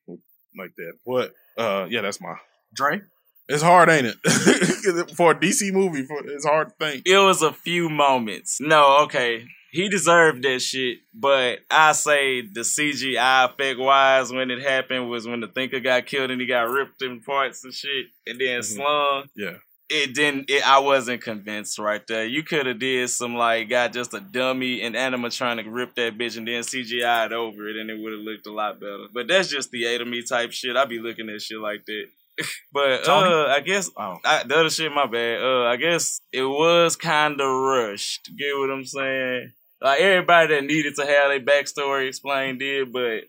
like 0.59 0.75
that. 0.77 0.93
But 1.07 1.33
uh, 1.57 1.87
yeah, 1.89 2.01
that's 2.03 2.21
my. 2.21 2.35
Dre, 2.75 3.01
It's 3.49 3.63
hard, 3.63 3.89
ain't 3.89 4.07
it? 4.07 4.17
for 5.17 5.31
a 5.31 5.35
DC 5.35 5.73
movie, 5.73 6.05
for, 6.05 6.27
it's 6.27 6.45
hard 6.47 6.69
to 6.71 6.75
think. 6.85 7.07
It 7.07 7.19
was 7.19 7.41
a 7.43 7.53
few 7.53 7.89
moments. 7.89 8.59
No, 8.61 8.99
okay. 9.05 9.45
He 9.71 9.89
deserved 9.89 10.43
that 10.45 10.61
shit, 10.61 10.99
but 11.13 11.59
I 11.71 11.93
say 11.93 12.43
the 12.43 12.61
CGI 12.61 13.47
effect 13.51 13.79
wise 13.81 14.33
when 14.33 14.51
it 14.53 14.63
happened 14.63 15.11
was 15.11 15.27
when 15.27 15.41
the 15.41 15.49
thinker 15.49 15.81
got 15.81 16.07
killed 16.07 16.31
and 16.31 16.41
he 16.41 16.47
got 16.47 16.69
ripped 16.69 17.03
in 17.03 17.21
parts 17.21 17.65
and 17.65 17.75
shit 17.75 18.07
and 18.27 18.41
then 18.41 18.61
Mhm. 18.61 18.65
slung. 18.65 19.25
Yeah. 19.35 19.57
It 19.97 20.13
didn't 20.13 20.51
it, 20.51 20.67
I 20.67 20.81
wasn't 20.81 21.23
convinced 21.23 21.79
right 21.79 22.05
there. 22.09 22.27
You 22.27 22.43
could 22.43 22.67
have 22.67 22.81
did 22.81 23.09
some 23.11 23.37
like 23.37 23.69
got 23.69 23.93
just 23.93 24.13
a 24.13 24.19
dummy 24.19 24.83
and 24.83 24.97
animatronic 24.97 25.67
rip 25.69 25.95
that 25.95 26.19
bitch 26.19 26.37
and 26.37 26.49
then 26.49 26.63
CGI'd 26.63 27.33
over 27.33 27.69
it 27.69 27.77
and 27.77 27.89
it 27.89 28.01
would 28.01 28.13
have 28.13 28.23
looked 28.23 28.49
a 28.49 28.53
lot 28.53 28.81
better. 28.81 29.07
But 29.13 29.29
that's 29.29 29.49
just 29.49 29.71
the 29.71 29.85
A 29.85 29.99
to 29.99 30.05
me 30.05 30.25
type 30.25 30.51
shit. 30.51 30.77
I'd 30.77 30.89
be 30.89 30.99
looking 30.99 31.29
at 31.29 31.43
shit 31.43 31.61
like 31.61 31.85
that. 31.87 32.07
but 32.73 33.09
uh 33.09 33.47
I 33.47 33.61
guess 33.61 33.89
oh, 33.97 34.19
I, 34.25 34.43
the 34.43 34.57
other 34.57 34.71
shit, 34.71 34.91
my 34.91 35.07
bad. 35.07 35.41
Uh, 35.41 35.67
I 35.67 35.77
guess 35.77 36.21
it 36.33 36.43
was 36.43 36.97
kind 36.97 37.41
of 37.41 37.47
rushed. 37.47 38.31
Get 38.37 38.59
what 38.59 38.73
I'm 38.73 38.85
saying? 38.85 39.53
Like 39.81 40.01
everybody 40.01 40.57
that 40.57 40.65
needed 40.65 40.97
to 40.97 41.07
have 41.07 41.29
their 41.29 41.41
backstory 41.41 42.09
explained 42.09 42.59
did, 42.59 42.93
but 42.93 43.29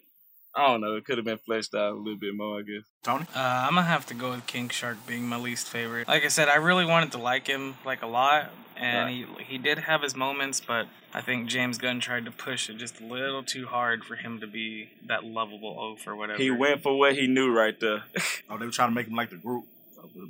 I 0.56 0.68
don't 0.68 0.82
know. 0.82 0.96
It 0.96 1.06
could 1.06 1.18
have 1.18 1.26
been 1.26 1.38
fleshed 1.40 1.76
out 1.76 1.92
a 1.94 1.96
little 1.98 2.18
bit 2.18 2.34
more. 2.36 2.60
I 2.60 2.62
guess. 2.62 2.84
Tony. 3.04 3.26
Uh, 3.36 3.40
I'm 3.40 3.76
gonna 3.76 3.84
have 3.84 4.06
to 4.08 4.14
go 4.14 4.32
with 4.32 4.48
King 4.48 4.70
Shark 4.70 4.98
being 5.06 5.28
my 5.28 5.38
least 5.38 5.68
favorite. 5.68 6.08
Like 6.08 6.24
I 6.24 6.30
said, 6.30 6.48
I 6.50 6.56
really 6.56 6.86
wanted 6.86 7.12
to 7.14 7.18
like 7.18 7.48
him 7.48 7.76
like 7.86 8.02
a 8.02 8.08
lot, 8.08 8.52
and 8.78 9.10
he 9.10 9.26
he 9.44 9.58
did 9.58 9.80
have 9.80 10.02
his 10.02 10.16
moments, 10.16 10.62
but 10.66 10.88
I 11.14 11.22
think 11.22 11.48
James 11.50 11.78
Gunn 11.78 12.00
tried 12.00 12.24
to 12.26 12.32
push 12.32 12.70
it 12.70 12.78
just 12.78 13.02
a 13.02 13.06
little 13.06 13.44
too 13.44 13.66
hard 13.68 14.04
for 14.06 14.16
him 14.16 14.40
to 14.40 14.48
be 14.48 14.90
that 15.08 15.24
lovable 15.26 15.78
oaf 15.80 16.08
or 16.08 16.16
whatever. 16.16 16.42
He 16.42 16.52
went 16.52 16.82
for 16.84 16.98
what 16.98 17.16
he 17.16 17.28
knew 17.28 17.52
right 17.54 17.78
there. 17.80 18.04
Oh, 18.50 18.58
they 18.58 18.66
were 18.66 18.72
trying 18.72 18.90
to 18.90 18.96
make 18.96 19.08
him 19.08 19.16
like 19.16 19.32
the 19.32 19.38
Groot. 19.38 19.64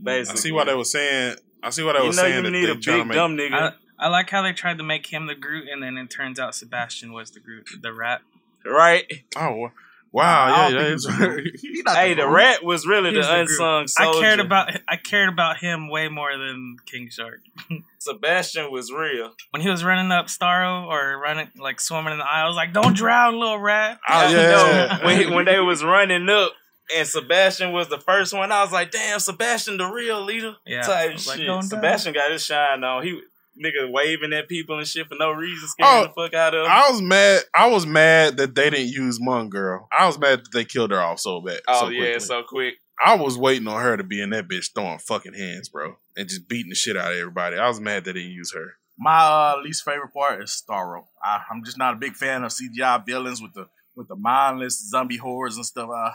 I 0.08 0.24
see 0.24 0.52
what 0.52 0.68
they 0.68 0.74
were 0.76 0.84
saying. 0.86 1.36
I 1.62 1.70
see 1.70 1.84
what 1.84 1.94
they 1.94 2.00
You 2.00 2.06
were 2.06 2.16
know 2.16 2.22
saying. 2.22 2.46
you 2.46 2.52
need 2.52 2.66
they 2.66 2.72
a 2.72 2.76
big 2.76 3.08
make- 3.08 3.16
dumb 3.16 3.36
nigga. 3.38 3.54
I, 4.00 4.06
I 4.06 4.08
like 4.10 4.30
how 4.30 4.42
they 4.42 4.54
tried 4.54 4.78
to 4.78 4.84
make 4.84 5.08
him 5.08 5.26
the 5.28 5.36
Groot, 5.36 5.68
and 5.70 5.84
then 5.84 5.98
it 5.98 6.10
turns 6.10 6.40
out 6.40 6.56
Sebastian 6.56 7.12
was 7.14 7.32
the 7.32 7.40
Groot, 7.40 7.68
the 7.82 7.94
rat. 7.94 8.22
right? 8.66 9.06
Oh 9.36 9.66
I 9.66 9.72
wow! 10.12 10.48
Yeah, 10.48 10.68
think 10.68 10.74
yeah. 10.74 10.80
he 10.80 10.86
it's- 10.94 10.94
was 10.94 11.18
the 11.18 11.28
Groot. 11.28 11.56
He 11.60 11.82
not 11.86 11.96
Hey, 11.98 12.14
the 12.14 12.28
rat 12.28 12.64
was 12.64 12.86
really 12.88 13.12
He's 13.14 13.26
the 13.26 13.32
the 13.34 13.40
unsung 13.42 13.88
I 13.98 14.20
cared 14.20 14.40
about 14.40 14.70
I 14.88 14.96
cared 14.98 15.30
about 15.30 15.58
him 15.58 15.90
way 15.90 16.08
more 16.10 16.38
than 16.38 16.78
King 16.86 17.10
Shark. 17.10 17.42
Sebastian 18.00 18.72
was 18.72 18.92
real. 18.92 19.32
When 19.52 19.62
he 19.62 19.70
was 19.70 19.84
running 19.84 20.12
up 20.12 20.28
Starro 20.28 20.86
or 20.88 21.20
running 21.20 21.50
like 21.58 21.80
swimming 21.80 22.14
in 22.14 22.20
the 22.20 22.26
aisle, 22.26 22.46
I 22.46 22.48
was 22.48 22.56
like, 22.56 22.74
"Don't 22.74 22.96
drown, 22.96 23.40
little 23.40 23.60
rat." 23.60 24.00
Oh, 24.08 24.30
You 24.30 24.36
yeah. 24.38 24.50
know, 24.52 25.00
when 25.06 25.20
he, 25.20 25.26
when 25.28 25.46
they 25.46 25.60
was 25.60 25.84
running 25.84 26.30
up 26.30 26.52
and 26.96 27.08
Sebastian 27.08 27.72
was 27.72 27.90
the 27.90 27.98
first 27.98 28.32
one, 28.34 28.52
I 28.52 28.62
was 28.62 28.72
like, 28.72 28.92
damn, 28.92 29.20
Sebastian 29.20 29.78
the 29.78 29.88
real 29.88 30.24
leader. 30.24 30.56
Yeah, 30.68 30.82
Type 30.84 31.14
was 31.14 31.28
like, 31.28 31.38
shit. 31.38 31.48
"Don't 31.48 31.62
die." 31.62 31.68
Sebastian 31.68 32.14
got 32.14 32.32
his 32.32 32.46
shine 32.46 32.84
on. 32.84 33.04
He 33.04 33.20
nigga 33.64 33.92
waving 33.92 34.34
at 34.34 34.48
people 34.48 34.78
and 34.78 34.88
shit 34.88 35.08
for 35.08 35.16
no 35.20 35.32
reason, 35.32 35.68
scaring 35.70 36.04
Oh, 36.06 36.08
the 36.08 36.14
fuck 36.14 36.34
out 36.34 36.54
of 36.56 36.64
them. 36.64 36.72
I 36.72 36.90
was 36.90 37.02
mad. 37.02 37.42
I 37.56 37.68
was 37.68 37.86
mad 37.86 38.38
that 38.38 38.56
they 38.56 38.70
didn't 38.70 38.90
use 38.90 39.20
Mongal. 39.20 39.88
I 39.98 40.08
was 40.08 40.18
mad 40.20 40.40
that 40.40 40.52
they 40.54 40.66
killed 40.66 40.92
her 40.92 41.02
off 41.02 41.20
so 41.20 41.42
bad. 41.42 41.62
oh 41.68 41.82
so 41.82 41.90
yeah, 41.90 42.00
quickly. 42.02 42.20
so 42.20 42.44
quick. 42.44 42.74
I 43.04 43.16
was 43.16 43.38
waiting 43.38 43.68
on 43.68 43.82
her 43.82 43.98
to 43.98 44.04
be 44.04 44.22
in 44.22 44.30
that 44.30 44.48
bitch 44.48 44.70
throwing 44.74 45.00
fucking 45.00 45.34
hands, 45.34 45.68
bro, 45.70 45.98
and 46.16 46.30
just 46.30 46.48
beating 46.48 46.70
the 46.70 46.76
shit 46.76 46.96
out 46.96 47.12
of 47.12 47.18
everybody. 47.18 47.58
I 47.58 47.68
was 47.68 47.80
mad 47.82 48.06
that 48.06 48.14
they 48.14 48.22
didn't 48.22 48.32
use 48.34 48.54
her. 48.54 48.76
My 48.98 49.18
uh, 49.20 49.62
least 49.62 49.84
favorite 49.84 50.14
part 50.14 50.42
is 50.42 50.64
Starro. 50.66 51.04
I, 51.22 51.42
I'm 51.52 51.64
just 51.66 51.78
not 51.78 51.96
a 51.96 51.98
big 51.98 52.16
fan 52.16 52.46
of 52.46 52.52
CGI 52.54 53.06
villains 53.06 53.42
with 53.42 53.54
the 53.54 53.68
with 53.96 54.08
the 54.08 54.16
mindless 54.16 54.80
zombie 54.90 55.18
horrors 55.18 55.58
and 55.58 55.66
stuff. 55.66 55.90
Uh, 55.94 56.12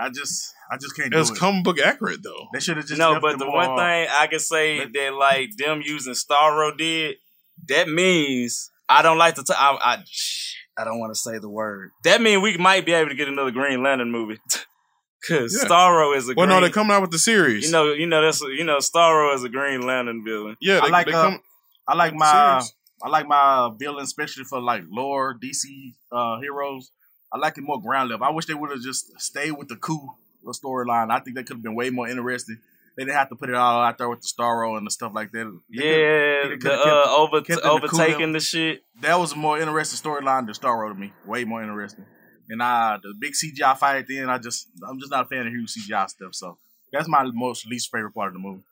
I 0.00 0.08
just 0.10 0.52
I 0.72 0.76
just 0.76 0.94
can't 0.96 1.06
It 1.08 1.10
do 1.12 1.18
was 1.18 1.30
it. 1.30 1.36
comic 1.38 1.64
book 1.64 1.78
accurate 1.80 2.22
though. 2.22 2.48
they 2.52 2.60
should 2.60 2.76
have 2.76 2.86
just 2.86 2.98
No, 2.98 3.20
but 3.20 3.38
the 3.38 3.44
more- 3.46 3.54
one 3.56 3.76
thing 3.76 4.08
I 4.10 4.26
can 4.28 4.38
say 4.40 4.78
Let- 4.80 4.92
that 4.94 5.14
like 5.14 5.50
them 5.56 5.82
using 5.84 6.14
Starro 6.14 6.76
did, 6.76 7.16
that 7.68 7.88
means 7.88 8.70
I 8.88 9.02
don't 9.02 9.18
like 9.18 9.34
to. 9.36 9.42
T- 9.44 9.52
I, 9.56 9.76
I 9.80 10.04
I 10.78 10.84
don't 10.84 10.98
want 10.98 11.12
to 11.14 11.20
say 11.20 11.38
the 11.38 11.48
word. 11.48 11.90
That 12.04 12.20
means 12.22 12.42
we 12.42 12.56
might 12.56 12.86
be 12.86 12.92
able 12.92 13.10
to 13.10 13.14
get 13.14 13.28
another 13.28 13.50
Green 13.50 13.82
Lantern 13.82 14.10
movie. 14.10 14.38
Cause 15.28 15.54
Yeah. 15.54 15.68
Starro 15.68 16.16
is 16.16 16.24
a 16.28 16.34
Well, 16.34 16.46
green, 16.46 16.56
no, 16.56 16.60
they're 16.62 16.70
coming 16.70 16.92
out 16.92 17.02
with 17.02 17.10
the 17.10 17.18
series. 17.18 17.66
you 17.66 17.72
know, 17.72 17.92
you 17.92 18.06
know 18.06 18.22
that's 18.22 18.40
you 18.40 18.64
know 18.64 18.78
Starro 18.78 19.34
is 19.34 19.44
a 19.44 19.48
Green 19.50 19.82
Lantern 19.86 20.24
villain. 20.24 20.56
yeah, 20.60 20.80
I 20.82 20.88
like 20.88 21.06
they 21.06 21.12
uh, 21.12 21.22
come. 21.22 21.40
I 21.86 21.94
like 21.94 22.14
my. 22.14 22.62
I 23.02 23.08
like 23.08 23.26
my 23.26 23.70
villain, 23.78 24.04
especially 24.04 24.44
for 24.44 24.60
like 24.60 24.82
lore 24.90 25.34
DC 25.38 25.94
uh, 26.12 26.38
heroes. 26.40 26.90
I 27.32 27.38
like 27.38 27.56
it 27.58 27.62
more 27.62 27.80
ground 27.80 28.10
level. 28.10 28.26
I 28.26 28.30
wish 28.30 28.46
they 28.46 28.54
would 28.54 28.70
have 28.70 28.80
just 28.80 29.18
stayed 29.20 29.52
with 29.52 29.68
the 29.68 29.76
coup 29.76 30.10
storyline. 30.46 31.10
I 31.10 31.20
think 31.20 31.36
that 31.36 31.46
could 31.46 31.56
have 31.56 31.62
been 31.62 31.74
way 31.74 31.90
more 31.90 32.08
interesting. 32.08 32.58
They 32.96 33.04
didn't 33.04 33.16
have 33.16 33.28
to 33.28 33.36
put 33.36 33.48
it 33.48 33.54
all 33.54 33.82
out 33.82 33.98
there 33.98 34.08
with 34.08 34.20
the 34.20 34.26
Starro 34.28 34.76
and 34.76 34.86
the 34.86 34.90
stuff 34.90 35.12
like 35.14 35.30
that. 35.32 35.44
They 35.70 35.76
Yeah, 35.76 36.42
could've- 36.42 36.60
the 36.60 36.68
could've 36.68 36.86
uh, 36.86 37.16
over 37.16 37.40
kept 37.42 37.62
overtaking 37.62 38.30
Kuda. 38.30 38.32
the 38.34 38.40
shit. 38.40 38.82
That 39.00 39.18
was 39.18 39.32
a 39.32 39.36
more 39.36 39.58
interesting 39.60 39.98
storyline 40.10 40.46
than 40.46 40.54
Starro 40.54 40.92
to 40.92 40.98
me. 40.98 41.12
Way 41.24 41.44
more 41.44 41.62
interesting. 41.62 42.04
And 42.48 42.60
uh, 42.60 42.98
the 43.00 43.14
big 43.18 43.32
CGI 43.34 43.78
fight 43.78 43.98
at 43.98 44.06
the 44.08 44.18
end, 44.18 44.30
I 44.30 44.38
just 44.38 44.66
I'm 44.86 44.98
just 44.98 45.12
not 45.12 45.26
a 45.26 45.28
fan 45.28 45.46
of 45.46 45.52
huge 45.52 45.70
CGI 45.72 46.08
stuff. 46.10 46.34
So 46.34 46.58
that's 46.92 47.08
my 47.08 47.22
most 47.32 47.64
least 47.68 47.90
favorite 47.92 48.12
part 48.12 48.28
of 48.28 48.34
the 48.34 48.40
movie. 48.40 48.64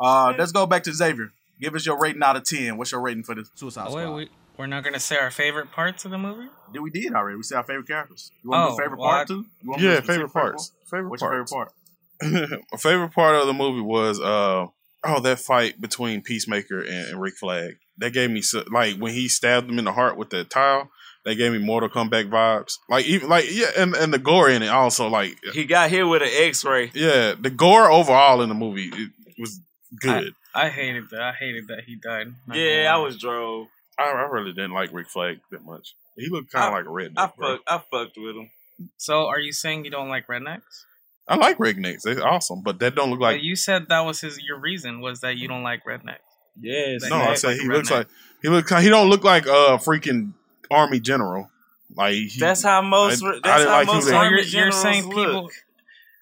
Uh, 0.00 0.32
let's 0.38 0.52
go 0.52 0.64
back 0.66 0.82
to 0.84 0.92
Xavier. 0.94 1.30
Give 1.60 1.74
us 1.74 1.84
your 1.84 1.98
rating 1.98 2.22
out 2.22 2.36
of 2.36 2.44
ten. 2.44 2.78
What's 2.78 2.92
your 2.92 3.02
rating 3.02 3.24
for 3.24 3.34
the 3.34 3.44
Suicide 3.54 3.86
Oh, 3.88 3.90
Squad? 3.90 4.14
wait, 4.14 4.30
we, 4.30 4.30
we're 4.58 4.66
not 4.66 4.84
gonna 4.84 5.00
say 5.00 5.16
our 5.16 5.30
favorite 5.30 5.70
parts 5.72 6.04
of 6.04 6.10
the 6.10 6.18
movie. 6.18 6.48
Did 6.72 6.80
we 6.80 6.90
did 6.90 7.12
already? 7.14 7.36
We 7.36 7.42
said 7.42 7.56
our 7.58 7.64
favorite 7.64 7.86
characters. 7.88 8.30
You 8.42 8.50
want 8.50 8.68
to 8.70 8.72
Oh, 8.72 8.76
do 8.76 8.82
favorite 8.82 8.98
well, 9.00 9.08
part 9.10 9.22
I- 9.22 9.24
too? 9.34 9.46
You 9.62 9.70
want 9.70 9.82
Yeah, 9.82 9.88
do 9.90 9.96
specific 9.96 10.14
favorite 10.14 10.32
parts. 10.32 10.72
Favorite 10.90 11.10
What's 11.10 11.22
parts. 11.22 11.32
your 11.32 11.46
favorite 11.46 12.50
part? 12.50 12.62
My 12.72 12.78
favorite 12.78 13.12
part 13.12 13.34
of 13.36 13.46
the 13.46 13.52
movie 13.52 13.80
was 13.82 14.18
uh 14.20 14.66
oh 15.04 15.20
that 15.20 15.38
fight 15.40 15.80
between 15.80 16.22
Peacemaker 16.22 16.80
and, 16.80 17.08
and 17.10 17.20
Rick 17.20 17.34
Flag. 17.38 17.76
That 17.98 18.12
gave 18.12 18.30
me 18.30 18.42
so, 18.42 18.64
like 18.72 18.96
when 18.96 19.12
he 19.12 19.28
stabbed 19.28 19.70
him 19.70 19.78
in 19.78 19.84
the 19.84 19.92
heart 19.92 20.16
with 20.16 20.30
the 20.30 20.44
tile. 20.44 20.90
They 21.24 21.34
gave 21.34 21.50
me 21.50 21.58
Mortal 21.58 21.88
Kombat 21.88 22.30
vibes. 22.30 22.74
Like 22.88 23.04
even 23.06 23.28
like 23.28 23.46
yeah, 23.50 23.66
and, 23.76 23.94
and 23.96 24.14
the 24.14 24.18
gore 24.18 24.48
in 24.48 24.62
it 24.62 24.68
also 24.68 25.08
like 25.08 25.36
He 25.54 25.64
got 25.64 25.90
hit 25.90 26.04
with 26.04 26.22
an 26.22 26.28
X-ray. 26.32 26.92
yeah, 26.94 27.34
the 27.38 27.50
gore 27.50 27.90
overall 27.90 28.40
in 28.42 28.48
the 28.48 28.54
movie 28.54 28.90
it 28.94 29.10
was 29.38 29.58
good. 30.00 30.34
I 30.54 30.68
hated 30.68 31.10
that. 31.10 31.20
I 31.20 31.32
hated 31.32 31.66
that 31.68 31.80
he 31.84 31.96
died. 31.96 32.28
Yeah, 32.52 32.94
I 32.94 32.98
was 32.98 33.18
drove. 33.18 33.66
I, 33.98 34.04
I 34.10 34.22
really 34.28 34.52
didn't 34.52 34.72
like 34.72 34.92
Rick 34.92 35.08
Flag 35.08 35.38
that 35.50 35.64
much. 35.64 35.94
He 36.16 36.28
looked 36.28 36.52
kind 36.52 36.66
of 36.66 36.72
like 36.72 36.84
a 36.84 36.88
redneck. 36.88 37.18
I 37.18 37.30
bro. 37.36 37.56
fuck, 37.56 37.62
I 37.66 37.78
fucked 37.90 38.16
with 38.16 38.36
him. 38.36 38.50
So, 38.96 39.26
are 39.26 39.38
you 39.38 39.52
saying 39.52 39.84
you 39.84 39.90
don't 39.90 40.08
like 40.08 40.26
rednecks? 40.26 40.84
I 41.28 41.36
like 41.36 41.58
rednecks. 41.58 42.02
They're 42.02 42.26
awesome, 42.26 42.62
but 42.62 42.78
that 42.80 42.94
don't 42.94 43.10
look 43.10 43.20
like 43.20 43.36
But 43.36 43.42
you 43.42 43.56
said 43.56 43.88
that 43.88 44.00
was 44.00 44.20
his. 44.20 44.38
Your 44.38 44.58
reason 44.60 45.00
was 45.00 45.20
that 45.20 45.36
you 45.36 45.48
don't 45.48 45.62
like 45.62 45.84
rednecks. 45.84 46.18
Yes. 46.60 47.02
That 47.02 47.10
No, 47.10 47.16
I 47.16 47.34
said 47.34 47.48
like 47.48 47.58
a 47.58 47.62
he 47.62 47.68
looks 47.68 47.90
like 47.90 48.06
he 48.42 48.48
look. 48.48 48.68
He 48.70 48.88
don't 48.88 49.08
look 49.08 49.24
like 49.24 49.46
a 49.46 49.78
freaking 49.78 50.32
army 50.70 51.00
general. 51.00 51.50
Like 51.94 52.14
he, 52.14 52.38
That's 52.38 52.62
how 52.62 52.82
most. 52.82 53.22
I- 53.22 53.28
I 53.28 53.32
that's 53.32 53.42
didn't 53.42 53.68
how 53.68 53.76
like 53.78 53.86
most 53.86 54.12
army 54.12 54.28
you're, 54.30 54.38
you're 54.38 54.44
generals 54.44 54.82
saying 54.82 55.04
look. 55.08 55.14
people 55.16 55.50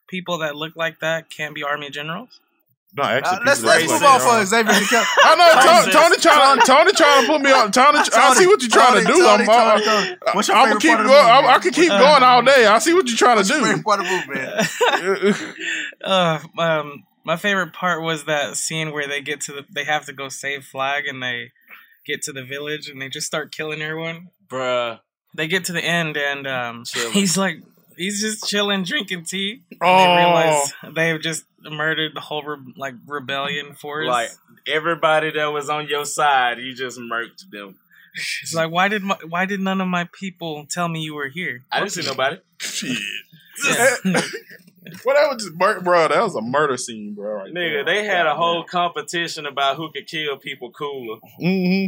people 0.08 0.38
that 0.38 0.56
look 0.56 0.76
like 0.76 1.00
that 1.00 1.30
can't 1.30 1.54
be 1.54 1.62
army 1.62 1.90
generals? 1.90 2.40
No, 2.96 3.02
actually, 3.02 3.38
Uh, 3.38 3.40
let's 3.46 3.60
people 3.60 3.70
let's 3.74 3.92
move 3.92 4.02
on 4.02 4.20
for. 4.20 4.44
Xavier. 4.46 4.72
I 4.72 5.34
know 5.34 5.50
Tony 5.52 5.64
Tony, 5.64 5.84
says- 5.84 5.94
Tony 5.94 6.16
trying 6.22 6.58
Tony 6.60 6.92
trying 6.92 7.22
to 7.22 7.26
put 7.32 7.40
me 7.42 7.50
on. 7.52 7.72
Tony, 7.72 7.98
I 7.98 8.34
see 8.34 8.46
what 8.46 8.60
you're 8.62 8.70
trying 8.70 8.94
to 9.00 9.04
Tony, 9.04 9.16
do. 9.18 9.26
I'm, 9.26 9.38
Tony, 9.44 9.50
I'm, 9.50 9.80
Tony, 9.80 9.84
Tony. 10.06 10.16
What's 10.32 10.48
your 10.48 10.56
I'm 10.56 10.64
favorite 10.66 10.80
keep 10.82 10.90
going. 10.92 11.02
the 11.02 11.08
movie, 11.08 11.18
I, 11.18 11.54
I 11.54 11.58
can 11.58 11.72
keep 11.72 11.90
Uh, 11.90 11.98
going 11.98 12.22
all 12.22 12.42
day. 12.42 12.66
I 12.66 12.78
see 12.78 12.94
what 12.94 13.06
you're 13.08 13.16
trying 13.16 13.36
What's 13.36 13.48
your 13.50 13.58
to 13.58 13.64
favorite 13.64 13.84
part 13.84 14.00
of 14.00 14.06
the 14.06 14.12
movie, 14.12 14.40
man? 14.40 15.32
do. 15.32 15.54
Uh, 16.04 16.38
um, 16.58 17.04
my 17.24 17.36
favorite 17.36 17.72
part 17.72 18.02
was 18.02 18.24
that 18.24 18.56
scene 18.56 18.92
where 18.92 19.08
they 19.08 19.20
get 19.22 19.40
to 19.42 19.52
the, 19.52 19.64
they 19.74 19.84
have 19.84 20.04
to 20.06 20.12
go 20.12 20.28
save 20.28 20.64
Flag, 20.64 21.06
and 21.06 21.22
they 21.22 21.50
get 22.06 22.22
to 22.22 22.32
the 22.32 22.44
village, 22.44 22.88
and 22.88 23.00
they 23.00 23.08
just 23.08 23.26
start 23.26 23.50
killing 23.52 23.80
everyone. 23.82 24.28
bruh. 24.48 25.00
They 25.36 25.48
get 25.48 25.64
to 25.64 25.72
the 25.72 25.82
end, 25.84 26.16
and 26.16 26.46
um, 26.46 26.84
Chilling. 26.84 27.12
he's 27.14 27.36
like, 27.36 27.56
he's 27.96 28.20
just 28.20 28.46
chilling, 28.48 28.82
drinking 28.84 29.24
tea. 29.24 29.62
And 29.70 29.78
Oh. 29.82 29.96
They 30.06 30.16
realize 30.24 30.72
they've 30.94 31.20
just 31.20 31.44
murdered 31.62 32.12
the 32.14 32.20
whole 32.20 32.42
re- 32.42 32.74
like 32.76 32.94
rebellion 33.06 33.74
force. 33.74 34.06
Like 34.06 34.30
everybody 34.66 35.30
that 35.32 35.46
was 35.46 35.68
on 35.68 35.88
your 35.88 36.04
side, 36.04 36.58
you 36.58 36.74
just 36.74 36.98
murked 36.98 37.50
them. 37.50 37.76
it's 38.42 38.54
like, 38.54 38.70
why 38.70 38.88
did 38.88 39.02
my, 39.02 39.16
why 39.28 39.44
did 39.46 39.60
none 39.60 39.80
of 39.80 39.88
my 39.88 40.08
people 40.12 40.66
tell 40.70 40.88
me 40.88 41.00
you 41.00 41.14
were 41.14 41.28
here? 41.28 41.62
I 41.72 41.80
didn't 41.80 41.92
see 41.92 42.06
nobody. 42.06 42.38
Shit. 42.58 42.98
Yeah. 43.66 43.96
well, 44.04 45.14
that 45.16 45.28
was 45.32 45.44
just 45.44 45.54
murder, 45.56 45.80
bro. 45.80 46.08
That 46.08 46.22
was 46.22 46.34
a 46.34 46.42
murder 46.42 46.76
scene, 46.76 47.14
bro. 47.14 47.34
Right 47.34 47.54
Nigga, 47.54 47.84
they 47.86 48.04
had 48.04 48.26
a 48.26 48.34
whole 48.34 48.64
competition 48.64 49.46
about 49.46 49.76
who 49.76 49.90
could 49.92 50.06
kill 50.06 50.36
people 50.38 50.70
cooler. 50.72 51.18
hmm 51.38 51.86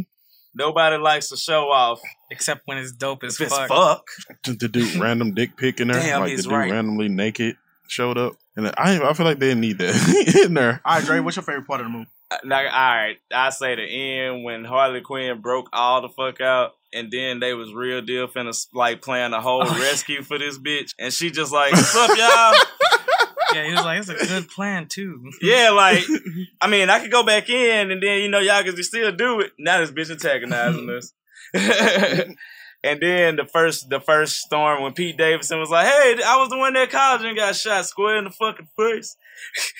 Nobody 0.57 0.97
likes 0.97 1.29
to 1.29 1.37
show 1.37 1.69
off. 1.71 1.99
Except 2.31 2.61
when 2.65 2.77
it's 2.77 2.91
dope 2.91 3.23
as 3.23 3.35
If 3.35 3.47
it's 3.47 3.57
fuck. 3.57 3.69
fuck. 3.69 4.07
The, 4.43 4.53
the 4.53 4.67
dude 4.67 4.95
randomly 4.95 5.33
dick 5.33 5.55
pic 5.57 5.79
in 5.79 5.87
there, 5.89 6.01
Damn, 6.01 6.21
like 6.21 6.29
the 6.29 6.35
he's 6.35 6.43
dude 6.43 6.53
right. 6.53 6.71
randomly 6.71 7.07
naked 7.09 7.55
showed 7.87 8.17
up, 8.17 8.33
and 8.57 8.67
I 8.77 8.99
I 9.09 9.13
feel 9.13 9.25
like 9.25 9.39
they 9.39 9.47
didn't 9.47 9.61
need 9.61 9.77
that 9.77 10.41
in 10.45 10.53
there. 10.53 10.81
All 10.83 10.95
right, 10.97 11.05
Dre, 11.05 11.19
what's 11.21 11.37
your 11.37 11.43
favorite 11.43 11.65
part 11.67 11.79
of 11.79 11.85
the 11.85 11.89
movie? 11.91 12.07
Uh, 12.29 12.35
now, 12.43 12.57
all 12.57 12.63
right, 12.65 13.15
I 13.33 13.49
say 13.51 13.75
the 13.75 13.83
end 13.83 14.43
when 14.43 14.65
Harley 14.65 14.99
Quinn 14.99 15.39
broke 15.39 15.69
all 15.71 16.01
the 16.01 16.09
fuck 16.09 16.41
out, 16.41 16.73
and 16.93 17.09
then 17.09 17.39
they 17.39 17.53
was 17.53 17.73
real 17.73 18.01
deal 18.01 18.27
finna 18.27 18.53
like 18.73 19.01
playing 19.01 19.31
a 19.31 19.39
whole 19.39 19.63
Oh, 19.65 19.79
rescue 19.79 20.21
for 20.21 20.37
this 20.37 20.57
bitch, 20.59 20.93
and 20.99 21.13
she 21.13 21.31
just 21.31 21.53
like, 21.53 21.71
"What's 21.73 21.95
up, 21.95 22.09
y'all?" 22.17 22.96
Yeah, 23.53 23.65
he 23.65 23.73
was 23.73 23.85
like, 23.85 23.99
it's 23.99 24.09
a 24.09 24.25
good 24.27 24.49
plan 24.49 24.87
too. 24.87 25.31
yeah, 25.41 25.69
like, 25.69 26.03
I 26.61 26.67
mean, 26.67 26.89
I 26.89 26.99
could 26.99 27.11
go 27.11 27.23
back 27.23 27.49
in, 27.49 27.91
and 27.91 28.01
then 28.01 28.21
you 28.21 28.29
know 28.29 28.39
y'all 28.39 28.63
could 28.63 28.77
still 28.83 29.11
do 29.11 29.41
it. 29.41 29.53
Now 29.57 29.79
this 29.79 29.91
bitch 29.91 30.11
antagonizing 30.11 30.89
us. 30.97 31.13
and 32.83 33.01
then 33.01 33.35
the 33.35 33.45
first 33.45 33.89
the 33.89 33.99
first 33.99 34.37
storm 34.37 34.83
when 34.83 34.93
Pete 34.93 35.17
Davidson 35.17 35.59
was 35.59 35.69
like, 35.69 35.87
"Hey, 35.87 36.21
I 36.25 36.37
was 36.37 36.49
the 36.49 36.57
one 36.57 36.73
that 36.73 36.89
called 36.91 37.21
you 37.21 37.29
and 37.29 37.37
got 37.37 37.55
shot 37.55 37.85
square 37.85 38.17
in 38.17 38.25
the 38.25 38.31
fucking 38.31 38.67
face," 38.77 39.15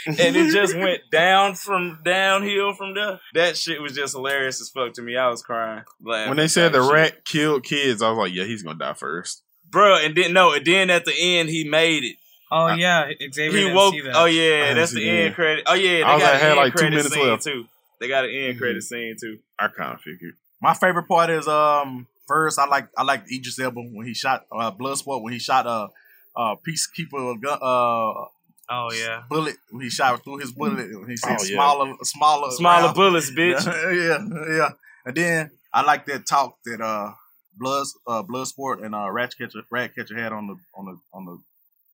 and 0.08 0.36
it 0.36 0.52
just 0.52 0.76
went 0.76 1.02
down 1.12 1.56
from 1.56 2.00
downhill 2.04 2.74
from 2.74 2.96
there. 2.96 3.20
That 3.34 3.58
shit 3.58 3.82
was 3.82 3.94
just 3.94 4.16
hilarious 4.16 4.62
as 4.62 4.70
fuck 4.70 4.94
to 4.94 5.02
me. 5.02 5.18
I 5.18 5.30
was 5.30 5.42
crying. 5.42 5.84
laughing 6.02 6.30
when 6.30 6.38
they 6.38 6.48
said 6.48 6.72
the 6.72 6.84
shit. 6.84 6.94
rat 6.94 7.26
killed 7.26 7.64
kids, 7.64 8.02
I 8.02 8.10
was 8.10 8.18
like, 8.18 8.34
yeah, 8.34 8.46
he's 8.46 8.64
gonna 8.64 8.80
die 8.80 8.94
first. 8.94 9.44
bro, 9.70 9.98
and 9.98 10.16
then 10.16 10.34
no, 10.34 10.54
and 10.54 10.66
then 10.66 10.90
at 10.90 11.06
the 11.06 11.14
end 11.18 11.50
he 11.50 11.64
made 11.64 12.04
it. 12.04 12.18
Oh 12.52 12.68
yeah, 12.76 13.10
Xavier 13.34 13.52
he 13.52 13.64
didn't 13.64 13.76
woke. 13.76 13.94
see 13.94 14.02
that. 14.02 14.16
Oh 14.16 14.26
yeah, 14.26 14.60
didn't 14.66 14.76
that's 14.78 14.94
the 14.94 15.00
the 15.02 15.10
end 15.10 15.20
end. 15.28 15.36
credit. 15.36 15.64
Oh 15.68 15.74
yeah, 15.74 15.92
they 15.98 16.04
I 16.04 16.14
was 16.16 16.24
got 16.24 16.34
like, 16.34 16.36
an 16.36 16.40
had 16.42 16.48
end 16.50 16.58
like 16.58 16.72
two 16.74 16.78
credit 16.78 16.96
minutes 16.96 17.14
scene 17.14 17.28
left. 17.30 17.44
too. 17.44 17.66
They 18.00 18.08
got 18.08 18.26
an 18.26 18.32
end 18.32 18.56
Mhm. 18.56 18.60
credit 18.60 18.84
scene 18.84 19.16
too. 19.20 19.40
I 19.60 19.68
kind 19.68 19.94
of 19.94 20.02
figured. 20.02 20.34
My 20.62 20.74
favorite 20.74 21.08
part 21.08 21.30
is 21.30 21.48
um 21.48 22.08
first 22.28 22.58
I 22.60 22.66
like 22.68 22.88
I 22.98 23.04
like 23.04 23.24
Idris 23.32 23.60
Elba 23.60 23.82
when 23.82 24.06
he 24.08 24.14
shot 24.14 24.46
uh 24.52 24.72
Bloodsport 24.72 25.22
when 25.24 25.34
he 25.34 25.40
shot 25.40 25.68
uh 25.68 25.88
uh 26.36 26.56
peacekeeper 26.66 27.42
gun 27.42 27.60
uh 27.62 28.26
Oh 28.70 28.90
yeah. 28.94 29.24
bullet 29.30 29.56
when 29.72 29.84
he 29.84 29.90
shot 29.90 30.24
through 30.24 30.38
his 30.40 30.52
bullet 30.52 30.78
when 31.00 31.10
he 31.10 31.16
said 31.18 31.38
Oh, 31.40 31.44
yeah. 31.44 31.56
smaller 31.56 31.94
smaller 32.04 32.52
Smaller 32.52 32.84
round. 32.88 32.96
bullets, 32.96 33.32
bitch. 33.38 33.66
yeah 33.66 34.56
yeah 34.58 34.70
and 35.06 35.16
then 35.16 35.52
I 35.74 35.82
like 35.84 36.06
that 36.08 36.28
talk 36.28 36.58
that 36.66 36.82
uh 36.82 37.12
blood 37.58 37.88
uh 38.08 38.24
Bloodsport 38.24 38.84
and 38.86 38.94
uh 38.94 39.10
Ratcatcher 39.10 39.62
Ratcatcher 39.72 40.18
had 40.18 40.32
on 40.34 40.48
the 40.48 40.56
on 40.76 40.86
the 40.86 40.98
on 41.14 41.26
the 41.26 41.38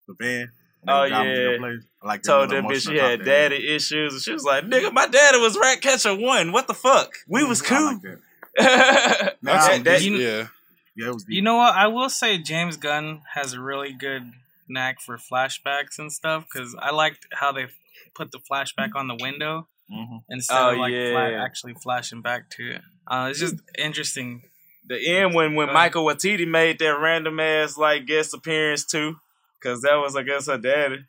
the 0.08 0.14
van. 0.20 0.52
Oh, 0.88 1.02
were 1.04 1.08
driving 1.10 1.34
to 1.34 1.40
their 1.42 1.72
yeah. 1.72 1.78
like 2.04 2.24
Told 2.24 2.50
little 2.50 2.70
that 2.70 2.76
bitch 2.76 2.90
she 2.90 2.98
had 2.98 3.20
talk 3.20 3.26
they 3.26 3.32
daddy 3.32 3.76
issues, 3.76 4.14
and 4.14 4.22
she 4.22 4.34
was 4.34 4.44
like, 4.44 4.66
"Nigga, 4.66 4.92
my 4.92 5.08
daddy 5.08 5.38
was 5.40 5.58
rat 5.58 5.82
catcher 5.82 6.14
one. 6.16 6.52
What 6.52 6.68
the 6.68 6.74
fuck? 6.74 7.14
We 7.28 7.44
was 7.46 7.62
cool." 7.62 7.78
like 7.94 8.02
that. 8.02 8.20
That- 8.58 9.36
that- 9.42 9.84
that- 9.84 10.02
you- 10.04 10.16
yeah. 10.18 10.48
Yeah, 10.96 11.08
it 11.08 11.14
was 11.14 11.24
deep. 11.24 11.36
You 11.36 11.42
know 11.42 11.56
what? 11.56 11.74
I 11.74 11.88
will 11.88 12.10
say 12.10 12.38
James 12.38 12.78
Gunn 12.78 13.22
has 13.34 13.54
a 13.54 13.60
really 13.60 13.94
good 13.94 14.32
knack 14.68 15.02
for 15.02 15.18
flashbacks 15.18 15.98
and 15.98 16.12
stuff 16.14 16.46
because 16.52 16.76
I 16.78 16.92
liked 16.92 17.26
how 17.34 17.52
they 17.52 17.66
put 18.14 18.32
the 18.32 18.38
flashback 18.40 18.94
on 18.96 19.08
the 19.08 19.16
window 19.20 19.68
Mhm. 19.92 20.22
instead 20.30 20.56
Oh, 20.62 20.72
of 20.74 20.78
like 20.78 20.92
fla- 20.92 21.32
yeah. 21.32 21.44
actually 21.44 21.74
flashing 21.74 22.22
back 22.22 22.50
to 22.52 22.74
it. 22.76 22.82
Uh, 23.08 23.28
it's 23.32 23.40
just 23.40 23.56
interesting. 23.78 24.44
the 24.86 25.00
end 25.00 25.34
when 25.34 25.56
when 25.56 25.70
Uh, 25.70 25.74
Michael 25.74 26.06
Waititi 26.06 26.46
made 26.48 26.78
that 26.80 27.00
random 27.00 27.40
ass 27.40 27.76
like 27.78 28.06
guest 28.06 28.34
appearance 28.34 28.86
too, 28.86 29.16
because 29.64 29.82
that 29.84 29.96
was 29.96 30.16
I 30.16 30.24
guess 30.24 30.48
her 30.48 30.58
daddy. 30.58 31.06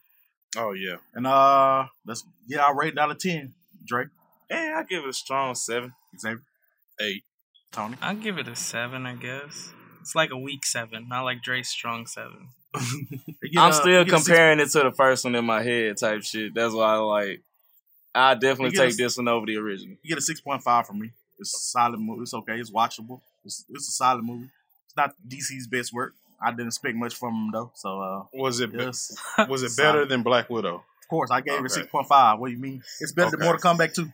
Oh 0.56 0.72
yeah. 0.72 0.96
And 1.14 1.26
uh, 1.26 1.86
let's 2.06 2.24
get 2.48 2.60
our 2.60 2.74
rating 2.76 2.98
out 2.98 3.10
of 3.10 3.18
ten. 3.18 3.54
Drake, 3.86 4.08
Yeah, 4.50 4.76
I 4.78 4.82
give 4.84 5.02
it 5.04 5.08
a 5.08 5.12
strong 5.12 5.54
seven. 5.54 5.92
Xavier, 6.18 6.40
Eight. 7.00 7.24
Tony. 7.72 7.96
I'll 8.00 8.14
give 8.14 8.38
it 8.38 8.46
a 8.48 8.54
seven, 8.56 9.04
I 9.04 9.14
guess. 9.16 9.72
It's 10.00 10.14
like 10.14 10.30
a 10.30 10.38
weak 10.38 10.64
seven, 10.64 11.08
not 11.08 11.24
like 11.24 11.42
Drake's 11.42 11.68
strong 11.70 12.06
seven. 12.06 12.48
Get 13.42 13.58
I'm 13.58 13.70
a- 13.70 13.72
still 13.72 14.04
you 14.04 14.10
six- 14.10 14.24
comparing 14.26 14.60
it 14.60 14.70
to 14.70 14.80
the 14.84 14.92
first 14.92 15.24
one 15.24 15.34
in 15.34 15.44
my 15.44 15.62
head 15.62 15.96
type 15.96 16.22
shit. 16.22 16.54
That's 16.54 16.72
why 16.74 16.94
I 16.94 16.96
like. 16.98 17.42
I 18.14 18.34
definitely 18.34 18.66
You 18.66 18.70
get 18.72 18.84
a 18.84 18.88
take 18.90 18.96
this 18.96 19.16
one 19.16 19.26
over 19.28 19.44
the 19.44 19.56
original. 19.56 19.96
You 20.02 20.08
get 20.10 20.18
a 20.18 20.22
six 20.22 20.40
point 20.40 20.62
five 20.62 20.86
from 20.86 21.00
me. 21.00 21.10
It's 21.40 21.52
a 21.54 21.58
solid 21.58 21.98
movie. 21.98 22.22
It's 22.22 22.32
okay. 22.34 22.54
It's 22.60 22.70
watchable. 22.70 23.20
It's, 23.44 23.64
it's 23.68 23.88
a 23.88 23.92
solid 23.92 24.22
movie. 24.24 24.48
It's 24.86 24.96
not 24.96 25.14
DC's 25.28 25.66
best 25.66 25.92
work. 25.92 26.14
I 26.44 26.50
didn't 26.50 26.66
expect 26.68 26.96
much 26.96 27.14
from 27.16 27.34
him 27.34 27.50
though. 27.52 27.72
So 27.74 28.00
uh, 28.00 28.22
Was 28.34 28.60
it 28.60 28.72
be- 28.72 28.78
was 28.78 29.62
it 29.62 29.76
better 29.76 29.98
Solid. 29.98 30.08
than 30.08 30.22
Black 30.22 30.50
Widow? 30.50 30.76
of 30.76 31.08
course, 31.08 31.30
I 31.30 31.40
gave 31.40 31.64
it 31.64 31.70
six 31.70 31.86
point 31.88 32.06
five. 32.08 32.38
What 32.38 32.48
do 32.48 32.52
you 32.54 32.58
mean? 32.60 32.82
It's 33.00 33.12
better 33.12 33.28
Okay. 33.28 33.36
than 33.38 33.46
Mortal 33.46 33.74
Kombat 33.74 33.94
two. 33.94 34.08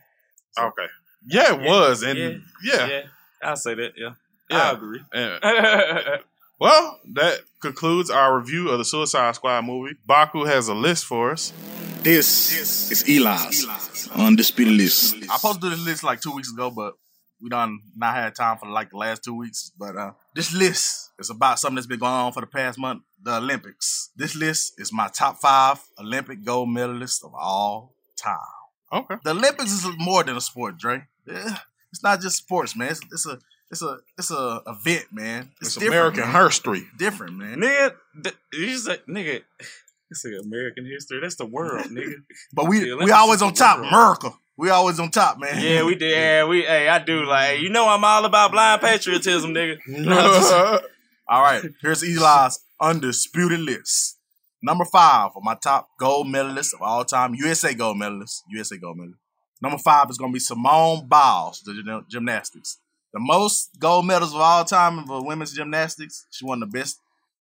Okay. 0.59 0.85
Yeah, 1.27 1.53
it 1.55 1.61
Yeah, 1.61 1.69
was, 1.69 2.03
and 2.03 2.17
yeah, 2.17 2.37
yeah, 2.63 2.87
Yeah, 2.87 3.01
I'll 3.43 3.55
say 3.55 3.73
that. 3.75 3.93
Yeah, 3.97 4.13
Yeah. 4.49 4.57
I 4.57 4.71
agree. 4.71 4.99
and- 5.13 6.23
well, 6.59 6.99
that 7.13 7.39
concludes 7.61 8.09
our 8.11 8.37
review 8.37 8.69
of 8.69 8.77
the 8.77 8.85
Suicide 8.85 9.33
Squad 9.35 9.61
movie. 9.65 9.95
Baku 10.05 10.43
has 10.45 10.67
a 10.67 10.75
list 10.75 11.05
for 11.05 11.31
us. 11.31 11.53
This 12.03 12.91
is 12.91 13.03
Eli's 13.07 13.67
undisputed 14.15 14.73
list. 14.75 15.15
I 15.29 15.37
posted 15.39 15.71
this 15.71 15.79
list 15.85 16.03
like 16.03 16.21
two 16.21 16.31
weeks 16.31 16.51
ago, 16.51 16.69
but 16.71 16.93
we 17.41 17.49
done 17.49 17.79
not 17.95 18.15
had 18.15 18.35
time 18.35 18.57
for 18.57 18.67
like 18.69 18.89
the 18.91 18.97
last 18.97 19.23
two 19.23 19.35
weeks. 19.35 19.71
But 19.77 19.95
uh 19.97 20.11
this 20.35 20.53
list 20.53 21.11
is 21.19 21.29
about 21.29 21.59
something 21.59 21.75
that's 21.75 21.87
been 21.87 21.99
going 21.99 22.11
on 22.13 22.31
for 22.33 22.41
the 22.41 22.47
past 22.47 22.77
month. 22.79 23.01
the 23.23 23.37
Olympics. 23.37 24.09
This 24.15 24.35
list 24.35 24.73
is 24.79 24.91
my 24.93 25.07
top 25.09 25.37
five 25.39 25.79
Olympic 25.99 26.43
gold 26.43 26.69
medalists 26.69 27.23
of 27.23 27.33
all 27.35 27.93
time. 28.15 28.37
Okay. 28.93 29.15
The 29.23 29.31
Olympics 29.31 29.71
is 29.71 29.85
more 29.97 30.23
than 30.23 30.35
a 30.37 30.41
sport, 30.41 30.77
Dre. 30.77 31.03
Yeah, 31.27 31.57
It's 31.91 32.03
not 32.03 32.19
just 32.21 32.37
sports, 32.37 32.75
man. 32.75 32.89
It's, 32.91 33.01
it's 33.11 33.25
a 33.25 33.39
it's 33.69 33.81
a 33.81 33.99
it's 34.17 34.31
a 34.31 34.61
event, 34.67 35.05
man. 35.11 35.51
It's, 35.61 35.77
It's 35.77 35.85
American 35.85 36.23
man. 36.31 36.43
history. 36.45 36.87
Different, 36.97 37.37
man. 37.37 37.59
Nigga, 37.59 37.93
th- 38.23 38.35
you 38.51 38.77
say, 38.77 38.97
nigga, 39.07 39.41
it's 40.11 40.25
like 40.25 40.33
American 40.43 40.85
history. 40.85 41.19
That's 41.21 41.35
the 41.35 41.45
world, 41.45 41.85
nigga. 41.85 42.15
But 42.53 42.67
we 42.67 42.93
we 42.95 43.11
always 43.11 43.41
on 43.41 43.53
top. 43.53 43.77
world. 43.79 43.93
America. 43.93 44.29
We 44.57 44.69
always 44.69 44.99
on 44.99 45.09
top, 45.11 45.39
man. 45.39 45.63
Yeah, 45.63 45.83
we 45.83 45.95
did. 45.95 46.11
Yeah, 46.11 46.45
we. 46.45 46.61
Hey, 46.61 46.87
I 46.87 46.99
do 46.99 47.25
like. 47.25 47.59
You 47.61 47.69
know, 47.69 47.87
I'm 47.87 48.03
all 48.03 48.25
about 48.25 48.51
blind 48.51 48.81
patriotism, 48.81 49.53
nigga. 49.53 49.77
All 51.29 51.41
right, 51.41 51.63
here's 51.81 52.03
Eli's 52.03 52.59
undisputed 52.81 53.61
list. 53.61 54.17
Number 54.61 54.83
five 54.83 55.31
of 55.35 55.43
my 55.43 55.55
top 55.55 55.87
gold 55.97 56.27
medalists 56.27 56.73
of 56.73 56.81
all 56.81 57.05
time, 57.05 57.33
USA 57.35 57.73
gold 57.73 57.97
medalists. 57.97 58.41
USA 58.49 58.77
gold 58.77 58.97
medalist. 58.97 59.21
Number 59.61 59.77
five 59.77 60.09
is 60.09 60.17
going 60.17 60.31
to 60.31 60.35
be 60.35 60.39
Simone 60.39 61.07
Biles, 61.07 61.61
the 61.61 62.03
gymnastics. 62.09 62.79
The 63.13 63.19
most 63.19 63.69
gold 63.79 64.05
medals 64.07 64.33
of 64.33 64.41
all 64.41 64.65
time 64.65 65.05
for 65.05 65.25
women's 65.25 65.53
gymnastics. 65.53 66.25
She's 66.31 66.45
one 66.45 66.61
of 66.61 66.71
the 66.71 66.77
best 66.77 66.99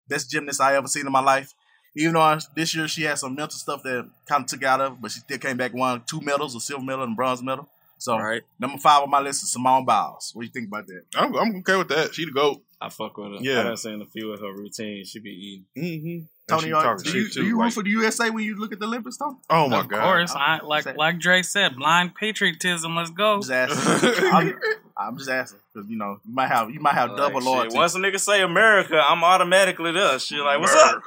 best 0.08 0.30
gymnasts 0.30 0.62
I 0.62 0.76
ever 0.76 0.88
seen 0.88 1.06
in 1.06 1.12
my 1.12 1.22
life. 1.22 1.54
Even 1.96 2.14
though 2.14 2.38
this 2.56 2.76
year 2.76 2.88
she 2.88 3.04
had 3.04 3.18
some 3.18 3.36
mental 3.36 3.58
stuff 3.58 3.84
that 3.84 4.10
kind 4.28 4.44
of 4.44 4.48
took 4.48 4.64
out 4.64 4.82
of, 4.82 4.94
her, 4.94 4.98
but 5.02 5.12
she 5.12 5.20
still 5.20 5.38
came 5.38 5.58
back 5.58 5.74
won 5.74 6.04
two 6.06 6.22
medals, 6.22 6.56
a 6.56 6.60
silver 6.60 6.84
medal 6.84 7.04
and 7.04 7.14
a 7.14 7.16
bronze 7.16 7.42
medal. 7.42 7.68
So 7.98 8.18
right. 8.18 8.44
number 8.60 8.78
five 8.78 9.04
on 9.04 9.10
my 9.10 9.20
list 9.20 9.44
is 9.44 9.52
Simone 9.52 9.84
Biles. 9.84 10.32
What 10.34 10.44
do 10.44 10.46
you 10.46 10.52
think 10.54 10.68
about 10.70 10.88
that? 10.88 11.04
I'm, 11.16 11.36
I'm 11.36 11.56
okay 11.58 11.76
with 11.76 11.90
that. 11.90 12.16
She 12.16 12.26
the 12.26 12.32
goat. 12.32 12.62
I 12.80 12.88
fuck 12.88 13.18
with 13.18 13.34
her. 13.34 13.38
Yeah. 13.42 13.60
I 13.60 13.64
done 13.64 13.78
seen 13.78 14.02
a 14.02 14.06
few 14.06 14.32
of 14.32 14.40
her 14.40 14.54
routines. 14.54 15.10
She 15.10 15.20
be 15.20 15.32
eating. 15.32 15.66
Mm-hmm. 15.76 16.26
Tony, 16.48 16.72
are, 16.72 16.98
do 16.98 17.12
you, 17.12 17.30
do 17.30 17.46
you 17.46 17.62
root 17.62 17.74
for 17.74 17.84
the 17.84 17.90
USA 17.92 18.30
when 18.30 18.44
you 18.44 18.56
look 18.56 18.74
at 18.74 18.80
the 18.80 18.86
Olympics, 18.86 19.18
Tony? 19.18 19.38
Oh 19.50 19.70
my 19.70 19.82
of 19.82 19.88
god! 19.88 20.02
course, 20.02 20.34
I, 20.36 20.60
like 20.64 20.98
like 20.98 21.20
Dre 21.20 21.44
said, 21.44 21.76
blind 21.76 22.16
patriotism. 22.16 22.96
Let's 22.96 23.12
go. 23.12 23.38
Just 23.40 23.52
asking. 23.52 24.10
I'm, 24.34 24.60
I'm 24.98 25.18
just 25.18 25.30
asking 25.30 25.60
because 25.72 25.90
you 25.90 25.98
know 25.98 26.20
you 26.26 26.34
might 26.34 26.48
have 26.48 26.72
you 26.72 26.80
might 26.80 26.96
have 26.96 27.16
double 27.16 27.36
Like, 27.36 27.46
loyalty. 27.46 27.70
shit, 27.70 27.78
Once 27.78 27.96
a 27.96 28.00
nigga 28.00 28.20
say 28.20 28.42
America, 28.42 29.00
I'm 29.00 29.24
automatically 29.24 29.92
there. 29.92 30.18
Shit, 30.18 30.40
like, 30.40 30.60
what's 30.60 30.74
up? 30.74 31.04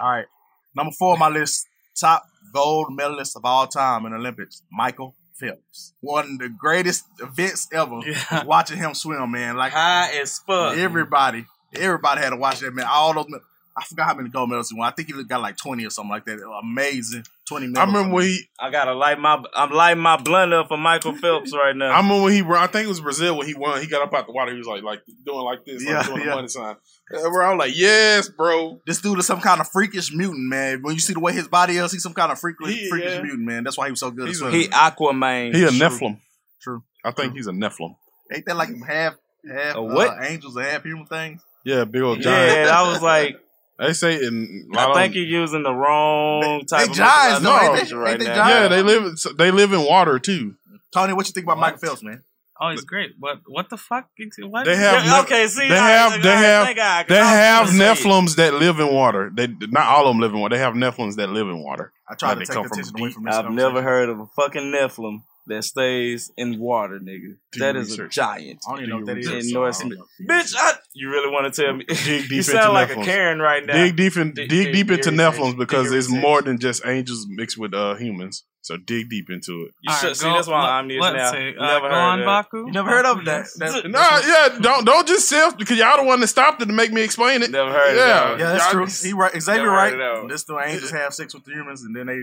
All 0.00 0.10
right, 0.10 0.26
number 0.74 0.92
four 0.98 1.14
on 1.14 1.18
my 1.18 1.28
list: 1.28 1.66
top 1.98 2.24
gold 2.52 2.88
medalist 2.90 3.36
of 3.36 3.44
all 3.44 3.66
time 3.66 4.06
in 4.06 4.12
Olympics, 4.14 4.62
Michael 4.70 5.14
Phelps. 5.38 5.92
One 6.00 6.32
of 6.32 6.38
the 6.38 6.48
greatest 6.48 7.04
events 7.20 7.68
ever. 7.72 7.94
was 7.96 8.44
Watching 8.46 8.78
him 8.78 8.94
swim, 8.94 9.30
man, 9.30 9.56
like 9.56 9.72
high 9.72 10.10
as 10.20 10.38
fuck. 10.40 10.76
Everybody, 10.76 11.46
everybody 11.74 12.20
had 12.20 12.30
to 12.30 12.36
watch 12.36 12.60
that 12.60 12.74
man. 12.74 12.86
All 12.88 13.14
those. 13.14 13.26
med- 13.28 13.40
I 13.76 13.84
forgot 13.84 14.06
how 14.08 14.14
many 14.14 14.28
gold 14.28 14.50
medals 14.50 14.70
he 14.70 14.76
won. 14.76 14.88
I 14.88 14.90
think 14.90 15.06
he 15.06 15.24
got 15.24 15.40
like 15.40 15.56
twenty 15.56 15.86
or 15.86 15.90
something 15.90 16.10
like 16.10 16.24
that. 16.24 16.40
Amazing, 16.64 17.22
twenty. 17.46 17.68
Medals. 17.68 17.78
I 17.78 17.86
remember 17.86 18.14
when 18.16 18.24
he. 18.24 18.40
I 18.58 18.70
gotta 18.70 18.92
light 18.92 19.20
my. 19.20 19.40
I'm 19.54 19.70
lighting 19.70 20.02
my 20.02 20.16
blunt 20.16 20.52
up 20.52 20.66
for 20.66 20.76
Michael 20.76 21.14
Phelps 21.14 21.54
right 21.54 21.76
now. 21.76 21.92
I 21.92 21.98
remember 21.98 22.24
when 22.24 22.32
he. 22.32 22.42
I 22.42 22.66
think 22.66 22.86
it 22.86 22.88
was 22.88 23.00
Brazil 23.00 23.38
when 23.38 23.46
he 23.46 23.54
won. 23.54 23.80
He 23.80 23.86
got 23.86 24.02
up 24.02 24.12
out 24.12 24.26
the 24.26 24.32
water. 24.32 24.50
He 24.50 24.58
was 24.58 24.66
like, 24.66 24.82
like 24.82 25.02
doing 25.24 25.38
like 25.44 25.64
this, 25.64 25.84
like 25.84 25.92
Yeah, 25.94 26.02
doing 26.02 26.22
yeah. 26.22 26.30
the 26.30 26.34
money 26.34 26.48
sign. 26.48 26.74
Where 27.10 27.42
I 27.42 27.54
was 27.54 27.58
like, 27.58 27.76
yes, 27.76 28.28
bro. 28.28 28.80
This 28.86 29.00
dude 29.00 29.18
is 29.18 29.26
some 29.26 29.40
kind 29.40 29.60
of 29.60 29.68
freakish 29.70 30.12
mutant, 30.12 30.48
man. 30.48 30.82
When 30.82 30.94
you 30.94 31.00
see 31.00 31.14
the 31.14 31.20
way 31.20 31.32
his 31.32 31.48
body 31.48 31.76
is, 31.76 31.90
he's 31.92 32.02
some 32.02 32.12
kind 32.14 32.30
of 32.30 32.38
freak, 32.38 32.56
He- 32.64 32.88
freakish 32.88 33.12
yeah. 33.14 33.22
mutant, 33.22 33.46
man. 33.46 33.64
That's 33.64 33.78
why 33.78 33.86
he 33.86 33.92
was 33.92 34.00
so 34.00 34.10
good. 34.10 34.22
at 34.24 34.28
He's 34.28 34.36
a- 34.38 34.40
swimming. 34.50 34.60
he 34.60 34.68
Aquaman. 34.68 35.54
He 35.54 35.64
a 35.64 35.68
True. 35.70 35.78
Nephilim. 35.78 36.18
True. 36.60 36.82
I 37.04 37.10
think 37.12 37.34
he's 37.34 37.46
a 37.46 37.52
Nephilim. 37.52 37.96
Ain't 38.32 38.44
that 38.46 38.56
like 38.56 38.68
half 38.86 39.14
half 39.50 39.76
A 39.76 39.82
what? 39.82 40.10
Uh, 40.18 40.22
angels 40.24 40.54
and 40.56 40.66
half 40.66 40.82
human 40.82 41.06
things? 41.06 41.40
Yeah, 41.64 41.84
big 41.84 42.02
old 42.02 42.20
giant. 42.20 42.66
Yeah, 42.68 42.78
I 42.78 42.88
was 42.90 43.00
like, 43.02 43.36
They 43.78 43.92
say 43.92 44.14
in. 44.16 44.68
I 44.76 44.92
think 44.92 45.14
you're 45.14 45.24
using 45.24 45.62
the 45.62 45.72
wrong 45.72 46.64
type 46.66 46.86
they 46.86 46.90
of 46.90 46.96
giants, 46.96 47.42
though, 47.44 47.56
ain't 47.76 47.88
they? 47.88 47.94
right 47.94 48.10
Ain't 48.10 48.18
they 48.20 48.26
now. 48.26 48.34
giants? 48.34 48.60
Yeah, 48.60 48.68
they 48.68 48.82
live. 48.82 49.36
They 49.38 49.50
live 49.52 49.72
in 49.72 49.84
water 49.84 50.18
too. 50.18 50.56
Tony, 50.92 51.12
what 51.12 51.26
you 51.28 51.32
think 51.32 51.44
about 51.46 51.58
Michael 51.58 51.78
Phelps, 51.78 52.02
man? 52.02 52.24
Oh, 52.60 52.70
he's 52.70 52.84
great. 52.84 53.12
What 53.18 53.40
what 53.46 53.70
the 53.70 53.76
fuck? 53.76 54.08
What? 54.40 54.64
They 54.64 54.74
have. 54.76 55.04
Yeah, 55.04 55.12
ne- 55.12 55.20
okay, 55.22 55.46
see, 55.46 55.68
they 55.68 55.76
have. 55.76 56.12
I- 56.14 56.18
They 56.18 56.28
have. 56.36 56.66
think 56.66 56.78
I- 56.80 57.02
'cause 57.04 57.08
They 57.08 57.16
have 57.16 57.66
gonna 57.66 57.78
say 57.78 57.84
it. 57.92 57.96
Nephilims 57.96 58.36
that 58.36 58.54
live 58.54 58.80
in 58.80 58.92
water. 58.92 59.30
They 59.34 59.46
not 59.46 59.86
all 59.86 60.06
of 60.08 60.14
them 60.14 60.20
live 60.20 60.32
in 60.34 60.40
water. 60.40 60.56
They 60.56 60.60
have 60.62 60.74
Nephilims 60.74 61.16
that 61.16 61.28
live 61.30 61.48
in 61.48 61.62
water. 61.62 61.92
I 62.08 62.14
tried 62.14 62.30
Like 62.30 62.34
to 62.34 62.38
they 62.40 62.44
take 62.46 62.54
come 62.54 62.62
the 62.64 62.84
from 62.90 63.00
away 63.00 63.10
from 63.12 63.24
this. 63.24 63.34
I've 63.36 63.50
never 63.52 63.82
heard 63.82 64.08
of 64.08 64.18
a 64.20 64.26
fucking 64.34 64.72
Nephilim 64.72 65.22
that 65.46 65.62
stays 65.64 66.30
in 66.36 66.58
water, 66.58 66.98
nigga. 66.98 67.36
Do 67.52 67.60
that 67.60 67.74
your 67.74 67.82
is 67.82 67.90
research. 67.90 68.16
a 68.16 68.20
giant. 68.20 68.58
I 68.66 68.70
don't 68.72 68.78
even 68.80 68.90
know 68.90 68.96
what 68.96 69.06
that 69.06 69.14
Do 69.14 69.36
is. 69.36 69.46
In 69.46 69.52
so 69.52 69.60
North 69.60 69.76
I 69.76 69.80
don't 69.88 69.90
know. 69.98 70.04
Bitch, 70.34 70.54
I, 70.58 70.72
you 70.94 71.10
really 71.10 71.30
want 71.30 71.54
to 71.54 71.62
tell 71.62 71.74
me? 71.74 71.84
Dig 71.84 71.96
deep 72.04 72.30
you 72.30 72.36
into 72.38 72.42
sound 72.50 72.74
like 72.74 72.88
Nephilims. 72.90 73.02
a 73.02 73.04
Karen 73.04 73.38
right 73.38 73.64
now. 73.64 73.72
Dig 73.72 73.96
deep 73.96 74.16
in, 74.16 74.32
Dig- 74.34 74.48
dig, 74.48 74.64
dig 74.64 74.72
deep 74.74 74.90
into. 74.90 75.10
Nephilims 75.10 75.56
because 75.56 75.92
it's 75.92 76.08
more 76.10 76.42
than 76.42 76.58
just 76.58 76.82
angels 76.84 77.26
mixed 77.28 77.56
with 77.56 77.72
uh, 77.72 77.94
humans. 77.94 78.44
So 78.68 78.76
dig 78.76 79.08
deep 79.08 79.30
into 79.30 79.62
it. 79.62 79.72
You 79.80 79.90
All 79.90 79.96
should 79.96 80.06
right, 80.08 80.16
see. 80.16 80.24
go- 80.26 80.34
That's 80.34 80.46
why 80.46 80.62
let- 80.62 80.70
I'm 80.72 80.90
used 80.90 81.02
let's 81.02 81.16
now. 81.16 81.32
see. 81.32 81.54
Uh, 81.56 81.66
Never 81.66 81.88
go 81.88 81.94
heard 81.94 82.00
on, 82.00 82.20
of 82.20 82.26
Baku. 82.26 82.66
You 82.66 82.72
never 82.72 82.90
heard 82.90 83.06
of 83.06 83.24
that? 83.24 83.46
That's, 83.56 83.84
No, 83.84 83.98
yeah, 84.26 84.58
don't 84.60 84.84
don't 84.84 85.08
just 85.08 85.26
self 85.26 85.56
because 85.56 85.78
y'all 85.78 85.96
the 85.96 86.02
one 86.02 86.20
that 86.20 86.26
stopped 86.26 86.60
it 86.60 86.66
to 86.66 86.72
make 86.74 86.92
me 86.92 87.00
explain 87.02 87.42
it. 87.42 87.50
Never 87.50 87.72
heard 87.72 87.92
of 87.92 87.96
yeah, 87.96 88.06
that. 88.06 88.38
yeah, 88.38 88.46
that's 88.52 88.64
Y'all 88.64 88.72
true. 88.72 88.84
just- 88.84 89.04
He 89.06 89.14
right, 89.14 89.32
Xavier 89.40 89.62
Never 89.64 89.74
right. 89.74 89.92
heard. 89.94 90.28
This 90.30 90.44
the 90.44 90.58
angels 90.58 90.90
have 90.90 91.14
sex 91.14 91.32
with 91.34 91.44
the 91.46 91.52
humans, 91.52 91.82
and 91.82 91.96
then 91.96 92.06
they 92.06 92.20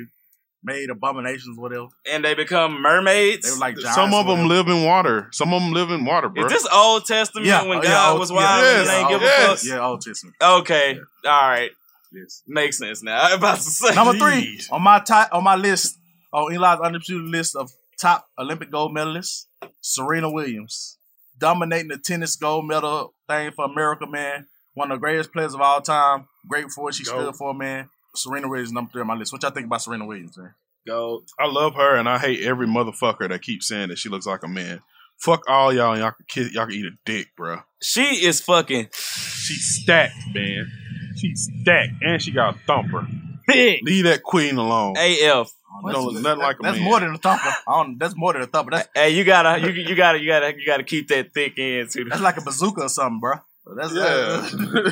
made 0.64 0.90
abominations, 0.92 1.58
or 1.58 1.62
whatever. 1.62 1.88
And 2.12 2.24
they 2.24 2.34
become 2.36 2.80
mermaids. 2.82 3.46
They 3.48 3.52
were 3.52 3.58
like 3.60 3.76
giants 3.78 3.96
Some 3.96 4.14
of 4.14 4.28
them 4.28 4.48
whatever. 4.48 4.70
live 4.70 4.78
in 4.78 4.84
water. 4.86 5.28
Some 5.32 5.52
of 5.54 5.62
them 5.64 5.72
live 5.74 5.90
in 5.92 6.06
water, 6.06 6.30
bro. 6.30 6.46
Is 6.46 6.52
this 6.52 6.68
Old 6.72 7.06
Testament 7.06 7.48
Yeah, 7.48 7.64
when 7.66 7.80
oh, 7.80 7.82
God 7.82 8.12
Old- 8.12 8.20
was 8.20 8.30
yeah, 8.32 8.36
wild 8.38 8.62
yes, 8.64 8.80
and 8.82 8.88
they 8.90 9.00
ain't 9.00 9.10
give 9.10 9.22
yes. 9.22 9.44
a 9.64 9.66
fuck? 9.68 9.76
Yeah, 9.78 9.86
Old 9.88 10.02
Testament. 10.02 10.36
Okay, 10.42 11.00
all 11.26 11.50
right, 11.50 11.72
Yes. 12.12 12.42
makes 12.48 12.78
sense 12.78 13.04
now. 13.04 13.20
I'm 13.24 13.38
about 13.40 13.58
to 13.58 13.64
say 13.64 13.94
Number 13.94 14.14
three 14.14 14.58
Jeez. 14.58 14.72
on 14.72 14.82
my 14.82 15.00
ti- 15.00 15.30
on 15.32 15.44
my 15.44 15.56
list 15.56 15.98
Oh, 16.38 16.48
on 16.48 16.54
Eli's 16.54 16.80
undisputed 16.82 17.28
list 17.30 17.56
of 17.56 17.72
top 17.98 18.28
Olympic 18.38 18.70
gold 18.70 18.94
medalists, 18.94 19.46
Serena 19.82 20.30
Williams, 20.30 20.98
dominating 21.40 21.88
the 21.88 21.98
tennis 21.98 22.36
gold 22.36 22.68
medal 22.68 23.14
thing 23.30 23.52
for 23.56 23.64
America, 23.66 24.06
man. 24.06 24.48
One 24.74 24.92
of 24.92 24.98
the 24.98 25.00
greatest 25.00 25.32
players 25.32 25.54
of 25.54 25.62
all 25.62 25.80
time. 25.82 26.28
Great 26.50 26.70
for 26.72 26.84
what 26.84 26.94
she 26.94 27.06
Goat. 27.06 27.22
stood 27.22 27.36
for, 27.38 27.54
man. 27.54 27.90
Serena 28.16 28.50
Williams 28.50 28.74
number 28.74 28.92
three 28.92 29.02
on 29.02 29.08
my 29.08 29.16
list. 29.16 29.32
What 29.32 29.44
y'all 29.44 29.52
think 29.52 29.68
about 29.68 29.82
Serena 29.82 30.06
Williams, 30.06 30.38
man? 30.38 30.54
Go. 30.86 31.24
I 31.40 31.48
love 31.48 31.76
her, 31.76 31.96
and 31.96 32.10
I 32.10 32.18
hate 32.18 32.42
every 32.44 32.68
motherfucker 32.68 33.30
that 33.30 33.42
keeps 33.42 33.68
saying 33.70 33.88
that 33.90 33.98
she 33.98 34.10
looks 34.10 34.26
like 34.26 34.44
a 34.44 34.48
man. 34.50 34.82
Fuck 35.18 35.44
all 35.48 35.72
y'all, 35.74 35.94
and 35.94 36.02
y'all 36.02 36.12
can 36.12 36.26
kiss, 36.28 36.52
y'all 36.54 36.66
can 36.66 36.76
eat 36.76 36.86
a 36.86 36.92
dick, 37.06 37.28
bro. 37.38 37.62
She 37.82 38.26
is 38.26 38.42
fucking 38.42 38.90
She's 38.92 39.80
stacked, 39.82 40.16
man. 40.34 40.68
She's 41.16 41.50
stacked, 41.62 41.94
and 42.02 42.22
she 42.22 42.32
got 42.34 42.56
a 42.56 42.60
thumper. 42.68 43.08
big. 43.48 43.80
Leave 43.84 44.04
that 44.04 44.24
queen 44.24 44.58
alone. 44.58 44.96
AF. 44.98 45.50
Don't 45.84 46.14
look 46.14 46.24
nothing 46.24 46.40
like 46.42 46.58
a 46.60 46.64
That's 46.64 46.78
man. 46.78 46.84
more 46.86 47.00
than 47.00 47.14
a 47.14 47.18
thumper. 47.18 47.50
I 47.68 47.84
don't, 47.84 47.98
that's 48.00 48.16
more 48.16 48.34
than 48.34 48.42
a 48.44 48.48
thumper. 48.48 48.72
That's 48.72 48.90
Hey, 48.94 49.10
you 49.12 49.24
gotta, 49.24 49.60
you, 49.62 49.70
you 49.74 49.96
gotta, 49.96 50.20
you 50.20 50.28
gotta, 50.28 50.54
you 50.60 50.66
gotta 50.66 50.84
keep 50.84 51.08
that 51.10 51.34
thick 51.34 51.58
end 51.58 51.90
too. 51.92 52.06
that's 52.06 52.22
like 52.22 52.38
a 52.38 52.42
bazooka 52.42 52.82
or 52.84 52.90
something, 52.90 53.20
bro. 53.20 53.34
That's 53.76 53.94
Yeah. 53.94 54.92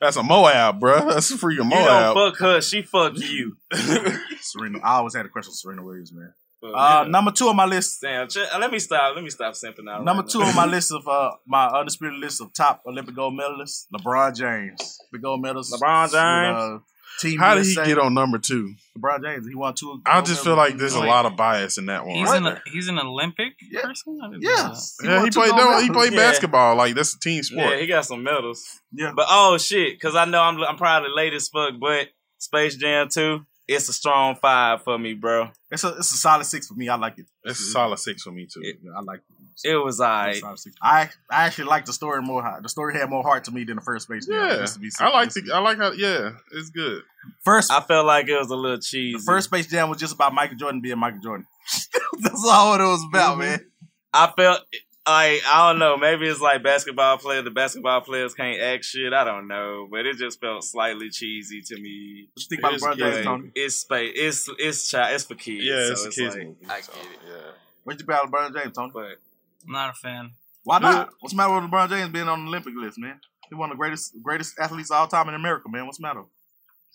That's 0.00 0.16
a 0.16 0.22
Moab, 0.22 0.80
bro. 0.80 1.08
That's 1.10 1.30
a 1.30 1.34
freaking 1.34 1.64
You 1.64 1.70
don't 1.70 2.14
fuck 2.14 2.38
her, 2.40 2.60
she 2.60 2.82
fuck 2.82 3.12
you. 3.16 3.56
Serena. 4.40 4.78
I 4.82 4.96
always 4.96 5.14
had 5.14 5.26
a 5.26 5.28
question 5.28 5.52
for 5.52 5.56
Serena 5.56 5.82
Williams, 5.84 6.12
man. 6.12 6.32
But, 6.60 6.68
Uh, 6.72 7.02
yeah. 7.04 7.10
number 7.10 7.30
two 7.30 7.48
on 7.48 7.54
my 7.56 7.66
list. 7.66 8.00
Damn, 8.00 8.26
ch- 8.28 8.38
uh, 8.38 8.58
let 8.58 8.72
me 8.72 8.78
stop. 8.80 9.14
Let 9.14 9.22
me 9.22 9.30
stop 9.30 9.54
simping 9.54 9.88
out. 9.88 10.04
Number 10.04 10.22
right 10.22 10.30
two 10.30 10.40
now. 10.40 10.46
on 10.48 10.56
my 10.56 10.66
list 10.66 10.92
of 10.92 11.06
uh 11.06 11.30
my 11.46 11.66
undisputed 11.68 12.18
list 12.18 12.40
of 12.40 12.52
top 12.52 12.82
Olympic 12.86 13.14
gold 13.14 13.34
medalists, 13.38 13.86
LeBron 13.94 14.34
James. 14.36 14.98
The 15.12 15.18
gold 15.18 15.40
medals. 15.42 15.70
LeBron 15.72 16.02
with, 16.04 16.12
James? 16.12 16.56
uh, 16.56 16.78
Team 17.18 17.38
How 17.38 17.56
did 17.56 17.66
he 17.66 17.74
get 17.74 17.98
on 17.98 18.14
number 18.14 18.38
two? 18.38 18.74
LeBron 18.96 19.22
James? 19.24 19.46
He 19.48 19.54
won 19.54 19.74
two. 19.74 20.00
I 20.06 20.20
just 20.20 20.44
feel 20.44 20.54
like 20.54 20.76
there's 20.76 20.94
a 20.94 20.98
oh, 20.98 21.06
lot 21.06 21.26
of 21.26 21.36
bias 21.36 21.76
in 21.76 21.86
that 21.86 22.06
one. 22.06 22.14
He's 22.14 22.28
right 22.28 22.42
an 22.42 22.60
he's 22.66 22.88
an 22.88 22.98
Olympic 22.98 23.54
Yeah. 23.70 23.82
person. 23.82 24.20
I 24.22 24.28
didn't 24.28 24.42
Yes. 24.42 24.96
yeah, 25.02 25.16
won 25.16 25.24
he 25.24 25.30
played. 25.30 25.50
No, 25.50 25.56
he 25.56 25.88
medals. 25.88 25.96
played 25.96 26.12
Yeah. 26.12 26.18
basketball. 26.18 26.76
Like 26.76 26.94
that's 26.94 27.14
a 27.14 27.18
team 27.18 27.42
sport. 27.42 27.70
Yeah, 27.70 27.76
he 27.78 27.86
got 27.86 28.04
some 28.04 28.22
medals. 28.22 28.80
Yeah. 28.92 29.12
But 29.16 29.26
oh 29.28 29.58
shit, 29.58 29.94
because 29.94 30.14
I 30.14 30.24
know 30.26 30.40
I'm 30.40 30.62
I'm 30.62 30.76
probably 30.76 31.10
late 31.10 31.34
as 31.34 31.48
fuck, 31.48 31.74
but 31.80 32.08
Space 32.38 32.76
Jam 32.76 33.08
2, 33.08 33.44
it's 33.66 33.88
a 33.88 33.92
strong 33.92 34.36
five 34.36 34.82
for 34.84 34.96
me, 34.96 35.14
bro. 35.14 35.50
It's 35.70 35.82
a 35.84 35.88
it's 35.88 36.12
a 36.12 36.16
solid 36.16 36.44
six 36.44 36.68
for 36.68 36.74
me. 36.74 36.88
I 36.88 36.94
like 36.96 37.18
it. 37.18 37.26
It's 37.44 37.60
a 37.60 37.64
solid 37.64 37.98
six 37.98 38.22
for 38.22 38.30
me 38.30 38.46
too. 38.46 38.60
Yeah, 38.62 38.92
I 38.96 39.00
like 39.02 39.20
it. 39.28 39.36
It 39.64 39.74
was 39.76 39.96
It's 39.96 40.00
a 40.00 40.04
alright. 40.04 40.36
solid 40.36 40.58
six. 40.58 40.76
I 40.82 41.10
I 41.30 41.46
actually 41.46 41.64
like 41.64 41.84
the 41.84 41.92
story 41.92 42.22
more. 42.22 42.42
The 42.62 42.68
story 42.68 42.94
had 42.98 43.10
more 43.10 43.22
heart 43.22 43.44
to 43.44 43.50
me 43.50 43.64
than 43.64 43.76
the 43.76 43.82
first 43.82 44.06
Space 44.06 44.26
Jam. 44.26 44.34
Yeah, 44.36 44.56
Just 44.58 44.74
to 44.74 44.80
be 44.80 44.90
I 45.00 45.08
like 45.10 45.30
just 45.32 45.46
the. 45.46 45.52
I 45.54 45.58
like 45.58 45.78
how. 45.78 45.92
Yeah, 45.92 46.30
it's 46.52 46.70
good. 46.70 47.02
first. 47.44 47.70
I 47.72 47.80
felt 47.80 48.06
like 48.06 48.28
it 48.28 48.38
was 48.38 48.50
a 48.50 48.56
little 48.56 48.78
cheesy. 48.78 49.16
the 49.18 49.22
first 49.24 49.48
Space 49.48 49.66
Jam 49.66 49.88
was 49.90 49.98
just 49.98 50.14
about 50.14 50.32
Michael 50.34 50.56
Jordan 50.56 50.80
being 50.80 50.98
Michael 50.98 51.20
Jordan. 51.20 51.46
That's 52.20 52.44
all 52.46 52.74
it 52.74 52.78
was 52.84 53.04
about, 53.08 53.36
Mhm. 53.36 53.40
man. 53.40 53.60
I 54.14 54.32
felt 54.36 54.60
like 55.06 55.42
I 55.46 55.70
don't 55.70 55.78
know. 55.78 55.96
Maybe 55.96 56.26
it's 56.28 56.40
like 56.40 56.62
basketball 56.62 57.18
players. 57.18 57.44
The 57.44 57.50
basketball 57.50 58.00
players 58.02 58.34
can't 58.34 58.60
act 58.60 58.84
shit. 58.84 59.12
I 59.12 59.24
don't 59.24 59.48
know, 59.48 59.88
but 59.90 60.06
it 60.06 60.16
just 60.18 60.40
felt 60.40 60.64
slightly 60.64 61.10
cheesy 61.10 61.62
to 61.62 61.74
me. 61.80 62.28
What 62.32 62.42
you 62.42 62.48
think 62.48 62.60
about 62.60 62.74
It's 62.74 62.84
LeBron 62.84 63.24
James, 63.42 63.52
It's 63.54 63.76
space. 63.76 64.12
It's 64.14 64.48
it's 64.58 64.90
child. 64.90 65.14
It's 65.14 65.24
for 65.24 65.34
kids. 65.34 65.64
Yeah, 65.64 65.86
so 65.86 65.92
it's 65.92 66.04
a 66.04 66.06
it's 66.08 66.16
kids 66.16 66.34
like, 66.36 66.46
movie. 66.46 66.66
I 66.68 66.80
so, 66.80 66.92
get 66.92 67.02
it, 67.02 67.18
Yeah. 67.26 67.34
What 67.84 67.92
you 67.94 67.98
think 67.98 68.08
about 68.10 68.30
LeBron 68.30 68.54
James, 68.62 68.76
Tony? 68.76 68.90
but 68.92 69.18
I'm 69.68 69.72
not 69.74 69.90
a 69.90 69.92
fan. 69.92 70.30
Why 70.64 70.78
not? 70.78 71.10
What's 71.20 71.34
the 71.34 71.36
matter 71.36 71.54
with 71.54 71.70
LeBron 71.70 71.88
James 71.90 72.10
being 72.10 72.28
on 72.28 72.44
the 72.44 72.48
Olympic 72.48 72.74
list, 72.76 72.98
man? 72.98 73.20
He's 73.48 73.58
one 73.58 73.70
of 73.70 73.76
the 73.76 73.78
greatest 73.78 74.14
greatest 74.22 74.54
athletes 74.58 74.90
of 74.90 74.96
all 74.96 75.06
time 75.08 75.28
in 75.28 75.34
America, 75.34 75.68
man. 75.68 75.86
What's 75.86 75.98
the 75.98 76.02
matter? 76.02 76.24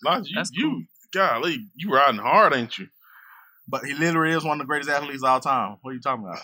Lodge, 0.04 0.26
you, 0.28 0.42
you 0.52 0.86
golly, 1.12 1.66
you 1.76 1.92
riding 1.92 2.20
hard, 2.20 2.52
ain't 2.54 2.76
you? 2.78 2.88
But 3.66 3.84
he 3.84 3.94
literally 3.94 4.34
is 4.36 4.44
one 4.44 4.60
of 4.60 4.66
the 4.66 4.68
greatest 4.68 4.90
athletes 4.90 5.22
of 5.22 5.28
all 5.30 5.40
time. 5.40 5.76
What 5.80 5.90
are 5.90 5.94
you 5.94 6.00
talking 6.00 6.24
about? 6.24 6.40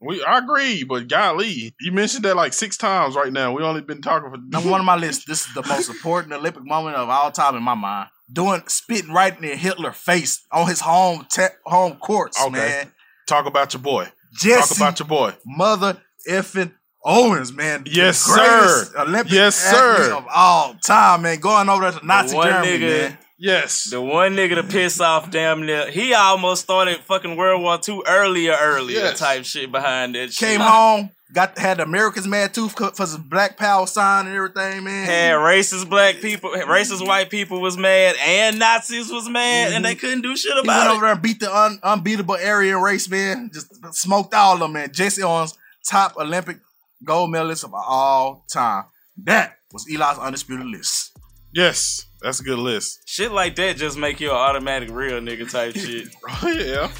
We 0.00 0.24
I 0.24 0.38
agree, 0.38 0.82
but 0.84 1.06
golly, 1.08 1.74
you 1.80 1.92
mentioned 1.92 2.24
that 2.24 2.34
like 2.36 2.52
six 2.52 2.76
times 2.76 3.14
right 3.14 3.32
now. 3.32 3.52
We 3.52 3.62
only 3.62 3.82
been 3.82 4.02
talking 4.02 4.30
for 4.30 4.36
Number 4.38 4.70
one 4.70 4.80
on 4.80 4.86
my 4.86 4.96
list. 4.96 5.24
This 5.28 5.46
is 5.46 5.54
the 5.54 5.62
most 5.62 5.88
important 5.88 6.32
Olympic 6.32 6.64
moment 6.64 6.96
of 6.96 7.08
all 7.08 7.30
time 7.30 7.54
in 7.56 7.62
my 7.62 7.74
mind. 7.74 8.08
Doing 8.32 8.62
spitting 8.66 9.12
right 9.12 9.36
in 9.40 9.58
Hitler 9.58 9.92
face 9.92 10.44
on 10.50 10.66
his 10.68 10.80
home 10.80 11.26
te- 11.30 11.54
home 11.66 11.96
courts, 11.98 12.40
Okay. 12.40 12.50
man. 12.50 12.92
Talk 13.28 13.46
about 13.46 13.74
your 13.74 13.82
boy. 13.82 14.08
Jesse 14.32 14.68
Talk 14.74 14.76
about 14.76 14.98
your 15.00 15.08
boy. 15.08 15.34
Mother 15.44 15.96
effing 16.28 16.72
Owens, 17.04 17.52
man. 17.52 17.82
Yes, 17.86 18.18
sir. 18.18 18.86
Olympic 18.96 19.32
Yes, 19.32 19.56
sir. 19.56 20.12
of 20.14 20.24
all 20.32 20.74
time, 20.84 21.22
man. 21.22 21.40
Going 21.40 21.68
over 21.68 21.90
there 21.90 21.98
to 22.00 22.06
Nazi 22.06 22.36
one 22.36 22.48
Germany, 22.48 22.78
nigga- 22.78 23.00
man. 23.08 23.18
Yes. 23.42 23.90
The 23.90 24.00
one 24.00 24.36
nigga 24.36 24.54
to 24.54 24.62
piss 24.62 25.00
off 25.00 25.28
damn 25.32 25.66
near 25.66 25.90
he 25.90 26.14
almost 26.14 26.62
started 26.62 26.98
fucking 26.98 27.34
World 27.34 27.60
War 27.60 27.76
II 27.86 28.02
earlier, 28.06 28.56
earlier 28.58 29.00
Yes. 29.00 29.18
type 29.18 29.44
shit 29.44 29.72
behind 29.72 30.14
that 30.14 30.32
shit. 30.32 30.48
Came 30.48 30.60
home, 30.74 31.10
got 31.34 31.58
had 31.58 31.78
the 31.78 31.82
Americans 31.82 32.28
mad 32.28 32.54
too 32.54 32.68
for 32.68 32.92
for 32.92 33.04
some 33.04 33.22
Black 33.28 33.56
Power 33.58 33.88
sign 33.88 34.26
and 34.28 34.36
everything, 34.36 34.84
man. 34.84 35.06
Had 35.06 35.34
racist 35.38 35.90
black 35.90 36.20
people, 36.20 36.50
racist 36.50 37.04
white 37.04 37.30
people 37.30 37.60
was 37.60 37.76
mad, 37.76 38.14
and 38.20 38.60
Nazis 38.60 39.10
was 39.10 39.28
mad, 39.28 39.72
and 39.72 39.84
they 39.84 39.96
mhm. 39.96 39.98
couldn't 39.98 40.22
do 40.22 40.36
shit 40.36 40.52
about 40.52 40.62
He 40.62 40.68
went 40.68 40.78
about 40.82 40.90
over 40.94 40.98
it. 40.98 41.06
there 41.06 41.12
and 41.14 41.22
beat 41.22 41.40
the 41.40 41.52
un- 41.56 41.80
unbeatable 41.82 42.36
Aryan 42.36 42.80
race, 42.80 43.08
man. 43.10 43.50
Just 43.52 43.74
smoked 43.96 44.34
all 44.34 44.54
of 44.54 44.60
them, 44.60 44.72
man. 44.74 44.92
Jesse 44.92 45.20
Owens, 45.24 45.58
top 45.90 46.16
Olympic 46.16 46.58
gold 47.04 47.32
medalist 47.32 47.64
of 47.64 47.74
all 47.74 48.44
time. 48.52 48.84
That 49.24 49.56
was 49.72 49.84
Eli's 49.90 50.18
undisputed 50.18 50.66
list. 50.66 51.10
Yes, 51.52 52.06
that's 52.22 52.40
a 52.40 52.44
good 52.44 52.58
list. 52.58 53.02
Shit 53.06 53.32
like 53.32 53.56
that 53.56 53.76
just 53.76 53.98
make 53.98 54.20
you 54.20 54.30
an 54.30 54.36
automatic 54.36 54.90
real 54.90 55.20
nigga 55.20 55.50
type 55.50 55.74
shit. 55.76 56.08
yeah. 56.44 56.90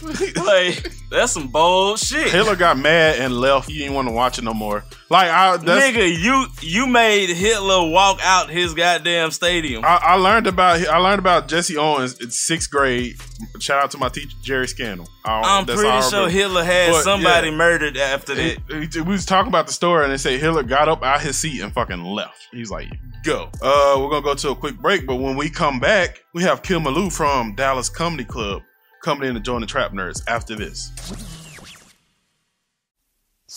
like 0.42 0.92
that's 1.10 1.32
some 1.32 1.48
bold 1.48 1.98
shit. 1.98 2.30
Hitler 2.30 2.56
got 2.56 2.76
mad 2.76 3.20
and 3.20 3.34
left. 3.34 3.68
He 3.68 3.78
didn't 3.78 3.94
want 3.94 4.08
to 4.08 4.14
watch 4.14 4.38
it 4.38 4.44
no 4.44 4.52
more. 4.52 4.84
Like 5.12 5.28
I, 5.30 5.58
that's, 5.58 5.84
Nigga, 5.94 6.18
you 6.18 6.46
you 6.62 6.86
made 6.86 7.28
Hitler 7.28 7.86
walk 7.90 8.18
out 8.22 8.48
his 8.48 8.72
goddamn 8.72 9.30
stadium. 9.30 9.84
I, 9.84 9.98
I 10.02 10.14
learned 10.14 10.46
about 10.46 10.80
I 10.88 10.96
learned 10.96 11.18
about 11.18 11.48
Jesse 11.48 11.76
Owens 11.76 12.18
in 12.18 12.30
sixth 12.30 12.70
grade. 12.70 13.16
Shout 13.60 13.82
out 13.84 13.90
to 13.90 13.98
my 13.98 14.08
teacher 14.08 14.34
Jerry 14.42 14.66
Scannell. 14.66 15.06
I- 15.26 15.58
I'm 15.58 15.66
pretty 15.66 16.00
sure. 16.08 16.30
Hitler 16.30 16.64
had 16.64 16.92
But, 16.92 17.02
somebody 17.02 17.48
yeah. 17.50 17.56
murdered 17.56 17.98
after 17.98 18.34
that. 18.34 18.58
He- 18.70 18.86
he- 18.90 19.00
we 19.02 19.12
was 19.12 19.26
talking 19.26 19.48
about 19.48 19.66
the 19.66 19.74
story 19.74 20.04
and 20.04 20.12
they 20.14 20.16
say 20.16 20.38
Hitler 20.38 20.62
got 20.62 20.88
up 20.88 21.02
out 21.04 21.20
his 21.20 21.36
seat 21.36 21.60
and 21.60 21.74
fucking 21.74 22.02
left. 22.02 22.38
He's 22.50 22.70
like, 22.70 22.88
go. 23.22 23.50
Uh, 23.60 23.96
we're 24.00 24.08
gonna 24.08 24.22
go 24.22 24.34
to 24.34 24.48
a 24.52 24.56
quick 24.56 24.78
break, 24.78 25.06
but 25.06 25.16
when 25.16 25.36
we 25.36 25.50
come 25.50 25.78
back, 25.78 26.24
we 26.32 26.42
have 26.44 26.62
Kim 26.62 26.84
Malou 26.84 27.12
from 27.12 27.54
Dallas 27.54 27.90
Comedy 27.90 28.24
Club 28.24 28.62
coming 29.02 29.28
in 29.28 29.34
to 29.34 29.40
join 29.40 29.60
the 29.60 29.66
Trap 29.66 29.92
Nerds 29.92 30.22
after 30.26 30.56
this. 30.56 30.90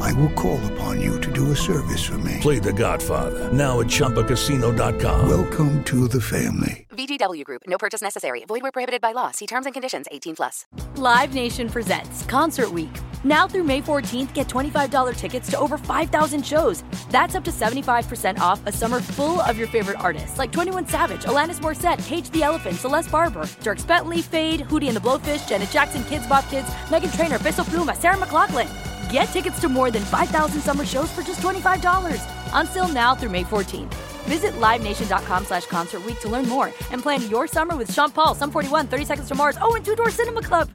I 0.00 0.12
will 0.14 0.30
call 0.30 0.58
upon 0.72 1.00
you 1.00 1.20
to 1.20 1.30
do 1.32 1.52
a 1.52 1.56
service 1.56 2.02
for 2.04 2.18
me. 2.18 2.38
Play 2.40 2.58
The 2.58 2.72
Godfather 2.72 3.52
now 3.52 3.80
at 3.80 3.86
ChumbaCasino.com. 3.86 5.28
Welcome 5.28 5.84
to 5.84 6.08
the 6.08 6.20
family. 6.20 6.86
VGW 6.90 7.44
Group. 7.44 7.62
No 7.66 7.78
purchase 7.78 8.02
necessary. 8.02 8.44
Void 8.46 8.62
where 8.62 8.72
prohibited 8.72 9.00
by 9.00 9.12
law. 9.12 9.30
See 9.30 9.46
terms 9.46 9.66
and 9.66 9.72
conditions. 9.74 10.06
18 10.10 10.36
plus. 10.36 10.66
Live 10.96 11.34
Nation 11.34 11.68
presents 11.68 12.24
Concert 12.24 12.72
Week. 12.72 12.90
Now 13.24 13.46
through 13.46 13.64
May 13.64 13.82
14th, 13.82 14.32
get 14.32 14.48
$25 14.48 15.16
tickets 15.16 15.50
to 15.50 15.58
over 15.58 15.76
5,000 15.76 16.46
shows. 16.46 16.82
That's 17.10 17.34
up 17.34 17.44
to 17.44 17.50
75% 17.50 18.38
off 18.38 18.60
a 18.66 18.72
summer 18.72 19.00
full 19.00 19.40
of 19.42 19.58
your 19.58 19.68
favorite 19.68 20.00
artists 20.00 20.38
like 20.38 20.52
21 20.52 20.88
Savage, 20.88 21.24
Alanis 21.24 21.60
Morissette, 21.60 22.04
Cage 22.06 22.30
the 22.30 22.42
Elephant, 22.42 22.76
Celeste 22.76 23.10
Barber, 23.10 23.42
Dierks 23.60 23.86
Bentley, 23.86 24.22
Feid, 24.22 24.60
Hootie 24.62 24.88
and 24.88 24.96
the 24.96 25.00
Blowfish, 25.00 25.46
Janet 25.48 25.70
Jackson, 25.70 26.02
Kidz 26.02 26.28
Bop 26.28 26.48
Kids, 26.48 26.68
Meghan 26.88 27.14
Trainor, 27.14 27.38
Peso 27.38 27.62
Pluma, 27.62 27.94
Sarah 27.96 28.16
McLachlan. 28.16 28.89
Get 29.10 29.24
tickets 29.24 29.60
to 29.60 29.68
more 29.68 29.90
than 29.90 30.04
5,000 30.04 30.60
summer 30.60 30.84
shows 30.84 31.10
for 31.10 31.22
just 31.22 31.40
$25. 31.40 32.22
Until 32.52 32.88
now 32.88 33.14
through 33.14 33.30
May 33.30 33.44
14th. 33.44 33.94
Visit 34.24 34.52
LiveNation.com 34.60 35.46
slash 35.46 35.66
Concert 35.66 36.02
to 36.20 36.28
learn 36.28 36.48
more 36.48 36.66
and 36.90 37.02
plan 37.02 37.28
your 37.30 37.46
summer 37.46 37.76
with 37.76 37.92
Sean 37.92 38.10
Paul, 38.10 38.34
Sum 38.34 38.50
41, 38.50 38.86
30 38.86 39.04
Seconds 39.04 39.28
to 39.28 39.34
Mars, 39.34 39.56
oh, 39.60 39.74
and 39.74 39.84
Two 39.84 39.96
Door 39.96 40.10
Cinema 40.10 40.42
Club. 40.42 40.70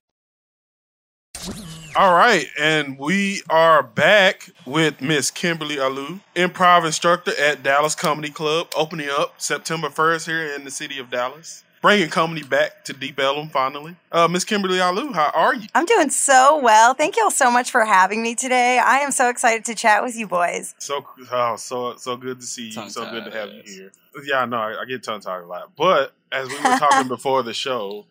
All 1.97 2.13
right, 2.13 2.47
and 2.59 2.99
we 2.99 3.41
are 3.49 3.81
back 3.81 4.49
with 4.65 4.99
Miss 4.99 5.31
Kimberly 5.31 5.77
Alou, 5.77 6.19
improv 6.36 6.86
instructor 6.86 7.31
at 7.39 7.63
Dallas 7.63 7.95
Comedy 7.95 8.29
Club, 8.29 8.67
opening 8.75 9.07
up 9.09 9.36
September 9.39 9.88
1st 9.88 10.25
here 10.25 10.45
in 10.53 10.65
the 10.65 10.71
city 10.71 10.99
of 10.99 11.09
Dallas. 11.09 11.64
Bringing 11.86 12.09
comedy 12.09 12.41
back 12.41 12.83
to 12.86 12.93
Deep 12.93 13.19
Ellum 13.19 13.47
finally. 13.49 13.95
Uh, 14.11 14.27
Miss 14.27 14.43
Kimberly 14.43 14.79
Alou, 14.79 15.13
how 15.13 15.29
are 15.36 15.53
you? 15.53 15.67
I'm 15.75 15.86
doing 15.86 16.09
so 16.09 16.59
well. 16.59 16.95
Thank 16.95 17.15
you 17.15 17.25
all 17.25 17.29
so 17.29 17.51
much 17.51 17.69
for 17.69 17.86
having 17.86 18.23
me 18.23 18.33
today. 18.33 18.79
I 18.79 19.01
am 19.01 19.11
so 19.11 19.29
excited 19.29 19.65
to 19.65 19.75
chat 19.75 20.01
with 20.01 20.15
you 20.17 20.25
boys. 20.25 20.73
So 20.79 21.05
oh, 21.31 21.55
so 21.57 21.95
so 21.97 22.17
good 22.17 22.39
to 22.39 22.45
see 22.47 22.69
you. 22.69 22.89
So 22.89 23.07
good 23.11 23.25
to 23.25 23.29
have 23.29 23.51
you 23.51 23.61
here. 23.63 23.91
Yeah, 24.25 24.39
I 24.39 24.45
know 24.45 24.57
I, 24.57 24.81
I 24.81 24.86
get 24.86 25.03
tongue 25.03 25.19
tied 25.19 25.43
a 25.43 25.45
lot, 25.45 25.73
but 25.77 26.15
as 26.31 26.49
we 26.49 26.55
were 26.55 26.75
talking 26.79 27.07
before 27.07 27.43
the 27.43 27.53
show 27.53 28.07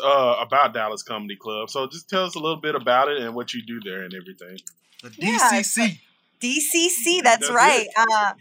uh, 0.00 0.36
about 0.40 0.72
Dallas 0.72 1.02
Comedy 1.02 1.34
Club, 1.34 1.68
so 1.68 1.88
just 1.88 2.08
tell 2.08 2.26
us 2.26 2.36
a 2.36 2.38
little 2.38 2.60
bit 2.60 2.76
about 2.76 3.08
it 3.08 3.18
and 3.22 3.34
what 3.34 3.52
you 3.52 3.60
do 3.60 3.80
there 3.80 4.02
and 4.02 4.14
everything. 4.14 4.60
The 5.02 5.08
DCC. 5.08 5.98
DCC, 6.40 7.22
that's, 7.24 7.48
That's 7.48 7.50
right. 7.50 7.88
Uh, 7.96 8.34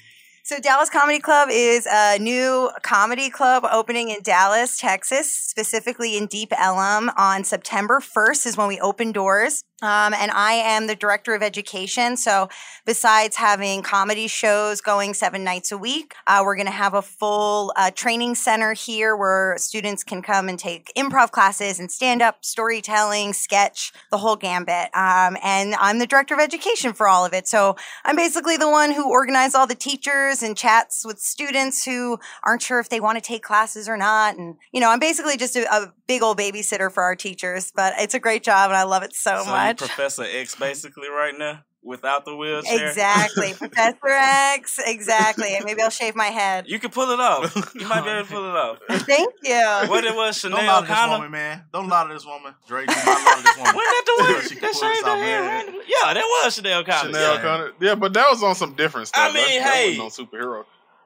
so 0.45 0.59
Dallas 0.59 0.91
Comedy 0.91 1.17
Club 1.17 1.49
is 1.51 1.87
a 1.91 2.19
new 2.19 2.69
comedy 2.83 3.31
club 3.31 3.65
opening 3.71 4.09
in 4.09 4.21
Dallas, 4.21 4.77
Texas, 4.77 5.33
specifically 5.33 6.15
in 6.15 6.27
Deep 6.27 6.53
Ellum 6.55 7.09
on 7.17 7.43
September 7.43 7.99
1st 7.99 8.45
is 8.45 8.55
when 8.55 8.67
we 8.67 8.79
open 8.79 9.11
doors. 9.11 9.63
Um, 9.81 10.13
and 10.13 10.31
I 10.31 10.53
am 10.53 10.87
the 10.87 10.95
director 10.95 11.35
of 11.35 11.43
education. 11.43 12.15
So 12.15 12.47
besides 12.85 13.35
having 13.35 13.81
comedy 13.81 14.27
shows 14.27 14.79
going 14.79 15.13
seven 15.13 15.43
nights 15.43 15.69
a 15.69 15.77
week, 15.77 16.15
uh, 16.27 16.41
we're 16.45 16.55
going 16.55 16.65
to 16.65 16.71
have 16.71 16.93
a 16.93 17.01
full 17.01 17.73
uh, 17.75 17.91
training 17.91 18.35
center 18.35 18.71
here 18.71 19.17
where 19.17 19.55
students 19.57 20.01
can 20.01 20.21
come 20.21 20.47
and 20.47 20.57
take 20.57 20.93
improv 20.95 21.31
classes 21.31 21.77
and 21.77 21.91
stand 21.91 22.21
up, 22.21 22.45
storytelling, 22.45 23.33
sketch, 23.33 23.91
the 24.11 24.17
whole 24.17 24.37
gambit. 24.37 24.95
Um, 24.95 25.35
and 25.43 25.75
I'm 25.75 25.99
the 25.99 26.07
director 26.07 26.33
of 26.33 26.39
education 26.39 26.93
for 26.93 27.09
all 27.09 27.25
of 27.25 27.33
it. 27.33 27.45
So 27.45 27.75
I'm 28.05 28.15
basically 28.15 28.55
the 28.55 28.69
one 28.69 28.93
who 28.93 29.11
organizes 29.11 29.55
all 29.55 29.67
the 29.67 29.75
teachers 29.75 30.41
and 30.41 30.55
chats 30.55 31.05
with 31.05 31.19
students 31.19 31.83
who 31.83 32.17
aren't 32.43 32.61
sure 32.61 32.79
if 32.79 32.87
they 32.87 33.01
want 33.01 33.17
to 33.17 33.21
take 33.21 33.43
classes 33.43 33.89
or 33.89 33.97
not. 33.97 34.37
And, 34.37 34.55
you 34.71 34.79
know, 34.79 34.89
I'm 34.89 34.99
basically 34.99 35.35
just 35.35 35.57
a, 35.57 35.69
a 35.69 35.93
big 36.07 36.23
old 36.23 36.37
babysitter 36.37 36.89
for 36.89 37.03
our 37.03 37.15
teachers, 37.15 37.73
but 37.75 37.93
it's 37.97 38.13
a 38.13 38.19
great 38.19 38.43
job 38.43 38.69
and 38.69 38.77
I 38.77 38.83
love 38.83 39.03
it 39.03 39.13
so, 39.13 39.43
So 39.43 39.51
much. 39.51 39.64
You 39.69 39.75
Professor 39.75 40.23
X 40.23 40.55
basically 40.55 41.09
right 41.09 41.33
now. 41.37 41.63
without 41.83 42.25
the 42.25 42.35
wheelchair. 42.35 42.87
Exactly, 42.89 43.53
Professor 43.57 44.07
X. 44.07 44.79
Exactly. 44.85 45.55
And 45.55 45.65
maybe 45.65 45.81
I'll 45.81 45.89
shave 45.89 46.15
my 46.15 46.27
head. 46.27 46.65
You 46.67 46.79
can 46.79 46.89
pull 46.91 47.11
it 47.11 47.19
off. 47.19 47.53
You 47.75 47.87
might 47.87 48.03
be 48.03 48.09
able 48.09 48.25
to 48.25 48.31
pull 48.31 48.43
it 48.49 48.55
off. 48.55 48.79
Thank 48.89 49.33
you. 49.43 49.89
What 49.89 50.03
it 50.03 50.15
was, 50.15 50.41
Sinéad 50.41 50.51
Don't 50.51 50.65
lie 50.65 50.81
to 50.81 50.87
this 50.87 51.07
woman, 51.07 51.31
man. 51.31 51.63
Don't 51.73 51.87
lie 51.87 52.07
to 52.07 52.13
this 52.13 52.25
woman. 52.25 52.53
Drake, 52.67 52.87
do 52.87 52.95
not 52.95 53.05
lie 53.05 53.35
to 53.37 53.43
this 53.43 53.57
woman. 53.57 53.75
Wasn't 53.75 53.91
that 53.91 54.03
the 54.05 54.23
one 54.23 54.41
She 54.47 54.55
that 54.59 54.75
shaved 54.75 55.05
her 55.05 55.11
off, 55.11 55.19
hair 55.19 55.65
Yeah, 55.87 56.13
that 56.13 56.23
was 56.23 56.59
Sinéad 56.59 56.81
O'Connor. 56.81 57.11
Sinéad 57.11 57.21
yeah. 57.21 57.39
O'Connor. 57.39 57.71
Yeah, 57.81 57.95
but 57.95 58.13
that 58.13 58.29
was 58.31 58.41
on 58.43 58.55
some 58.55 58.73
different 58.75 59.09
stuff. 59.09 59.29
I 59.29 59.33
mean, 59.33 59.59
that, 59.61 59.73
hey. 59.73 59.97
that 59.97 60.03
was 60.03 60.17
no 60.19 60.25
superhero. 60.25 60.63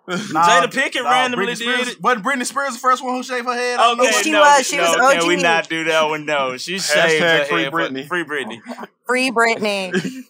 Nah, 0.34 0.44
Jada 0.48 0.72
Pinkett 0.72 1.04
nah, 1.04 1.10
randomly 1.12 1.46
Britney 1.46 1.50
did 1.50 1.58
Spears, 1.58 1.88
it. 1.90 2.02
Wasn't 2.02 2.26
Britney 2.26 2.46
Spears 2.46 2.74
the 2.74 2.80
first 2.80 3.04
one 3.04 3.14
who 3.14 3.22
shaved 3.22 3.46
her 3.46 3.54
head? 3.54 3.80
I 3.80 3.84
don't 3.96 4.00
Okay, 4.00 4.10
know. 4.10 4.22
She 4.24 4.32
no, 4.32 4.40
was. 4.42 4.68
She 4.68 4.78
no, 4.78 4.84
was 4.84 5.14
Can 5.20 5.28
we 5.28 5.36
not 5.36 5.70
do 5.70 5.84
that 5.84 6.04
one? 6.10 6.26
No, 6.26 6.58
she 6.58 6.80
shaved 6.80 7.22
her 7.22 7.46
free 7.46 7.64
head 7.64 7.72
for- 7.72 7.80
Britney. 7.80 8.08
Free 8.08 8.24
Britney. 8.24 8.60
Free 9.06 9.30
Britney. 9.32 10.24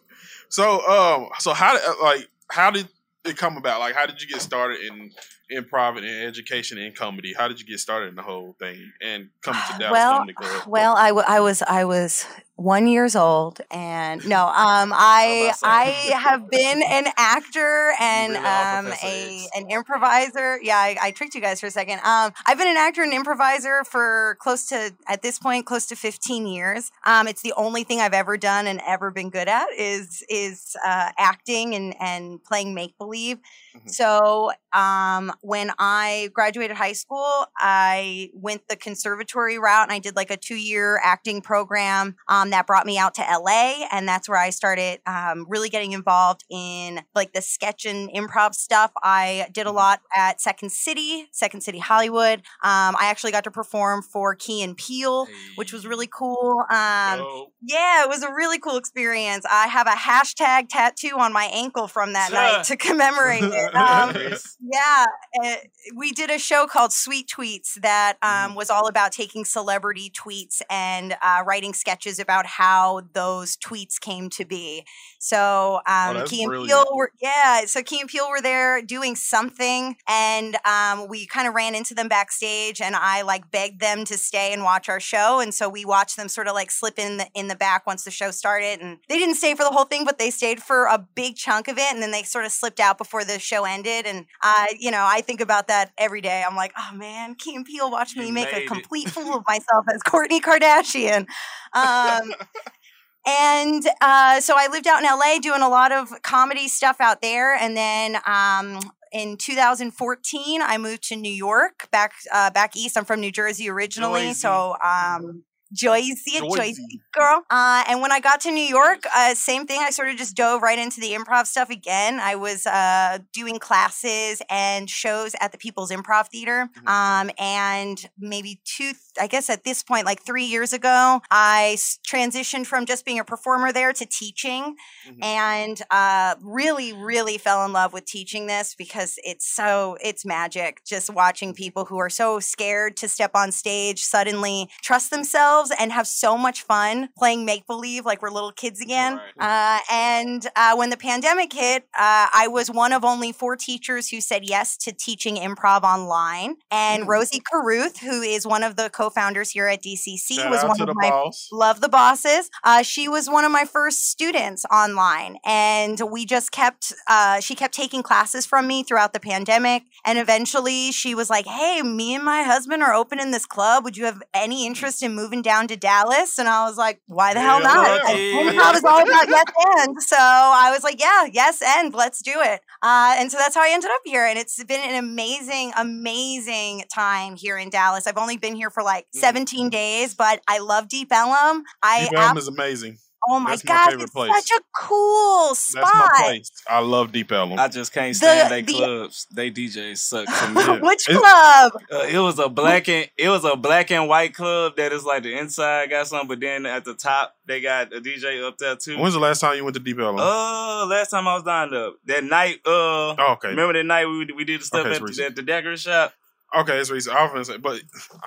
So, 0.49 0.85
um, 0.87 1.29
so 1.39 1.53
how 1.53 1.75
uh, 1.77 1.93
like 2.03 2.27
how 2.49 2.71
did 2.71 2.87
it 3.23 3.37
come 3.37 3.55
about? 3.57 3.79
Like, 3.79 3.95
how 3.95 4.05
did 4.05 4.21
you 4.21 4.27
get 4.27 4.41
started 4.41 4.79
in 4.81 5.11
improv 5.51 5.97
and 5.97 6.05
education 6.05 6.77
and 6.77 6.95
comedy? 6.95 7.33
How 7.33 7.47
did 7.47 7.59
you 7.59 7.65
get 7.65 7.79
started 7.79 8.09
in 8.09 8.15
the 8.15 8.21
whole 8.21 8.55
thing 8.59 8.91
and 9.01 9.29
come 9.41 9.55
to 9.55 9.77
Dallas 9.79 9.91
well, 9.91 10.17
Comedy 10.17 10.33
Club? 10.33 10.63
well, 10.67 10.95
I, 10.95 11.09
w- 11.09 11.25
I 11.27 11.39
was 11.39 11.61
I 11.63 11.85
was 11.85 12.25
one 12.55 12.87
years 12.87 13.15
old, 13.15 13.61
and 13.71 14.27
no, 14.27 14.47
um, 14.47 14.91
I 14.95 15.53
I 15.63 16.11
have 16.13 16.49
been 16.49 16.83
an 16.83 17.07
actor 17.17 17.93
and 17.99 18.33
really 18.33 18.45
um 18.45 18.93
a 19.03 19.47
an 19.55 19.69
improviser. 19.69 20.59
Yeah, 20.61 20.77
I, 20.77 20.97
I 21.01 21.11
tricked 21.11 21.35
you 21.35 21.41
guys 21.41 21.59
for 21.59 21.67
a 21.67 21.71
second. 21.71 21.99
Um, 21.99 22.33
I've 22.45 22.57
been 22.57 22.67
an 22.67 22.77
actor 22.77 23.01
and 23.01 23.13
improviser 23.13 23.83
for 23.85 24.37
close 24.39 24.67
to 24.67 24.93
at 25.07 25.21
this 25.21 25.39
point 25.39 25.65
close 25.65 25.85
to 25.87 25.95
fifteen 25.95 26.45
years. 26.45 26.91
Um, 27.05 27.27
it's 27.27 27.41
the 27.41 27.53
only 27.55 27.83
thing 27.83 28.01
I've 28.01 28.13
ever 28.13 28.37
done 28.37 28.67
and 28.67 28.81
ever 28.85 29.09
been 29.09 29.29
good 29.29 29.47
at 29.47 29.67
is 29.77 30.23
is 30.29 30.75
uh, 30.85 31.11
acting 31.17 31.75
and 31.75 31.95
and 31.99 32.43
playing 32.43 32.73
make 32.73 32.97
believe. 32.97 33.39
So 33.85 34.51
um, 34.73 35.31
when 35.41 35.71
I 35.79 36.29
graduated 36.33 36.77
high 36.77 36.93
school, 36.93 37.45
I 37.57 38.29
went 38.33 38.67
the 38.67 38.75
conservatory 38.75 39.57
route 39.57 39.83
and 39.83 39.91
I 39.91 39.99
did 39.99 40.15
like 40.15 40.31
a 40.31 40.37
two 40.37 40.55
year 40.55 40.99
acting 41.03 41.41
program 41.41 42.15
um, 42.27 42.49
that 42.51 42.67
brought 42.67 42.85
me 42.85 42.97
out 42.97 43.15
to 43.15 43.21
LA. 43.21 43.85
And 43.91 44.07
that's 44.07 44.27
where 44.27 44.37
I 44.37 44.49
started 44.49 44.99
um, 45.05 45.45
really 45.47 45.69
getting 45.69 45.93
involved 45.93 46.43
in 46.49 47.01
like 47.15 47.33
the 47.33 47.41
sketch 47.41 47.85
and 47.85 48.09
improv 48.11 48.53
stuff. 48.53 48.91
I 49.03 49.47
did 49.51 49.65
a 49.65 49.71
lot 49.71 50.01
at 50.15 50.41
Second 50.41 50.71
City, 50.71 51.27
Second 51.31 51.61
City 51.61 51.79
Hollywood. 51.79 52.39
Um, 52.63 52.95
I 52.99 53.07
actually 53.09 53.31
got 53.31 53.43
to 53.45 53.51
perform 53.51 54.01
for 54.01 54.35
Key 54.35 54.61
and 54.63 54.75
Peele, 54.75 55.27
which 55.55 55.73
was 55.73 55.85
really 55.85 56.07
cool. 56.07 56.59
Um, 56.69 57.47
yeah, 57.61 58.03
it 58.03 58.09
was 58.09 58.23
a 58.23 58.31
really 58.33 58.59
cool 58.59 58.77
experience. 58.77 59.45
I 59.49 59.67
have 59.67 59.87
a 59.87 59.91
hashtag 59.91 60.69
tattoo 60.69 61.17
on 61.17 61.33
my 61.33 61.45
ankle 61.53 61.87
from 61.87 62.13
that 62.13 62.31
night 62.31 62.63
to 62.65 62.77
commemorate 62.77 63.43
it. 63.43 63.75
Um, 63.75 64.15
yeah, 64.61 65.05
uh, 65.43 65.55
we 65.95 66.11
did 66.11 66.29
a 66.29 66.39
show 66.39 66.65
called 66.67 66.91
Sweet 66.91 67.27
Tweets 67.27 67.75
that 67.75 68.17
um, 68.21 68.55
was 68.55 68.69
all 68.69 68.87
about 68.87 69.11
taking 69.11 69.45
celebrity 69.45 70.09
tweets 70.09 70.61
and 70.69 71.15
uh, 71.21 71.43
writing 71.45 71.73
sketches 71.73 72.19
about 72.19 72.45
how 72.45 73.01
those 73.13 73.55
tweets 73.57 73.99
came 73.99 74.29
to 74.31 74.45
be. 74.45 74.85
So 75.19 75.81
um, 75.85 76.15
that's 76.15 76.31
Key 76.31 76.43
and 76.43 76.49
brilliant. 76.49 76.69
Peele 76.69 76.95
were 76.95 77.11
yeah, 77.21 77.65
so 77.65 77.83
Key 77.83 77.99
and 77.99 78.09
Peele 78.09 78.29
were 78.29 78.41
there 78.41 78.81
doing 78.81 79.15
something, 79.15 79.97
and 80.07 80.57
um, 80.65 81.07
we 81.07 81.27
kind 81.27 81.47
of 81.47 81.53
ran 81.53 81.75
into 81.75 81.93
them 81.93 82.07
backstage, 82.07 82.81
and 82.81 82.95
I 82.95 83.21
like 83.21 83.51
begged 83.51 83.81
them 83.81 84.05
to 84.05 84.17
stay 84.17 84.53
and 84.53 84.63
watch 84.63 84.89
our 84.89 84.99
show, 84.99 85.39
and 85.39 85.53
so 85.53 85.69
we 85.69 85.85
watched 85.85 86.17
them 86.17 86.29
sort 86.29 86.47
of 86.47 86.53
like 86.53 86.71
slip 86.71 86.97
in 86.97 87.17
the 87.17 87.27
in 87.33 87.47
the 87.47 87.55
back 87.55 87.85
once 87.85 88.03
the 88.03 88.11
show 88.11 88.31
started, 88.31 88.79
and 88.81 88.97
they 89.09 89.17
didn't 89.17 89.35
stay 89.35 89.55
for 89.55 89.63
the 89.63 89.71
whole 89.71 89.85
thing, 89.85 90.05
but 90.05 90.17
they 90.17 90.29
stayed 90.29 90.61
for 90.61 90.85
a 90.85 90.97
big 90.97 91.35
chunk 91.35 91.67
of 91.67 91.77
it, 91.77 91.91
and 91.91 92.01
then 92.01 92.11
they 92.11 92.23
sort 92.23 92.45
of 92.45 92.51
slipped 92.51 92.79
out 92.79 92.97
before 92.97 93.23
the 93.23 93.39
show 93.39 93.65
ended, 93.65 94.05
and 94.05 94.25
I, 94.41 94.75
you 94.79 94.91
know, 94.91 95.05
I 95.07 95.18
think 95.21 95.41
about 95.41 95.67
that 95.67 95.91
every 95.97 96.21
day. 96.21 96.43
I'm 96.47 96.55
like, 96.55 96.73
oh 96.77 96.95
man, 96.95 97.35
Key 97.35 97.55
and 97.55 97.65
Peele 97.65 97.89
watched 97.89 98.17
me 98.17 98.31
make 98.31 98.51
made 98.51 98.59
a 98.59 98.63
it. 98.63 98.67
complete 98.67 99.09
fool 99.09 99.35
of 99.35 99.43
myself 99.47 99.85
as 99.93 100.01
Kourtney 100.03 100.41
Kardashian. 100.41 101.27
Um, 101.73 102.33
and 103.27 103.83
uh, 104.01 104.41
so 104.41 104.55
I 104.57 104.67
lived 104.71 104.87
out 104.87 105.03
in 105.03 105.05
LA 105.05 105.39
doing 105.39 105.61
a 105.61 105.69
lot 105.69 105.91
of 105.91 106.09
comedy 106.23 106.67
stuff 106.67 106.97
out 106.99 107.21
there. 107.21 107.55
And 107.55 107.75
then 107.75 108.17
um, 108.25 108.79
in 109.11 109.37
2014, 109.37 110.61
I 110.61 110.77
moved 110.77 111.03
to 111.09 111.15
New 111.15 111.31
York, 111.31 111.89
back 111.91 112.13
uh, 112.31 112.49
back 112.51 112.75
east. 112.75 112.97
I'm 112.97 113.05
from 113.05 113.19
New 113.19 113.31
Jersey 113.31 113.69
originally, 113.69 114.27
Jersey. 114.27 114.39
so 114.39 114.75
um, 114.83 115.43
Joycey, 115.75 116.39
Joycey. 116.39 116.57
Joycey 116.57 116.99
girl. 117.13 117.43
Uh, 117.49 117.83
and 117.87 118.01
when 118.01 118.11
I 118.11 118.19
got 118.19 118.41
to 118.41 118.51
New 118.51 118.63
York, 118.63 119.03
uh, 119.15 119.35
same 119.35 119.67
thing. 119.67 119.81
I 119.81 119.91
sort 119.91 120.09
of 120.09 120.17
just 120.17 120.35
dove 120.35 120.61
right 120.61 120.79
into 120.79 120.99
the 120.99 121.11
improv 121.11 121.45
stuff 121.45 121.69
again. 121.69 122.19
I 122.19 122.35
was 122.35 122.65
uh, 122.65 123.19
doing 123.33 123.59
classes 123.59 124.41
and 124.49 124.89
shows 124.89 125.35
at 125.39 125.51
the 125.51 125.57
People's 125.57 125.91
Improv 125.91 126.27
Theater. 126.27 126.69
Um, 126.87 127.29
and 127.37 128.09
maybe 128.17 128.61
two, 128.65 128.93
I 129.19 129.27
guess 129.27 129.49
at 129.49 129.63
this 129.63 129.83
point, 129.83 130.05
like 130.05 130.23
three 130.23 130.45
years 130.45 130.73
ago, 130.73 131.21
I 131.29 131.77
transitioned 132.07 132.65
from 132.65 132.85
just 132.85 133.05
being 133.05 133.19
a 133.19 133.23
performer 133.23 133.71
there 133.71 133.93
to 133.93 134.05
teaching 134.05 134.75
and 135.21 135.81
uh, 135.91 136.35
really, 136.41 136.93
really 136.93 137.37
fell 137.37 137.65
in 137.65 137.73
love 137.73 137.93
with 137.93 138.05
teaching 138.05 138.47
this 138.47 138.73
because 138.75 139.19
it's 139.23 139.47
so, 139.47 139.97
it's 140.03 140.25
magic 140.25 140.81
just 140.85 141.13
watching 141.13 141.53
people 141.53 141.85
who 141.85 141.99
are 141.99 142.09
so 142.09 142.39
scared 142.39 142.97
to 142.97 143.07
step 143.07 143.31
on 143.35 143.51
stage 143.51 144.01
suddenly 144.01 144.69
trust 144.81 145.11
themselves 145.11 145.58
and 145.79 145.91
have 145.91 146.07
so 146.07 146.37
much 146.37 146.61
fun 146.63 147.09
playing 147.17 147.45
make 147.45 147.67
believe 147.67 148.05
like 148.05 148.21
we're 148.21 148.29
little 148.29 148.51
kids 148.51 148.81
again. 148.81 149.19
Uh, 149.39 149.79
and 149.91 150.47
uh, 150.55 150.75
when 150.75 150.89
the 150.89 150.97
pandemic 150.97 151.51
hit, 151.53 151.83
uh, 151.97 152.27
I 152.33 152.47
was 152.49 152.69
one 152.69 152.93
of 152.93 153.03
only 153.03 153.31
four 153.31 153.55
teachers 153.55 154.09
who 154.09 154.21
said 154.21 154.43
yes 154.45 154.77
to 154.77 154.91
teaching 154.91 155.35
improv 155.35 155.83
online. 155.83 156.55
And 156.71 157.07
Rosie 157.07 157.41
Caruth, 157.41 157.99
who 157.99 158.21
is 158.21 158.45
one 158.45 158.63
of 158.63 158.75
the 158.75 158.89
co-founders 158.89 159.51
here 159.51 159.67
at 159.67 159.83
DCC, 159.83 160.35
Shout 160.35 160.49
was 160.49 160.63
one 160.63 160.81
of 160.81 160.95
my 160.95 161.09
boss. 161.09 161.49
love 161.51 161.81
the 161.81 161.89
bosses. 161.89 162.49
Uh, 162.63 162.83
she 162.83 163.07
was 163.07 163.29
one 163.29 163.45
of 163.45 163.51
my 163.51 163.65
first 163.65 164.09
students 164.09 164.65
online, 164.71 165.37
and 165.45 165.99
we 166.11 166.25
just 166.25 166.51
kept. 166.51 166.93
Uh, 167.07 167.39
she 167.39 167.55
kept 167.55 167.73
taking 167.73 168.03
classes 168.03 168.45
from 168.45 168.67
me 168.67 168.83
throughout 168.83 169.13
the 169.13 169.19
pandemic, 169.19 169.83
and 170.05 170.17
eventually 170.17 170.91
she 170.91 171.13
was 171.15 171.29
like, 171.29 171.45
"Hey, 171.45 171.81
me 171.81 172.15
and 172.15 172.23
my 172.23 172.43
husband 172.43 172.83
are 172.83 172.93
opening 172.93 173.31
this 173.31 173.45
club. 173.45 173.83
Would 173.83 173.97
you 173.97 174.05
have 174.05 174.21
any 174.33 174.65
interest 174.65 175.03
in 175.03 175.13
moving 175.13 175.41
down 175.41 175.48
to 175.67 175.75
Dallas?" 175.75 176.37
And 176.37 176.47
I 176.47 176.67
was 176.67 176.77
like, 176.77 177.01
"Why 177.07 177.33
the 177.33 177.41
hell 177.41 177.59
not?" 177.59 178.01
Improv 178.07 178.75
is 178.75 178.83
all 178.83 179.01
about 179.01 179.27
yes 179.29 179.45
and. 179.77 180.01
So 180.01 180.17
I 180.19 180.71
was 180.73 180.83
like, 180.83 180.99
"Yeah, 180.99 181.25
yes 181.31 181.61
and. 181.61 181.93
Let's 181.93 182.21
do 182.21 182.33
it." 182.35 182.61
Uh, 182.81 183.15
and 183.17 183.31
so 183.31 183.37
that's 183.37 183.55
how 183.55 183.61
I 183.61 183.71
ended 183.71 183.89
up 183.91 184.01
here, 184.05 184.25
and 184.25 184.39
it's 184.39 184.63
been 184.63 184.81
an 184.81 184.95
amazing, 184.95 185.73
amazing 185.77 186.83
time 186.93 187.35
here 187.35 187.57
in 187.57 187.69
Dallas. 187.69 188.07
I've 188.07 188.17
only 188.17 188.37
been 188.37 188.55
here 188.55 188.69
for 188.69 188.83
like 188.83 189.05
17 189.13 189.69
days, 189.69 190.15
but 190.15 190.41
I 190.47 190.59
love 190.59 190.87
Deep 190.87 191.11
Ellum. 191.11 191.63
I 191.83 192.03
Deep 192.03 192.13
Ellum 192.13 192.31
ab- 192.31 192.37
is 192.37 192.47
amazing. 192.47 192.97
Oh 193.27 193.39
my 193.39 193.49
That's 193.51 193.63
god, 193.63 193.89
favorite 193.89 194.03
it's 194.03 194.11
place. 194.13 194.31
such 194.47 194.59
a 194.59 194.61
cool 194.81 195.53
spot. 195.53 195.83
That's 195.83 195.95
my 195.95 196.23
place. 196.23 196.51
I 196.69 196.79
love 196.79 197.11
Deep 197.11 197.31
Ellum. 197.31 197.59
I 197.59 197.67
just 197.67 197.91
can't 197.93 198.15
stand 198.15 198.49
The- 198.49 198.55
they 198.55 198.61
the- 198.61 198.73
clubs. 198.73 199.27
They 199.33 199.51
DJs 199.51 199.97
suck 199.97 200.25
to 200.39 200.47
me. 200.49 200.79
Which 200.79 201.07
It's- 201.09 201.17
club? 201.19 201.73
Uh, 201.91 202.05
it 202.09 202.19
was 202.19 202.39
a 202.39 202.47
black 202.47 202.87
and 202.87 203.09
it 203.17 203.27
was 203.29 203.43
a 203.43 203.55
black 203.57 203.91
and 203.91 204.07
white 204.07 204.33
club 204.33 204.77
that 204.77 204.93
is 204.93 205.03
like 205.03 205.23
the 205.23 205.37
inside 205.37 205.89
got 205.89 206.07
something, 206.07 206.29
but 206.29 206.39
then 206.39 206.65
at 206.65 206.85
the 206.85 206.93
top 206.93 207.35
they 207.45 207.59
got 207.59 207.93
a 207.93 207.99
DJ 207.99 208.45
up 208.47 208.57
there 208.57 208.75
too. 208.77 208.97
When's 208.97 209.13
the 209.15 209.19
last 209.19 209.41
time 209.41 209.57
you 209.57 209.63
went 209.65 209.73
to 209.75 209.81
Deep 209.81 209.99
Ellum? 209.99 210.17
Oh, 210.19 210.87
last 210.89 211.09
time 211.09 211.27
I 211.27 211.33
was 211.35 211.43
down 211.43 211.71
there, 211.71 211.89
that 212.05 212.23
night. 212.23 212.59
Uh, 212.65 213.15
Oh, 213.19 213.33
okay. 213.33 213.49
remember 213.49 213.73
that 213.73 213.83
night 213.85 214.05
we 214.05 214.25
we 214.33 214.45
did 214.45 214.61
the 214.61 214.65
stuff 214.65 214.81
Okay, 214.81 214.89
it's 214.91 214.97
at, 214.97 215.01
the, 215.01 215.05
recent. 215.07 215.27
at 215.27 215.35
the 215.35 215.43
Dagger 215.43 215.75
shop. 215.75 216.13
Okay, 216.55 216.77
it's 216.79 216.89
recent. 216.89 217.15
I 217.15 217.23
was 217.23 217.31
gonna 217.31 217.45
say, 217.45 217.57
but 217.57 217.81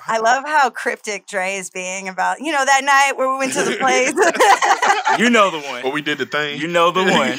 I 0.07 0.19
love 0.19 0.43
how 0.45 0.69
cryptic 0.69 1.27
Dre 1.27 1.55
is 1.55 1.69
being 1.69 2.07
about, 2.07 2.39
you 2.39 2.51
know, 2.51 2.63
that 2.65 2.83
night 2.83 3.17
where 3.17 3.31
we 3.31 3.37
went 3.37 3.53
to 3.53 3.63
the 3.63 3.77
place. 3.77 4.13
You 5.19 5.29
know 5.29 5.51
the 5.51 5.59
one. 5.59 5.83
but 5.83 5.93
we 5.93 6.01
did 6.01 6.17
the 6.17 6.25
thing. 6.25 6.59
You 6.59 6.67
know 6.67 6.89
the 6.89 7.03
one. 7.11 7.37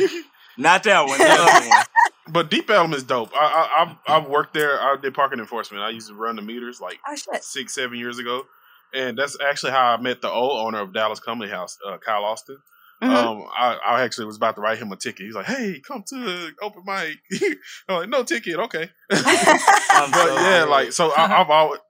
Not 0.56 0.84
that 0.84 1.06
one. 1.06 1.18
The 1.18 1.24
other 1.28 1.68
one. 1.68 1.84
But 2.26 2.50
Deep 2.50 2.70
Ellum 2.70 2.94
is 2.94 3.02
dope. 3.02 3.30
I, 3.34 3.38
I 3.38 3.82
I've 3.82 4.22
I've 4.22 4.30
worked 4.30 4.54
there. 4.54 4.80
I 4.80 4.96
did 5.00 5.12
parking 5.12 5.40
enforcement. 5.40 5.82
I 5.82 5.90
used 5.90 6.08
to 6.08 6.14
run 6.14 6.36
the 6.36 6.42
meters 6.42 6.80
like 6.80 6.98
oh 7.06 7.14
shit. 7.14 7.44
six 7.44 7.74
seven 7.74 7.98
years 7.98 8.18
ago, 8.18 8.46
and 8.94 9.18
that's 9.18 9.36
actually 9.44 9.72
how 9.72 9.92
I 9.92 9.96
met 9.98 10.22
the 10.22 10.30
old 10.30 10.66
owner 10.66 10.80
of 10.80 10.94
Dallas 10.94 11.20
Comedy 11.20 11.50
House, 11.50 11.76
uh, 11.86 11.98
Kyle 11.98 12.24
Austin. 12.24 12.56
Mhm. 13.04 13.14
Um, 13.14 13.48
I, 13.56 13.78
I 13.84 14.02
actually 14.02 14.26
was 14.26 14.36
about 14.36 14.54
to 14.56 14.60
write 14.60 14.78
him 14.78 14.90
a 14.92 14.96
ticket. 14.96 15.26
He's 15.26 15.34
like, 15.34 15.46
"Hey, 15.46 15.80
come 15.86 16.02
to 16.08 16.50
open 16.62 16.82
mic." 16.86 17.18
I'm 17.88 17.96
like, 18.00 18.08
"No 18.08 18.22
ticket, 18.24 18.56
okay." 18.58 18.88
But 19.10 20.12
so 20.12 20.34
yeah, 20.34 20.60
dead. 20.60 20.68
like 20.68 20.92
so, 20.92 21.10
I, 21.12 21.40
I've 21.40 21.50
always. 21.50 21.80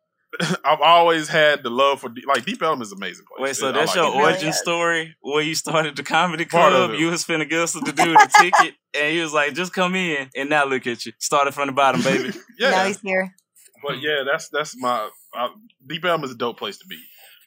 I've 0.65 0.81
always 0.81 1.29
had 1.29 1.63
the 1.63 1.71
love 1.71 2.01
for 2.01 2.09
Deep- 2.09 2.27
like 2.27 2.45
Deep 2.45 2.61
Ellum 2.61 2.83
is 2.83 2.91
an 2.91 2.99
amazing 2.99 3.25
place. 3.25 3.41
Wait, 3.41 3.55
so 3.57 3.69
I 3.69 3.73
that's 3.73 3.95
like 3.95 4.05
your 4.05 4.13
it. 4.13 4.17
origin 4.25 4.49
is. 4.49 4.59
story 4.59 5.15
where 5.23 5.41
you 5.45 5.55
started 5.55 5.95
the 5.95 6.03
comedy 6.03 6.45
Part 6.45 6.73
club? 6.73 6.95
You 6.99 7.07
was 7.11 7.25
finna 7.25 7.49
get 7.49 7.61
us 7.61 7.73
to 7.75 7.81
do 7.81 7.93
the 7.93 8.31
ticket, 8.41 8.75
and 8.99 9.13
he 9.15 9.21
was 9.21 9.33
like, 9.33 9.55
"Just 9.55 9.73
come 9.73 9.95
in." 9.95 10.29
And 10.35 10.51
now 10.51 10.65
look 10.65 10.89
at 10.89 11.07
you, 11.07 11.13
started 11.21 11.55
from 11.55 11.69
the 11.69 11.73
bottom, 11.73 12.03
baby. 12.03 12.33
Yeah, 12.59 12.71
Now 12.71 12.85
he's 12.87 13.01
here. 13.01 13.33
But 13.87 14.01
yeah, 14.03 14.25
that's 14.29 14.49
that's 14.49 14.77
my 14.77 15.09
uh, 15.39 15.49
Deep 15.87 16.05
Ellum 16.05 16.25
is 16.25 16.33
a 16.33 16.37
dope 16.37 16.59
place 16.59 16.79
to 16.79 16.87
be. 16.89 16.99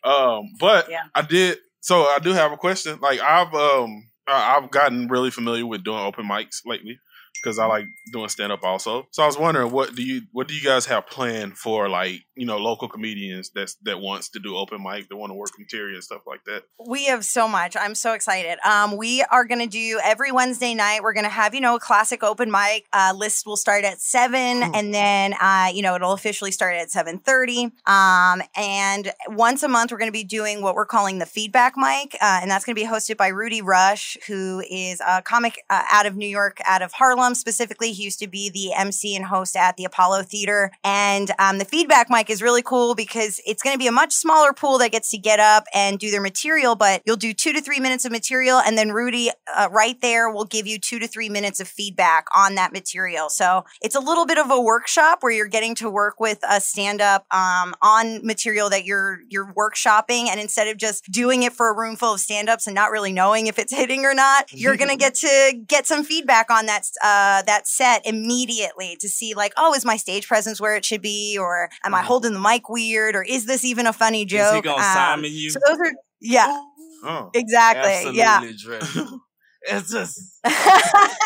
Um, 0.05 0.43
but 0.57 0.89
Yeah. 0.89 1.03
I 1.13 1.23
did 1.23 1.57
so 1.79 2.03
I 2.03 2.19
do 2.19 2.33
have 2.33 2.51
a 2.51 2.57
question. 2.57 2.99
Like 3.01 3.19
I've 3.19 3.53
um 3.53 4.09
I've 4.27 4.71
gotten 4.71 5.07
really 5.07 5.31
familiar 5.31 5.65
with 5.65 5.83
doing 5.83 5.99
open 5.99 6.25
mics 6.25 6.61
lately 6.65 6.99
because 7.47 7.59
I 7.59 7.65
like 7.65 7.85
doing 8.11 8.27
stand 8.27 8.51
up 8.51 8.63
also. 8.63 9.07
So 9.11 9.23
I 9.23 9.25
was 9.25 9.37
wondering, 9.37 9.71
what 9.71 9.95
do 9.95 10.03
you 10.03 10.23
what 10.33 10.49
do 10.49 10.53
you 10.53 10.61
guys 10.61 10.85
have 10.87 11.07
planned 11.07 11.57
for 11.57 11.87
like 11.87 12.25
you 12.35 12.45
know 12.45 12.57
local 12.57 12.89
comedians 12.89 13.51
that's 13.55 13.75
that 13.83 14.01
wants 14.01 14.29
to 14.31 14.39
do 14.39 14.57
open 14.57 14.83
mic, 14.83 15.07
that 15.07 15.15
want 15.15 15.29
to 15.29 15.33
work 15.33 15.51
material 15.57 15.95
and 15.95 16.03
stuff 16.03 16.23
like 16.27 16.43
that? 16.45 16.63
We 16.85 17.05
have 17.05 17.23
so 17.23 17.47
much. 17.47 17.77
I'm 17.79 17.95
so 17.95 18.13
excited. 18.13 18.59
Um, 18.67 18.97
we 18.97 19.23
are 19.23 19.45
going 19.45 19.61
to 19.61 19.67
do 19.67 19.99
every 20.03 20.31
Wednesday 20.31 20.73
night. 20.73 21.03
We're 21.03 21.13
going 21.13 21.23
to 21.23 21.29
have 21.29 21.53
you 21.55 21.61
know 21.61 21.75
a 21.75 21.79
classic 21.79 22.21
open 22.21 22.51
mic. 22.51 22.85
Uh, 22.91 23.13
list 23.15 23.45
will 23.45 23.55
start 23.55 23.85
at 23.85 24.01
seven, 24.01 24.63
and 24.75 24.93
then 24.93 25.33
uh, 25.39 25.69
you 25.73 25.81
know 25.81 25.95
it'll 25.95 26.13
officially 26.13 26.51
start 26.51 26.75
at 26.75 26.91
seven 26.91 27.17
thirty. 27.17 27.71
Um, 27.85 28.41
and 28.57 29.13
once 29.29 29.63
a 29.63 29.69
month, 29.69 29.93
we're 29.93 29.99
going 29.99 30.09
to 30.09 30.19
be 30.19 30.25
doing 30.25 30.61
what 30.61 30.75
we're 30.75 30.85
calling 30.85 31.19
the 31.19 31.25
feedback 31.25 31.77
mic, 31.77 32.17
uh, 32.21 32.39
and 32.41 32.51
that's 32.51 32.65
going 32.65 32.75
to 32.75 32.81
be 32.81 32.87
hosted 32.87 33.15
by 33.15 33.27
Rudy 33.27 33.61
Rush, 33.61 34.17
who 34.27 34.61
is 34.69 35.01
a 35.07 35.21
comic 35.21 35.63
uh, 35.69 35.83
out 35.89 36.05
of 36.05 36.17
New 36.17 36.27
York, 36.27 36.59
out 36.65 36.81
of 36.81 36.91
Harlem 36.91 37.35
specifically. 37.37 37.91
He 37.91 38.03
used 38.03 38.19
to 38.19 38.27
be 38.27 38.49
the 38.49 38.73
MC 38.73 39.15
and 39.15 39.25
host 39.25 39.55
at 39.55 39.77
the 39.77 39.85
Apollo 39.85 40.23
Theater, 40.23 40.71
and 40.83 41.31
um, 41.39 41.57
the 41.57 41.65
feedback 41.65 42.09
mic 42.09 42.29
is 42.29 42.41
really 42.41 42.61
cool 42.61 42.95
because 42.95 43.39
it's 43.45 43.63
going 43.63 43.73
to 43.73 43.79
be 43.79 43.87
a 43.87 43.91
much 43.91 44.13
smaller 44.13 44.53
pool 44.53 44.77
that 44.79 44.91
gets 44.91 45.09
to 45.11 45.17
get 45.17 45.39
up 45.39 45.65
and 45.73 45.99
do 45.99 46.11
their 46.11 46.21
material, 46.21 46.75
but 46.75 47.01
you'll 47.05 47.15
do 47.15 47.33
two 47.33 47.53
to 47.53 47.61
three 47.61 47.79
minutes 47.79 48.05
of 48.05 48.11
material, 48.11 48.59
and 48.59 48.77
then 48.77 48.91
Rudy 48.91 49.29
uh, 49.55 49.69
right 49.71 49.99
there 50.01 50.29
will 50.29 50.45
give 50.45 50.67
you 50.67 50.79
two 50.79 50.99
to 50.99 51.07
three 51.07 51.29
minutes 51.29 51.59
of 51.59 51.67
feedback 51.67 52.25
on 52.35 52.55
that 52.55 52.73
material. 52.73 53.29
So 53.29 53.65
it's 53.81 53.95
a 53.95 53.99
little 53.99 54.25
bit 54.25 54.37
of 54.37 54.51
a 54.51 54.59
workshop 54.59 55.19
where 55.21 55.31
you're 55.31 55.47
getting 55.47 55.75
to 55.75 55.89
work 55.89 56.19
with 56.19 56.39
a 56.49 56.59
stand 56.59 57.01
up 57.01 57.25
um, 57.33 57.73
on 57.81 58.25
material 58.25 58.69
that 58.69 58.85
you're 58.85 59.19
you're 59.29 59.53
workshopping, 59.53 60.27
and 60.27 60.39
instead 60.39 60.67
of 60.67 60.77
just 60.77 61.05
doing 61.11 61.43
it 61.43 61.53
for 61.53 61.69
a 61.69 61.77
room 61.77 61.95
full 61.95 62.13
of 62.13 62.19
stand 62.19 62.49
ups 62.49 62.67
and 62.67 62.75
not 62.75 62.91
really 62.91 63.11
knowing 63.13 63.47
if 63.47 63.59
it's 63.59 63.73
hitting 63.73 64.05
or 64.05 64.13
not, 64.13 64.51
you're 64.51 64.77
gonna 64.77 64.95
get 64.97 65.15
to 65.15 65.53
get 65.67 65.85
some 65.85 66.03
feedback 66.03 66.49
on 66.51 66.65
that 66.65 66.83
uh, 67.03 67.16
that 67.45 67.67
set 67.67 68.05
immediately 68.05 68.97
to 68.99 69.09
see 69.09 69.33
like, 69.33 69.53
oh, 69.57 69.73
is 69.73 69.85
my 69.85 69.97
stage 69.97 70.27
presence 70.27 70.59
where 70.59 70.75
it 70.75 70.85
should 70.85 71.01
be, 71.01 71.37
or 71.39 71.69
am 71.83 71.93
I 71.93 72.01
holding 72.01 72.33
the 72.33 72.39
mic 72.39 72.69
weird, 72.69 73.15
or 73.15 73.23
is 73.23 73.45
this 73.45 73.63
even 73.65 73.85
a 73.87 73.93
funny 73.93 74.25
Mm-hmm. 74.25 74.35
Is 74.35 74.51
joke? 74.51 74.55
he 74.55 74.61
gonna 74.61 74.77
Um, 74.77 74.93
Simon 74.93 75.31
you? 75.31 75.49
So 75.49 75.59
those 75.65 75.77
are 75.77 75.91
yeah, 76.19 76.61
Oh, 77.03 77.29
exactly, 77.33 78.17
yeah. 78.17 78.41
Dre. 78.57 78.79
it's 79.63 79.91
just 79.91 80.19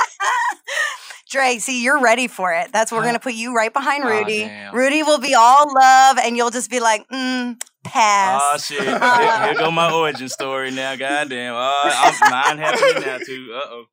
Dre, 1.29 1.59
see, 1.59 1.81
you're 1.81 2.01
ready 2.01 2.27
for 2.27 2.53
it. 2.53 2.73
That's 2.73 2.91
we're 2.91 3.03
gonna 3.03 3.19
put 3.19 3.33
you 3.33 3.55
right 3.55 3.71
behind 3.71 4.03
Rudy. 4.03 4.39
damn. 4.39 4.75
Rudy 4.75 5.01
will 5.01 5.19
be 5.19 5.33
all 5.33 5.73
love, 5.73 6.17
and 6.17 6.35
you'll 6.35 6.49
just 6.49 6.69
be 6.69 6.81
like, 6.81 7.07
mm, 7.07 7.55
pass. 7.85 8.41
Oh 8.43 8.57
shit! 8.57 8.83
Here, 8.83 8.99
here 8.99 9.53
go 9.55 9.71
my 9.71 9.91
origin 9.93 10.27
story 10.27 10.71
now. 10.71 10.95
Goddamn! 10.97 11.53
Oh, 11.55 11.81
I'm 11.85 12.29
mine 12.29 12.57
happening 12.57 13.03
now 13.03 13.17
too. 13.17 13.53
Uh 13.55 13.61
oh. 13.69 13.85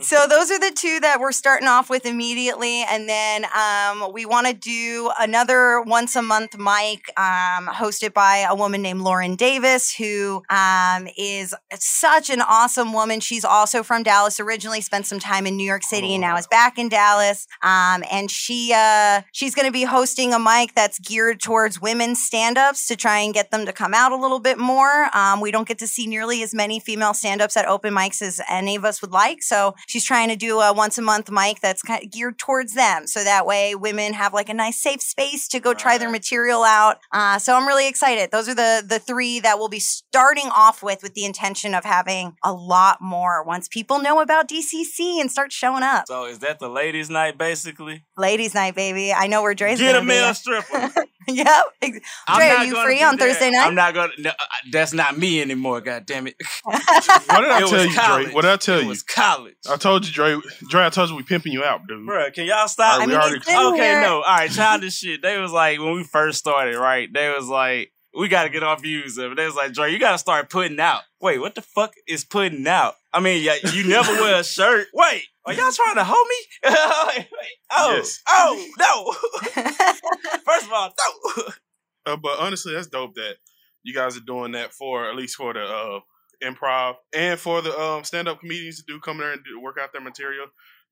So 0.00 0.26
those 0.28 0.50
are 0.50 0.58
the 0.58 0.72
two 0.74 1.00
that 1.00 1.18
we're 1.20 1.32
starting 1.32 1.68
off 1.68 1.88
with 1.90 2.06
immediately, 2.06 2.84
and 2.88 3.08
then 3.08 3.46
um, 3.56 4.12
we 4.12 4.26
want 4.26 4.46
to 4.46 4.52
do 4.52 5.10
another 5.18 5.80
once 5.80 6.14
a 6.16 6.22
month 6.22 6.58
mic 6.58 7.10
um, 7.18 7.66
hosted 7.66 8.12
by 8.12 8.46
a 8.48 8.54
woman 8.54 8.82
named 8.82 9.00
Lauren 9.00 9.34
Davis, 9.34 9.94
who 9.94 10.42
um, 10.50 11.08
is 11.16 11.54
such 11.74 12.30
an 12.30 12.40
awesome 12.40 12.92
woman. 12.92 13.20
She's 13.20 13.44
also 13.44 13.82
from 13.82 14.02
Dallas 14.02 14.38
originally, 14.40 14.80
spent 14.80 15.06
some 15.06 15.18
time 15.18 15.46
in 15.46 15.56
New 15.56 15.66
York 15.66 15.82
City, 15.82 16.14
and 16.14 16.20
now 16.20 16.36
is 16.36 16.46
back 16.46 16.78
in 16.78 16.88
Dallas. 16.88 17.46
Um, 17.62 18.04
and 18.10 18.30
she 18.30 18.72
uh, 18.74 19.22
she's 19.32 19.54
going 19.54 19.66
to 19.66 19.72
be 19.72 19.84
hosting 19.84 20.32
a 20.32 20.38
mic 20.38 20.74
that's 20.74 20.98
geared 20.98 21.40
towards 21.40 21.80
women's 21.80 22.22
stand-ups 22.22 22.86
to 22.88 22.96
try 22.96 23.18
and 23.20 23.32
get 23.32 23.50
them 23.50 23.66
to 23.66 23.72
come 23.72 23.94
out 23.94 24.12
a 24.12 24.16
little 24.16 24.40
bit 24.40 24.58
more. 24.58 25.08
Um, 25.16 25.40
we 25.40 25.50
don't 25.50 25.66
get 25.66 25.78
to 25.78 25.86
see 25.86 26.06
nearly 26.06 26.42
as 26.42 26.54
many 26.54 26.78
female 26.80 27.14
stand-ups 27.14 27.56
at 27.56 27.66
open 27.66 27.94
mics 27.94 28.22
as 28.22 28.40
any 28.48 28.76
of 28.76 28.84
us 28.84 28.97
would 29.00 29.12
like. 29.12 29.42
So 29.42 29.74
she's 29.86 30.04
trying 30.04 30.28
to 30.28 30.36
do 30.36 30.60
a 30.60 30.72
once 30.72 30.98
a 30.98 31.02
month 31.02 31.30
mic 31.30 31.60
that's 31.60 31.82
kind 31.82 32.02
of 32.02 32.10
geared 32.10 32.38
towards 32.38 32.74
them. 32.74 33.06
So 33.06 33.24
that 33.24 33.46
way 33.46 33.74
women 33.74 34.12
have 34.14 34.32
like 34.32 34.48
a 34.48 34.54
nice 34.54 34.80
safe 34.80 35.02
space 35.02 35.48
to 35.48 35.60
go 35.60 35.74
try 35.74 35.98
their 35.98 36.10
material 36.10 36.62
out. 36.62 36.98
Uh, 37.12 37.38
so 37.38 37.56
I'm 37.56 37.66
really 37.66 37.88
excited. 37.88 38.30
Those 38.30 38.48
are 38.48 38.54
the 38.54 38.84
the 38.86 38.98
three 38.98 39.40
that 39.40 39.58
we'll 39.58 39.68
be 39.68 39.80
starting 39.80 40.48
off 40.54 40.82
with 40.82 41.02
with 41.02 41.14
the 41.14 41.24
intention 41.24 41.74
of 41.74 41.84
having 41.84 42.36
a 42.44 42.52
lot 42.52 42.98
more 43.00 43.42
once 43.44 43.68
people 43.68 44.00
know 44.00 44.20
about 44.20 44.48
DCC 44.48 45.20
and 45.20 45.30
start 45.30 45.52
showing 45.52 45.82
up. 45.82 46.04
So 46.06 46.24
is 46.26 46.38
that 46.40 46.58
the 46.58 46.68
ladies' 46.68 47.10
night 47.10 47.38
basically? 47.38 48.04
Ladies 48.16 48.54
night, 48.54 48.74
baby. 48.74 49.12
I 49.12 49.26
know 49.26 49.42
where 49.42 49.54
Dre's 49.54 49.78
Get 49.78 49.96
a 49.96 50.02
male 50.02 50.34
stripper. 50.34 50.92
yep. 51.34 51.64
Ex- 51.82 51.98
Dre, 52.34 52.46
are 52.48 52.64
you 52.64 52.82
free 52.82 52.98
do 52.98 53.04
on 53.04 53.16
that. 53.16 53.24
Thursday 53.24 53.50
night? 53.50 53.66
I'm 53.66 53.74
not 53.74 53.94
gonna. 53.94 54.12
No, 54.18 54.30
uh, 54.30 54.34
that's 54.72 54.92
not 54.92 55.16
me 55.18 55.40
anymore. 55.40 55.80
God 55.80 56.06
damn 56.06 56.26
it! 56.26 56.34
What 56.64 57.40
did 57.42 57.50
I 57.50 57.60
It 57.62 57.68
tell 57.68 57.84
you, 57.86 57.94
college. 57.94 58.24
Dre? 58.26 58.34
What 58.34 58.42
did 58.42 58.50
I 58.50 58.56
tell 58.56 58.78
It 58.78 58.82
you? 58.82 58.88
was 58.88 59.02
college. 59.02 59.54
I 59.70 59.76
told 59.76 60.06
you, 60.06 60.12
Dre. 60.12 60.36
Dre, 60.68 60.84
I 60.84 60.90
told 60.90 61.10
you 61.10 61.16
we 61.16 61.22
pimping 61.22 61.52
you 61.52 61.64
out, 61.64 61.86
dude. 61.86 62.06
Bruh, 62.08 62.32
can 62.32 62.46
y'all 62.46 62.68
stop? 62.68 62.94
All 62.94 62.98
right, 63.00 63.08
we 63.08 63.14
I 63.14 63.30
mean, 63.30 63.44
already- 63.46 63.74
okay, 63.76 63.82
here. 63.84 64.00
no. 64.02 64.16
All 64.16 64.22
right, 64.22 64.50
childish 64.50 64.94
shit. 64.98 65.22
They 65.22 65.38
was 65.38 65.52
like, 65.52 65.78
when 65.78 65.92
we 65.94 66.04
first 66.04 66.38
started, 66.38 66.76
right? 66.76 67.08
They 67.12 67.28
was 67.30 67.46
like, 67.48 67.92
we 68.18 68.28
got 68.28 68.44
to 68.44 68.48
get 68.50 68.62
our 68.62 68.78
views 68.78 69.18
of 69.18 69.32
it. 69.32 69.36
They 69.36 69.44
was 69.46 69.54
like, 69.54 69.72
Dre, 69.72 69.92
you 69.92 69.98
got 69.98 70.12
to 70.12 70.18
start 70.18 70.50
putting 70.50 70.80
out. 70.80 71.02
Wait, 71.20 71.38
what 71.38 71.54
the 71.54 71.62
fuck 71.62 71.92
is 72.06 72.24
putting 72.24 72.66
out? 72.66 72.94
I 73.12 73.20
mean, 73.20 73.42
yeah, 73.42 73.56
you 73.72 73.86
never 73.88 74.12
wear 74.12 74.40
a 74.40 74.44
shirt. 74.44 74.86
Wait, 74.94 75.24
are 75.48 75.54
y'all 75.54 75.72
trying 75.72 75.96
to 75.96 76.04
hold 76.04 76.26
me? 76.28 76.36
wait, 76.64 77.28
wait. 77.32 77.48
Oh, 77.72 77.94
Yes. 77.96 78.22
oh, 78.28 78.66
no. 78.78 79.12
First 80.44 80.66
of 80.66 80.72
all, 80.72 80.92
no. 81.36 81.44
Uh, 82.06 82.16
but 82.16 82.38
honestly, 82.38 82.72
that's 82.74 82.86
dope 82.86 83.14
that 83.14 83.36
you 83.82 83.94
guys 83.94 84.16
are 84.16 84.20
doing 84.20 84.52
that 84.52 84.72
for 84.72 85.08
at 85.08 85.16
least 85.16 85.36
for 85.36 85.52
the 85.54 85.60
uh, 85.62 86.00
improv 86.42 86.94
and 87.14 87.38
for 87.38 87.60
the 87.62 87.76
um, 87.78 88.04
stand 88.04 88.28
up 88.28 88.40
comedians 88.40 88.78
to 88.78 88.84
do 88.86 89.00
come 89.00 89.18
there 89.18 89.32
and 89.32 89.42
do, 89.44 89.60
work 89.60 89.76
out 89.80 89.92
their 89.92 90.00
material 90.02 90.46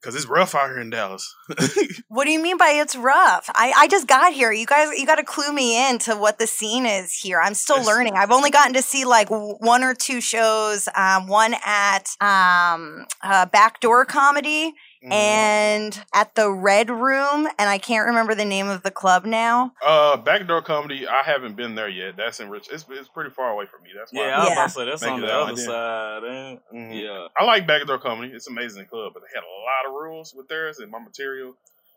because 0.07 0.15
it's 0.15 0.31
rough 0.31 0.55
out 0.55 0.69
here 0.69 0.79
in 0.79 0.89
Dallas. 0.89 1.35
What 2.09 2.25
do 2.25 2.31
you 2.31 2.41
mean 2.41 2.57
by 2.57 2.71
it's 2.71 2.97
rough? 2.97 3.51
I, 3.55 3.73
I 3.77 3.89
just 3.89 4.07
got 4.07 4.33
here. 4.33 4.51
You 4.51 4.65
guys, 4.65 4.97
you 4.97 5.05
got 5.05 5.17
to 5.17 5.25
clue 5.25 5.53
me 5.53 5.91
in 5.91 5.99
to 6.01 6.15
what 6.15 6.39
the 6.39 6.47
scene 6.47 6.87
is 6.87 7.13
here. 7.13 7.41
I'm 7.41 7.53
still 7.53 7.85
learning. 7.85 8.15
I've 8.15 8.31
only 8.31 8.51
gotten 8.51 8.73
to 8.75 8.81
see 8.81 9.05
like 9.05 9.29
one 9.29 9.83
or 9.83 9.93
two 9.93 10.23
shows. 10.23 10.89
Um, 10.97 11.27
one 11.27 11.55
at 11.65 12.05
um, 12.21 13.07
uh, 13.23 13.47
Backdoor 13.47 14.07
Comedy 14.07 14.73
Mm-hmm. 15.07 15.13
and 15.13 16.05
at 16.13 16.35
the 16.35 16.51
Red 16.51 16.91
Room, 16.91 17.47
and 17.59 17.71
I 17.71 17.79
can't 17.79 18.07
remember 18.09 18.35
the 18.35 18.45
name 18.45 18.67
of 18.69 18.83
the 18.83 18.91
club 18.91 19.25
now. 19.25 19.73
uh, 19.85 20.17
backdoor 20.17 20.63
comedy, 20.63 21.07
I 21.07 21.23
haven't 21.25 21.55
been 21.55 21.77
there 21.77 21.89
yet. 21.89 22.17
That's 22.17 22.41
in 22.41 22.51
Rich. 22.51 22.69
It's, 22.73 22.85
it's 22.91 23.09
pretty 23.09 23.31
far 23.31 23.51
away 23.51 23.67
from 23.67 23.85
me. 23.85 23.91
That's 23.97 24.13
why 24.13 24.27
Yeah, 24.27 24.37
I 24.37 24.39
was 24.41 24.53
about 24.53 24.65
to 24.65 24.71
say, 24.71 24.85
that's 24.85 25.03
Make 25.03 25.11
on 25.13 25.21
the 25.21 25.27
other 25.33 25.45
like 25.53 25.55
that. 25.57 25.63
side. 25.65 26.59
Mhm. 26.77 27.03
Yeah. 27.03 27.29
I 27.39 27.45
like 27.45 27.67
backdoor 27.69 27.99
comedy. 27.99 28.33
It's 28.33 28.49
an 28.49 28.55
amazing 28.59 28.87
club, 28.87 29.13
but 29.15 29.21
they 29.23 29.29
had 29.33 29.45
a 29.45 29.47
lot 29.47 29.87
of 29.89 29.93
rules 29.95 30.35
with 30.35 30.49
theirs, 30.49 30.79
and 30.81 30.91
my 30.91 30.99
material 30.99 31.55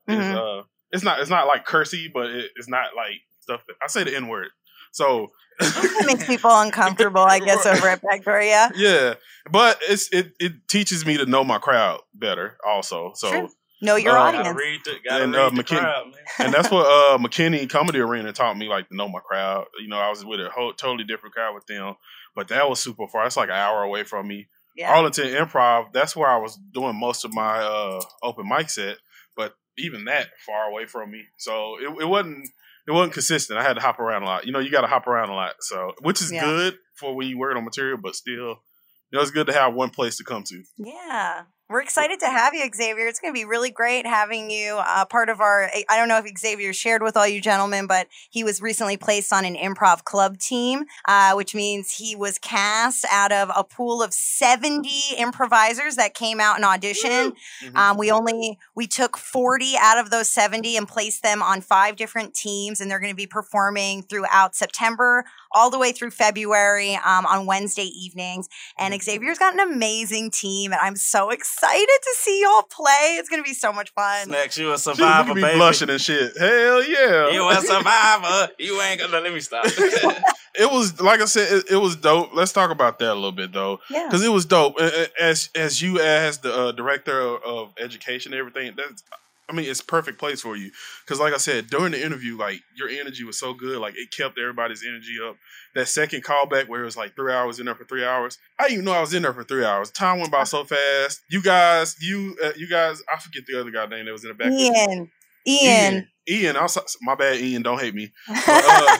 is 0.07 0.17
Mhm. 0.17 0.59
uh, 0.61 0.63
it's 0.91 1.03
not 1.03 1.19
it's 1.19 1.29
not 1.31 1.47
like 1.47 1.65
cursy, 1.65 2.11
but 2.13 2.27
it, 2.29 2.51
it's 2.55 2.67
not 2.69 2.95
like 2.95 3.21
stuff. 3.41 3.63
That, 3.67 3.75
I 3.81 3.87
say 3.87 4.03
the 4.03 4.15
n 4.15 4.27
word. 4.27 4.49
So 4.91 5.31
It 5.59 6.05
makes 6.05 6.25
people 6.25 6.51
uncomfortable, 6.53 7.21
I 7.21 7.39
guess, 7.39 7.65
over 7.65 7.87
at 7.87 8.01
Backdoor. 8.01 8.41
Yeah. 8.41 8.69
yeah, 8.75 9.13
but 9.51 9.79
it's 9.87 10.09
it 10.13 10.33
it 10.39 10.67
teaches 10.67 11.05
me 11.05 11.17
to 11.17 11.25
know 11.25 11.43
my 11.43 11.57
crowd 11.59 11.99
better. 12.13 12.57
Also, 12.65 13.11
so 13.15 13.29
Sure. 13.31 13.49
Know 13.81 13.95
your 13.95 14.17
Uh, 14.17 14.23
audience. 14.23 14.47
Gotta 14.47 14.57
read 14.59 14.79
the, 14.83 14.95
gotta 15.07 15.23
and 15.23 15.33
read 15.33 15.41
uh, 15.41 15.49
the 15.51 15.63
McKinney, 15.63 15.79
crowd, 15.79 16.05
and 16.39 16.53
that's 16.53 16.69
what 16.69 16.85
uh 16.85 17.17
McKinney 17.17 17.69
Comedy 17.69 17.99
Arena 17.99 18.33
taught 18.33 18.57
me, 18.57 18.67
like 18.67 18.89
to 18.89 18.95
know 18.95 19.07
my 19.07 19.21
crowd. 19.21 19.67
You 19.81 19.87
know, 19.87 19.97
I 19.97 20.09
was 20.09 20.25
with 20.25 20.41
a 20.41 20.49
whole 20.49 20.73
totally 20.73 21.05
different 21.05 21.33
crowd 21.33 21.55
with 21.55 21.65
them, 21.65 21.95
but 22.35 22.49
that 22.49 22.69
was 22.69 22.81
super 22.81 23.07
far. 23.07 23.25
It's 23.25 23.37
like 23.37 23.47
an 23.49 23.55
hour 23.55 23.81
away 23.83 24.03
from 24.03 24.27
me. 24.27 24.47
Yeah. 24.75 24.91
Arlington 24.91 25.27
Improv, 25.27 25.93
that's 25.93 26.13
where 26.15 26.29
I 26.29 26.37
was 26.37 26.57
doing 26.73 26.95
most 26.99 27.23
of 27.23 27.33
my 27.33 27.59
uh 27.59 28.01
open 28.21 28.49
mic 28.49 28.69
set, 28.69 28.97
but 29.37 29.53
even 29.77 30.03
that 30.05 30.27
far 30.45 30.65
away 30.69 30.85
from 30.85 31.09
me. 31.11 31.23
So 31.37 31.77
it, 31.79 32.01
it 32.01 32.05
wasn't 32.05 32.49
it 32.89 32.93
wasn't 32.93 33.13
consistent. 33.13 33.59
I 33.59 33.63
had 33.63 33.75
to 33.75 33.81
hop 33.81 33.99
around 33.99 34.23
a 34.23 34.25
lot. 34.25 34.45
You 34.45 34.51
know, 34.51 34.59
you 34.59 34.71
got 34.71 34.81
to 34.81 34.87
hop 34.87 35.05
around 35.07 35.29
a 35.29 35.33
lot. 35.35 35.53
So 35.59 35.93
which 36.01 36.21
is 36.21 36.31
Yeah. 36.31 36.43
good 36.43 36.73
for 36.95 37.15
when 37.15 37.27
you 37.27 37.37
working 37.37 37.57
on 37.57 37.63
material, 37.63 37.97
but 38.01 38.15
still, 38.15 38.33
you 39.11 39.13
know, 39.13 39.21
it's 39.21 39.31
good 39.31 39.47
to 39.47 39.53
have 39.53 39.73
one 39.73 39.91
place 39.91 40.17
to 40.17 40.23
come 40.23 40.43
to. 40.43 40.63
Yeah. 40.77 41.43
We're 41.71 41.81
excited 41.81 42.19
to 42.21 42.25
have 42.25 42.55
you, 42.55 42.67
Xavier. 42.75 43.05
It's 43.05 43.19
going 43.19 43.31
to 43.31 43.39
be 43.39 43.45
really 43.45 43.69
great 43.69 44.07
having 44.07 44.49
you 44.49 44.81
uh, 44.83 45.05
part 45.05 45.29
of 45.29 45.39
our. 45.39 45.69
I 45.87 45.97
don't 45.97 46.07
know 46.07 46.17
if 46.17 46.25
Xavier 46.35 46.73
shared 46.73 47.03
with 47.03 47.15
all 47.15 47.27
you 47.27 47.39
gentlemen, 47.39 47.85
but 47.85 48.07
he 48.31 48.43
was 48.43 48.59
recently 48.59 48.97
placed 48.97 49.31
on 49.31 49.45
an 49.45 49.55
improv 49.55 50.03
club 50.03 50.39
team, 50.39 50.85
uh, 51.07 51.33
which 51.33 51.53
means 51.53 51.91
he 51.91 52.15
was 52.15 52.39
cast 52.39 53.05
out 53.11 53.31
of 53.31 53.51
a 53.55 53.63
pool 53.63 54.01
of 54.01 54.15
70 54.15 54.89
improvisers 55.19 55.95
that 55.95 56.15
came 56.15 56.39
out 56.39 56.55
and 56.55 56.65
auditioned. 56.65 57.33
Um, 57.75 57.97
we 57.97 58.09
only 58.09 58.57
we 58.73 58.87
took 58.87 59.15
40 59.15 59.75
out 59.79 59.99
of 59.99 60.09
those 60.09 60.27
70 60.27 60.75
and 60.75 60.87
placed 60.87 61.21
them 61.21 61.43
on 61.43 61.61
five 61.61 61.97
different 61.97 62.33
teams, 62.33 62.81
and 62.81 62.89
they're 62.89 62.99
going 62.99 63.13
to 63.13 63.15
be 63.15 63.27
performing 63.27 64.01
throughout 64.01 64.55
September, 64.55 65.23
all 65.51 65.69
the 65.69 65.79
way 65.79 65.91
through 65.91 66.11
February 66.11 66.95
um, 67.05 67.25
on 67.25 67.45
Wednesday 67.45 67.83
evenings. 67.85 68.47
And 68.77 68.99
Xavier's 69.01 69.37
got 69.39 69.53
an 69.53 69.59
amazing 69.59 70.31
team, 70.31 70.71
and 70.71 70.79
I'm 70.81 70.95
so 70.95 71.29
excited 71.29 71.87
to 71.87 72.15
see 72.17 72.41
y'all 72.41 72.63
play. 72.63 73.15
It's 73.19 73.29
going 73.29 73.41
to 73.43 73.47
be 73.47 73.53
so 73.53 73.71
much 73.73 73.91
fun. 73.93 74.25
Snacks, 74.27 74.57
you 74.57 74.71
a 74.71 74.77
survivor, 74.77 75.31
at 75.31 75.35
me 75.35 75.41
baby. 75.41 75.57
blushing 75.57 75.89
and 75.89 75.99
shit. 76.01 76.37
Hell 76.37 76.83
yeah. 76.83 77.29
You 77.31 77.47
a 77.49 77.55
survivor. 77.61 78.51
You 78.59 78.81
ain't 78.81 78.99
gonna 79.01 79.19
let 79.19 79.33
me 79.33 79.39
stop. 79.39 79.65
it 80.55 80.71
was 80.71 80.99
like 81.01 81.21
I 81.21 81.25
said, 81.25 81.51
it, 81.51 81.71
it 81.71 81.77
was 81.77 81.95
dope. 81.95 82.29
Let's 82.33 82.51
talk 82.51 82.71
about 82.71 82.99
that 82.99 83.11
a 83.11 83.15
little 83.15 83.31
bit 83.31 83.51
though, 83.51 83.79
Yeah. 83.89 84.05
because 84.07 84.23
it 84.23 84.29
was 84.29 84.45
dope. 84.45 84.79
A- 84.79 85.03
a- 85.03 85.21
As 85.23 85.49
as 85.55 85.81
you 85.81 85.99
as 85.99 86.39
the 86.39 86.53
uh, 86.53 86.71
director 86.71 87.19
of, 87.19 87.43
of 87.43 87.73
education 87.79 88.33
and 88.33 88.39
everything, 88.39 88.73
that's 88.75 89.03
I 89.49 89.53
mean, 89.53 89.69
it's 89.69 89.81
perfect 89.81 90.19
place 90.19 90.41
for 90.41 90.55
you. 90.55 90.71
Because 91.05 91.19
like 91.19 91.33
I 91.33 91.37
said, 91.37 91.67
during 91.67 91.91
the 91.91 92.03
interview, 92.05 92.37
like 92.37 92.61
your 92.77 92.87
energy 92.89 93.23
was 93.23 93.39
so 93.39 93.53
good, 93.53 93.79
like 93.79 93.95
it 93.97 94.11
kept 94.15 94.37
everybody's 94.37 94.85
energy 94.87 95.15
up. 95.27 95.35
That 95.75 95.87
second 95.87 96.23
callback 96.23 96.67
where 96.67 96.81
it 96.81 96.85
was 96.85 96.95
like 96.97 97.15
three 97.15 97.33
hours 97.33 97.59
in 97.59 97.65
there 97.65 97.75
for 97.75 97.85
three 97.85 98.05
hours, 98.05 98.37
I 98.59 98.63
didn't 98.63 98.73
even 98.73 98.85
know 98.85 98.93
I 98.93 99.01
was 99.01 99.13
in 99.13 99.23
there 99.23 99.33
for 99.33 99.43
three 99.43 99.65
hours. 99.65 99.91
Time 99.91 100.19
went 100.19 100.31
by 100.31 100.43
so 100.43 100.63
fast. 100.63 101.21
You 101.29 101.41
guys, 101.41 101.95
you 102.01 102.37
uh, 102.43 102.51
you 102.55 102.69
guys, 102.69 103.01
I 103.13 103.19
forget 103.19 103.43
the 103.47 103.59
other 103.59 103.71
guy 103.71 103.85
name 103.87 104.05
that 104.05 104.11
was 104.11 104.23
in 104.23 104.29
the 104.29 104.35
back. 104.35 104.51
with 104.51 104.59
you. 104.59 104.73
Ian. 104.75 105.11
Ian. 105.47 106.07
Ian, 106.29 106.57
I'm 106.57 106.67
so, 106.67 106.81
my 107.01 107.15
bad, 107.15 107.39
Ian. 107.39 107.63
Don't 107.63 107.79
hate 107.79 107.95
me. 107.95 108.11
But, 108.27 108.63
uh, 108.65 108.97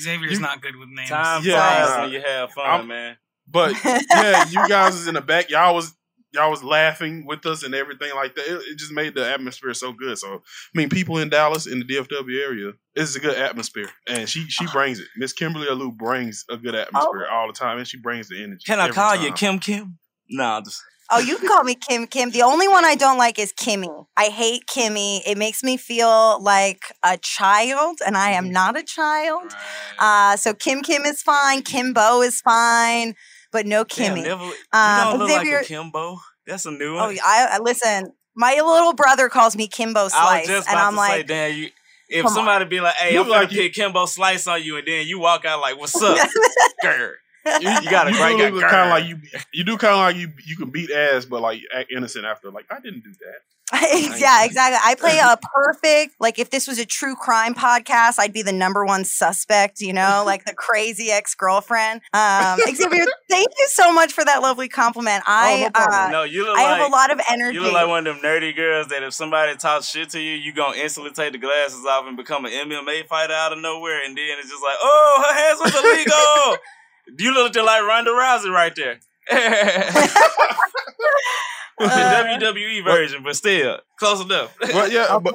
Xavier's 0.00 0.40
not 0.40 0.60
good 0.60 0.74
with 0.76 0.88
names. 0.88 1.10
Time 1.10 1.42
Yeah, 1.44 1.84
flies 1.86 2.00
when 2.02 2.12
you 2.12 2.20
have 2.26 2.50
fun, 2.52 2.66
I'm- 2.66 2.86
man. 2.88 3.16
But 3.46 3.74
yeah, 3.84 4.44
you 4.48 4.66
guys 4.68 4.94
was 4.94 5.06
in 5.08 5.14
the 5.14 5.20
back. 5.20 5.50
Y'all 5.50 5.74
was 5.74 5.92
y'all 6.32 6.50
was 6.50 6.62
laughing 6.62 7.26
with 7.26 7.44
us 7.46 7.62
and 7.62 7.74
everything 7.74 8.14
like 8.14 8.34
that. 8.34 8.46
It, 8.46 8.62
it 8.70 8.78
just 8.78 8.92
made 8.92 9.14
the 9.14 9.28
atmosphere 9.28 9.74
so 9.74 9.92
good. 9.92 10.18
So 10.18 10.34
I 10.34 10.78
mean, 10.78 10.88
people 10.88 11.18
in 11.18 11.28
Dallas 11.28 11.66
in 11.66 11.78
the 11.78 11.84
DFW 11.84 12.42
area, 12.42 12.72
it's 12.94 13.16
a 13.16 13.20
good 13.20 13.36
atmosphere, 13.36 13.90
and 14.08 14.28
she 14.28 14.44
she 14.48 14.66
brings 14.72 15.00
it. 15.00 15.08
Miss 15.16 15.32
Kimberly 15.32 15.66
Alou 15.66 15.96
brings 15.96 16.44
a 16.50 16.56
good 16.56 16.74
atmosphere 16.74 17.26
all 17.30 17.46
the 17.46 17.52
time, 17.52 17.78
and 17.78 17.86
she 17.86 17.98
brings 17.98 18.28
the 18.28 18.42
energy. 18.42 18.64
Can 18.66 18.80
I 18.80 18.84
every 18.84 18.94
call 18.94 19.16
you. 19.16 19.32
Kim 19.32 19.58
Kim? 19.58 19.98
No, 20.28 20.60
just 20.64 20.82
Oh, 21.14 21.18
you 21.18 21.36
can 21.36 21.46
call 21.46 21.62
me 21.62 21.74
Kim 21.74 22.06
Kim. 22.06 22.30
The 22.30 22.40
only 22.40 22.68
one 22.68 22.86
I 22.86 22.94
don't 22.94 23.18
like 23.18 23.38
is 23.38 23.52
Kimmy. 23.52 24.06
I 24.16 24.26
hate 24.26 24.62
Kimmy. 24.66 25.20
It 25.26 25.36
makes 25.36 25.62
me 25.62 25.76
feel 25.76 26.42
like 26.42 26.84
a 27.02 27.18
child, 27.18 27.98
and 28.06 28.16
I 28.16 28.30
am 28.30 28.50
not 28.50 28.78
a 28.78 28.82
child. 28.82 29.54
Uh, 29.98 30.36
so 30.36 30.54
Kim 30.54 30.80
Kim 30.80 31.02
is 31.02 31.20
fine. 31.20 31.60
Kimbo 31.60 32.22
is 32.22 32.40
fine, 32.40 33.14
but 33.52 33.66
no 33.66 33.84
Damn, 33.84 34.16
Kimmy. 34.16 34.22
never, 34.24 34.44
you 34.44 34.54
Um, 34.72 35.10
don't 35.10 35.18
look 35.20 35.30
Xavier- 35.30 35.56
like 35.58 35.64
a 35.64 35.68
Kimbo. 35.68 36.18
That's 36.46 36.66
a 36.66 36.70
new 36.72 36.94
Oh, 36.96 37.06
one. 37.06 37.18
I, 37.24 37.48
I 37.52 37.58
listen. 37.60 38.12
My 38.34 38.54
little 38.54 38.94
brother 38.94 39.28
calls 39.28 39.54
me 39.56 39.68
Kimbo 39.68 40.00
I 40.00 40.04
was 40.04 40.12
Slice, 40.12 40.46
just 40.48 40.68
and 40.68 40.78
I'm 40.78 40.94
to 40.94 41.00
say, 41.02 41.08
like, 41.18 41.26
damn, 41.26 41.56
you. 41.56 41.68
If 42.08 42.22
come 42.24 42.26
on. 42.26 42.34
somebody 42.34 42.64
be 42.66 42.80
like, 42.80 42.94
"Hey, 42.96 43.12
You 43.14 43.20
I'm 43.20 43.26
look 43.26 43.34
gonna 43.34 43.44
like 43.44 43.52
you- 43.52 43.60
pick 43.62 43.74
Kimbo 43.74 44.06
Slice 44.06 44.46
on 44.46 44.62
you," 44.62 44.76
and 44.76 44.86
then 44.86 45.06
you 45.06 45.18
walk 45.18 45.44
out 45.44 45.60
like, 45.60 45.78
"What's 45.78 46.00
up, 46.02 46.16
girl?" 46.82 47.12
You, 47.60 47.70
You 47.70 47.90
got 47.90 48.08
a 48.08 48.12
great 48.12 48.38
kind 48.38 48.54
of 48.54 48.90
like 48.90 49.04
you. 49.06 49.18
You 49.52 49.64
do 49.64 49.76
kind 49.76 49.92
of 49.94 49.98
like 50.00 50.16
you. 50.16 50.28
You 50.46 50.56
can 50.56 50.70
beat 50.70 50.90
ass, 50.90 51.24
but 51.24 51.40
like 51.42 51.60
act 51.74 51.90
innocent 51.90 52.24
after. 52.24 52.50
Like 52.50 52.66
I 52.70 52.80
didn't 52.80 53.02
do 53.04 53.12
that. 53.12 53.40
yeah, 54.18 54.44
exactly. 54.44 54.78
I 54.84 54.94
play 54.98 55.18
a 55.18 55.38
perfect, 55.54 56.16
like 56.20 56.38
if 56.38 56.50
this 56.50 56.68
was 56.68 56.78
a 56.78 56.84
true 56.84 57.16
crime 57.16 57.54
podcast, 57.54 58.16
I'd 58.18 58.32
be 58.32 58.42
the 58.42 58.52
number 58.52 58.84
one 58.84 59.04
suspect, 59.04 59.80
you 59.80 59.94
know, 59.94 60.22
like 60.26 60.44
the 60.44 60.52
crazy 60.52 61.10
ex 61.10 61.34
girlfriend. 61.34 62.02
Um, 62.12 62.58
Xavier, 62.74 63.06
thank 63.30 63.48
you 63.58 63.66
so 63.68 63.90
much 63.92 64.12
for 64.12 64.24
that 64.26 64.42
lovely 64.42 64.68
compliment. 64.68 65.24
I, 65.26 65.70
uh, 65.74 66.10
no, 66.10 66.22
you 66.24 66.44
look 66.44 66.58
I 66.58 66.64
like 66.64 66.80
have 66.80 66.90
a 66.90 66.92
lot 66.92 67.10
of 67.12 67.20
energy. 67.30 67.54
You 67.54 67.62
look 67.62 67.72
like 67.72 67.88
one 67.88 68.06
of 68.06 68.14
them 68.14 68.22
nerdy 68.22 68.54
girls 68.54 68.88
that 68.88 69.02
if 69.02 69.14
somebody 69.14 69.56
talks 69.56 69.88
shit 69.88 70.10
to 70.10 70.20
you, 70.20 70.34
you're 70.34 70.54
gonna 70.54 70.76
instantly 70.76 71.12
take 71.12 71.32
the 71.32 71.38
glasses 71.38 71.86
off 71.86 72.06
and 72.06 72.16
become 72.16 72.44
an 72.44 72.52
MMA 72.52 73.06
fighter 73.06 73.32
out 73.32 73.54
of 73.54 73.58
nowhere, 73.58 74.04
and 74.04 74.16
then 74.16 74.36
it's 74.38 74.50
just 74.50 74.62
like, 74.62 74.76
oh, 74.82 75.24
her 75.26 75.34
hands 75.34 75.60
was 75.60 75.74
illegal. 75.74 76.58
you 77.18 77.32
look 77.32 77.54
like 77.56 77.82
Ronda 77.82 78.10
Rousey 78.10 78.50
right 78.52 78.74
there. 78.76 79.00
The 82.40 82.46
WWE 82.46 82.84
version, 82.84 83.22
but 83.22 83.36
still 83.36 83.78
close 83.98 84.20
enough. 84.22 84.56
Well, 84.60 84.90
yeah, 84.90 85.18
but 85.22 85.34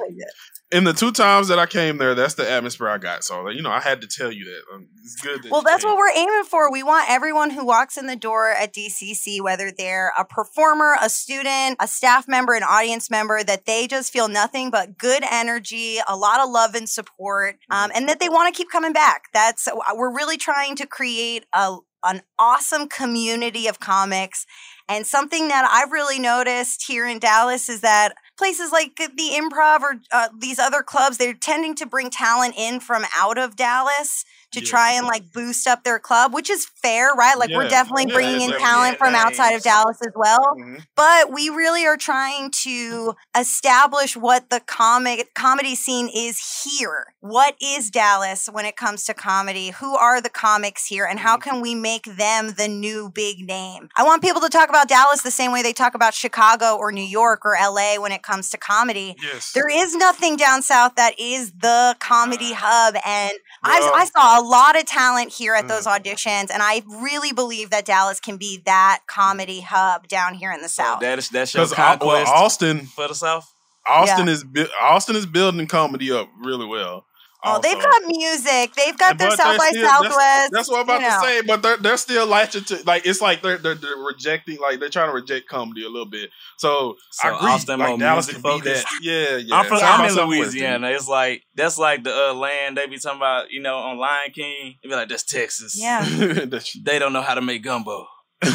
in 0.70 0.84
the 0.84 0.92
two 0.92 1.12
times 1.12 1.48
that 1.48 1.58
I 1.58 1.64
came 1.64 1.96
there, 1.96 2.14
that's 2.14 2.34
the 2.34 2.48
atmosphere 2.48 2.88
I 2.88 2.98
got. 2.98 3.24
So 3.24 3.48
you 3.48 3.62
know, 3.62 3.70
I 3.70 3.80
had 3.80 4.02
to 4.02 4.06
tell 4.06 4.30
you 4.30 4.44
that. 4.44 4.74
Um, 4.74 4.88
it's 5.02 5.16
good. 5.16 5.42
That 5.42 5.50
Well, 5.50 5.62
that's 5.62 5.82
came. 5.84 5.90
what 5.92 5.98
we're 5.98 6.12
aiming 6.14 6.44
for. 6.44 6.70
We 6.70 6.82
want 6.82 7.08
everyone 7.08 7.50
who 7.50 7.64
walks 7.64 7.96
in 7.96 8.06
the 8.06 8.16
door 8.16 8.50
at 8.50 8.74
DCC, 8.74 9.40
whether 9.40 9.72
they're 9.76 10.12
a 10.18 10.24
performer, 10.26 10.96
a 11.00 11.08
student, 11.08 11.78
a 11.80 11.88
staff 11.88 12.28
member, 12.28 12.52
an 12.54 12.62
audience 12.62 13.10
member, 13.10 13.42
that 13.42 13.64
they 13.64 13.86
just 13.86 14.12
feel 14.12 14.28
nothing 14.28 14.70
but 14.70 14.98
good 14.98 15.22
energy, 15.30 15.96
a 16.06 16.16
lot 16.16 16.40
of 16.40 16.50
love 16.50 16.74
and 16.74 16.88
support, 16.88 17.56
um, 17.70 17.90
and 17.94 18.06
that 18.08 18.20
they 18.20 18.28
want 18.28 18.54
to 18.54 18.56
keep 18.58 18.70
coming 18.70 18.92
back. 18.92 19.24
That's 19.32 19.66
uh, 19.66 19.72
we're 19.94 20.14
really 20.14 20.36
trying 20.36 20.76
to 20.76 20.86
create 20.86 21.46
a 21.54 21.78
an 22.04 22.22
awesome 22.38 22.88
community 22.88 23.66
of 23.66 23.80
comics. 23.80 24.46
And 24.88 25.06
something 25.06 25.48
that 25.48 25.68
I've 25.70 25.92
really 25.92 26.18
noticed 26.18 26.86
here 26.86 27.06
in 27.06 27.18
Dallas 27.18 27.68
is 27.68 27.82
that 27.82 28.14
places 28.38 28.72
like 28.72 28.96
the 28.96 29.30
improv 29.34 29.80
or 29.80 30.00
uh, 30.10 30.28
these 30.38 30.58
other 30.58 30.82
clubs, 30.82 31.18
they're 31.18 31.34
tending 31.34 31.74
to 31.76 31.86
bring 31.86 32.10
talent 32.10 32.54
in 32.56 32.80
from 32.80 33.04
out 33.16 33.36
of 33.36 33.56
Dallas 33.56 34.24
to 34.52 34.60
try 34.60 34.92
and 34.92 35.06
like 35.06 35.32
boost 35.32 35.66
up 35.66 35.84
their 35.84 35.98
club, 35.98 36.32
which 36.32 36.48
is 36.50 36.66
fair, 36.66 37.12
right? 37.14 37.38
Like 37.38 37.50
we're 37.50 37.68
definitely 37.68 38.06
Yeah, 38.08 38.14
bringing 38.14 38.34
in 38.40 38.50
definitely. 38.50 38.64
talent 38.66 38.98
from 38.98 39.14
outside 39.14 39.52
of 39.54 39.62
Dallas 39.62 39.98
as 40.00 40.12
well. 40.16 40.38
Mm-hmm. 40.58 40.76
But 40.96 41.32
we 41.32 41.50
really 41.50 41.86
are 41.86 41.96
trying 41.96 42.50
to 42.62 43.14
establish 43.36 44.16
what 44.16 44.50
the 44.50 44.60
comic 44.60 45.34
comedy 45.34 45.74
scene 45.74 46.08
is 46.14 46.64
here. 46.64 47.14
What 47.20 47.56
is 47.62 47.90
Dallas 47.90 48.48
when 48.50 48.64
it 48.64 48.76
comes 48.76 49.04
to 49.04 49.14
comedy? 49.14 49.70
Who 49.70 49.96
are 49.96 50.20
the 50.20 50.30
comics 50.30 50.86
here 50.86 51.04
and 51.04 51.18
how 51.18 51.36
can 51.36 51.60
we 51.60 51.74
make 51.74 52.04
them 52.04 52.54
the 52.56 52.68
new 52.68 53.10
big 53.14 53.46
name? 53.46 53.88
I 53.96 54.04
want 54.04 54.22
people 54.22 54.40
to 54.42 54.48
talk 54.48 54.68
about 54.68 54.88
Dallas 54.88 55.22
the 55.22 55.30
same 55.30 55.52
way 55.52 55.62
they 55.62 55.72
talk 55.72 55.94
about 55.94 56.14
Chicago 56.14 56.76
or 56.76 56.92
New 56.92 57.02
York 57.02 57.44
or 57.44 57.54
LA 57.60 58.00
when 58.00 58.12
it 58.12 58.22
comes 58.22 58.50
to 58.50 58.56
comedy. 58.58 59.16
Yes. 59.22 59.52
There 59.52 59.68
is 59.68 59.94
nothing 59.94 60.36
down 60.36 60.62
south 60.62 60.94
that 60.96 61.18
is 61.18 61.52
the 61.52 61.96
comedy 62.00 62.52
hub 62.54 62.94
and 63.04 63.32
I, 63.62 63.90
I 63.94 64.04
saw 64.04 64.37
a 64.38 64.42
lot 64.42 64.78
of 64.78 64.84
talent 64.86 65.32
here 65.32 65.54
at 65.54 65.66
those 65.68 65.86
auditions 65.86 66.50
and 66.52 66.62
I 66.62 66.82
really 66.88 67.32
believe 67.32 67.70
that 67.70 67.84
Dallas 67.84 68.20
can 68.20 68.36
be 68.36 68.62
that 68.66 69.00
comedy 69.08 69.60
hub 69.62 70.06
down 70.06 70.34
here 70.34 70.52
in 70.52 70.62
the 70.62 70.68
south. 70.68 71.00
That 71.00 71.18
is 71.18 71.28
that's 71.28 71.52
your 71.54 71.62
'Cause, 71.64 71.72
uh, 71.72 71.76
well, 71.78 71.98
conquest 71.98 72.32
Austin 72.32 72.86
for 72.86 73.08
the 73.08 73.14
South. 73.14 73.52
Austin 73.88 74.26
Yeah. 74.26 74.32
is 74.34 74.44
bu- 74.44 74.68
Austin 74.80 75.16
is 75.16 75.26
building 75.26 75.66
comedy 75.66 76.12
up 76.12 76.28
really 76.40 76.66
well. 76.66 77.04
Oh, 77.44 77.60
they've 77.60 77.80
got 77.80 78.02
music. 78.06 78.74
They've 78.74 78.98
got 78.98 79.16
their 79.16 79.30
South 79.30 79.58
by 79.58 79.68
still- 79.68 79.82
that's- 79.82 80.02
Southwest. 80.02 80.52
That's, 80.52 80.68
what 80.68 80.78
I'm 80.78 80.82
about 80.84 81.00
you 81.00 81.08
know. 81.08 81.20
to 81.20 81.26
say. 81.26 81.40
But 81.42 81.62
they're 81.62 81.76
they're 81.76 81.96
still 81.96 82.26
latching 82.26 82.64
to 82.64 82.82
like 82.84 83.06
it's 83.06 83.20
like 83.20 83.42
they're, 83.42 83.58
they're 83.58 83.76
they're 83.76 83.96
rejecting 83.96 84.58
like 84.58 84.80
they're 84.80 84.88
trying 84.88 85.08
to 85.08 85.14
reject 85.14 85.48
comedy 85.48 85.84
a 85.84 85.88
little 85.88 86.08
bit. 86.10 86.30
So, 86.58 86.96
So 87.12 87.28
I 87.28 87.36
agree. 87.36 87.50
Austin 87.50 87.78
like 87.78 87.98
Dallas 87.98 88.26
can 88.26 88.42
be 88.42 88.60
that. 88.62 88.84
Yeah, 89.02 89.36
yeah. 89.36 89.54
I'm, 89.54 89.66
from 89.66 89.78
I'm 89.82 90.04
in 90.06 90.10
Southwest, 90.10 90.40
Louisiana. 90.40 90.88
It's 90.88 91.08
like 91.08 91.44
that's 91.54 91.78
like 91.78 92.02
the 92.02 92.30
uh, 92.30 92.34
land 92.34 92.76
they 92.76 92.86
be 92.86 92.98
talking 92.98 93.18
about, 93.18 93.50
you 93.50 93.62
know, 93.62 93.76
on 93.76 93.98
Lion 93.98 94.32
King. 94.34 94.74
They 94.82 94.88
be 94.88 94.94
like, 94.96 95.08
that's 95.08 95.22
Texas. 95.22 95.80
Yeah. 95.80 96.04
they 96.82 96.98
don't 96.98 97.12
know 97.12 97.22
how 97.22 97.34
to 97.34 97.40
make 97.40 97.62
gumbo. 97.62 98.06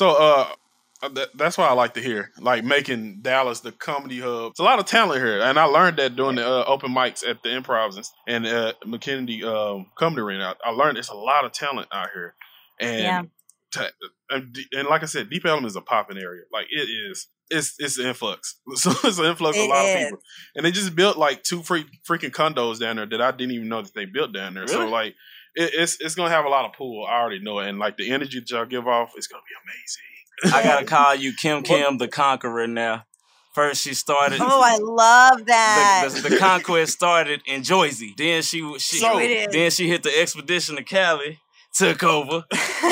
So 0.00 0.12
uh, 0.12 0.46
that, 1.08 1.28
that's 1.34 1.56
why 1.58 1.66
I 1.66 1.72
like 1.72 1.94
to 1.94 2.00
hear 2.00 2.30
like 2.38 2.64
making 2.64 3.20
Dallas 3.22 3.60
the 3.60 3.72
comedy 3.72 4.20
hub. 4.20 4.50
It's 4.50 4.60
a 4.60 4.64
lot 4.64 4.78
of 4.78 4.86
talent 4.86 5.20
here, 5.20 5.40
and 5.40 5.58
I 5.58 5.64
learned 5.64 5.96
that 5.98 6.16
during 6.16 6.36
the 6.36 6.46
uh, 6.46 6.64
open 6.66 6.92
mics 6.92 7.26
at 7.26 7.42
the 7.42 7.48
Improvs 7.50 8.06
and, 8.26 8.46
uh, 8.46 8.72
McKinney 8.86 9.42
um, 9.44 9.86
Comedy 9.96 10.20
Arena. 10.22 10.54
I, 10.64 10.70
I 10.70 10.72
learned 10.72 10.98
it's 10.98 11.08
a 11.08 11.14
lot 11.14 11.44
of 11.44 11.52
talent 11.52 11.88
out 11.92 12.08
here, 12.12 12.34
and 12.78 13.00
Yeah. 13.00 13.22
to- 13.72 13.92
and, 14.32 14.56
and 14.72 14.88
like 14.88 15.02
I 15.02 15.06
said, 15.06 15.28
Deep 15.30 15.44
Ellum 15.44 15.64
is 15.64 15.74
a 15.74 15.80
popping 15.80 16.18
area. 16.18 16.42
Like 16.52 16.66
it 16.70 16.88
is. 16.88 17.26
It's 17.52 17.74
it's 17.80 17.98
an 17.98 18.06
influx. 18.06 18.56
So 18.76 18.90
it's 19.02 19.18
an 19.18 19.24
influx 19.24 19.58
of 19.58 19.64
a 19.64 19.66
lot 19.66 19.86
is. 19.86 19.94
of 19.94 20.00
people, 20.02 20.18
and 20.54 20.64
they 20.64 20.70
just 20.70 20.94
built 20.94 21.16
like 21.18 21.42
two 21.42 21.62
free, 21.62 21.84
freaking 22.08 22.30
condos 22.30 22.78
down 22.78 22.94
there 22.96 23.06
that 23.06 23.20
I 23.20 23.30
didn't 23.32 23.54
even 23.54 23.68
know 23.68 23.82
that 23.82 23.92
they 23.94 24.04
built 24.04 24.32
down 24.32 24.54
there. 24.54 24.68
So 24.68 24.86
like, 24.88 25.14
it, 25.56 25.70
it's 25.74 26.00
it's 26.00 26.14
gonna 26.14 26.30
have 26.30 26.44
a 26.44 26.48
lot 26.48 26.64
of 26.64 26.74
pool. 26.74 27.04
I 27.08 27.18
already 27.20 27.40
know 27.40 27.58
it, 27.58 27.68
and 27.68 27.78
like 27.80 27.96
the 27.96 28.12
energy 28.12 28.38
that 28.38 28.48
y'all 28.50 28.66
give 28.66 28.86
off, 28.86 29.14
it's 29.16 29.26
gonna 29.26 29.42
be 29.42 29.54
amazing. 29.64 30.04
I 30.44 30.62
gotta 30.62 30.84
call 30.96 31.14
you 31.14 31.32
Kim 31.34 31.62
Kim 31.62 31.98
the 31.98 32.08
Conqueror 32.08 32.66
now. 32.66 33.04
First 33.54 33.82
she 33.82 33.94
started 33.94 34.38
Oh, 34.40 34.62
I 34.62 34.76
love 34.78 35.44
that. 35.46 36.08
the, 36.08 36.20
the, 36.22 36.28
the 36.28 36.36
conquest 36.38 36.92
started 36.92 37.42
in 37.46 37.64
Jersey. 37.64 38.14
Then 38.16 38.42
she 38.42 38.60
she 38.78 38.98
So 38.98 39.18
it 39.18 39.30
is. 39.30 39.52
then 39.52 39.70
she 39.70 39.88
hit 39.88 40.02
the 40.04 40.20
expedition 40.20 40.76
to 40.76 40.84
Cali, 40.84 41.40
took 41.74 42.02
over, 42.04 42.44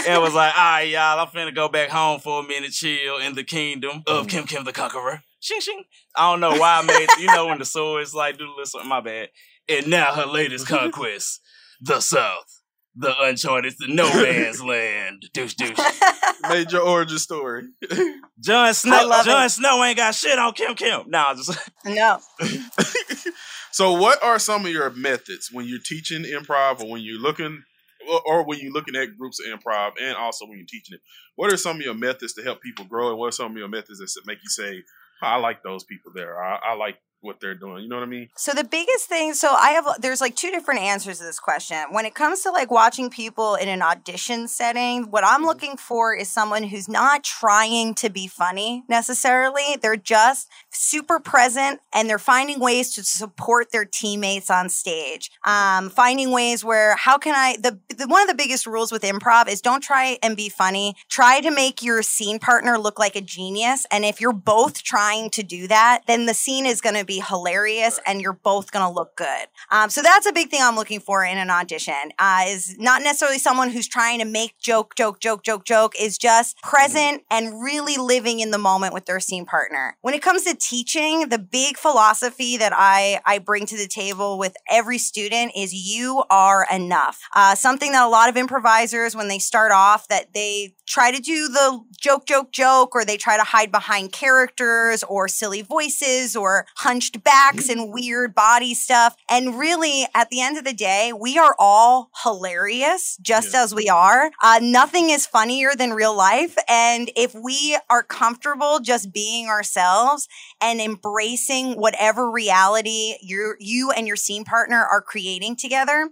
and 0.07 0.21
was 0.23 0.35
like, 0.35 0.53
"All 0.59 0.65
right, 0.65 0.83
y'all, 0.89 1.21
I'm 1.21 1.29
finna 1.29 1.55
go 1.55 1.69
back 1.69 1.91
home 1.91 2.19
for 2.21 2.41
a 2.41 2.43
minute, 2.43 2.73
chill 2.73 3.19
in 3.19 3.35
the 3.35 3.45
kingdom 3.45 4.03
of 4.09 4.27
Kim 4.27 4.45
Kim 4.47 4.65
the 4.65 4.73
Conqueror." 4.73 5.23
Shing 5.41 5.61
shing. 5.61 5.85
I 6.17 6.33
don't 6.33 6.41
know 6.41 6.59
why 6.59 6.81
I 6.81 6.83
made 6.83 7.09
you 7.21 7.27
know 7.29 7.47
when 7.47 7.59
the 7.61 7.65
swords 7.65 8.13
like 8.13 8.37
do 8.39 8.47
the 8.47 8.53
list. 8.59 8.77
My 8.85 9.01
bad. 9.01 9.29
And 9.69 9.87
now 9.87 10.13
her 10.15 10.27
latest 10.27 10.67
conquest, 10.69 11.41
the 11.81 12.01
South, 12.01 12.58
the 12.99 13.15
uncharted, 13.23 13.75
the 13.79 13.89
no 13.89 14.09
man's 14.23 14.63
land. 14.63 15.23
Douche 15.33 15.55
douche. 15.55 15.79
Made 16.49 16.73
your 16.73 16.83
origin 16.89 17.19
story. 17.19 17.65
Jon 18.41 18.75
Snow. 18.75 19.23
John 19.25 19.47
it. 19.47 19.51
Snow 19.51 19.83
ain't 19.85 19.97
got 19.97 20.15
shit 20.15 20.39
on 20.39 20.53
Kim 20.53 20.75
Kim. 20.75 21.03
Nah, 21.09 21.35
just 21.35 21.57
No. 21.85 22.19
So, 23.71 23.93
what 23.93 24.23
are 24.23 24.39
some 24.39 24.65
of 24.67 24.73
your 24.73 24.91
methods 24.91 25.51
when 25.53 25.67
you're 25.67 25.79
teaching 25.85 26.25
improv, 26.25 26.81
or 26.83 26.91
when 26.91 27.03
you're 27.03 27.21
looking, 27.21 27.63
or- 28.09 28.23
or 28.27 28.45
when 28.45 28.59
you're 28.59 28.73
looking 28.73 28.97
at 28.97 29.17
groups 29.17 29.39
of 29.41 29.47
improv, 29.47 29.93
and 30.01 30.17
also 30.17 30.47
when 30.47 30.59
you're 30.59 30.67
teaching 30.67 30.95
it? 30.95 31.01
What 31.37 31.53
are 31.53 31.57
some 31.57 31.77
of 31.77 31.83
your 31.83 31.95
methods 31.95 32.33
to 32.35 32.43
help 32.43 32.61
people 32.63 32.87
grow, 32.87 33.11
and 33.11 33.19
what 33.19 33.29
are 33.29 33.33
some 33.33 33.53
of 33.53 33.57
your 33.59 33.69
methods 33.69 33.99
that 34.01 34.27
make 34.27 34.39
you 34.43 34.49
say, 34.49 34.83
"I 35.23 35.37
like 35.37 35.63
those 35.63 35.85
people 35.85 36.13
there. 36.15 36.43
I, 36.43 36.57
I 36.71 36.75
like 36.75 36.99
what 37.21 37.41
they're 37.41 37.55
doing." 37.55 37.83
You 37.83 37.89
know 37.89 37.97
what 37.97 38.03
I 38.05 38.07
mean? 38.07 38.29
So 38.37 38.53
the 38.53 38.65
biggest 38.65 39.09
thing, 39.09 39.35
so 39.35 39.53
I 39.53 39.71
have 39.71 39.87
there's 40.01 40.21
like 40.21 40.37
two 40.37 40.51
different 40.51 40.81
answers 40.81 41.19
to 41.19 41.25
this 41.25 41.39
question. 41.39 41.79
When 41.91 42.07
it 42.07 42.15
comes 42.15 42.43
to 42.43 42.51
like 42.51 42.71
watching 42.71 43.11
people 43.11 43.55
in 43.55 43.69
an 43.69 43.83
audition 43.83 44.49
setting, 44.49 45.11
what 45.11 45.25
I'm 45.25 45.45
looking 45.45 45.77
for 45.77 46.15
is 46.15 46.29
someone 46.29 46.65
who's 46.65 46.89
not 46.89 47.25
trying 47.25 47.95
to 47.95 48.11
be 48.11 48.27
funny 48.27 48.85
necessarily. 48.89 49.77
They're 49.81 49.97
just 49.97 50.49
super 50.71 51.19
present 51.19 51.81
and 51.93 52.09
they're 52.09 52.19
finding 52.19 52.61
ways 52.61 52.95
to 52.95 53.05
support 53.05 53.73
their 53.73 53.85
teammates 53.85 54.51
on 54.51 54.69
stage. 54.69 55.31
Um, 55.45 55.91
finding 55.91 56.31
ways 56.31 56.65
where 56.65 56.97
how 56.97 57.19
can 57.19 57.35
I 57.35 57.57
the, 57.57 57.79
the 57.95 58.07
one 58.07 58.23
of 58.23 58.29
the 58.29 58.35
biggest 58.35 58.67
rules 58.67 58.93
with 58.93 59.03
improv 59.03 59.49
is 59.49 59.61
don't 59.61 59.83
try 59.83 60.19
and 60.23 60.37
be 60.37 60.49
funny. 60.49 60.95
Try 61.09 61.41
to 61.41 61.51
make 61.51 61.83
your 61.83 62.03
scene 62.03 62.39
partner 62.39 62.79
look 62.79 62.99
like 62.99 63.17
a 63.17 63.21
genius. 63.21 63.87
And 63.91 64.05
if 64.05 64.21
you're 64.21 64.33
both 64.33 64.83
trying 64.83 65.31
to 65.31 65.43
do 65.43 65.67
that, 65.69 66.03
then 66.07 66.27
the 66.27 66.35
scene 66.35 66.67
is 66.67 66.81
going 66.81 66.97
to 66.97 67.05
be 67.09 67.21
hilarious 67.27 67.99
and 68.07 68.21
you're 68.21 68.33
both 68.33 68.71
going 68.71 68.87
to 68.87 68.93
look 68.93 69.17
good. 69.17 69.49
Um, 69.73 69.91
so 69.91 70.03
that's 70.03 70.27
a 70.27 70.33
big 70.33 70.51
thing 70.51 70.61
I'm 70.63 70.77
looking 70.77 71.01
for 71.01 71.25
in 71.25 71.39
an 71.39 71.51
audition. 71.51 72.13
Uh, 72.19 72.45
is 72.47 72.79
not 72.79 73.03
necessarily 73.03 73.39
someone 73.39 73.71
who's 73.71 73.89
trying 73.89 74.21
to 74.21 74.25
make 74.25 74.59
joke, 74.61 74.95
joke, 74.95 75.19
joke, 75.19 75.43
joke, 75.43 75.65
joke. 75.65 75.95
Is 75.99 76.19
just 76.19 76.61
present 76.63 77.23
and 77.31 77.63
really 77.63 77.97
living 77.97 78.41
in 78.41 78.51
the 78.51 78.59
moment 78.59 78.95
with 78.95 79.07
their 79.07 79.19
scene 79.19 79.47
partner. 79.47 79.97
When 80.03 80.15
it 80.15 80.23
comes 80.23 80.45
to 80.45 80.55
teaching, 80.55 81.31
the 81.31 81.39
big 81.39 81.77
philosophy 81.79 82.57
that 82.59 82.73
I 82.77 83.21
I 83.25 83.39
bring 83.39 83.67
to 83.67 83.77
the 83.77 83.89
table 83.89 84.39
with 84.39 84.55
every 84.71 84.99
student 84.99 85.53
is 85.57 85.73
you 85.73 86.23
are 86.31 86.67
enough. 86.71 87.23
Uh, 87.35 87.55
something 87.55 87.93
that 87.93 88.07
a 88.07 88.09
lot 88.09 88.29
of 88.29 88.37
improvisers 88.37 89.17
when 89.17 89.29
they 89.29 89.39
start 89.39 89.73
off 89.73 90.07
that 90.09 90.35
they 90.35 90.75
try 90.87 91.11
to 91.11 91.21
do 91.21 91.49
the 91.49 91.81
joke, 91.99 92.27
joke, 92.27 92.53
joke, 92.53 92.95
or 92.95 93.05
they 93.05 93.17
try 93.17 93.37
to 93.37 93.45
hide 93.45 93.73
behind 93.73 94.13
characters 94.13 95.03
or 95.05 95.29
silly 95.29 95.63
voices 95.63 96.37
or 96.37 96.67
hunched 96.99 97.23
backs 97.23 97.69
and 97.69 97.93
weird 97.93 98.35
body 98.35 98.75
stuff. 98.75 99.15
And 99.31 99.57
really, 99.57 100.05
at 100.17 100.31
the 100.31 100.41
end 100.41 100.59
of 100.59 100.65
the 100.65 100.73
day, 100.73 101.13
we 101.13 101.39
are 101.39 101.55
all 101.57 102.11
hilarious 102.25 103.17
just 103.23 103.55
as 103.55 103.73
we 103.73 103.89
are. 103.89 104.33
Uh, 104.43 104.59
nothing 104.61 105.11
is 105.11 105.25
funnier 105.25 105.77
than 105.77 105.93
real 105.93 106.17
life. 106.17 106.57
And 106.69 107.09
if 107.15 107.37
we 107.37 107.79
are 107.89 108.03
comfortable 108.03 108.81
just 108.81 109.13
being 109.13 109.47
ourselves 109.47 110.27
and 110.61 110.81
embracing 110.81 111.75
whatever 111.75 112.29
reality 112.29 113.15
you 113.23 113.55
you 113.61 113.93
and 113.93 114.09
your 114.09 114.17
scene 114.17 114.45
partner 114.45 114.85
are 114.85 115.01
creating 115.01 115.55
together, 115.55 116.11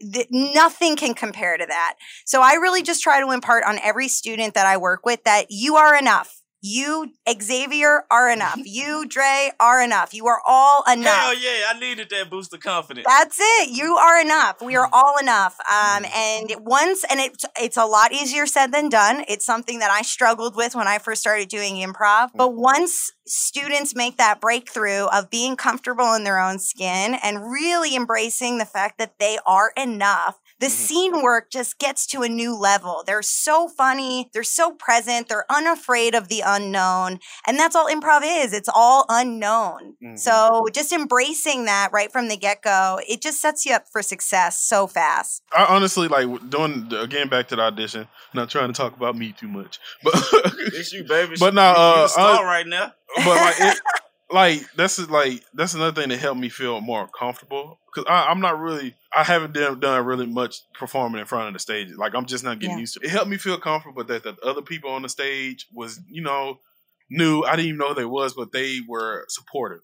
th- 0.00 0.28
nothing 0.30 0.94
can 0.94 1.14
compare 1.14 1.56
to 1.56 1.66
that. 1.66 1.96
So 2.24 2.42
I 2.42 2.52
really 2.52 2.84
just 2.84 3.02
try 3.02 3.20
to 3.20 3.32
impart 3.32 3.64
on 3.64 3.80
every 3.82 4.06
student 4.06 4.54
that 4.54 4.66
I 4.66 4.76
work 4.76 5.04
with 5.04 5.24
that 5.24 5.46
you 5.50 5.74
are 5.74 5.96
enough. 5.96 6.37
You, 6.60 7.12
Xavier, 7.40 8.04
are 8.10 8.30
enough. 8.30 8.58
You, 8.68 9.06
Dre, 9.08 9.50
are 9.58 9.82
enough. 9.82 10.12
You 10.12 10.26
are 10.26 10.40
all 10.46 10.84
enough. 10.90 11.14
Hell 11.14 11.34
yeah, 11.34 11.72
I 11.74 11.78
needed 11.80 12.10
that 12.10 12.28
boost 12.30 12.52
of 12.52 12.60
confidence. 12.60 13.06
That's 13.08 13.38
it. 13.40 13.70
You 13.70 13.96
are 13.96 14.20
enough. 14.20 14.60
We 14.60 14.76
are 14.76 14.88
all 14.92 15.16
enough. 15.20 15.58
Um, 15.60 16.04
and 16.14 16.52
once, 16.60 17.04
and 17.10 17.18
it's 17.18 17.44
it's 17.58 17.76
a 17.76 17.86
lot 17.86 18.12
easier 18.12 18.46
said 18.46 18.72
than 18.72 18.88
done. 18.88 19.24
It's 19.26 19.46
something 19.46 19.78
that 19.78 19.90
I 19.90 20.02
struggled 20.02 20.54
with 20.54 20.74
when 20.74 20.86
I 20.86 20.98
first 20.98 21.20
started 21.20 21.48
doing 21.48 21.76
improv. 21.76 22.30
But 22.34 22.54
once 22.54 23.10
students 23.26 23.94
make 23.94 24.16
that 24.18 24.40
breakthrough 24.40 25.04
of 25.06 25.30
being 25.30 25.56
comfortable 25.56 26.14
in 26.14 26.24
their 26.24 26.38
own 26.38 26.58
skin 26.58 27.16
and 27.22 27.50
really 27.50 27.96
embracing 27.96 28.58
the 28.58 28.64
fact 28.64 28.98
that 28.98 29.18
they 29.18 29.38
are 29.46 29.72
enough, 29.76 30.38
the 30.60 30.68
scene 30.70 31.22
work 31.22 31.50
just 31.50 31.78
gets 31.78 32.06
to 32.08 32.22
a 32.22 32.28
new 32.28 32.56
level. 32.56 33.02
They're 33.06 33.22
so 33.22 33.68
funny. 33.68 34.30
They're 34.32 34.42
so 34.42 34.72
present. 34.72 35.28
They're 35.28 35.46
unafraid 35.50 36.14
of 36.14 36.28
the 36.28 36.42
unknown. 36.44 37.20
And 37.46 37.58
that's 37.58 37.76
all 37.76 37.86
improv 37.88 38.20
is. 38.24 38.52
It's 38.52 38.68
all 38.74 39.04
unknown. 39.08 39.94
So 40.16 40.66
just 40.72 40.92
embracing 40.92 41.66
that 41.66 41.90
right 41.92 42.10
from 42.10 42.28
the 42.28 42.36
get 42.36 42.62
go, 42.62 42.98
it 43.08 43.20
just 43.22 43.40
sets 43.40 43.64
you 43.66 43.74
up 43.74 43.86
for 43.90 44.02
success 44.02 44.60
so 44.60 44.86
fast. 44.86 45.42
I 45.56 45.64
honestly 45.66 46.08
like 46.08 46.26
doing 46.50 46.88
again 46.92 47.28
back 47.28 47.48
to 47.48 47.56
the 47.56 47.62
audition. 47.62 48.08
Not 48.34 48.50
trying 48.50 48.68
to 48.72 48.74
talk 48.74 48.96
about 48.96 49.16
me 49.16 49.32
too 49.38 49.48
much, 49.48 49.78
but 50.02 50.14
It's 50.74 50.92
you, 50.92 51.04
baby. 51.04 51.36
But 51.40 51.54
now, 51.54 51.70
You- 51.72 51.96
you 51.98 52.04
uh, 52.04 52.08
star 52.08 52.44
I- 52.44 52.44
right 52.44 52.66
now. 52.66 52.92
but 53.16 53.26
like, 53.26 53.54
it, 53.60 53.80
like 54.30 54.60
that's 54.76 54.98
like 55.08 55.42
that's 55.54 55.74
another 55.74 55.98
thing 56.00 56.10
that 56.10 56.18
helped 56.18 56.40
me 56.40 56.48
feel 56.48 56.80
more 56.80 57.08
comfortable 57.08 57.78
because 57.86 58.04
I'm 58.08 58.40
not 58.40 58.58
really 58.58 58.94
I 59.14 59.24
haven't 59.24 59.54
done, 59.54 59.80
done 59.80 60.04
really 60.04 60.26
much 60.26 60.56
performing 60.74 61.20
in 61.20 61.26
front 61.26 61.48
of 61.48 61.54
the 61.54 61.58
stage. 61.58 61.88
Like 61.96 62.14
I'm 62.14 62.26
just 62.26 62.44
not 62.44 62.58
getting 62.58 62.76
Yeah. 62.76 62.80
used 62.80 62.94
to. 62.94 63.00
it. 63.00 63.06
It 63.06 63.10
helped 63.10 63.30
me 63.30 63.38
feel 63.38 63.58
comfortable 63.58 64.04
that 64.04 64.22
the 64.24 64.36
other 64.44 64.62
people 64.62 64.90
on 64.90 65.02
the 65.02 65.08
stage 65.08 65.66
was 65.72 66.00
you 66.10 66.22
know 66.22 66.58
knew 67.10 67.42
I 67.42 67.52
didn't 67.56 67.66
even 67.68 67.78
know 67.78 67.88
who 67.88 67.94
they 67.94 68.04
was, 68.04 68.34
but 68.34 68.52
they 68.52 68.80
were 68.86 69.24
supportive 69.28 69.80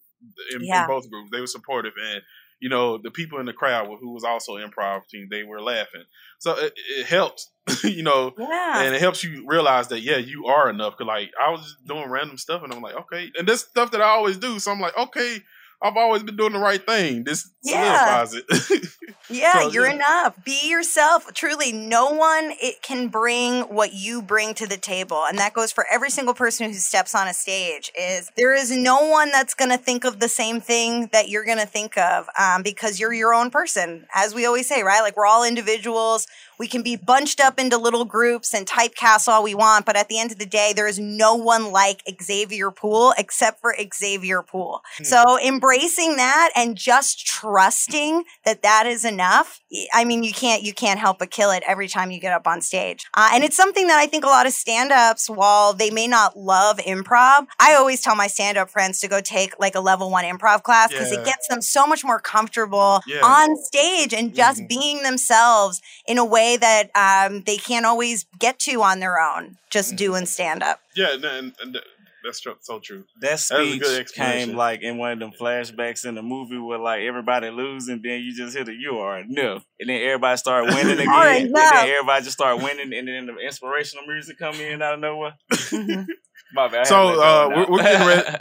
in, 0.54 0.62
in 0.62 0.86
both 0.86 1.10
groups. 1.10 1.30
They 1.32 1.40
were 1.40 1.46
supportive 1.46 1.92
and. 2.02 2.22
You 2.64 2.70
know 2.70 2.96
the 2.96 3.10
people 3.10 3.38
in 3.40 3.46
the 3.46 3.52
crowd 3.52 3.86
who 4.00 4.14
was 4.14 4.24
also 4.24 4.52
improv 4.54 5.06
team. 5.10 5.28
They 5.30 5.42
were 5.42 5.60
laughing, 5.60 6.04
so 6.38 6.50
it, 6.58 6.72
it 6.98 7.06
helps. 7.06 7.50
you 7.84 8.02
know, 8.02 8.32
Yeah. 8.38 8.82
and 8.82 8.94
it 8.94 9.00
helps 9.00 9.22
you 9.24 9.44
realize 9.46 9.88
that 9.88 10.00
yeah, 10.00 10.16
you 10.16 10.46
are 10.46 10.70
enough. 10.70 10.96
Cause 10.96 11.06
like 11.06 11.30
I 11.40 11.50
was 11.50 11.60
just 11.60 11.86
doing 11.86 12.08
random 12.08 12.38
stuff, 12.38 12.62
and 12.64 12.72
I'm 12.72 12.80
like, 12.80 12.96
okay, 13.02 13.30
and 13.38 13.46
this 13.46 13.60
stuff 13.60 13.90
that 13.90 14.00
I 14.00 14.08
always 14.08 14.38
do. 14.38 14.58
So 14.58 14.70
I'm 14.72 14.80
like, 14.80 14.96
okay, 14.96 15.38
I've 15.82 15.96
always 15.96 16.22
been 16.22 16.36
doing 16.36 16.52
the 16.52 16.58
right 16.58 16.84
thing. 16.84 17.24
This 17.24 17.50
Yeah. 17.62 18.24
solidifies 18.24 18.42
it. 18.48 18.88
Yeah, 19.30 19.62
So, 19.62 19.70
you're 19.70 19.86
yeah. 19.86 19.94
enough. 19.94 20.44
Be 20.44 20.68
yourself. 20.68 21.32
Truly, 21.32 21.72
no 21.72 22.10
one 22.10 22.52
it 22.60 22.82
can 22.82 23.08
bring 23.08 23.62
what 23.62 23.94
you 23.94 24.20
bring 24.20 24.52
to 24.54 24.66
the 24.66 24.76
table, 24.76 25.24
and 25.26 25.38
that 25.38 25.54
goes 25.54 25.72
for 25.72 25.86
every 25.90 26.10
single 26.10 26.34
person 26.34 26.66
who 26.68 26.74
steps 26.74 27.14
on 27.14 27.26
a 27.26 27.32
stage. 27.32 27.90
Is 27.98 28.30
there 28.36 28.54
is 28.54 28.70
no 28.70 29.08
one 29.08 29.30
that's 29.30 29.54
going 29.54 29.70
to 29.70 29.78
think 29.78 30.04
of 30.04 30.20
the 30.20 30.28
same 30.28 30.60
thing 30.60 31.08
that 31.12 31.30
you're 31.30 31.44
going 31.44 31.56
to 31.58 31.66
think 31.66 31.96
of, 31.96 32.28
um, 32.38 32.62
because 32.62 33.00
you're 33.00 33.14
your 33.14 33.32
own 33.32 33.50
person. 33.50 34.06
As 34.14 34.34
we 34.34 34.44
always 34.44 34.68
say, 34.68 34.82
right? 34.82 35.00
Like 35.00 35.16
we're 35.16 35.26
all 35.26 35.42
individuals. 35.44 36.26
We 36.58 36.68
can 36.68 36.82
be 36.82 36.96
bunched 36.96 37.40
up 37.40 37.58
into 37.58 37.76
little 37.78 38.04
groups 38.04 38.54
and 38.54 38.66
typecast 38.66 39.28
all 39.28 39.42
we 39.42 39.54
want, 39.54 39.86
but 39.86 39.96
at 39.96 40.08
the 40.08 40.18
end 40.18 40.32
of 40.32 40.38
the 40.38 40.46
day, 40.46 40.72
there 40.74 40.86
is 40.88 40.98
no 40.98 41.34
one 41.34 41.72
like 41.72 42.02
Xavier 42.22 42.70
Poole 42.70 43.14
except 43.18 43.60
for 43.60 43.74
Xavier 43.94 44.42
Poole. 44.42 44.82
So 45.02 45.38
embracing 45.40 46.16
that 46.16 46.50
and 46.56 46.76
just 46.76 47.26
trusting 47.26 48.24
that 48.44 48.62
that 48.62 48.86
is 48.86 49.04
enough. 49.04 49.60
I 49.92 50.04
mean, 50.04 50.22
you 50.22 50.32
can't 50.32 50.62
you 50.62 50.72
can't 50.72 51.00
help 51.00 51.18
but 51.18 51.30
kill 51.30 51.50
it 51.50 51.62
every 51.66 51.88
time 51.88 52.10
you 52.10 52.20
get 52.20 52.32
up 52.32 52.46
on 52.46 52.60
stage. 52.60 53.04
Uh, 53.14 53.30
and 53.32 53.42
it's 53.44 53.56
something 53.56 53.86
that 53.88 53.98
I 53.98 54.06
think 54.06 54.24
a 54.24 54.28
lot 54.28 54.46
of 54.46 54.52
stand-ups, 54.52 55.28
while 55.28 55.72
they 55.72 55.90
may 55.90 56.06
not 56.06 56.36
love 56.36 56.78
improv, 56.78 57.46
I 57.60 57.74
always 57.74 58.00
tell 58.00 58.14
my 58.16 58.26
stand-up 58.26 58.70
friends 58.70 59.00
to 59.00 59.08
go 59.08 59.20
take 59.20 59.58
like 59.58 59.74
a 59.74 59.80
level 59.80 60.10
one 60.10 60.24
improv 60.24 60.62
class 60.62 60.88
because 60.90 61.10
Yeah. 61.10 61.18
it 61.20 61.24
gets 61.24 61.48
them 61.48 61.60
so 61.62 61.86
much 61.86 62.04
more 62.04 62.20
comfortable 62.20 63.00
Yeah. 63.06 63.20
on 63.24 63.56
stage 63.62 64.12
and 64.14 64.34
just 64.34 64.66
being 64.68 65.02
themselves 65.02 65.80
in 66.06 66.18
a 66.18 66.24
way 66.24 66.43
that 66.56 66.90
um, 66.94 67.42
they 67.42 67.56
can't 67.56 67.86
always 67.86 68.26
get 68.38 68.58
to 68.60 68.82
on 68.82 69.00
their 69.00 69.18
own, 69.20 69.56
just 69.70 69.96
doing 69.96 70.26
stand-up. 70.26 70.80
yeah, 70.96 71.14
and, 71.14 71.24
and, 71.24 71.52
and 71.62 71.78
that's 72.24 72.40
tr- 72.40 72.50
so 72.62 72.78
true. 72.78 73.04
That 73.20 73.38
That 73.50 73.60
a 73.60 73.64
speech 73.66 73.82
good 73.82 74.00
explanation. 74.00 74.48
came 74.50 74.56
like 74.56 74.80
in 74.82 74.96
one 74.96 75.12
of 75.12 75.18
them 75.18 75.32
flashbacks 75.38 76.06
in 76.06 76.14
the 76.14 76.22
movie 76.22 76.56
where 76.58 76.78
like 76.78 77.02
everybody 77.02 77.50
losing, 77.50 78.00
then 78.02 78.20
you 78.22 78.34
just 78.34 78.56
hit 78.56 78.68
a 78.68 78.72
you 78.72 78.98
are 78.98 79.20
enough, 79.20 79.64
and 79.78 79.88
then 79.90 80.00
everybody 80.02 80.36
start 80.38 80.64
winning 80.74 80.92
again, 81.00 81.08
Are 81.08 81.26
and 81.28 81.48
enough. 81.48 81.72
then 81.74 81.88
everybody 81.90 82.24
just 82.24 82.36
start 82.38 82.62
winning, 82.62 82.94
and 82.94 83.08
then 83.08 83.26
the 83.26 83.36
inspirational 83.38 84.06
music 84.06 84.38
come 84.38 84.54
in 84.56 84.80
out 84.80 84.94
of 84.94 85.00
nowhere. 85.00 85.34
My 86.54 86.68
bad. 86.68 86.86
So 86.86 87.08
had 87.08 87.12
to 87.14 87.18
let 87.18 87.26
uh, 87.26 87.48
we're, 87.48 87.70
we're 87.70 87.82
getting 87.82 88.06
ready. 88.06 88.38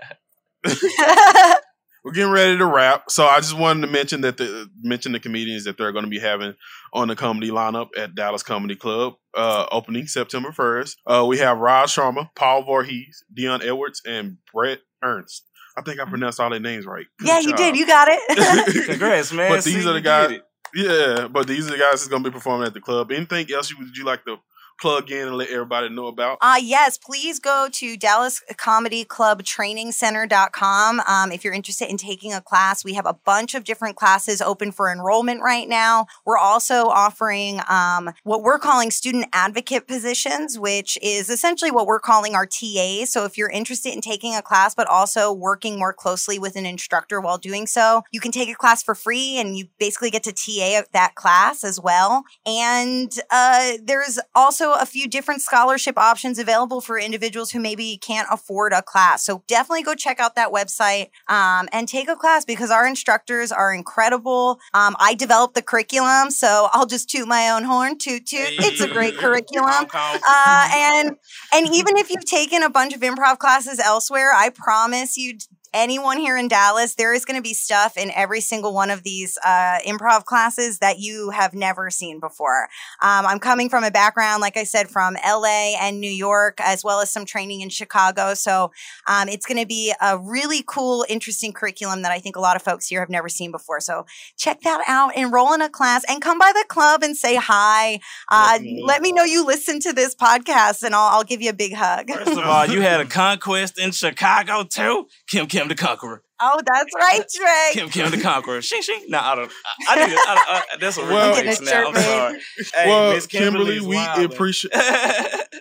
we're 2.03 2.11
getting 2.11 2.31
ready 2.31 2.57
to 2.57 2.65
wrap. 2.65 3.09
So 3.09 3.25
I 3.25 3.37
just 3.37 3.57
wanted 3.57 3.81
to 3.81 3.91
mention 3.91 4.21
that 4.21 4.37
the 4.37 4.69
mention 4.81 5.13
the 5.13 5.19
comedians 5.19 5.63
that 5.65 5.77
they're 5.77 5.91
going 5.91 6.05
to 6.05 6.09
be 6.09 6.19
having 6.19 6.53
on 6.91 7.07
the 7.07 7.15
comedy 7.15 7.49
lineup 7.49 7.89
at 7.97 8.13
Dallas 8.13 8.43
Comedy 8.43 8.75
Club, 8.75 9.13
uh, 9.35 9.65
opening 9.71 10.07
September 10.07 10.51
first. 10.51 10.97
Uh, 11.05 11.25
we 11.27 11.37
have 11.37 11.57
Raj 11.57 11.95
Sharma, 11.95 12.29
Paul 12.35 12.63
Voorhees, 12.63 13.23
Dion 13.33 13.61
Edwards, 13.61 14.01
and 14.05 14.37
Brett 14.53 14.79
Ernst. 15.03 15.47
I 15.77 15.81
think 15.81 15.99
I 15.99 16.05
pronounced 16.05 16.39
all 16.39 16.49
their 16.49 16.59
names 16.59 16.85
right. 16.85 17.05
Good 17.17 17.27
yeah, 17.27 17.39
you 17.39 17.55
did. 17.55 17.75
You 17.75 17.87
got 17.87 18.07
it. 18.11 18.85
Congrats, 18.85 19.33
man. 19.33 19.51
But 19.51 19.63
these 19.63 19.83
you 19.83 19.89
are 19.89 19.93
the 19.93 20.01
guys. 20.01 20.39
Yeah, 20.75 21.27
but 21.27 21.47
these 21.47 21.67
are 21.67 21.71
the 21.71 21.77
guys 21.77 21.93
that's 21.93 22.07
going 22.07 22.23
to 22.23 22.29
be 22.29 22.33
performing 22.33 22.67
at 22.67 22.73
the 22.73 22.81
club. 22.81 23.11
Anything 23.11 23.47
else 23.53 23.69
you 23.69 23.77
would 23.77 23.95
you 23.95 24.05
like 24.05 24.25
to 24.25 24.37
plug 24.83 25.09
in 25.11 25.29
and 25.29 25.37
let 25.37 25.49
everybody 25.49 25.87
know 25.87 26.07
about? 26.07 26.37
Uh, 26.41 26.59
yes, 26.61 26.97
please 26.97 27.39
go 27.39 27.69
to 27.71 27.95
Dallas 27.95 28.41
Comedy 28.57 29.05
Club 29.05 29.41
Training 29.43 29.93
Center.com. 29.93 30.99
Um, 31.07 31.31
if 31.31 31.45
you're 31.45 31.53
interested 31.53 31.89
in 31.89 31.95
taking 31.95 32.33
a 32.33 32.41
class, 32.41 32.83
we 32.83 32.93
have 32.95 33.05
a 33.05 33.13
bunch 33.13 33.55
of 33.55 33.63
different 33.63 33.95
classes 33.95 34.41
open 34.41 34.73
for 34.73 34.91
enrollment 34.91 35.41
right 35.41 35.69
now. 35.69 36.07
We're 36.25 36.37
also 36.37 36.87
offering 36.89 37.61
um, 37.69 38.11
what 38.23 38.43
we're 38.43 38.59
calling 38.59 38.91
student 38.91 39.27
advocate 39.31 39.87
positions, 39.87 40.59
which 40.59 40.97
is 41.01 41.29
essentially 41.29 41.71
what 41.71 41.87
we're 41.87 42.01
calling 42.01 42.35
our 42.35 42.45
TAs. 42.45 43.09
So 43.09 43.23
if 43.23 43.37
you're 43.37 43.49
interested 43.49 43.93
in 43.93 44.01
taking 44.01 44.35
a 44.35 44.41
class, 44.41 44.75
but 44.75 44.87
also 44.87 45.31
working 45.31 45.79
more 45.79 45.93
closely 45.93 46.37
with 46.37 46.57
an 46.57 46.65
instructor 46.65 47.21
while 47.21 47.37
doing 47.37 47.67
so, 47.67 48.01
you 48.11 48.19
can 48.19 48.33
take 48.33 48.49
a 48.49 48.55
class 48.55 48.83
for 48.83 48.95
free 48.95 49.37
and 49.37 49.57
you 49.57 49.67
basically 49.79 50.11
get 50.11 50.23
to 50.23 50.33
TA 50.33 50.81
that 50.91 51.15
class 51.15 51.63
as 51.63 51.79
well. 51.79 52.25
And 52.45 53.09
uh, 53.31 53.77
there's 53.81 54.19
also 54.35 54.72
a 54.79 54.85
few 54.85 55.07
different 55.07 55.41
scholarship 55.41 55.97
options 55.97 56.39
available 56.39 56.81
for 56.81 56.99
individuals 56.99 57.51
who 57.51 57.59
maybe 57.59 57.97
can't 57.97 58.27
afford 58.31 58.73
a 58.73 58.81
class. 58.81 59.25
So 59.25 59.43
definitely 59.47 59.83
go 59.83 59.95
check 59.95 60.19
out 60.19 60.35
that 60.35 60.51
website 60.51 61.09
um, 61.27 61.67
and 61.71 61.87
take 61.87 62.09
a 62.09 62.15
class 62.15 62.45
because 62.45 62.71
our 62.71 62.87
instructors 62.87 63.51
are 63.51 63.73
incredible. 63.73 64.59
Um, 64.73 64.95
I 64.99 65.15
developed 65.15 65.55
the 65.55 65.61
curriculum, 65.61 66.31
so 66.31 66.69
I'll 66.73 66.85
just 66.85 67.09
toot 67.09 67.27
my 67.27 67.49
own 67.49 67.63
horn. 67.63 67.97
Toot 67.97 68.25
toot. 68.25 68.47
It's 68.59 68.81
a 68.81 68.87
great 68.87 69.17
curriculum. 69.17 69.87
Uh, 70.25 70.69
and 70.73 71.17
and 71.53 71.67
even 71.73 71.97
if 71.97 72.09
you've 72.09 72.25
taken 72.25 72.63
a 72.63 72.69
bunch 72.69 72.93
of 72.93 73.01
improv 73.01 73.39
classes 73.39 73.79
elsewhere, 73.79 74.31
I 74.33 74.49
promise 74.49 75.17
you 75.17 75.37
anyone 75.73 76.17
here 76.17 76.37
in 76.37 76.47
Dallas, 76.47 76.95
there 76.95 77.13
is 77.13 77.25
going 77.25 77.37
to 77.37 77.41
be 77.41 77.53
stuff 77.53 77.97
in 77.97 78.11
every 78.11 78.41
single 78.41 78.73
one 78.73 78.89
of 78.89 79.03
these 79.03 79.37
uh, 79.43 79.79
improv 79.85 80.25
classes 80.25 80.79
that 80.79 80.99
you 80.99 81.31
have 81.31 81.53
never 81.53 81.89
seen 81.89 82.19
before. 82.19 82.63
Um, 83.01 83.25
I'm 83.25 83.39
coming 83.39 83.69
from 83.69 83.83
a 83.83 83.91
background, 83.91 84.41
like 84.41 84.57
I 84.57 84.63
said, 84.63 84.89
from 84.89 85.15
LA 85.25 85.75
and 85.79 85.99
New 85.99 86.11
York, 86.11 86.59
as 86.61 86.83
well 86.83 87.01
as 87.01 87.09
some 87.09 87.25
training 87.25 87.61
in 87.61 87.69
Chicago. 87.69 88.33
So 88.33 88.71
um, 89.07 89.27
it's 89.27 89.45
going 89.45 89.59
to 89.59 89.65
be 89.65 89.93
a 90.01 90.17
really 90.17 90.63
cool, 90.65 91.05
interesting 91.09 91.53
curriculum 91.53 92.03
that 92.03 92.11
I 92.11 92.19
think 92.19 92.35
a 92.35 92.39
lot 92.39 92.55
of 92.55 92.61
folks 92.61 92.87
here 92.87 92.99
have 92.99 93.09
never 93.09 93.29
seen 93.29 93.51
before. 93.51 93.79
So 93.79 94.05
check 94.37 94.61
that 94.61 94.83
out, 94.87 95.15
enroll 95.15 95.53
in 95.53 95.61
a 95.61 95.69
class, 95.69 96.03
and 96.07 96.21
come 96.21 96.37
by 96.37 96.51
the 96.53 96.65
club 96.67 97.03
and 97.03 97.17
say 97.17 97.35
hi. 97.35 97.99
Uh, 98.29 98.59
let 98.83 99.01
me 99.01 99.11
know 99.11 99.23
you 99.23 99.45
listen 99.45 99.79
to 99.81 99.93
this 99.93 100.13
podcast, 100.15 100.83
and 100.83 100.93
I'll, 100.93 101.17
I'll 101.17 101.23
give 101.23 101.41
you 101.41 101.49
a 101.49 101.53
big 101.53 101.73
hug. 101.73 102.09
First 102.09 102.31
of 102.31 102.39
all, 102.39 102.67
you 102.67 102.81
had 102.81 102.99
a 102.99 103.05
conquest 103.05 103.79
in 103.79 103.91
Chicago 103.91 104.63
too. 104.63 105.07
Kim 105.27 105.47
Kim 105.47 105.62
the 105.67 105.75
Conqueror. 105.75 106.23
Oh, 106.41 106.59
that's 106.65 106.93
right, 106.95 107.23
Trey. 107.35 107.69
Kim 107.73 107.89
Kim 107.89 108.11
the 108.11 108.21
Conqueror. 108.21 108.61
Shing 108.61 108.81
shing. 108.81 109.05
No, 109.07 109.19
I 109.19 109.35
don't. 109.35 109.51
I, 109.87 109.93
I 109.93 110.05
need. 110.05 110.11
to- 110.13 110.19
I, 110.19 110.35
I, 110.73 110.77
that's 110.79 110.97
a 110.97 111.01
real 111.01 111.09
Well- 111.13 111.35
fix 111.35 111.61
now. 111.61 111.87
I'm 111.89 111.95
sorry. 111.95 112.39
Hey, 112.75 112.87
well, 112.87 113.13
Miss 113.13 113.27
Kimberly, 113.27 113.79
we 113.81 113.97
appreciate 114.23 114.73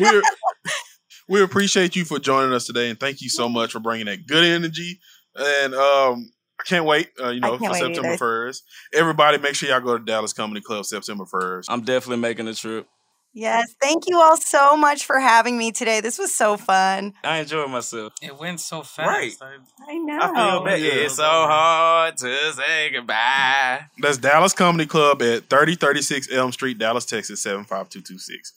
we 0.00 0.22
we 1.28 1.42
appreciate 1.42 1.96
you 1.96 2.04
for 2.04 2.18
joining 2.18 2.52
us 2.52 2.66
today, 2.66 2.90
and 2.90 2.98
thank 2.98 3.20
you 3.22 3.28
so 3.28 3.48
much 3.48 3.72
for 3.72 3.80
bringing 3.80 4.06
that 4.06 4.26
good 4.26 4.44
energy. 4.44 4.98
And 5.36 5.74
um, 5.74 6.30
I 6.60 6.64
can't 6.64 6.84
wait. 6.84 7.08
Uh, 7.20 7.28
you 7.30 7.40
know, 7.40 7.56
for 7.58 7.74
September 7.74 8.16
first. 8.16 8.64
Everybody, 8.92 9.38
make 9.38 9.54
sure 9.54 9.68
y'all 9.68 9.80
go 9.80 9.96
to 9.98 10.04
Dallas 10.04 10.32
Comedy 10.32 10.60
Club 10.60 10.84
September 10.84 11.24
first. 11.26 11.70
I'm 11.70 11.82
definitely 11.82 12.20
making 12.20 12.46
the 12.46 12.54
trip. 12.54 12.86
Yes, 13.34 13.74
thank 13.80 14.04
you 14.08 14.20
all 14.20 14.36
so 14.36 14.76
much 14.76 15.06
for 15.06 15.18
having 15.18 15.56
me 15.56 15.72
today. 15.72 16.00
This 16.02 16.18
was 16.18 16.34
so 16.34 16.56
fun. 16.58 17.14
I 17.24 17.38
enjoyed 17.38 17.70
myself. 17.70 18.12
It 18.20 18.38
went 18.38 18.60
so 18.60 18.82
fast. 18.82 19.08
Right. 19.08 19.32
I, 19.88 19.92
I 19.92 19.98
know. 19.98 20.18
I 20.20 20.26
feel 20.50 20.64
bad. 20.64 20.80
It's 20.82 21.14
so 21.16 21.22
hard 21.24 22.16
to 22.18 22.52
say 22.52 22.90
goodbye. 22.92 23.86
That's 23.98 24.18
Dallas 24.18 24.52
Comedy 24.52 24.84
Club 24.86 25.22
at 25.22 25.44
3036 25.48 26.30
Elm 26.30 26.52
Street, 26.52 26.76
Dallas, 26.78 27.06
Texas, 27.06 27.42
75226. 27.42 28.52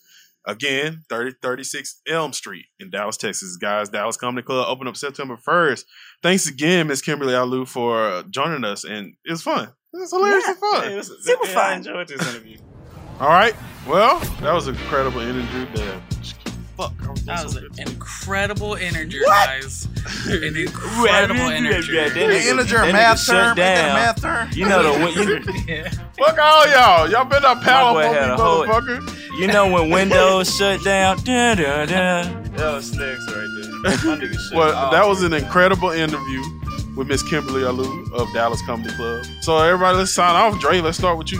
Again, 0.47 1.03
3036 1.09 2.01
Elm 2.07 2.33
Street 2.33 2.65
in 2.79 2.89
Dallas, 2.89 3.17
Texas. 3.17 3.55
Guys, 3.55 3.87
Dallas 3.89 4.17
Comedy 4.17 4.45
Club 4.45 4.67
open 4.69 4.87
up 4.87 4.97
September 4.97 5.37
1st. 5.37 5.85
Thanks 6.21 6.47
again, 6.47 6.87
Miss 6.87 7.01
Kimberly 7.01 7.33
Alou, 7.33 7.65
for 7.67 8.07
uh, 8.09 8.23
joining 8.29 8.63
us. 8.65 8.83
And 8.83 9.13
it 9.25 9.31
was 9.31 9.41
fun. 9.41 9.69
It 9.93 9.97
was 9.97 10.11
hilariously 10.11 10.53
fun. 10.55 10.91
It 10.91 10.95
was- 10.97 11.11
Super 11.25 11.47
yeah, 11.47 11.53
fun. 11.53 11.63
I 11.71 11.75
enjoyed 11.77 12.07
this 12.09 12.21
interview. 12.29 12.57
All 13.19 13.29
right. 13.29 13.55
Well, 13.87 14.19
that 14.41 14.53
was 14.53 14.67
an 14.67 14.75
incredible 14.75 15.21
interview. 15.21 15.65
Damn. 15.73 16.01
Fuck. 16.75 16.93
That 17.25 17.43
was 17.45 17.53
so 17.53 17.59
an 17.59 17.67
good. 17.69 17.79
incredible 17.89 18.75
energy, 18.75 19.19
What? 19.23 19.45
guys. 19.47 19.87
An 20.27 20.43
incredible 20.57 21.39
energy. 21.49 21.93
Yeah, 21.93 22.09
that 22.09 22.13
Hey, 22.13 22.27
nigga- 22.27 22.51
integer 22.51 22.77
that 22.79 22.91
math 22.91 23.17
nigga 23.17 23.25
shut 23.25 23.35
term? 23.35 23.55
That 23.57 23.77
a 23.77 23.81
down. 23.81 23.95
math 23.95 24.21
term? 24.21 24.49
You 24.53 24.65
know 24.67 24.83
the 24.83 24.99
when 24.99 25.13
you, 25.13 25.73
Yeah. 25.73 25.89
Fuck 26.17 26.37
all 26.37 26.67
y'all. 26.67 27.09
Y'all 27.09 27.23
better 27.25 27.41
not 27.43 27.61
power 27.63 28.03
on 28.03 28.13
had 28.13 28.31
me, 28.31 28.35
motherfucker. 28.37 29.39
you 29.39 29.47
know 29.47 29.71
when 29.71 29.89
Windows 29.89 30.53
shut 30.57 30.83
down. 30.83 31.17
Da, 31.23 31.55
da, 31.55 31.85
da. 31.85 32.23
That 32.57 32.73
was 32.73 32.87
sticks 32.87 32.99
right 33.27 33.47
there. 33.61 33.71
My 33.83 34.15
nigga 34.17 34.33
shut 34.49 34.57
Well, 34.57 34.91
that 34.91 35.07
was 35.07 35.23
an 35.23 35.31
incredible 35.33 35.91
interview 35.91 36.41
with 36.97 37.07
Miss 37.07 37.23
Kimberly 37.29 37.61
Alou 37.61 38.11
of 38.13 38.31
Dallas 38.33 38.61
Comedy 38.65 38.93
Club. 38.95 39.25
So 39.41 39.57
everybody, 39.59 39.97
let's 39.99 40.11
sign 40.11 40.35
off. 40.35 40.59
Dre, 40.59 40.81
let's 40.81 40.97
start 40.97 41.17
with 41.17 41.31
you. 41.31 41.39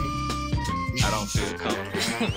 I 1.04 1.10
don't 1.10 1.26
feel 1.26 1.58
comfortable. 1.58 2.30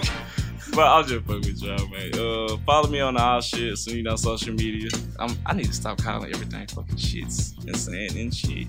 but 0.76 0.88
I'll 0.88 1.04
just 1.04 1.26
fuck 1.26 1.38
with 1.38 1.62
y'all, 1.62 1.88
man. 1.88 2.12
Uh, 2.14 2.58
follow 2.66 2.90
me 2.90 3.00
on 3.00 3.18
all 3.18 3.42
shit, 3.42 3.78
so 3.78 3.92
you 3.92 4.04
know, 4.04 4.16
social 4.16 4.54
media. 4.54 4.90
I'm, 5.20 5.38
I 5.46 5.54
need 5.54 5.66
to 5.66 5.74
stop 5.74 6.02
calling 6.02 6.34
everything 6.34 6.68
fucking 6.68 6.96
shits 6.96 7.58
and 7.66 7.76
saying 7.76 8.18
and 8.18 8.34
shit. 8.34 8.68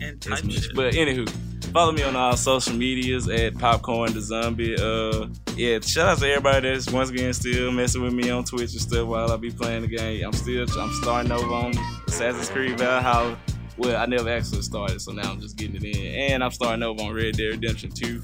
And 0.00 0.20
type 0.20 0.44
much. 0.44 0.54
shit. 0.54 0.74
But 0.74 0.94
anywho, 0.94 1.28
follow 1.72 1.92
me 1.92 2.02
on 2.02 2.16
all 2.16 2.36
social 2.36 2.74
medias 2.74 3.28
at 3.28 3.56
Popcorn 3.58 4.12
the 4.12 4.20
Zombie. 4.20 4.76
Uh, 4.76 5.28
yeah, 5.56 5.80
shout 5.80 6.08
out 6.08 6.18
to 6.18 6.28
everybody 6.28 6.70
that's 6.72 6.90
once 6.90 7.10
again 7.10 7.32
still 7.32 7.72
messing 7.72 8.02
with 8.02 8.14
me 8.14 8.30
on 8.30 8.44
Twitch 8.44 8.72
and 8.72 8.80
stuff 8.80 9.06
while 9.06 9.30
I 9.30 9.36
be 9.36 9.50
playing 9.50 9.82
the 9.82 9.88
game. 9.88 10.24
I'm 10.24 10.32
still 10.32 10.66
I'm 10.78 10.92
starting 11.02 11.32
over 11.32 11.52
on 11.52 11.72
Assassin's 12.08 12.48
Creed 12.50 12.78
Valhalla. 12.78 13.38
Well, 13.78 14.00
I 14.00 14.06
never 14.06 14.28
actually 14.28 14.62
started, 14.62 15.00
so 15.00 15.12
now 15.12 15.30
I'm 15.30 15.40
just 15.40 15.56
getting 15.56 15.76
it 15.76 15.84
in, 15.84 16.32
and 16.32 16.44
I'm 16.44 16.50
starting 16.50 16.82
over 16.82 17.02
on 17.02 17.14
Red 17.14 17.36
Dead 17.36 17.52
Redemption 17.52 17.90
2. 17.90 18.22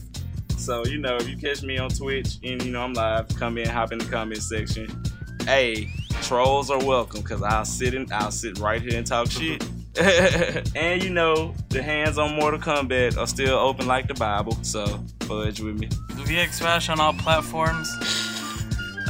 So 0.59 0.85
you 0.87 0.99
know, 0.99 1.17
if 1.17 1.29
you 1.29 1.37
catch 1.37 1.63
me 1.63 1.79
on 1.79 1.89
Twitch 1.91 2.37
and 2.43 2.63
you 2.63 2.71
know 2.73 2.83
I'm 2.83 2.93
live, 2.93 3.29
come 3.39 3.57
in, 3.59 3.69
hop 3.69 3.93
in 3.93 3.99
the 3.99 4.05
comment 4.05 4.43
section. 4.43 5.03
Hey, 5.45 5.91
trolls 6.23 6.71
are 6.71 6.85
welcome 6.85 7.23
because 7.23 7.43
I'll 7.43 7.65
sit 7.65 7.95
in, 7.95 8.07
I'll 8.13 8.31
sit 8.31 8.59
right 8.59 8.83
here 8.83 8.99
and 8.99 9.07
talk 9.07 9.31
shit. 9.31 9.65
and 10.77 11.03
you 11.03 11.11
know, 11.11 11.55
the 11.71 11.83
hands 11.83 12.19
on 12.19 12.35
Mortal 12.37 12.61
Kombat 12.61 13.17
are 13.17 13.27
still 13.27 13.57
open 13.59 13.87
like 13.87 14.09
the 14.09 14.15
Bible, 14.15 14.57
so 14.63 14.85
fudge 15.21 15.61
with 15.61 15.79
me. 15.79 15.89
VX 16.11 16.55
Smash 16.55 16.89
on 16.89 17.01
all 17.01 17.15
platforms. 17.15 17.89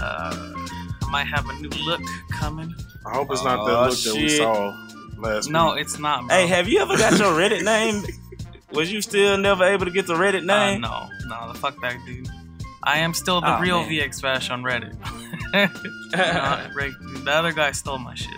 Uh, 0.00 0.54
I 1.02 1.10
might 1.10 1.26
have 1.26 1.48
a 1.48 1.54
new 1.54 1.70
look 1.84 2.00
coming. 2.30 2.72
I 3.06 3.14
hope 3.14 3.28
it's 3.32 3.42
not 3.42 3.66
that 3.66 3.76
Oh, 3.76 3.88
look 3.88 3.98
that 3.98 4.14
we 4.14 4.28
saw 4.28 4.76
last 5.16 5.50
No, 5.50 5.72
week. 5.72 5.80
it's 5.82 5.98
not. 5.98 6.26
Bro. 6.28 6.36
Hey, 6.36 6.46
have 6.46 6.68
you 6.68 6.80
ever 6.80 6.96
got 6.96 7.18
your 7.18 7.32
Reddit 7.38 7.64
name? 7.64 8.04
Was 8.72 8.92
you 8.92 9.00
still 9.00 9.36
never 9.38 9.64
able 9.64 9.86
to 9.86 9.90
get 9.90 10.06
the 10.06 10.14
Reddit 10.14 10.42
Uh, 10.42 10.66
name? 10.70 10.80
no, 10.82 11.08
no, 11.26 11.52
the 11.52 11.58
fuck 11.58 11.80
that 11.82 11.96
dude. 12.06 12.28
I 12.82 12.98
am 12.98 13.12
still 13.14 13.40
the 13.40 13.46
Aw, 13.48 13.60
real 13.60 13.80
man. 13.82 13.90
VX 13.90 14.22
Bash 14.22 14.50
on 14.50 14.62
Reddit. 14.62 14.94
No, 16.12 17.24
the 17.24 17.30
other 17.32 17.52
guy 17.52 17.72
stole 17.72 17.98
my 17.98 18.14
shit. 18.14 18.30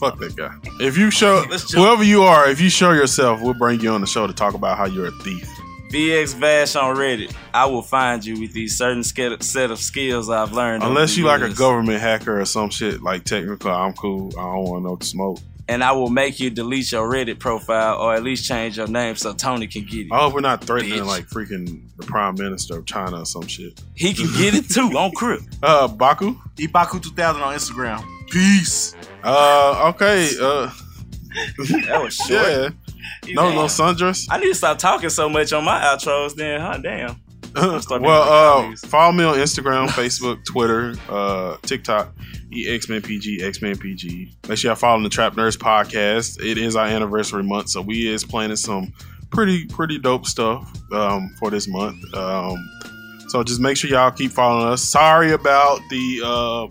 Fuck 0.00 0.18
that 0.18 0.34
guy. 0.36 0.54
If 0.80 0.96
you 0.96 1.10
show 1.10 1.42
whoever 1.74 2.02
you 2.02 2.22
are, 2.22 2.48
if 2.48 2.60
you 2.60 2.68
show 2.70 2.92
yourself, 2.92 3.40
we'll 3.40 3.54
bring 3.54 3.80
you 3.80 3.90
on 3.90 4.00
the 4.00 4.06
show 4.06 4.26
to 4.26 4.32
talk 4.32 4.54
about 4.54 4.76
how 4.78 4.86
you're 4.86 5.06
a 5.08 5.12
thief. 5.22 5.48
VX 5.90 6.34
Vash 6.34 6.74
on 6.74 6.96
Reddit. 6.96 7.34
I 7.52 7.66
will 7.66 7.82
find 7.82 8.24
you 8.24 8.40
with 8.40 8.52
these 8.54 8.76
certain 8.78 9.04
set 9.04 9.70
of 9.70 9.78
skills 9.78 10.30
I've 10.30 10.52
learned. 10.52 10.82
Unless 10.82 11.14
the 11.14 11.20
you 11.20 11.26
like 11.26 11.42
a 11.42 11.50
government 11.52 12.00
hacker 12.00 12.40
or 12.40 12.44
some 12.46 12.70
shit 12.70 13.02
like 13.02 13.24
technical, 13.24 13.70
I'm 13.70 13.92
cool. 13.92 14.30
I 14.38 14.42
don't 14.42 14.64
want 14.64 14.84
no 14.84 14.98
smoke. 15.00 15.38
And 15.68 15.82
I 15.84 15.92
will 15.92 16.10
make 16.10 16.40
you 16.40 16.50
delete 16.50 16.90
your 16.92 17.08
Reddit 17.08 17.38
profile 17.38 17.98
or 17.98 18.14
at 18.14 18.22
least 18.24 18.44
change 18.46 18.76
your 18.76 18.88
name 18.88 19.14
so 19.16 19.32
Tony 19.32 19.66
can 19.68 19.84
get 19.84 20.06
it. 20.06 20.12
I 20.12 20.18
hope 20.18 20.34
we're 20.34 20.40
not 20.40 20.64
threatening 20.64 20.98
Bitch. 21.00 21.06
like 21.06 21.28
freaking 21.28 21.82
the 21.96 22.04
prime 22.04 22.34
minister 22.34 22.78
of 22.78 22.86
China 22.86 23.20
or 23.20 23.26
some 23.26 23.46
shit. 23.46 23.80
He 23.94 24.12
can 24.12 24.26
get 24.36 24.54
it 24.54 24.68
too 24.68 24.90
on 24.98 25.12
Crip. 25.12 25.40
Uh, 25.62 25.86
Baku. 25.86 26.34
Ibaku2000 26.56 27.34
on 27.40 27.54
Instagram. 27.56 28.04
Peace. 28.30 28.94
Uh, 29.22 29.92
okay. 29.94 30.30
Uh, 30.40 30.70
That 31.86 32.00
was 32.02 32.14
short. 32.28 32.74
yeah. 33.26 33.34
No, 33.34 33.50
no 33.52 33.64
sundress. 33.64 34.26
I 34.30 34.38
need 34.38 34.48
to 34.48 34.54
stop 34.54 34.78
talking 34.78 35.08
so 35.10 35.28
much 35.28 35.52
on 35.52 35.64
my 35.64 35.80
outros 35.80 36.34
then, 36.34 36.60
huh? 36.60 36.78
Damn. 36.78 37.16
well, 37.90 38.62
uh, 38.72 38.76
follow 38.76 39.12
me 39.12 39.24
on 39.24 39.36
Instagram, 39.36 39.88
Facebook, 39.88 40.44
Twitter, 40.44 40.94
uh, 41.08 41.56
TikTok, 41.62 42.14
E 42.50 42.66
EXManPG, 42.66 43.40
XManPG. 43.40 44.48
Make 44.48 44.58
sure 44.58 44.70
y'all 44.70 44.76
follow 44.76 45.02
the 45.02 45.08
Trap 45.08 45.36
Nurse 45.36 45.56
podcast. 45.56 46.42
It 46.42 46.56
is 46.56 46.76
our 46.76 46.86
anniversary 46.86 47.42
month, 47.42 47.68
so 47.68 47.82
we 47.82 48.08
is 48.08 48.24
planning 48.24 48.56
some 48.56 48.92
pretty 49.30 49.66
pretty 49.66 49.98
dope 49.98 50.26
stuff 50.26 50.72
um, 50.92 51.34
for 51.38 51.50
this 51.50 51.68
month. 51.68 52.14
Um, 52.14 52.56
so 53.28 53.42
just 53.42 53.60
make 53.60 53.76
sure 53.76 53.90
y'all 53.90 54.10
keep 54.10 54.30
following 54.30 54.72
us. 54.72 54.82
Sorry 54.82 55.32
about 55.32 55.80
the 55.90 56.20
uh, 56.24 56.68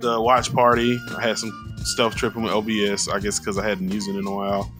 the 0.00 0.20
watch 0.20 0.52
party. 0.52 0.98
I 1.16 1.22
had 1.22 1.38
some 1.38 1.74
stuff 1.78 2.14
tripping 2.14 2.42
with 2.42 2.52
OBS. 2.52 3.08
I 3.08 3.18
guess 3.18 3.38
because 3.40 3.58
I 3.58 3.68
hadn't 3.68 3.90
used 3.90 4.08
it 4.08 4.16
in 4.16 4.26
a 4.26 4.34
while. 4.34 4.70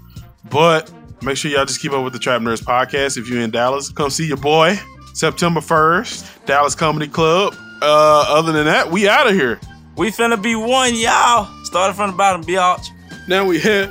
But 0.50 0.92
make 1.22 1.36
sure 1.36 1.50
y'all 1.50 1.64
just 1.64 1.80
keep 1.80 1.92
up 1.92 2.04
with 2.04 2.12
the 2.12 2.18
Trap 2.18 2.42
Nurse 2.42 2.60
podcast. 2.60 3.16
If 3.16 3.28
you're 3.28 3.40
in 3.40 3.50
Dallas, 3.50 3.88
come 3.88 4.10
see 4.10 4.26
your 4.26 4.36
boy. 4.36 4.78
September 5.14 5.60
1st, 5.60 6.44
Dallas 6.46 6.74
Comedy 6.74 7.08
Club. 7.08 7.54
Uh, 7.80 8.24
other 8.28 8.52
than 8.52 8.66
that, 8.66 8.90
we 8.90 9.08
out 9.08 9.26
of 9.26 9.34
here. 9.34 9.60
We 9.96 10.10
finna 10.10 10.40
be 10.40 10.54
one, 10.54 10.94
y'all. 10.94 11.48
Started 11.64 11.94
from 11.94 12.10
the 12.10 12.16
bottom, 12.16 12.42
biatch. 12.44 12.88
Now 13.28 13.46
we 13.46 13.58
here. 13.58 13.90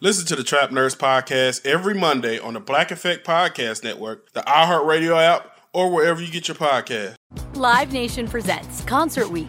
Listen 0.00 0.26
to 0.26 0.36
the 0.36 0.44
Trap 0.44 0.72
Nurse 0.72 0.94
podcast 0.94 1.64
every 1.64 1.94
Monday 1.94 2.38
on 2.38 2.54
the 2.54 2.60
Black 2.60 2.90
Effect 2.90 3.26
Podcast 3.26 3.82
Network, 3.82 4.32
the 4.34 4.40
iHeartRadio 4.40 5.20
app, 5.20 5.58
or 5.72 5.90
wherever 5.90 6.20
you 6.20 6.30
get 6.30 6.48
your 6.48 6.54
podcast. 6.56 7.14
Live 7.54 7.92
Nation 7.92 8.28
presents 8.28 8.82
Concert 8.82 9.30
Week. 9.30 9.48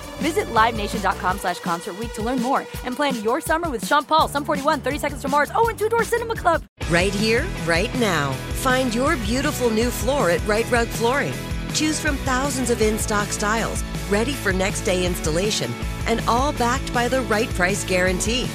Visit 0.21 0.45
LiveNation.com 0.53 1.39
slash 1.39 1.59
Concert 1.59 1.95
to 2.13 2.21
learn 2.21 2.39
more 2.41 2.59
and 2.85 2.95
plan 2.95 3.21
your 3.23 3.41
summer 3.41 3.69
with 3.71 3.85
Sean 3.85 4.03
Paul, 4.03 4.27
Sum 4.27 4.45
41, 4.45 4.81
30 4.81 4.97
Seconds 4.99 5.21
to 5.23 5.27
Mars, 5.27 5.51
oh, 5.55 5.67
and 5.67 5.77
Two 5.77 5.89
Door 5.89 6.03
Cinema 6.03 6.35
Club. 6.35 6.63
Right 6.89 7.13
here, 7.13 7.45
right 7.65 7.93
now. 7.99 8.33
Find 8.61 8.93
your 8.93 9.15
beautiful 9.17 9.71
new 9.71 9.89
floor 9.89 10.29
at 10.29 10.45
Rite 10.47 10.69
Rug 10.69 10.87
Flooring. 10.87 11.33
Choose 11.73 11.99
from 11.99 12.17
thousands 12.17 12.69
of 12.69 12.81
in 12.81 12.99
stock 12.99 13.29
styles, 13.29 13.83
ready 14.09 14.33
for 14.33 14.53
next 14.53 14.81
day 14.81 15.05
installation, 15.05 15.71
and 16.05 16.21
all 16.27 16.53
backed 16.53 16.93
by 16.93 17.07
the 17.07 17.21
right 17.23 17.49
price 17.49 17.83
guarantee. 17.83 18.45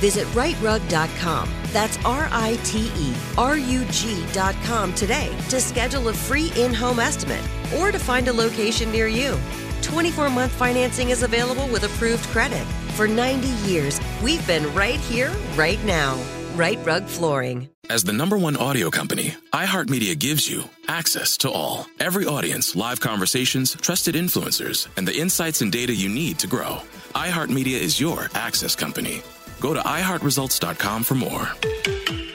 Visit 0.00 0.26
riterug.com. 0.28 1.48
That's 1.72 1.96
R 2.04 2.28
I 2.30 2.58
T 2.64 2.90
E 2.96 3.14
R 3.38 3.56
U 3.56 3.84
G.com 3.90 4.94
today 4.94 5.34
to 5.48 5.60
schedule 5.60 6.08
a 6.08 6.12
free 6.12 6.52
in 6.56 6.74
home 6.74 6.98
estimate 7.00 7.42
or 7.78 7.90
to 7.90 7.98
find 7.98 8.28
a 8.28 8.32
location 8.32 8.92
near 8.92 9.06
you. 9.06 9.38
24 9.86 10.30
month 10.30 10.52
financing 10.52 11.10
is 11.10 11.22
available 11.22 11.68
with 11.68 11.84
approved 11.84 12.24
credit. 12.26 12.64
For 12.96 13.06
90 13.06 13.48
years, 13.70 14.00
we've 14.22 14.44
been 14.46 14.72
right 14.74 14.98
here, 14.98 15.32
right 15.54 15.82
now. 15.84 16.20
Rite 16.56 16.84
Rug 16.84 17.04
Flooring. 17.04 17.68
As 17.88 18.02
the 18.02 18.12
number 18.12 18.36
one 18.36 18.56
audio 18.56 18.90
company, 18.90 19.34
iHeartMedia 19.52 20.18
gives 20.18 20.50
you 20.50 20.64
access 20.88 21.36
to 21.38 21.50
all. 21.50 21.86
Every 22.00 22.26
audience, 22.26 22.74
live 22.74 22.98
conversations, 22.98 23.76
trusted 23.80 24.16
influencers, 24.16 24.88
and 24.96 25.06
the 25.06 25.16
insights 25.16 25.60
and 25.60 25.70
data 25.70 25.94
you 25.94 26.08
need 26.08 26.40
to 26.40 26.48
grow. 26.48 26.80
iHeartMedia 27.14 27.78
is 27.78 28.00
your 28.00 28.28
access 28.34 28.74
company. 28.74 29.22
Go 29.60 29.72
to 29.72 29.80
iHeartResults.com 29.80 31.04
for 31.04 31.14
more. 31.14 32.25